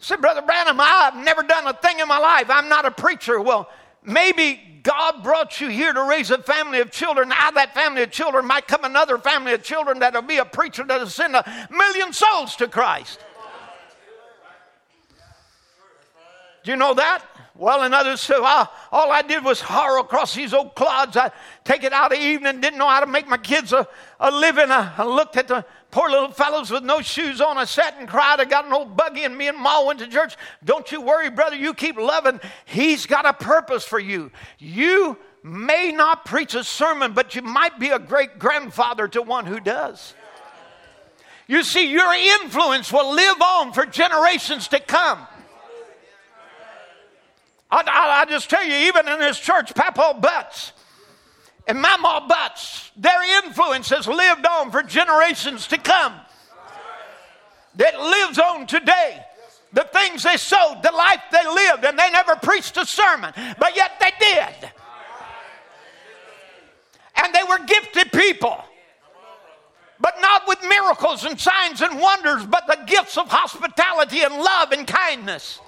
Say, 0.00 0.16
Brother 0.16 0.42
Branham, 0.42 0.78
I've 0.78 1.16
never 1.16 1.42
done 1.42 1.66
a 1.66 1.72
thing 1.72 1.98
in 1.98 2.06
my 2.06 2.18
life. 2.18 2.48
I'm 2.50 2.68
not 2.68 2.84
a 2.84 2.90
preacher. 2.90 3.40
Well, 3.40 3.68
maybe 4.04 4.77
God 4.82 5.22
brought 5.22 5.60
you 5.60 5.68
here 5.68 5.92
to 5.92 6.04
raise 6.04 6.30
a 6.30 6.38
family 6.38 6.80
of 6.80 6.90
children. 6.90 7.32
Out 7.32 7.50
of 7.50 7.54
that 7.54 7.74
family 7.74 8.02
of 8.02 8.10
children 8.10 8.46
might 8.46 8.66
come 8.66 8.84
another 8.84 9.18
family 9.18 9.52
of 9.52 9.62
children 9.62 9.98
that'll 10.00 10.22
be 10.22 10.38
a 10.38 10.44
preacher 10.44 10.84
that'll 10.84 11.06
send 11.06 11.34
a 11.34 11.68
million 11.70 12.12
souls 12.12 12.56
to 12.56 12.68
Christ. 12.68 13.20
Do 16.64 16.70
you 16.70 16.76
know 16.76 16.94
that? 16.94 17.24
Well, 17.58 17.82
and 17.82 17.92
others 17.92 18.20
say, 18.20 18.34
well, 18.34 18.44
ah, 18.44 18.88
all 18.92 19.10
I 19.10 19.22
did 19.22 19.44
was 19.44 19.60
harrow 19.60 20.00
across 20.00 20.34
these 20.34 20.54
old 20.54 20.74
clods. 20.74 21.16
I 21.16 21.32
take 21.64 21.82
it 21.82 21.92
out 21.92 22.12
of 22.12 22.18
evening, 22.18 22.60
didn't 22.60 22.78
know 22.78 22.88
how 22.88 23.00
to 23.00 23.06
make 23.06 23.26
my 23.26 23.36
kids 23.36 23.72
a, 23.72 23.86
a 24.20 24.30
living. 24.30 24.70
I, 24.70 24.92
I 24.96 25.04
looked 25.04 25.36
at 25.36 25.48
the 25.48 25.64
Poor 25.90 26.10
little 26.10 26.30
fellows 26.30 26.70
with 26.70 26.82
no 26.82 27.00
shoes 27.00 27.40
on. 27.40 27.56
I 27.56 27.64
sat 27.64 27.96
and 27.98 28.06
cried. 28.06 28.40
I 28.40 28.44
got 28.44 28.66
an 28.66 28.74
old 28.74 28.94
buggy, 28.94 29.24
and 29.24 29.36
me 29.36 29.48
and 29.48 29.56
Ma 29.56 29.86
went 29.86 30.00
to 30.00 30.06
church. 30.06 30.36
Don't 30.62 30.90
you 30.92 31.00
worry, 31.00 31.30
brother. 31.30 31.56
You 31.56 31.72
keep 31.72 31.96
loving. 31.96 32.40
He's 32.66 33.06
got 33.06 33.24
a 33.24 33.32
purpose 33.32 33.84
for 33.84 33.98
you. 33.98 34.30
You 34.58 35.16
may 35.42 35.92
not 35.92 36.26
preach 36.26 36.54
a 36.54 36.62
sermon, 36.62 37.14
but 37.14 37.34
you 37.34 37.40
might 37.40 37.78
be 37.78 37.88
a 37.88 37.98
great 37.98 38.38
grandfather 38.38 39.08
to 39.08 39.22
one 39.22 39.46
who 39.46 39.60
does. 39.60 40.14
You 41.46 41.62
see, 41.62 41.90
your 41.90 42.12
influence 42.42 42.92
will 42.92 43.14
live 43.14 43.40
on 43.40 43.72
for 43.72 43.86
generations 43.86 44.68
to 44.68 44.80
come. 44.80 45.26
I, 47.70 47.82
I, 47.86 48.20
I 48.22 48.24
just 48.24 48.48
tell 48.48 48.64
you, 48.64 48.74
even 48.88 49.08
in 49.08 49.18
this 49.18 49.38
church, 49.38 49.74
Papa 49.74 50.18
Butts, 50.20 50.72
and 51.66 51.80
Mama 51.80 52.26
Butts, 52.28 52.90
their 52.96 53.44
influence 53.44 53.90
has 53.90 54.06
lived 54.06 54.46
on 54.46 54.70
for 54.70 54.82
generations 54.82 55.66
to 55.68 55.78
come. 55.78 56.14
That 57.76 58.00
lives 58.00 58.38
on 58.38 58.66
today. 58.66 59.22
The 59.72 59.84
things 59.92 60.22
they 60.22 60.38
sowed, 60.38 60.80
the 60.82 60.90
life 60.90 61.22
they 61.30 61.46
lived, 61.46 61.84
and 61.84 61.98
they 61.98 62.10
never 62.10 62.36
preached 62.36 62.76
a 62.78 62.86
sermon, 62.86 63.32
but 63.58 63.76
yet 63.76 63.92
they 64.00 64.10
did. 64.18 64.70
And 67.22 67.34
they 67.34 67.42
were 67.48 67.64
gifted 67.66 68.10
people 68.12 68.64
but 70.00 70.14
not 70.20 70.46
with 70.46 70.58
miracles 70.62 71.24
and 71.24 71.38
signs 71.40 71.80
and 71.82 72.00
wonders, 72.00 72.46
but 72.46 72.66
the 72.66 72.78
gifts 72.86 73.18
of 73.18 73.28
hospitality 73.28 74.20
and 74.20 74.34
love 74.34 74.72
and 74.72 74.86
kindness. 74.86 75.60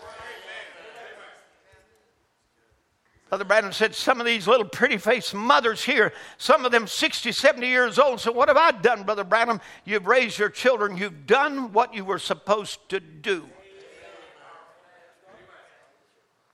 Brother 3.31 3.45
Branham 3.45 3.73
said, 3.73 3.95
Some 3.95 4.19
of 4.19 4.27
these 4.27 4.49
little 4.49 4.67
pretty 4.67 4.97
faced 4.97 5.35
mothers 5.35 5.85
here, 5.85 6.13
some 6.37 6.65
of 6.65 6.73
them 6.73 6.89
60, 6.89 7.31
70 7.31 7.67
years 7.67 7.99
old. 7.99 8.21
So, 8.21 8.33
what 8.33 8.49
have 8.49 8.57
I 8.57 8.73
done, 8.73 9.05
Brother 9.05 9.23
Branham? 9.23 9.61
You've 9.85 10.07
raised 10.07 10.39
your 10.39 10.51
children, 10.51 10.97
you've 10.97 11.27
done 11.27 11.73
what 11.73 11.95
you 11.95 12.05
were 12.05 12.19
supposed 12.19 12.89
to 12.89 12.99
do. 12.99 13.49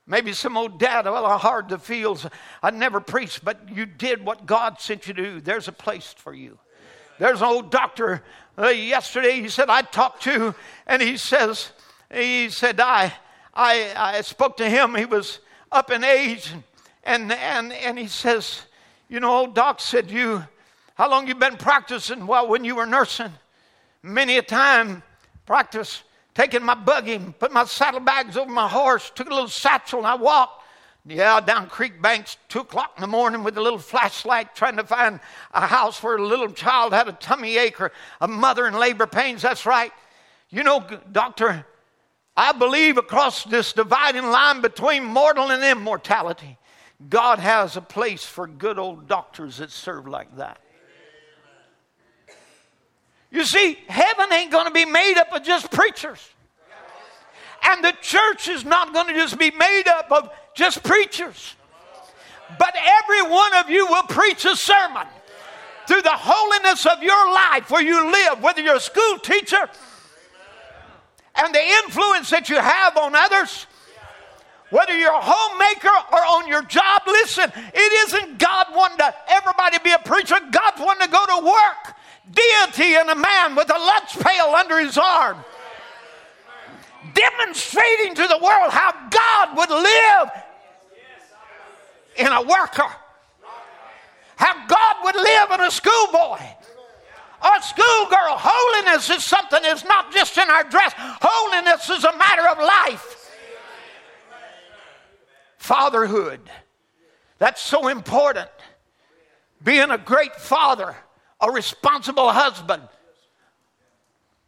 Maybe 0.07 0.35
some 0.35 0.57
old 0.57 0.79
dad, 0.79 1.07
well, 1.07 1.27
I 1.27 1.37
hard 1.37 1.71
the 1.71 1.79
feels. 1.79 2.27
I 2.63 2.71
never 2.71 3.01
preached, 3.01 3.45
but 3.45 3.75
you 3.75 3.87
did 3.87 4.25
what 4.25 4.47
God 4.47 4.79
sent 4.79 5.09
you 5.09 5.15
to 5.15 5.23
do. 5.23 5.41
There's 5.41 5.67
a 5.67 5.73
place 5.73 6.15
for 6.17 6.33
you. 6.33 6.59
There's 7.19 7.41
an 7.41 7.49
old 7.49 7.73
doctor 7.73 8.23
uh, 8.59 8.69
yesterday, 8.69 9.41
he 9.41 9.49
said, 9.49 9.69
I 9.69 9.83
talked 9.83 10.23
to, 10.25 10.55
and 10.87 11.03
he 11.03 11.17
says, 11.17 11.73
he 12.13 12.51
said, 12.51 12.79
I, 12.79 13.15
I, 13.53 13.93
I 13.97 14.21
spoke 14.21 14.59
to 14.59 14.69
him. 14.69 14.95
He 14.95 15.07
was 15.07 15.41
up 15.77 15.91
in 15.91 16.03
age, 16.03 16.53
and, 17.05 17.31
and, 17.31 17.73
and 17.73 17.99
he 17.99 18.09
says, 18.09 18.63
You 19.09 19.21
know, 19.21 19.31
old 19.31 19.55
doc 19.55 19.81
said, 19.81 20.11
You, 20.11 20.43
how 20.95 21.11
long 21.11 21.29
you 21.29 21.35
been 21.35 21.57
practicing? 21.57 22.27
Well, 22.27 22.49
when 22.49 22.65
you 22.65 22.75
were 22.75 22.87
nursing, 22.87 23.33
many 24.03 24.39
a 24.39 24.43
time 24.43 25.03
practice 25.45 26.03
taking 26.35 26.63
my 26.63 26.75
buggy, 26.75 27.19
put 27.19 27.53
my 27.53 27.65
saddlebags 27.65 28.37
over 28.37 28.51
my 28.51 28.69
horse, 28.69 29.11
took 29.15 29.29
a 29.29 29.35
little 29.35 29.49
satchel, 29.49 30.01
and 30.01 30.07
I 30.07 30.15
walked. 30.15 30.65
Yeah, 31.09 31.41
down 31.41 31.69
creek 31.69 32.03
banks, 32.03 32.37
two 32.49 32.61
o'clock 32.61 32.95
in 32.97 33.01
the 33.01 33.07
morning 33.07 33.45
with 33.45 33.57
a 33.57 33.63
little 33.63 33.79
flashlight, 33.79 34.57
trying 34.57 34.77
to 34.77 34.83
find 34.83 35.21
a 35.55 35.65
house 35.65 36.03
where 36.03 36.17
a 36.17 36.27
little 36.27 36.51
child 36.51 36.93
had 36.93 37.07
a 37.07 37.13
tummy 37.13 37.57
ache 37.59 37.81
or 37.81 37.93
a 38.21 38.27
mother 38.27 38.67
in 38.67 38.75
labor 38.75 39.07
pains. 39.07 39.43
That's 39.43 39.67
right. 39.67 39.93
You 40.51 40.65
know, 40.65 40.85
doctor, 41.13 41.65
I 42.37 42.53
believe 42.53 42.99
across 42.99 43.45
this 43.45 43.73
dividing 43.73 44.27
line 44.27 44.61
between 44.61 45.05
mortal 45.05 45.51
and 45.51 45.65
immortality, 45.65 46.59
God 47.09 47.39
has 47.39 47.77
a 47.77 47.81
place 47.81 48.25
for 48.25 48.47
good 48.47 48.79
old 48.79 49.09
doctors 49.09 49.59
that 49.59 49.71
serve 49.71 50.07
like 50.07 50.37
that. 50.37 50.61
You 53.31 53.45
see, 53.45 53.79
heaven 53.89 54.33
ain't 54.33 54.53
going 54.53 54.67
to 54.67 54.73
be 54.73 54.85
made 54.85 55.19
up 55.19 55.33
of 55.33 55.43
just 55.43 55.71
preachers. 55.71 56.21
And 57.63 57.83
the 57.83 57.93
church 58.01 58.49
is 58.49 58.65
not 58.65 58.93
going 58.93 59.09
to 59.09 59.15
just 59.15 59.39
be 59.39 59.51
made 59.51 59.89
up 59.89 60.13
of 60.13 60.31
just 60.55 60.83
preachers. 60.83 61.55
But 62.59 62.75
every 62.77 63.23
one 63.23 63.55
of 63.57 63.71
you 63.71 63.87
will 63.87 64.05
preach 64.05 64.45
a 64.45 64.55
sermon 64.55 65.07
through 65.89 66.03
the 66.03 66.11
holiness 66.13 66.87
of 66.87 67.03
your 67.03 67.33
life 67.33 67.71
where 67.71 67.83
you 67.83 68.11
live, 68.11 68.43
whether 68.43 68.61
you're 68.61 68.77
a 68.77 68.81
school 68.81 69.19
teacher 69.19 69.69
and 71.39 71.55
the 71.55 71.63
influence 71.85 72.31
that 72.31 72.49
you 72.49 72.57
have 72.57 72.97
on 72.97 73.15
others, 73.15 73.67
whether 74.71 74.97
you're 74.97 75.13
a 75.13 75.21
homemaker 75.21 75.95
or 76.13 76.19
on 76.19 76.49
your 76.49 76.63
job, 76.63 77.03
listen, 77.07 77.53
it 77.55 77.93
isn't 78.09 78.39
God 78.39 78.67
wanting 78.73 78.99
to 78.99 79.15
everybody 79.29 79.79
be 79.85 79.93
a 79.93 79.99
preacher. 79.99 80.37
God's 80.51 80.81
wanting 80.81 81.07
to 81.07 81.13
go 81.13 81.25
to 81.27 81.47
work. 81.47 81.97
Deity 82.33 82.95
in 82.95 83.09
a 83.09 83.15
man 83.15 83.55
with 83.55 83.71
a 83.71 83.79
lunch 83.79 84.19
pail 84.19 84.47
under 84.47 84.81
his 84.81 84.99
arm. 84.99 85.39
Demonstrating 87.15 88.15
to 88.17 88.27
the 88.27 88.39
world 88.43 88.73
how 88.73 88.93
God 89.09 89.57
would 89.57 89.71
live 89.71 90.31
in 92.17 92.27
a 92.27 92.43
worker. 92.43 92.91
How 94.37 94.67
God 94.67 94.97
would 95.05 95.15
live 95.15 95.51
in 95.53 95.61
a 95.61 95.71
schoolboy 95.71 96.41
or 97.43 97.61
schoolgirl. 97.61 98.39
Holiness 98.39 99.11
is 99.11 99.25
something 99.25 99.63
that's 99.63 99.85
not 99.85 100.13
just 100.13 100.37
in 100.39 100.49
our 100.49 100.65
dress, 100.65 100.93
holiness 100.97 101.89
is 101.91 102.05
a 102.05 102.17
matter 102.17 102.49
of 102.49 102.59
life. 102.59 103.31
Fatherhood. 105.59 106.41
That's 107.39 107.61
so 107.61 107.89
important. 107.89 108.49
Being 109.63 109.91
a 109.91 109.99
great 109.99 110.35
father, 110.37 110.97
a 111.41 111.51
responsible 111.51 112.31
husband, 112.31 112.83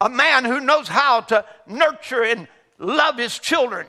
a 0.01 0.09
man 0.09 0.45
who 0.45 0.59
knows 0.59 0.87
how 0.87 1.21
to 1.21 1.45
nurture 1.67 2.23
and 2.23 2.47
love 2.77 3.17
his 3.17 3.37
children. 3.37 3.85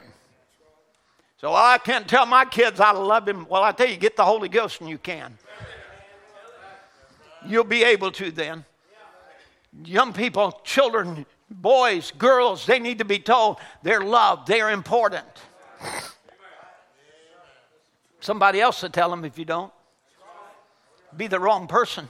So 1.41 1.55
I 1.55 1.79
can't 1.79 2.07
tell 2.07 2.27
my 2.27 2.45
kids 2.45 2.81
I 2.81 2.91
love 2.93 3.27
him. 3.27 3.47
Well, 3.49 3.63
I 3.63 3.73
tell 3.73 3.89
you, 3.89 3.97
get 3.97 4.17
the 4.17 4.25
Holy 4.25 4.49
Ghost 4.49 4.81
and 4.81 4.91
you 4.91 4.99
can. 4.99 5.39
You'll 7.47 7.65
be 7.65 7.85
able 7.85 8.13
to 8.13 8.31
then 8.31 8.67
young 9.85 10.13
people, 10.13 10.61
children, 10.65 11.27
boys, 11.51 12.13
girls, 12.13 12.67
they 12.67 12.79
need 12.79 12.99
to 12.99 13.05
be 13.05 13.19
told 13.19 13.59
they're 13.83 14.03
loved, 14.03 14.49
they're 14.49 14.71
important. 14.71 15.27
Somebody 18.21 18.61
else 18.61 18.83
will 18.83 18.91
tell 18.91 19.11
them 19.11 19.25
if 19.25 19.39
you 19.39 19.45
don't. 19.45 19.73
Be 21.17 21.27
the 21.27 21.41
wrong 21.41 21.67
person. 21.67 22.09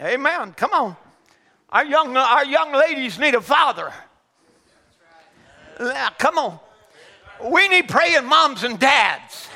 Amen. 0.00 0.52
Come 0.54 0.72
on. 0.72 0.96
Our 1.68 1.84
young, 1.84 2.16
our 2.16 2.44
young 2.44 2.72
ladies 2.72 3.18
need 3.18 3.34
a 3.34 3.40
father. 3.40 3.92
Come 6.18 6.38
on. 6.38 6.58
We 7.44 7.68
need 7.68 7.88
praying 7.88 8.24
moms 8.24 8.64
and 8.64 8.78
dads. 8.78 9.48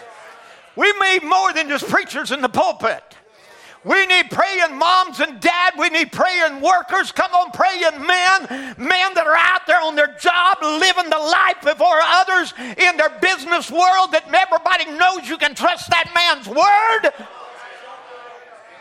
We 0.76 0.92
need 0.92 1.22
more 1.22 1.52
than 1.52 1.68
just 1.68 1.88
preachers 1.88 2.30
in 2.30 2.42
the 2.42 2.48
pulpit. 2.48 3.02
We 3.86 4.04
need 4.06 4.32
praying 4.32 4.76
moms 4.76 5.20
and 5.20 5.38
dad. 5.38 5.74
We 5.78 5.90
need 5.90 6.10
praying 6.10 6.60
workers. 6.60 7.12
Come 7.12 7.30
on, 7.32 7.52
praying 7.52 8.02
men. 8.02 8.74
Men 8.82 9.14
that 9.14 9.30
are 9.30 9.38
out 9.38 9.62
there 9.68 9.80
on 9.80 9.94
their 9.94 10.10
job 10.18 10.58
living 10.60 11.06
the 11.08 11.22
life 11.22 11.62
before 11.62 12.02
others 12.02 12.52
in 12.58 12.96
their 12.98 13.14
business 13.22 13.70
world 13.70 14.10
that 14.10 14.26
everybody 14.26 14.90
knows 14.98 15.30
you 15.30 15.38
can 15.38 15.54
trust 15.54 15.88
that 15.94 16.10
man's 16.18 16.50
word 16.50 17.14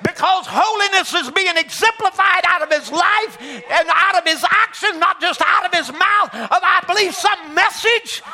because 0.01 0.49
holiness 0.49 1.13
is 1.13 1.29
being 1.37 1.53
exemplified 1.55 2.41
out 2.49 2.65
of 2.65 2.73
his 2.73 2.89
life 2.89 3.37
and 3.45 3.85
out 3.93 4.17
of 4.17 4.25
his 4.25 4.43
action, 4.49 4.97
not 4.97 5.21
just 5.21 5.39
out 5.45 5.69
of 5.69 5.73
his 5.73 5.93
mouth, 5.93 6.33
of 6.33 6.61
I 6.65 6.81
believe 6.87 7.13
some 7.13 7.53
message. 7.53 8.25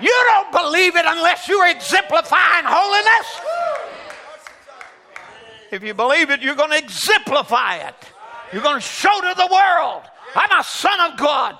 You 0.00 0.16
don't 0.32 0.52
believe 0.52 0.96
it 0.96 1.04
unless 1.04 1.46
you're 1.46 1.68
exemplifying 1.68 2.64
holiness. 2.64 3.57
If 5.70 5.82
you 5.82 5.94
believe 5.94 6.30
it, 6.30 6.40
you're 6.40 6.54
going 6.54 6.70
to 6.70 6.78
exemplify 6.78 7.76
it. 7.76 7.94
You're 8.52 8.62
going 8.62 8.76
to 8.76 8.80
show 8.80 9.20
to 9.20 9.34
the 9.36 9.48
world, 9.52 10.02
I'm 10.34 10.58
a 10.58 10.64
son 10.64 11.12
of 11.12 11.18
God. 11.18 11.58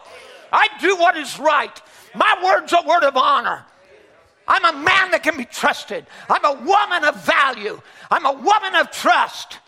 I 0.52 0.68
do 0.80 0.96
what 0.96 1.16
is 1.16 1.38
right. 1.38 1.82
My 2.14 2.40
word's 2.42 2.72
a 2.72 2.86
word 2.86 3.04
of 3.04 3.16
honor. 3.16 3.64
I'm 4.46 4.64
a 4.64 4.78
man 4.78 5.10
that 5.10 5.22
can 5.22 5.36
be 5.36 5.44
trusted. 5.44 6.06
I'm 6.30 6.44
a 6.44 6.54
woman 6.64 7.04
of 7.04 7.22
value. 7.22 7.80
I'm 8.10 8.24
a 8.24 8.32
woman 8.32 8.74
of 8.76 8.90
trust. 8.90 9.58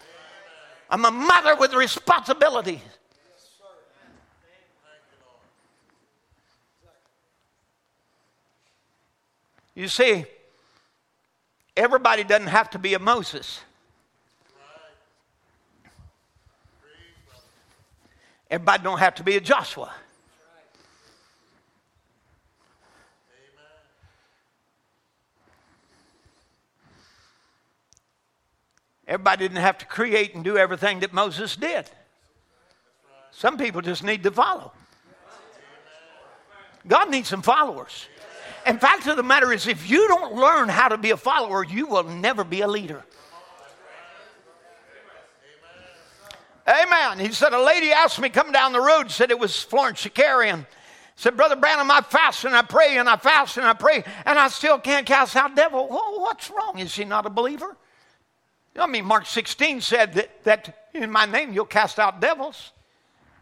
I'm 0.88 1.04
a 1.04 1.10
mother 1.10 1.54
with 1.56 1.74
responsibility. 1.74 2.80
You 9.74 9.88
see, 9.88 10.24
everybody 11.76 12.24
doesn't 12.24 12.48
have 12.48 12.70
to 12.70 12.78
be 12.78 12.94
a 12.94 12.98
Moses. 12.98 13.60
Everybody 18.50 18.82
don't 18.82 18.98
have 18.98 19.14
to 19.16 19.22
be 19.22 19.36
a 19.36 19.40
Joshua. 19.40 19.92
Everybody 29.06 29.44
didn't 29.44 29.62
have 29.62 29.78
to 29.78 29.86
create 29.86 30.34
and 30.34 30.44
do 30.44 30.56
everything 30.56 31.00
that 31.00 31.12
Moses 31.12 31.56
did. 31.56 31.90
Some 33.32 33.58
people 33.58 33.80
just 33.80 34.04
need 34.04 34.22
to 34.22 34.30
follow. 34.30 34.72
God 36.86 37.10
needs 37.10 37.28
some 37.28 37.42
followers. 37.42 38.06
And 38.66 38.80
fact 38.80 39.06
of 39.06 39.16
the 39.16 39.22
matter 39.22 39.52
is, 39.52 39.66
if 39.66 39.88
you 39.88 40.06
don't 40.08 40.34
learn 40.34 40.68
how 40.68 40.88
to 40.88 40.98
be 40.98 41.10
a 41.10 41.16
follower, 41.16 41.64
you 41.64 41.86
will 41.86 42.04
never 42.04 42.44
be 42.44 42.60
a 42.60 42.68
leader. 42.68 43.04
Amen. 46.68 47.18
He 47.18 47.32
said, 47.32 47.52
A 47.52 47.62
lady 47.62 47.90
asked 47.90 48.20
me 48.20 48.28
come 48.28 48.52
down 48.52 48.72
the 48.72 48.80
road, 48.80 49.10
said 49.10 49.30
it 49.30 49.38
was 49.38 49.62
Florence 49.62 50.04
Shakarian. 50.04 50.66
Said, 51.16 51.36
Brother 51.36 51.56
Branham, 51.56 51.90
I 51.90 52.00
fast 52.00 52.44
and 52.44 52.56
I 52.56 52.62
pray 52.62 52.96
and 52.96 53.06
I 53.08 53.16
fast 53.16 53.58
and 53.58 53.66
I 53.66 53.74
pray, 53.74 54.04
and 54.24 54.38
I 54.38 54.48
still 54.48 54.78
can't 54.78 55.04
cast 55.04 55.36
out 55.36 55.54
devil. 55.54 55.86
What's 55.88 56.50
wrong? 56.50 56.78
Is 56.78 56.90
she 56.90 57.04
not 57.04 57.26
a 57.26 57.30
believer? 57.30 57.76
I 58.74 58.86
mean, 58.86 59.04
Mark 59.04 59.26
16 59.26 59.82
said 59.82 60.14
that, 60.14 60.44
that 60.44 60.88
in 60.94 61.10
my 61.10 61.26
name 61.26 61.52
you'll 61.52 61.66
cast 61.66 61.98
out 61.98 62.20
devils. 62.20 62.72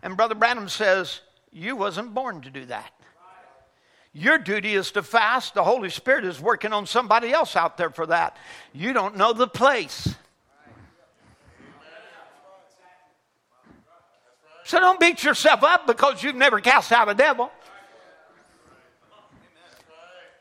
And 0.02 0.16
Brother 0.16 0.34
Branham 0.34 0.68
says, 0.68 1.20
You 1.52 1.76
wasn't 1.76 2.14
born 2.14 2.40
to 2.42 2.50
do 2.50 2.64
that. 2.66 2.92
Your 4.12 4.38
duty 4.38 4.74
is 4.74 4.90
to 4.92 5.02
fast. 5.02 5.54
The 5.54 5.62
Holy 5.62 5.90
Spirit 5.90 6.24
is 6.24 6.40
working 6.40 6.72
on 6.72 6.86
somebody 6.86 7.32
else 7.32 7.54
out 7.54 7.76
there 7.76 7.90
for 7.90 8.06
that. 8.06 8.36
You 8.72 8.92
don't 8.92 9.16
know 9.16 9.32
the 9.32 9.46
place. 9.46 10.16
So 14.68 14.78
don't 14.78 15.00
beat 15.00 15.24
yourself 15.24 15.64
up 15.64 15.86
because 15.86 16.22
you've 16.22 16.36
never 16.36 16.60
cast 16.60 16.92
out 16.92 17.08
a 17.08 17.14
devil. 17.14 17.50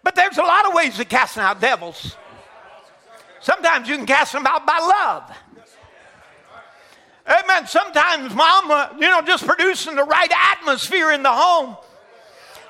But 0.04 0.16
there's 0.16 0.38
a 0.38 0.42
lot 0.42 0.68
of 0.68 0.74
ways 0.74 1.00
of 1.00 1.08
casting 1.08 1.44
out 1.44 1.62
devils. 1.62 2.18
Sometimes 3.40 3.88
you 3.88 3.96
can 3.96 4.06
cast 4.06 4.34
them 4.34 4.46
out 4.46 4.66
by 4.66 4.80
love. 4.80 5.38
Amen. 7.26 7.68
Sometimes, 7.68 8.36
mama, 8.36 8.98
you 9.00 9.08
know, 9.08 9.22
just 9.22 9.48
producing 9.48 9.96
the 9.96 10.04
right 10.04 10.32
atmosphere 10.58 11.14
in 11.14 11.24
the 11.24 11.32
home 11.32 11.78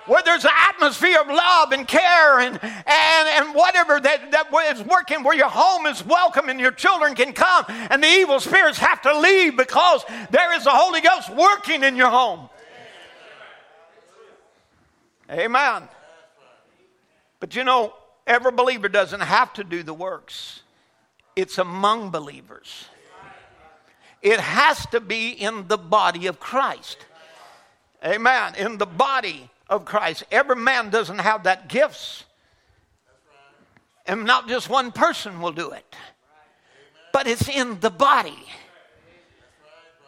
where 0.08 0.24
there's 0.24 0.46
an 0.46 0.52
atmosphere 0.70 1.20
of 1.20 1.28
love 1.28 1.72
and 1.72 1.88
care 1.88 2.40
and, 2.40 2.60
and, 2.64 2.86
and 2.86 3.56
whatever 3.56 4.00
that, 4.00 4.32
that 4.32 4.48
is 4.72 4.84
working, 4.84 5.24
where 5.24 5.36
your 5.36 5.50
home 5.50 5.86
is 5.86 6.06
welcome 6.06 6.50
and 6.50 6.60
your 6.60 6.72
children 6.72 7.14
can 7.16 7.34
come 7.34 7.66
and 7.68 8.02
the 8.02 8.08
evil 8.08 8.40
spirits 8.40 8.78
have 8.80 9.02
to 9.02 9.20
leave 9.20 9.58
because 9.58 10.04
there 10.32 10.56
is 10.56 10.64
the 10.64 10.72
Holy 10.72 11.02
Ghost 11.02 11.30
working 11.30 11.84
in 11.84 11.96
your 11.96 12.10
home. 12.10 12.50
Amen. 15.30 15.84
But 17.40 17.56
you 17.56 17.64
know, 17.64 17.94
every 18.26 18.52
believer 18.52 18.88
doesn't 18.88 19.22
have 19.22 19.54
to 19.54 19.64
do 19.64 19.84
the 19.84 19.94
works, 19.94 20.62
it's 21.36 21.58
among 21.58 22.12
believers. 22.12 22.86
It 24.22 24.40
has 24.40 24.84
to 24.88 25.00
be 25.00 25.30
in 25.30 25.68
the 25.68 25.78
body 25.78 26.26
of 26.26 26.40
Christ. 26.40 26.98
Amen. 28.04 28.56
In 28.56 28.78
the 28.78 28.88
body 28.88 29.50
of 29.70 29.86
Christ. 29.86 30.24
Every 30.32 30.56
man 30.56 30.90
doesn't 30.90 31.20
have 31.20 31.44
that 31.44 31.68
gifts. 31.68 32.24
And 34.06 34.24
not 34.26 34.48
just 34.48 34.70
one 34.70 34.92
person 34.92 35.42
will 35.42 35.52
do 35.52 35.72
it. 35.72 35.96
But 37.12 37.28
it's 37.28 37.50
in 37.50 37.80
the 37.80 37.90
body. 37.90 38.38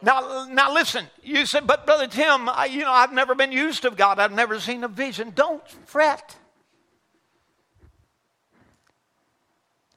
Now, 0.02 0.48
now 0.50 0.74
listen. 0.74 1.06
You 1.22 1.46
said, 1.46 1.68
but 1.68 1.86
brother 1.86 2.08
Tim, 2.08 2.48
I, 2.48 2.66
you 2.66 2.82
know, 2.82 2.92
I've 2.92 3.12
never 3.12 3.36
been 3.36 3.52
used 3.52 3.84
of 3.84 3.98
God. 3.98 4.20
I've 4.20 4.32
never 4.32 4.60
seen 4.60 4.84
a 4.84 4.88
vision. 4.88 5.32
Don't 5.36 5.68
fret. 5.86 6.38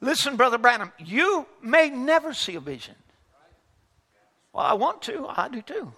Listen, 0.00 0.34
Brother 0.34 0.58
Branham, 0.58 0.92
you 0.98 1.46
may 1.62 1.88
never 1.88 2.34
see 2.34 2.56
a 2.56 2.60
vision. 2.60 2.96
Well, 4.52 4.66
I 4.66 4.74
want 4.74 5.00
to. 5.02 5.26
I 5.28 5.48
do 5.48 5.62
too. 5.62 5.92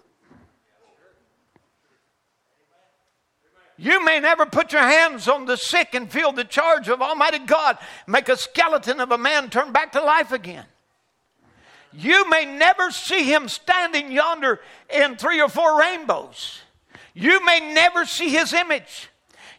You 3.77 4.03
may 4.03 4.19
never 4.19 4.45
put 4.45 4.71
your 4.71 4.81
hands 4.81 5.27
on 5.27 5.45
the 5.45 5.57
sick 5.57 5.93
and 5.93 6.09
feel 6.09 6.31
the 6.31 6.45
charge 6.45 6.87
of 6.87 7.01
Almighty 7.01 7.39
God, 7.39 7.77
make 8.07 8.29
a 8.29 8.37
skeleton 8.37 8.99
of 8.99 9.11
a 9.11 9.17
man 9.17 9.49
turn 9.49 9.71
back 9.73 9.91
to 9.93 10.01
life 10.01 10.31
again. 10.31 10.65
You 11.91 12.29
may 12.29 12.45
never 12.45 12.91
see 12.91 13.23
him 13.23 13.47
standing 13.47 14.11
yonder 14.11 14.59
in 14.93 15.15
three 15.15 15.41
or 15.41 15.49
four 15.49 15.79
rainbows. 15.79 16.61
You 17.13 17.43
may 17.45 17.73
never 17.73 18.05
see 18.05 18.29
his 18.29 18.53
image. 18.53 19.09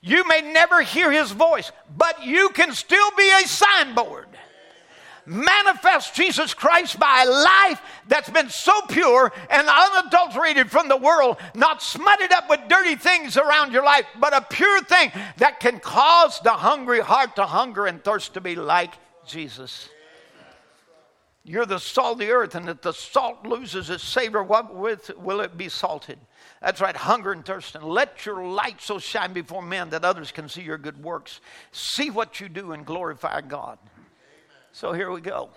You 0.02 0.26
may 0.28 0.40
never 0.40 0.82
hear 0.82 1.10
his 1.10 1.30
voice, 1.32 1.72
but 1.96 2.24
you 2.24 2.50
can 2.50 2.72
still 2.72 3.10
be 3.16 3.30
a 3.30 3.48
signboard 3.48 4.28
manifest 5.26 6.14
Jesus 6.14 6.54
Christ 6.54 6.98
by 6.98 7.24
a 7.26 7.30
life 7.30 7.80
that's 8.08 8.30
been 8.30 8.48
so 8.48 8.72
pure 8.88 9.32
and 9.50 9.68
unadulterated 9.68 10.70
from 10.70 10.88
the 10.88 10.96
world, 10.96 11.36
not 11.54 11.82
smutted 11.82 12.32
up 12.32 12.48
with 12.48 12.60
dirty 12.68 12.94
things 12.94 13.36
around 13.36 13.72
your 13.72 13.84
life, 13.84 14.06
but 14.18 14.34
a 14.34 14.46
pure 14.48 14.82
thing 14.82 15.10
that 15.38 15.60
can 15.60 15.80
cause 15.80 16.40
the 16.40 16.52
hungry 16.52 17.00
heart 17.00 17.36
to 17.36 17.44
hunger 17.44 17.86
and 17.86 18.02
thirst 18.02 18.34
to 18.34 18.40
be 18.40 18.54
like 18.54 18.94
Jesus. 19.26 19.88
You're 21.48 21.66
the 21.66 21.78
salt 21.78 22.14
of 22.14 22.18
the 22.18 22.32
earth, 22.32 22.56
and 22.56 22.68
if 22.68 22.82
the 22.82 22.92
salt 22.92 23.46
loses 23.46 23.88
its 23.88 24.02
savor, 24.02 24.42
what 24.42 24.74
with 24.74 25.12
will 25.16 25.40
it 25.40 25.56
be 25.56 25.68
salted? 25.68 26.18
That's 26.60 26.80
right, 26.80 26.96
hunger 26.96 27.30
and 27.30 27.44
thirst. 27.44 27.76
And 27.76 27.84
let 27.84 28.26
your 28.26 28.44
light 28.44 28.80
so 28.80 28.98
shine 28.98 29.32
before 29.32 29.62
men 29.62 29.90
that 29.90 30.04
others 30.04 30.32
can 30.32 30.48
see 30.48 30.62
your 30.62 30.78
good 30.78 31.00
works. 31.04 31.40
See 31.70 32.10
what 32.10 32.40
you 32.40 32.48
do 32.48 32.72
and 32.72 32.84
glorify 32.84 33.42
God. 33.42 33.78
So 34.76 34.92
here 34.92 35.10
we 35.10 35.22
go. 35.22 35.48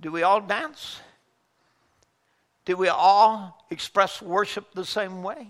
Do 0.00 0.10
we 0.10 0.22
all 0.22 0.40
dance? 0.40 1.00
Do 2.64 2.74
we 2.74 2.88
all 2.88 3.62
express 3.68 4.22
worship 4.22 4.72
the 4.72 4.86
same 4.86 5.22
way? 5.22 5.48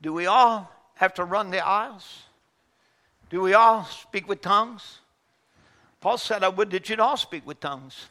Do 0.00 0.14
we 0.14 0.24
all 0.24 0.72
have 0.94 1.12
to 1.12 1.24
run 1.24 1.50
the 1.50 1.62
aisles? 1.62 2.22
Do 3.28 3.42
we 3.42 3.52
all 3.52 3.84
speak 3.84 4.26
with 4.30 4.40
tongues? 4.40 5.00
Paul 6.00 6.16
said, 6.16 6.42
I 6.42 6.48
would 6.48 6.70
that 6.70 6.88
you'd 6.88 7.00
all 7.00 7.18
speak 7.18 7.46
with 7.46 7.60
tongues. 7.60 8.06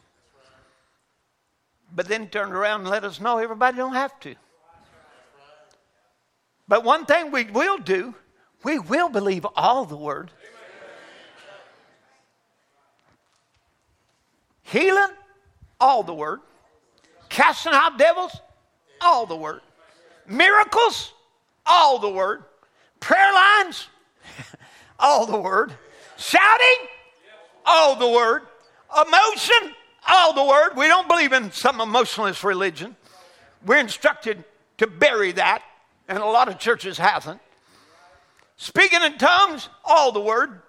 But 1.95 2.07
then 2.07 2.27
turned 2.27 2.53
around 2.53 2.81
and 2.81 2.91
let 2.91 3.03
us 3.03 3.19
know 3.19 3.39
everybody 3.39 3.75
don't 3.75 3.95
have 3.95 4.19
to. 4.19 4.35
But 6.67 6.83
one 6.83 7.07
thing 7.07 7.31
we 7.31 7.45
will 7.45 7.79
do, 7.79 8.13
we 8.63 8.77
will 8.77 9.09
believe 9.09 9.47
all 9.55 9.85
the 9.85 9.97
word. 9.97 10.29
Healing, 14.71 15.11
all 15.81 16.01
the 16.01 16.13
word. 16.13 16.39
Casting 17.27 17.73
out 17.73 17.97
devils, 17.97 18.31
all 19.01 19.25
the 19.25 19.35
word. 19.35 19.59
Miracles, 20.27 21.13
all 21.65 21.99
the 21.99 22.09
word. 22.09 22.43
Prayer 23.01 23.33
lines, 23.33 23.87
all 24.99 25.25
the 25.25 25.37
word. 25.37 25.73
Shouting, 26.15 26.87
all 27.65 27.97
the 27.97 28.07
word. 28.07 28.43
Emotion, 28.95 29.75
all 30.07 30.33
the 30.33 30.45
word. 30.45 30.77
We 30.77 30.87
don't 30.87 31.07
believe 31.07 31.33
in 31.33 31.51
some 31.51 31.81
emotionless 31.81 32.41
religion. 32.41 32.95
We're 33.65 33.79
instructed 33.79 34.43
to 34.77 34.87
bury 34.87 35.33
that, 35.33 35.63
and 36.07 36.17
a 36.17 36.25
lot 36.25 36.47
of 36.47 36.59
churches 36.59 36.97
haven't. 36.97 37.41
Speaking 38.55 39.01
in 39.01 39.17
tongues, 39.17 39.67
all 39.83 40.13
the 40.13 40.21
word. 40.21 40.61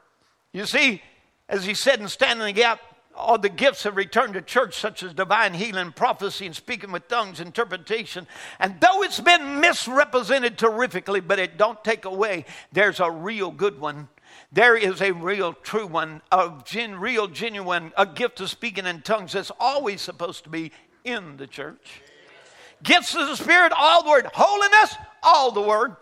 You 0.52 0.66
see, 0.66 1.02
as 1.48 1.64
he 1.64 1.74
said 1.74 2.00
in 2.00 2.08
Standing 2.08 2.48
in 2.48 2.54
the 2.54 2.60
Gap, 2.60 2.80
all 3.14 3.38
the 3.38 3.48
gifts 3.48 3.82
have 3.84 3.96
returned 3.96 4.34
to 4.34 4.42
church, 4.42 4.74
such 4.78 5.02
as 5.02 5.12
divine 5.12 5.54
healing, 5.54 5.92
prophecy, 5.92 6.46
and 6.46 6.56
speaking 6.56 6.92
with 6.92 7.08
tongues, 7.08 7.40
interpretation. 7.40 8.26
And 8.58 8.80
though 8.80 9.02
it's 9.02 9.20
been 9.20 9.60
misrepresented 9.60 10.58
terrifically, 10.58 11.20
but 11.20 11.38
it 11.38 11.56
don't 11.58 11.82
take 11.84 12.04
away, 12.04 12.44
there's 12.72 13.00
a 13.00 13.10
real 13.10 13.50
good 13.50 13.80
one. 13.80 14.08
There 14.50 14.76
is 14.76 15.00
a 15.00 15.12
real 15.12 15.52
true 15.52 15.86
one, 15.86 16.22
a 16.30 16.52
gen, 16.64 16.96
real 16.96 17.28
genuine, 17.28 17.92
a 17.96 18.06
gift 18.06 18.40
of 18.40 18.50
speaking 18.50 18.86
in 18.86 19.02
tongues 19.02 19.32
that's 19.32 19.52
always 19.58 20.00
supposed 20.00 20.44
to 20.44 20.50
be 20.50 20.72
in 21.04 21.36
the 21.36 21.46
church. 21.46 22.02
Gifts 22.82 23.14
of 23.14 23.28
the 23.28 23.36
Spirit, 23.36 23.72
all 23.76 24.02
the 24.02 24.10
word. 24.10 24.28
Holiness, 24.32 24.96
all 25.22 25.52
the 25.52 25.60
word. 25.60 25.96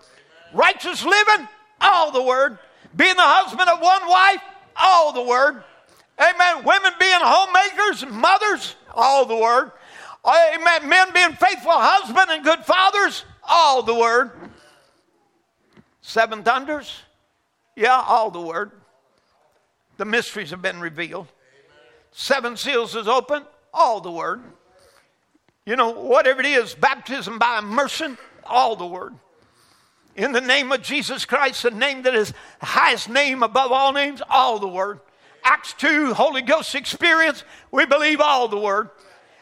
Righteous 0.54 1.04
living, 1.04 1.48
all 1.80 2.10
the 2.10 2.22
word. 2.22 2.58
Being 2.96 3.16
the 3.16 3.22
husband 3.22 3.68
of 3.68 3.80
one 3.80 4.08
wife, 4.08 4.42
all 4.76 5.12
the 5.12 5.22
word. 5.22 5.62
Amen. 6.20 6.64
Women 6.64 6.92
being 7.01 7.20
homemakers 7.20 8.06
mothers, 8.06 8.76
all 8.94 9.24
the 9.24 9.36
word. 9.36 9.72
Amen. 10.24 10.88
Men 10.88 11.12
being 11.14 11.32
faithful 11.32 11.72
husbands 11.72 12.30
and 12.30 12.44
good 12.44 12.60
fathers, 12.60 13.24
all 13.48 13.82
the 13.82 13.94
word. 13.94 14.30
Seven 16.02 16.42
thunders, 16.42 17.02
yeah, 17.76 18.02
all 18.06 18.30
the 18.30 18.40
word. 18.40 18.72
The 19.97 20.05
mysteries 20.05 20.51
have 20.51 20.62
been 20.62 20.80
revealed. 20.80 21.28
Seven 22.12 22.56
seals 22.56 22.97
is 22.97 23.06
open, 23.06 23.44
all 23.72 24.01
the 24.01 24.10
word. 24.10 24.42
You 25.64 25.76
know, 25.76 25.90
whatever 25.90 26.40
it 26.40 26.47
is, 26.47 26.74
baptism 26.74 27.38
by 27.38 27.59
immersion, 27.59 28.18
all 28.44 28.76
the 28.76 28.86
word. 28.86 29.14
In 30.16 30.32
the 30.32 30.40
name 30.40 30.72
of 30.72 30.82
Jesus 30.82 31.24
Christ, 31.24 31.62
the 31.62 31.70
name 31.70 32.02
that 32.02 32.14
is 32.14 32.32
the 32.60 32.66
highest 32.66 33.09
name 33.09 33.42
above 33.42 33.70
all 33.70 33.92
names, 33.92 34.20
all 34.28 34.59
the 34.59 34.68
word. 34.68 35.01
Acts 35.44 35.74
2, 35.74 36.14
Holy 36.14 36.42
Ghost 36.42 36.74
experience, 36.74 37.44
we 37.70 37.86
believe 37.86 38.20
all 38.20 38.48
the 38.48 38.58
word. 38.58 38.90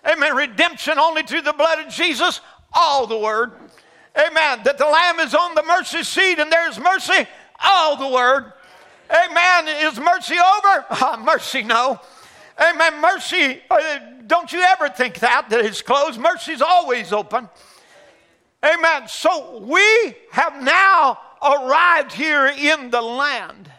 Amen. 0.06 0.34
Redemption 0.34 0.98
only 0.98 1.22
through 1.22 1.42
the 1.42 1.52
blood 1.52 1.84
of 1.84 1.92
Jesus, 1.92 2.40
all 2.72 3.06
the 3.06 3.18
word. 3.18 3.52
Amen. 4.16 4.60
That 4.64 4.78
the 4.78 4.86
Lamb 4.86 5.20
is 5.20 5.34
on 5.34 5.54
the 5.54 5.62
mercy 5.62 6.02
seat 6.02 6.38
and 6.38 6.50
there's 6.50 6.78
mercy, 6.78 7.26
all 7.62 7.96
the 7.96 8.08
word. 8.08 8.52
Amen. 9.10 9.68
Is 9.86 9.98
mercy 9.98 10.34
over? 10.34 10.86
Uh, 10.90 11.22
mercy, 11.24 11.62
no. 11.62 12.00
Amen. 12.60 13.00
Mercy, 13.00 13.60
uh, 13.70 13.98
don't 14.26 14.52
you 14.52 14.60
ever 14.60 14.88
think 14.88 15.20
that, 15.20 15.48
that 15.50 15.64
it's 15.64 15.82
closed. 15.82 16.20
Mercy's 16.20 16.62
always 16.62 17.12
open. 17.12 17.48
Amen. 18.64 19.06
So 19.06 19.60
we 19.60 20.16
have 20.32 20.60
now 20.62 21.18
arrived 21.40 22.12
here 22.12 22.46
in 22.46 22.90
the 22.90 23.00
land 23.00 23.70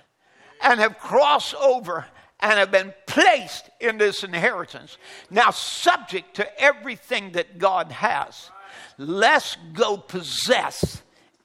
and 0.61 0.79
have 0.79 0.97
crossed 0.99 1.55
over 1.55 2.05
and 2.39 2.57
have 2.57 2.71
been 2.71 2.93
placed 3.05 3.69
in 3.79 3.97
this 3.97 4.23
inheritance. 4.23 4.97
Now, 5.29 5.51
subject 5.51 6.35
to 6.35 6.61
everything 6.61 7.33
that 7.33 7.57
God 7.59 7.91
has, 7.91 8.49
let's 8.97 9.57
go 9.73 9.97
possess 9.97 11.01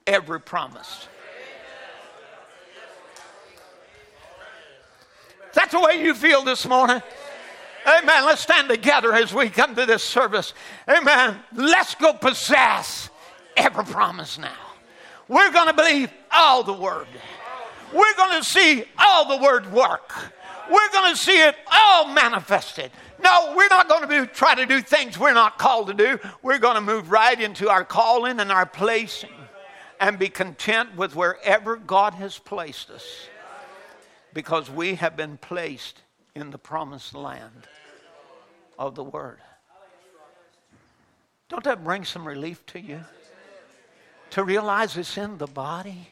every 0.07 0.41
promise. 0.41 1.09
That's 5.53 5.73
the 5.73 5.81
way 5.81 6.03
you 6.03 6.15
feel 6.15 6.43
this 6.43 6.67
morning. 6.67 7.01
Amen. 7.87 8.25
Let's 8.25 8.41
stand 8.41 8.69
together 8.69 9.13
as 9.13 9.33
we 9.33 9.51
come 9.51 9.75
to 9.77 9.87
this 9.87 10.03
service. 10.03 10.55
Amen. 10.89 11.39
Let's 11.53 11.95
go 11.95 12.13
possess 12.13 13.11
every 13.57 13.85
promise 13.85 14.39
now. 14.39 14.57
We're 15.29 15.53
going 15.53 15.69
to 15.69 15.75
believe 15.75 16.11
all 16.33 16.63
the 16.63 16.73
word. 16.73 17.07
We're 17.95 18.15
going 18.17 18.43
to 18.43 18.45
see 18.45 18.85
all 18.99 19.29
the 19.29 19.43
word 19.43 19.73
work. 19.73 20.13
We're 20.71 20.91
going 20.91 21.15
to 21.15 21.17
see 21.17 21.41
it 21.43 21.55
all 21.71 22.09
manifested. 22.09 22.91
No, 23.23 23.55
we're 23.57 23.69
not 23.69 23.89
going 23.89 24.03
to 24.03 24.09
be, 24.09 24.27
try 24.27 24.55
to 24.55 24.67
do 24.67 24.81
things 24.81 25.19
we're 25.19 25.33
not 25.33 25.59
called 25.59 25.87
to 25.87 25.95
do. 25.95 26.19
We're 26.43 26.59
going 26.59 26.75
to 26.75 26.81
move 26.81 27.11
right 27.11 27.41
into 27.41 27.69
our 27.69 27.85
calling 27.85 28.41
and 28.41 28.51
our 28.51 28.67
placing 28.67 29.31
and 30.01 30.19
be 30.19 30.29
content 30.29 30.97
with 30.97 31.15
wherever 31.15 31.77
God 31.77 32.15
has 32.15 32.39
placed 32.39 32.91
us 32.91 33.29
because 34.33 34.69
we 34.69 34.97
have 34.97 35.17
been 35.17 35.37
placed 35.37 36.03
in 36.35 36.51
the 36.51 36.59
promised 36.59 37.15
land 37.15 37.69
of 38.79 38.97
the 38.97 39.05
Word. 39.05 39.39
Don't 41.49 41.63
that 41.65 41.85
bring 41.85 42.05
some 42.05 42.27
relief 42.27 42.67
to 42.67 42.81
you? 42.81 43.01
To 44.31 44.43
realize 44.43 44.97
it's 44.97 45.17
in 45.17 45.39
the 45.39 45.47
body? 45.47 46.09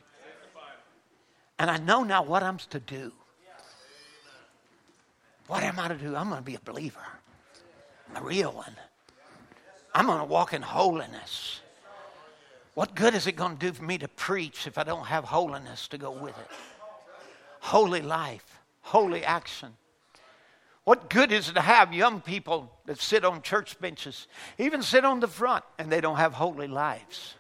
And 1.63 1.71
I 1.71 1.79
know 1.79 2.03
now 2.03 2.25
what 2.25 2.43
I'm 2.43 2.59
to 2.59 2.81
do. 2.81 3.13
What 5.47 5.63
am 5.63 5.79
I 5.79 5.89
to 5.89 5.95
do? 5.95 6.17
I'm 6.17 6.29
going 6.29 6.41
to 6.41 6.45
be 6.45 6.57
a 6.57 6.61
believer, 6.61 7.07
a 8.17 8.23
real 8.23 8.51
one. 8.53 8.77
I'm 9.95 10.07
going 10.07 10.19
to 10.19 10.25
walk 10.25 10.53
in 10.53 10.63
holiness. 10.63 11.61
What 12.75 12.95
good 12.95 13.15
is 13.15 13.27
it 13.27 13.37
going 13.37 13.57
to 13.57 13.67
do 13.67 13.73
for 13.73 13.85
me 13.85 13.97
to 13.99 14.09
preach 14.09 14.67
if 14.67 14.77
I 14.77 14.83
don't 14.83 15.07
have 15.07 15.25
holiness 15.25 15.89
to 15.89 15.99
go 15.99 16.11
with 16.11 16.37
it? 16.39 16.49
holy 17.63 18.03
life, 18.03 18.61
holy 18.81 19.25
action. 19.25 19.73
What 20.83 21.09
good 21.09 21.31
is 21.31 21.49
it 21.49 21.55
to 21.55 21.61
have 21.61 21.93
young 21.93 22.21
people 22.21 22.73
that 22.87 23.01
sit 23.01 23.25
on 23.25 23.41
church 23.41 23.79
benches, 23.79 24.27
even 24.59 24.83
sit 24.83 25.05
on 25.05 25.21
the 25.21 25.29
front, 25.29 25.65
and 25.79 25.93
they 25.93 26.01
don't 26.01 26.17
have 26.17 26.33
holy 26.33 26.67
lives? 26.67 27.37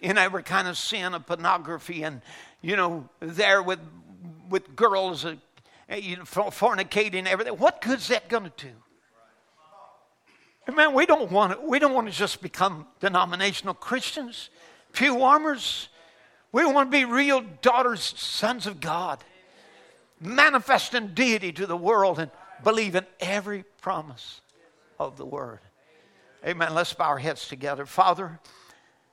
In 0.00 0.16
every 0.16 0.44
kind 0.44 0.68
of 0.68 0.78
sin 0.78 1.12
of 1.12 1.26
pornography 1.26 2.04
and, 2.04 2.22
you 2.60 2.76
know, 2.76 3.08
there 3.18 3.62
with, 3.62 3.80
with 4.48 4.76
girls, 4.76 5.24
uh, 5.24 5.34
you 5.92 6.16
know, 6.16 6.22
fornicating 6.22 7.26
everything. 7.26 7.54
What 7.54 7.80
good 7.80 7.98
is 7.98 8.08
that 8.08 8.28
going 8.28 8.44
to 8.44 8.52
do? 8.56 8.70
Man, 10.72 10.92
we 10.92 11.06
don't 11.06 11.32
want 11.32 11.54
to, 11.54 11.66
we 11.66 11.78
don't 11.78 11.94
want 11.94 12.08
to 12.08 12.12
just 12.12 12.42
become 12.42 12.86
denominational 13.00 13.74
Christians, 13.74 14.50
pew 14.92 15.14
warmers. 15.14 15.88
We 16.52 16.64
want 16.66 16.92
to 16.92 16.96
be 16.96 17.04
real 17.04 17.42
daughters, 17.62 18.02
sons 18.16 18.66
of 18.66 18.80
God, 18.80 19.24
manifesting 20.20 21.08
deity 21.08 21.52
to 21.52 21.66
the 21.66 21.76
world 21.76 22.18
and 22.18 22.30
believe 22.62 22.94
in 22.94 23.06
every 23.18 23.64
promise 23.80 24.40
of 24.98 25.16
the 25.16 25.26
word. 25.26 25.60
Amen. 26.46 26.74
Let's 26.74 26.92
bow 26.92 27.06
our 27.06 27.18
heads 27.18 27.48
together. 27.48 27.84
Father, 27.84 28.38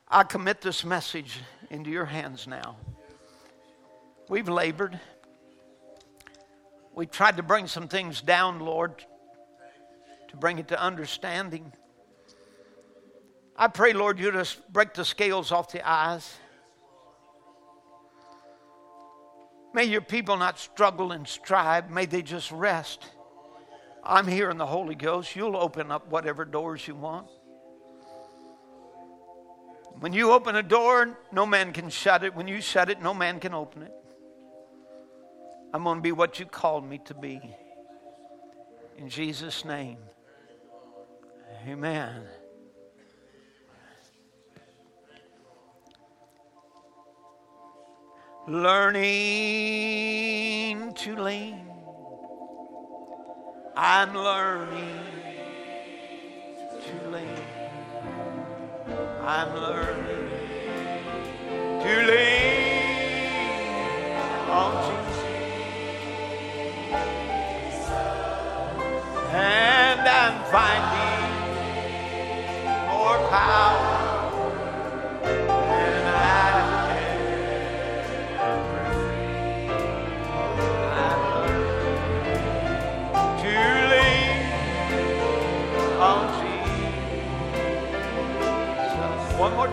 I 0.08 0.24
commit 0.24 0.62
this 0.62 0.86
message 0.86 1.40
into 1.70 1.90
your 1.90 2.06
hands 2.06 2.48
now. 2.48 2.78
We've 4.30 4.48
labored. 4.48 5.00
We've 6.94 7.10
tried 7.10 7.38
to 7.38 7.44
bring 7.44 7.68
some 7.68 7.88
things 7.88 8.22
down, 8.22 8.60
Lord, 8.60 9.04
to 10.30 10.38
bring 10.38 10.60
it 10.60 10.68
to 10.70 10.82
understanding. 10.82 11.74
I 13.58 13.68
pray, 13.68 13.94
Lord, 13.94 14.20
you 14.20 14.32
just 14.32 14.72
break 14.72 14.94
the 14.94 15.06
scales 15.06 15.52
off 15.52 15.72
the 15.72 15.88
eyes. 15.88 16.36
May 19.74 19.86
your 19.86 20.02
people 20.02 20.38
not 20.38 20.60
struggle 20.60 21.12
and 21.12 21.28
strive. 21.28 21.90
May 21.90 22.06
they 22.06 22.22
just 22.22 22.52
rest. 22.52 23.04
I'm 24.04 24.28
here 24.28 24.50
in 24.50 24.58
the 24.58 24.66
Holy 24.66 24.96
Ghost. 24.96 25.36
You'll 25.36 25.58
open 25.58 25.92
up 25.92 26.08
whatever 26.10 26.46
doors 26.46 26.88
you 26.88 26.96
want. 26.96 27.28
When 30.00 30.14
you 30.14 30.32
open 30.32 30.56
a 30.56 30.64
door, 30.64 31.18
no 31.32 31.46
man 31.46 31.74
can 31.74 31.90
shut 31.90 32.24
it. 32.24 32.36
When 32.36 32.48
you 32.48 32.62
shut 32.62 32.90
it, 32.90 33.02
no 33.02 33.14
man 33.14 33.40
can 33.40 33.54
open 33.54 33.84
it. 33.84 33.94
I'm 35.74 35.84
going 35.84 35.98
to 35.98 36.02
be 36.02 36.12
what 36.12 36.40
you 36.40 36.46
called 36.46 36.88
me 36.88 37.00
to 37.06 37.14
be. 37.14 37.42
In 38.98 39.10
Jesus' 39.10 39.66
name. 39.66 39.98
Amen. 41.68 42.24
learning 48.48 49.04
to 50.94 51.16
lean. 51.16 51.62
I'm 53.76 54.14
learning 54.14 55.00
to 56.84 57.10
lean. 57.10 57.55
I'm 59.28 59.56
learning 59.56 60.30
to 61.82 61.94
lean 62.06 62.86
on 64.52 64.72
Jesus. 64.86 65.20
And 69.34 70.02
I'm 70.02 70.44
finding 70.52 71.26
more 72.88 73.18
power. 73.32 73.85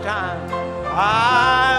Time. 0.03 0.53
I'm 0.85 1.72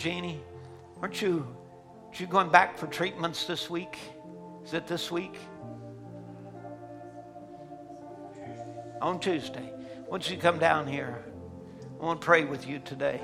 Jeannie, 0.00 0.40
aren't 1.02 1.20
you, 1.20 1.46
aren't 2.06 2.18
you 2.20 2.26
going 2.26 2.48
back 2.48 2.78
for 2.78 2.86
treatments 2.86 3.44
this 3.44 3.68
week? 3.68 3.98
Is 4.64 4.72
it 4.72 4.86
this 4.86 5.10
week? 5.10 5.38
On 9.02 9.20
Tuesday. 9.20 9.70
Don't 10.08 10.30
you 10.30 10.38
come 10.38 10.58
down 10.58 10.86
here? 10.86 11.22
I 12.00 12.02
want 12.02 12.22
to 12.22 12.24
pray 12.24 12.44
with 12.44 12.66
you 12.66 12.78
today. 12.78 13.20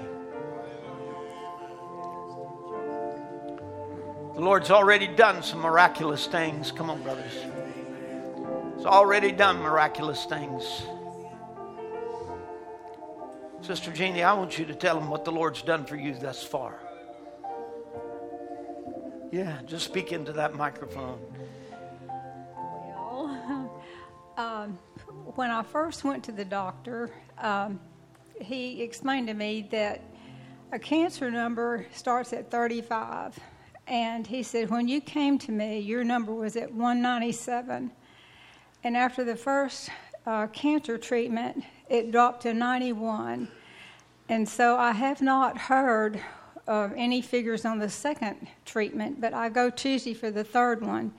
The 4.35 4.43
Lord's 4.43 4.71
already 4.71 5.07
done 5.07 5.43
some 5.43 5.61
miraculous 5.61 6.27
things. 6.27 6.73
Come 6.73 6.91
on, 6.91 7.03
brothers. 7.03 7.33
He's 8.77 8.85
already 8.85 9.33
done 9.33 9.61
miraculous 9.61 10.27
things. 10.27 10.83
Sister 13.67 13.91
Jeannie, 13.91 14.23
I 14.23 14.33
want 14.33 14.61
you 14.61 14.65
to 14.67 14.77
tell 14.77 14.95
them 14.95 15.11
what 15.11 15.25
the 15.25 15.33
Lord's 15.33 15.61
done 15.61 15.85
for 15.85 15.97
you 15.97 16.15
thus 16.15 16.41
far. 16.41 16.79
Yeah, 19.33 19.59
just 19.67 19.87
speak 19.87 20.13
into 20.13 20.33
that 20.35 20.55
microphone. 20.55 21.19
Well, 22.07 23.83
um, 24.37 24.79
when 25.35 25.51
I 25.51 25.65
first 25.65 26.05
went 26.05 26.23
to 26.27 26.33
the 26.33 26.45
doctor, 26.45 27.11
um, 27.39 27.81
he 28.41 28.83
explained 28.83 29.27
to 29.27 29.35
me 29.35 29.67
that 29.73 30.01
a 30.71 30.79
cancer 30.79 31.29
number 31.29 31.89
starts 31.93 32.33
at 32.33 32.49
35. 32.53 33.37
And 33.89 34.25
he 34.25 34.45
said, 34.45 34.71
when 34.71 34.87
you 34.87 35.01
came 35.01 35.39
to 35.41 35.51
me, 35.51 35.81
your 35.81 36.05
number 36.05 36.33
was 36.33 36.55
at 36.55 36.73
197. 36.73 37.91
And 38.85 38.97
after 38.97 39.25
the 39.25 39.35
first 39.35 39.91
uh, 40.25 40.47
cancer 40.47 40.99
treatment, 40.99 41.65
it 41.89 42.11
dropped 42.11 42.43
to 42.43 42.55
91. 42.55 43.49
And 44.29 44.49
so 44.49 44.77
I 44.77 44.93
have 44.93 45.23
not 45.23 45.57
heard 45.57 46.21
of 46.67 46.93
any 46.97 47.23
figures 47.23 47.65
on 47.65 47.79
the 47.79 47.89
second 47.89 48.49
treatment, 48.65 49.21
but 49.21 49.33
I 49.33 49.49
go 49.49 49.71
Tuesday 49.71 50.15
for 50.15 50.31
the 50.31 50.43
third 50.43 50.83
one. 50.83 51.13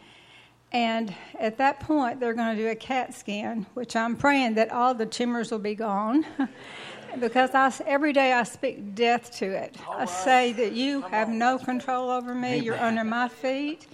And 0.73 1.15
at 1.39 1.57
that 1.59 1.79
point, 1.79 2.19
they're 2.19 2.33
going 2.33 2.55
to 2.55 2.61
do 2.61 2.69
a 2.69 2.75
CAT 2.75 3.13
scan, 3.13 3.65
which 3.73 3.95
I'm 3.95 4.17
praying 4.17 4.55
that 4.55 4.71
all 4.71 4.93
the 4.93 5.05
tumors 5.05 5.49
will 5.51 5.59
be 5.59 5.75
gone. 5.75 6.25
because 7.19 7.51
I, 7.53 7.71
every 7.85 8.13
day 8.13 8.33
I 8.33 8.43
speak 8.43 8.93
death 8.93 9.31
to 9.37 9.45
it. 9.45 9.75
I 9.89 10.05
say 10.05 10.53
that 10.53 10.73
you 10.73 11.01
have 11.03 11.29
no 11.29 11.57
control 11.57 12.09
over 12.09 12.35
me, 12.35 12.49
Amen. 12.49 12.63
you're 12.63 12.79
under 12.79 13.03
my 13.03 13.27
feet. 13.27 13.87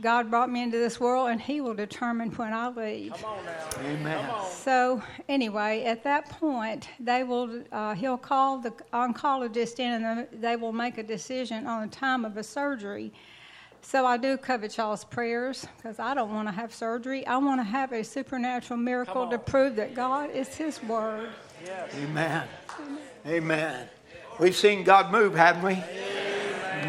God 0.00 0.30
brought 0.30 0.50
me 0.50 0.62
into 0.62 0.76
this 0.76 1.00
world, 1.00 1.30
and 1.30 1.40
He 1.40 1.60
will 1.60 1.74
determine 1.74 2.30
when 2.32 2.52
I 2.52 2.68
leave. 2.68 3.12
Come 3.14 3.24
on 3.24 3.44
now. 3.44 3.68
Amen. 3.80 4.30
So 4.50 5.02
anyway, 5.28 5.84
at 5.84 6.04
that 6.04 6.28
point, 6.28 6.88
they 7.00 7.24
will. 7.24 7.62
Uh, 7.72 7.94
he'll 7.94 8.18
call 8.18 8.58
the 8.58 8.72
oncologist 8.92 9.80
in, 9.80 10.04
and 10.04 10.28
they 10.32 10.56
will 10.56 10.72
make 10.72 10.98
a 10.98 11.02
decision 11.02 11.66
on 11.66 11.88
the 11.88 11.94
time 11.94 12.24
of 12.24 12.36
a 12.36 12.42
surgery. 12.42 13.12
So 13.80 14.04
I 14.04 14.16
do 14.16 14.36
covet 14.36 14.76
y'all's 14.76 15.04
prayers 15.04 15.64
because 15.76 15.98
I 15.98 16.12
don't 16.12 16.34
want 16.34 16.48
to 16.48 16.52
have 16.52 16.74
surgery. 16.74 17.26
I 17.26 17.36
want 17.38 17.60
to 17.60 17.64
have 17.64 17.92
a 17.92 18.02
supernatural 18.02 18.78
miracle 18.78 19.30
to 19.30 19.38
prove 19.38 19.76
that 19.76 19.94
God 19.94 20.30
is 20.30 20.48
His 20.54 20.82
word. 20.82 21.30
Yes. 21.64 21.94
Amen. 22.02 22.48
Amen. 23.26 23.88
We've 24.38 24.56
seen 24.56 24.82
God 24.84 25.10
move, 25.10 25.34
haven't 25.34 25.62
we? 25.62 25.72
Amen. 25.72 26.15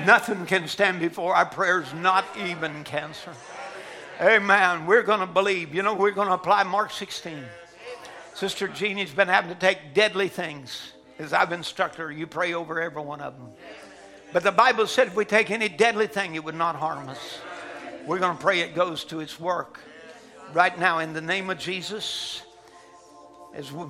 Nothing 0.05 0.45
can 0.45 0.67
stand 0.67 0.99
before 0.99 1.35
our 1.35 1.45
prayers, 1.45 1.93
not 1.93 2.25
even 2.37 2.83
cancer. 2.83 3.33
Amen. 4.19 4.85
We're 4.85 5.03
going 5.03 5.19
to 5.19 5.27
believe. 5.27 5.75
You 5.75 5.83
know, 5.83 5.93
we're 5.93 6.11
going 6.11 6.27
to 6.27 6.33
apply 6.33 6.63
Mark 6.63 6.91
16. 6.91 7.43
Sister 8.33 8.67
Jeannie's 8.67 9.11
been 9.11 9.27
having 9.27 9.49
to 9.49 9.59
take 9.59 9.93
deadly 9.93 10.27
things. 10.27 10.93
As 11.19 11.33
I've 11.33 11.51
instructed 11.51 11.99
her, 11.99 12.11
you 12.11 12.27
pray 12.27 12.53
over 12.53 12.81
every 12.81 13.01
one 13.01 13.21
of 13.21 13.37
them. 13.37 13.49
But 14.33 14.43
the 14.43 14.51
Bible 14.51 14.87
said 14.87 15.07
if 15.07 15.15
we 15.15 15.25
take 15.25 15.49
any 15.51 15.69
deadly 15.69 16.07
thing, 16.07 16.35
it 16.35 16.43
would 16.43 16.55
not 16.55 16.75
harm 16.75 17.09
us. 17.09 17.39
We're 18.05 18.19
going 18.19 18.37
to 18.37 18.41
pray 18.41 18.59
it 18.61 18.75
goes 18.75 19.03
to 19.05 19.19
its 19.19 19.39
work. 19.39 19.79
Right 20.53 20.77
now, 20.79 20.99
in 20.99 21.13
the 21.13 21.21
name 21.21 21.49
of 21.49 21.57
Jesus, 21.59 22.41
as 23.53 23.71
we, 23.71 23.85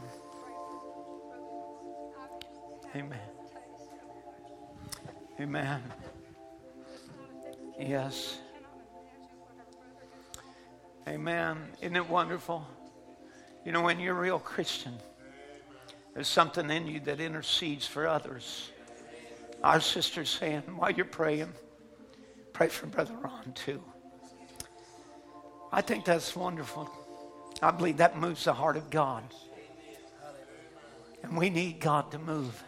Amen. 2.95 3.19
Amen. 5.39 5.83
Yes. 7.79 8.37
Amen. 11.07 11.57
Isn't 11.81 11.95
it 11.95 12.09
wonderful? 12.09 12.65
You 13.65 13.71
know, 13.71 13.81
when 13.81 13.99
you're 13.99 14.15
a 14.15 14.19
real 14.19 14.39
Christian, 14.39 14.93
there's 16.13 16.27
something 16.27 16.69
in 16.69 16.87
you 16.87 16.99
that 17.01 17.19
intercedes 17.19 17.85
for 17.85 18.07
others. 18.07 18.71
Our 19.63 19.79
sister's 19.79 20.29
saying, 20.29 20.63
while 20.75 20.91
you're 20.91 21.05
praying, 21.05 21.53
pray 22.53 22.67
for 22.69 22.87
Brother 22.87 23.13
Ron 23.21 23.53
too. 23.53 23.83
I 25.71 25.81
think 25.81 26.05
that's 26.05 26.35
wonderful. 26.35 26.89
I 27.61 27.71
believe 27.71 27.97
that 27.97 28.17
moves 28.17 28.45
the 28.45 28.53
heart 28.53 28.77
of 28.77 28.89
God. 28.89 29.23
And 31.23 31.37
we 31.37 31.49
need 31.49 31.79
God 31.79 32.11
to 32.11 32.19
move. 32.19 32.63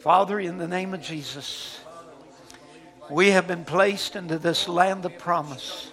Father, 0.00 0.40
in 0.40 0.58
the 0.58 0.68
name 0.68 0.94
of 0.94 1.02
Jesus, 1.02 1.80
we 3.10 3.30
have 3.30 3.48
been 3.48 3.64
placed 3.64 4.14
into 4.14 4.38
this 4.38 4.68
land 4.68 5.04
of 5.04 5.18
promise. 5.18 5.90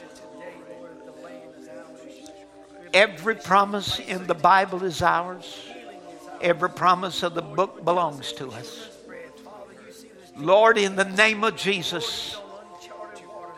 Every 2.93 3.35
promise 3.35 3.99
in 3.99 4.27
the 4.27 4.35
Bible 4.35 4.83
is 4.83 5.01
ours. 5.01 5.65
Every 6.39 6.69
promise 6.69 7.23
of 7.23 7.33
the 7.33 7.41
book 7.41 7.83
belongs 7.83 8.31
to 8.33 8.51
us. 8.51 8.89
Lord, 10.37 10.77
in 10.77 10.95
the 10.95 11.05
name 11.05 11.43
of 11.43 11.55
Jesus, 11.55 12.37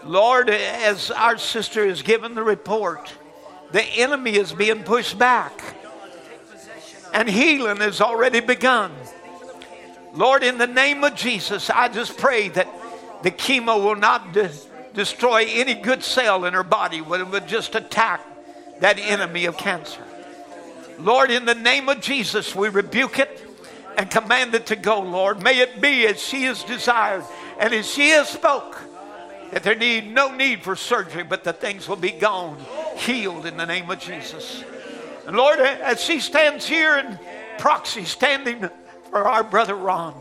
Lord, 0.06 0.50
as 0.50 1.12
our 1.12 1.38
sister 1.38 1.86
has 1.86 2.02
given 2.02 2.36
the 2.36 2.44
report, 2.44 3.14
the 3.72 3.84
enemy 3.84 4.38
is 4.38 4.54
being 4.54 4.84
pushed 4.84 5.20
back, 5.20 5.62
and 7.14 7.30
healing 7.30 7.78
has 7.78 8.00
already 8.00 8.40
begun. 8.40 8.92
Lord, 10.14 10.44
in 10.44 10.58
the 10.58 10.68
name 10.68 11.04
of 11.04 11.16
Jesus, 11.16 11.70
I 11.70 11.90
just 11.90 12.18
pray 12.18 12.48
that 12.50 12.68
the 13.24 13.32
chemo 13.32 13.84
will 13.84 13.96
not 13.96 14.34
de- 14.34 14.52
destroy 14.94 15.46
any 15.48 15.76
good 15.76 16.04
cell 16.04 16.46
in 16.46 16.54
her 16.54 16.64
body, 16.64 17.02
but 17.02 17.20
it 17.20 17.28
would 17.28 17.48
just 17.48 17.76
attack 17.76 18.22
that 18.80 19.00
enemy 19.00 19.46
of 19.46 19.58
cancer. 19.58 20.02
Lord, 21.00 21.32
in 21.32 21.46
the 21.46 21.56
name 21.56 21.90
of 21.90 22.02
Jesus, 22.02 22.56
we 22.56 22.70
rebuke 22.70 23.20
it 23.20 23.46
and 23.98 24.10
command 24.10 24.54
it 24.56 24.68
to 24.68 24.76
go, 24.76 25.02
Lord. 25.02 25.42
May 25.42 25.60
it 25.60 25.82
be 25.82 26.06
as 26.08 26.22
she 26.22 26.44
has 26.44 26.64
desired 26.64 27.24
and 27.60 27.74
as 27.74 27.92
she 27.92 28.10
has 28.10 28.30
spoke 28.30 28.82
that 29.52 29.64
there 29.64 29.76
need 29.76 30.14
no 30.14 30.34
need 30.34 30.64
for 30.64 30.76
surgery, 30.76 31.24
but 31.24 31.44
that 31.44 31.60
things 31.60 31.88
will 31.88 31.96
be 31.96 32.12
gone, 32.12 32.58
healed 32.98 33.46
in 33.46 33.58
the 33.58 33.66
name 33.66 33.90
of 33.90 34.00
Jesus. 34.00 34.64
And 35.26 35.36
Lord, 35.36 35.60
as 35.60 36.04
she 36.04 36.20
stands 36.20 36.68
here 36.68 36.98
in 36.98 37.20
proxy, 37.58 38.06
standing 38.06 38.70
for 39.10 39.28
our 39.28 39.44
brother 39.44 39.76
Ron. 39.76 40.14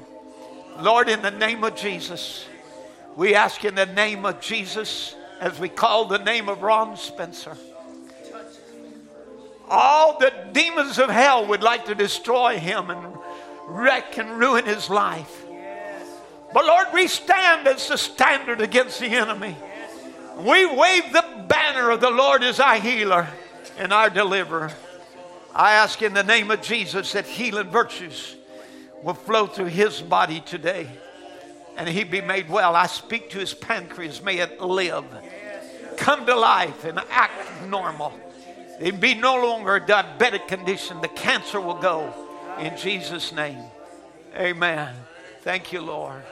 Lord, 0.81 1.09
in 1.09 1.23
the 1.23 1.31
name 1.31 1.65
of 1.65 1.77
Jesus, 1.77 2.47
we 3.19 3.35
ask 3.35 3.65
in 3.65 3.75
the 3.75 3.85
name 3.85 4.25
of 4.25 4.41
Jesus, 4.41 5.17
as 5.41 5.59
we 5.59 5.69
call 5.69 6.05
the 6.05 6.19
name 6.19 6.49
of 6.49 6.63
Ron 6.63 6.97
Spencer, 6.97 7.57
all 9.69 10.21
the 10.21 10.33
demons 10.53 11.01
of 11.01 11.11
hell 11.11 11.45
would 11.49 11.65
like 11.65 11.87
to 11.87 11.97
destroy 11.97 12.59
him 12.59 12.91
and 12.91 13.17
wreck 13.67 14.19
and 14.19 14.39
ruin 14.39 14.67
his 14.67 14.89
life. 14.89 15.45
But 16.55 16.65
Lord, 16.65 16.87
we 16.95 17.09
stand 17.09 17.67
as 17.67 17.89
the 17.89 17.99
standard 17.99 18.61
against 18.61 19.01
the 19.01 19.09
enemy. 19.09 19.57
We 20.37 20.67
wave 20.67 21.13
the 21.13 21.45
banner 21.49 21.91
of 21.91 22.01
the 22.01 22.11
Lord 22.11 22.45
as 22.45 22.61
our 22.61 22.79
healer 22.79 23.27
and 23.79 23.93
our 23.93 24.11
deliverer. 24.11 24.71
I 25.53 25.73
ask 25.73 26.01
in 26.03 26.15
the 26.15 26.23
name 26.23 26.53
of 26.53 26.63
Jesus 26.63 27.11
that 27.15 27.27
healing 27.27 27.69
virtues 27.69 28.37
will 29.03 29.15
flow 29.15 29.49
through 29.49 29.67
his 29.67 30.01
body 30.01 30.41
today 30.41 30.89
and 31.79 31.89
he 31.89 32.05
be 32.05 32.21
made 32.21 32.51
well. 32.51 32.77
I 32.77 32.87
speak 32.87 33.31
to 33.31 33.39
his 33.39 33.55
pancreas, 33.55 34.23
may 34.23 34.39
it 34.39 34.61
live, 34.61 35.05
come 35.97 36.27
to 36.27 36.35
life, 36.35 36.85
and 36.85 36.99
act 37.09 37.65
normal. 37.67 38.13
It 38.81 39.01
be 39.01 39.15
no 39.15 39.37
longer 39.37 39.77
a 39.77 39.81
diabetic 39.81 40.49
condition. 40.49 41.01
The 41.01 41.09
cancer 41.09 41.61
will 41.61 41.81
go 41.81 42.13
in 42.59 42.77
Jesus' 42.77 43.33
name. 43.33 43.63
Amen. 44.37 44.95
Thank 45.41 45.73
you, 45.73 45.81
Lord. 45.81 46.23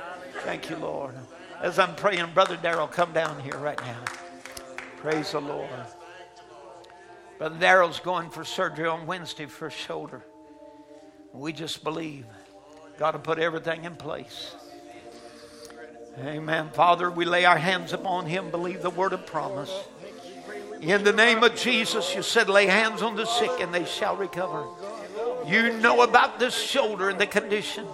Thank 0.40 0.68
you, 0.68 0.76
Lord. 0.76 1.14
As 1.60 1.78
I'm 1.78 1.94
praying, 1.94 2.32
Brother 2.34 2.58
Darrell, 2.60 2.88
come 2.88 3.12
down 3.12 3.40
here 3.40 3.56
right 3.56 3.80
now. 3.80 4.02
Praise 4.98 5.32
the 5.32 5.40
Lord. 5.40 5.70
Brother 7.38 7.58
Darrell's 7.58 8.00
going 8.00 8.30
for 8.30 8.44
surgery 8.44 8.88
on 8.88 9.06
Wednesday 9.06 9.46
for 9.46 9.68
his 9.68 9.78
shoulder. 9.78 10.22
We 11.32 11.52
just 11.52 11.84
believe 11.84 12.26
Got 12.98 13.10
to 13.10 13.18
put 13.18 13.38
everything 13.38 13.84
in 13.84 13.94
place. 13.94 14.54
Amen. 16.18 16.70
Father, 16.70 17.10
we 17.10 17.24
lay 17.24 17.44
our 17.44 17.58
hands 17.58 17.92
upon 17.92 18.26
him, 18.26 18.50
believe 18.50 18.82
the 18.82 18.90
word 18.90 19.12
of 19.12 19.26
promise. 19.26 19.84
In 20.80 21.04
the 21.04 21.12
name 21.12 21.42
of 21.42 21.54
Jesus, 21.54 22.14
you 22.14 22.22
said, 22.22 22.48
lay 22.48 22.66
hands 22.66 23.02
on 23.02 23.16
the 23.16 23.26
sick 23.26 23.50
and 23.60 23.72
they 23.72 23.84
shall 23.84 24.16
recover. 24.16 24.64
You 25.46 25.72
know 25.74 26.02
about 26.02 26.38
this 26.38 26.54
shoulder 26.54 27.10
and 27.10 27.20
the 27.20 27.26
condition. 27.26 27.86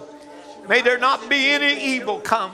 May 0.67 0.81
there 0.81 0.97
not 0.97 1.29
be 1.29 1.49
any 1.49 1.95
evil 1.95 2.19
come. 2.19 2.53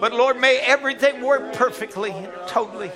But 0.00 0.12
Lord, 0.12 0.40
may 0.40 0.58
everything 0.58 1.22
work 1.22 1.52
perfectly, 1.54 2.14
totally. 2.46 2.90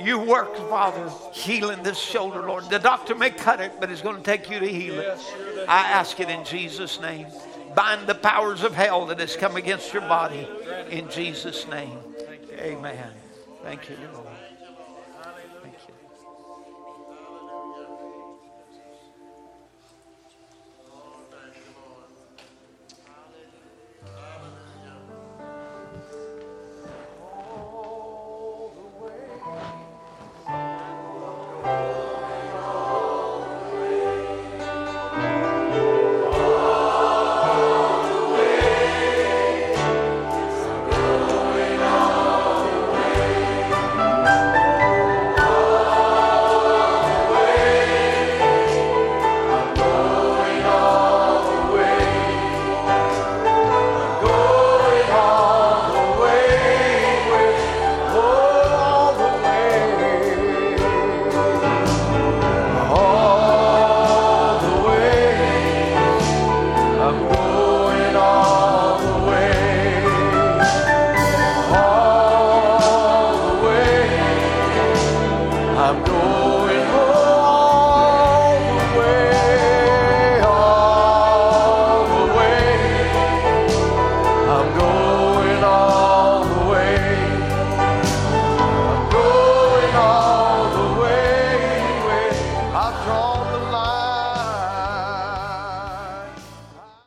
You 0.00 0.18
work, 0.18 0.56
Father, 0.68 1.10
healing 1.32 1.82
this 1.82 1.98
shoulder, 1.98 2.42
Lord. 2.42 2.68
The 2.70 2.78
doctor 2.78 3.14
may 3.14 3.30
cut 3.30 3.60
it, 3.60 3.72
but 3.80 3.90
it's 3.90 4.02
going 4.02 4.16
to 4.16 4.22
take 4.22 4.50
you 4.50 4.60
to 4.60 4.68
heal 4.68 5.00
it. 5.00 5.18
I 5.66 5.90
ask 5.90 6.20
it 6.20 6.28
in 6.28 6.44
Jesus' 6.44 7.00
name. 7.00 7.26
Bind 7.78 8.08
the 8.08 8.14
powers 8.16 8.64
of 8.64 8.74
hell 8.74 9.06
that 9.06 9.20
has 9.20 9.36
come 9.36 9.54
against 9.54 9.92
your 9.92 10.02
body 10.02 10.48
in 10.90 11.08
Jesus' 11.10 11.64
name. 11.68 11.96
Amen. 12.58 13.12
Thank 13.62 13.88
you, 13.88 13.96
Lord. 14.12 14.27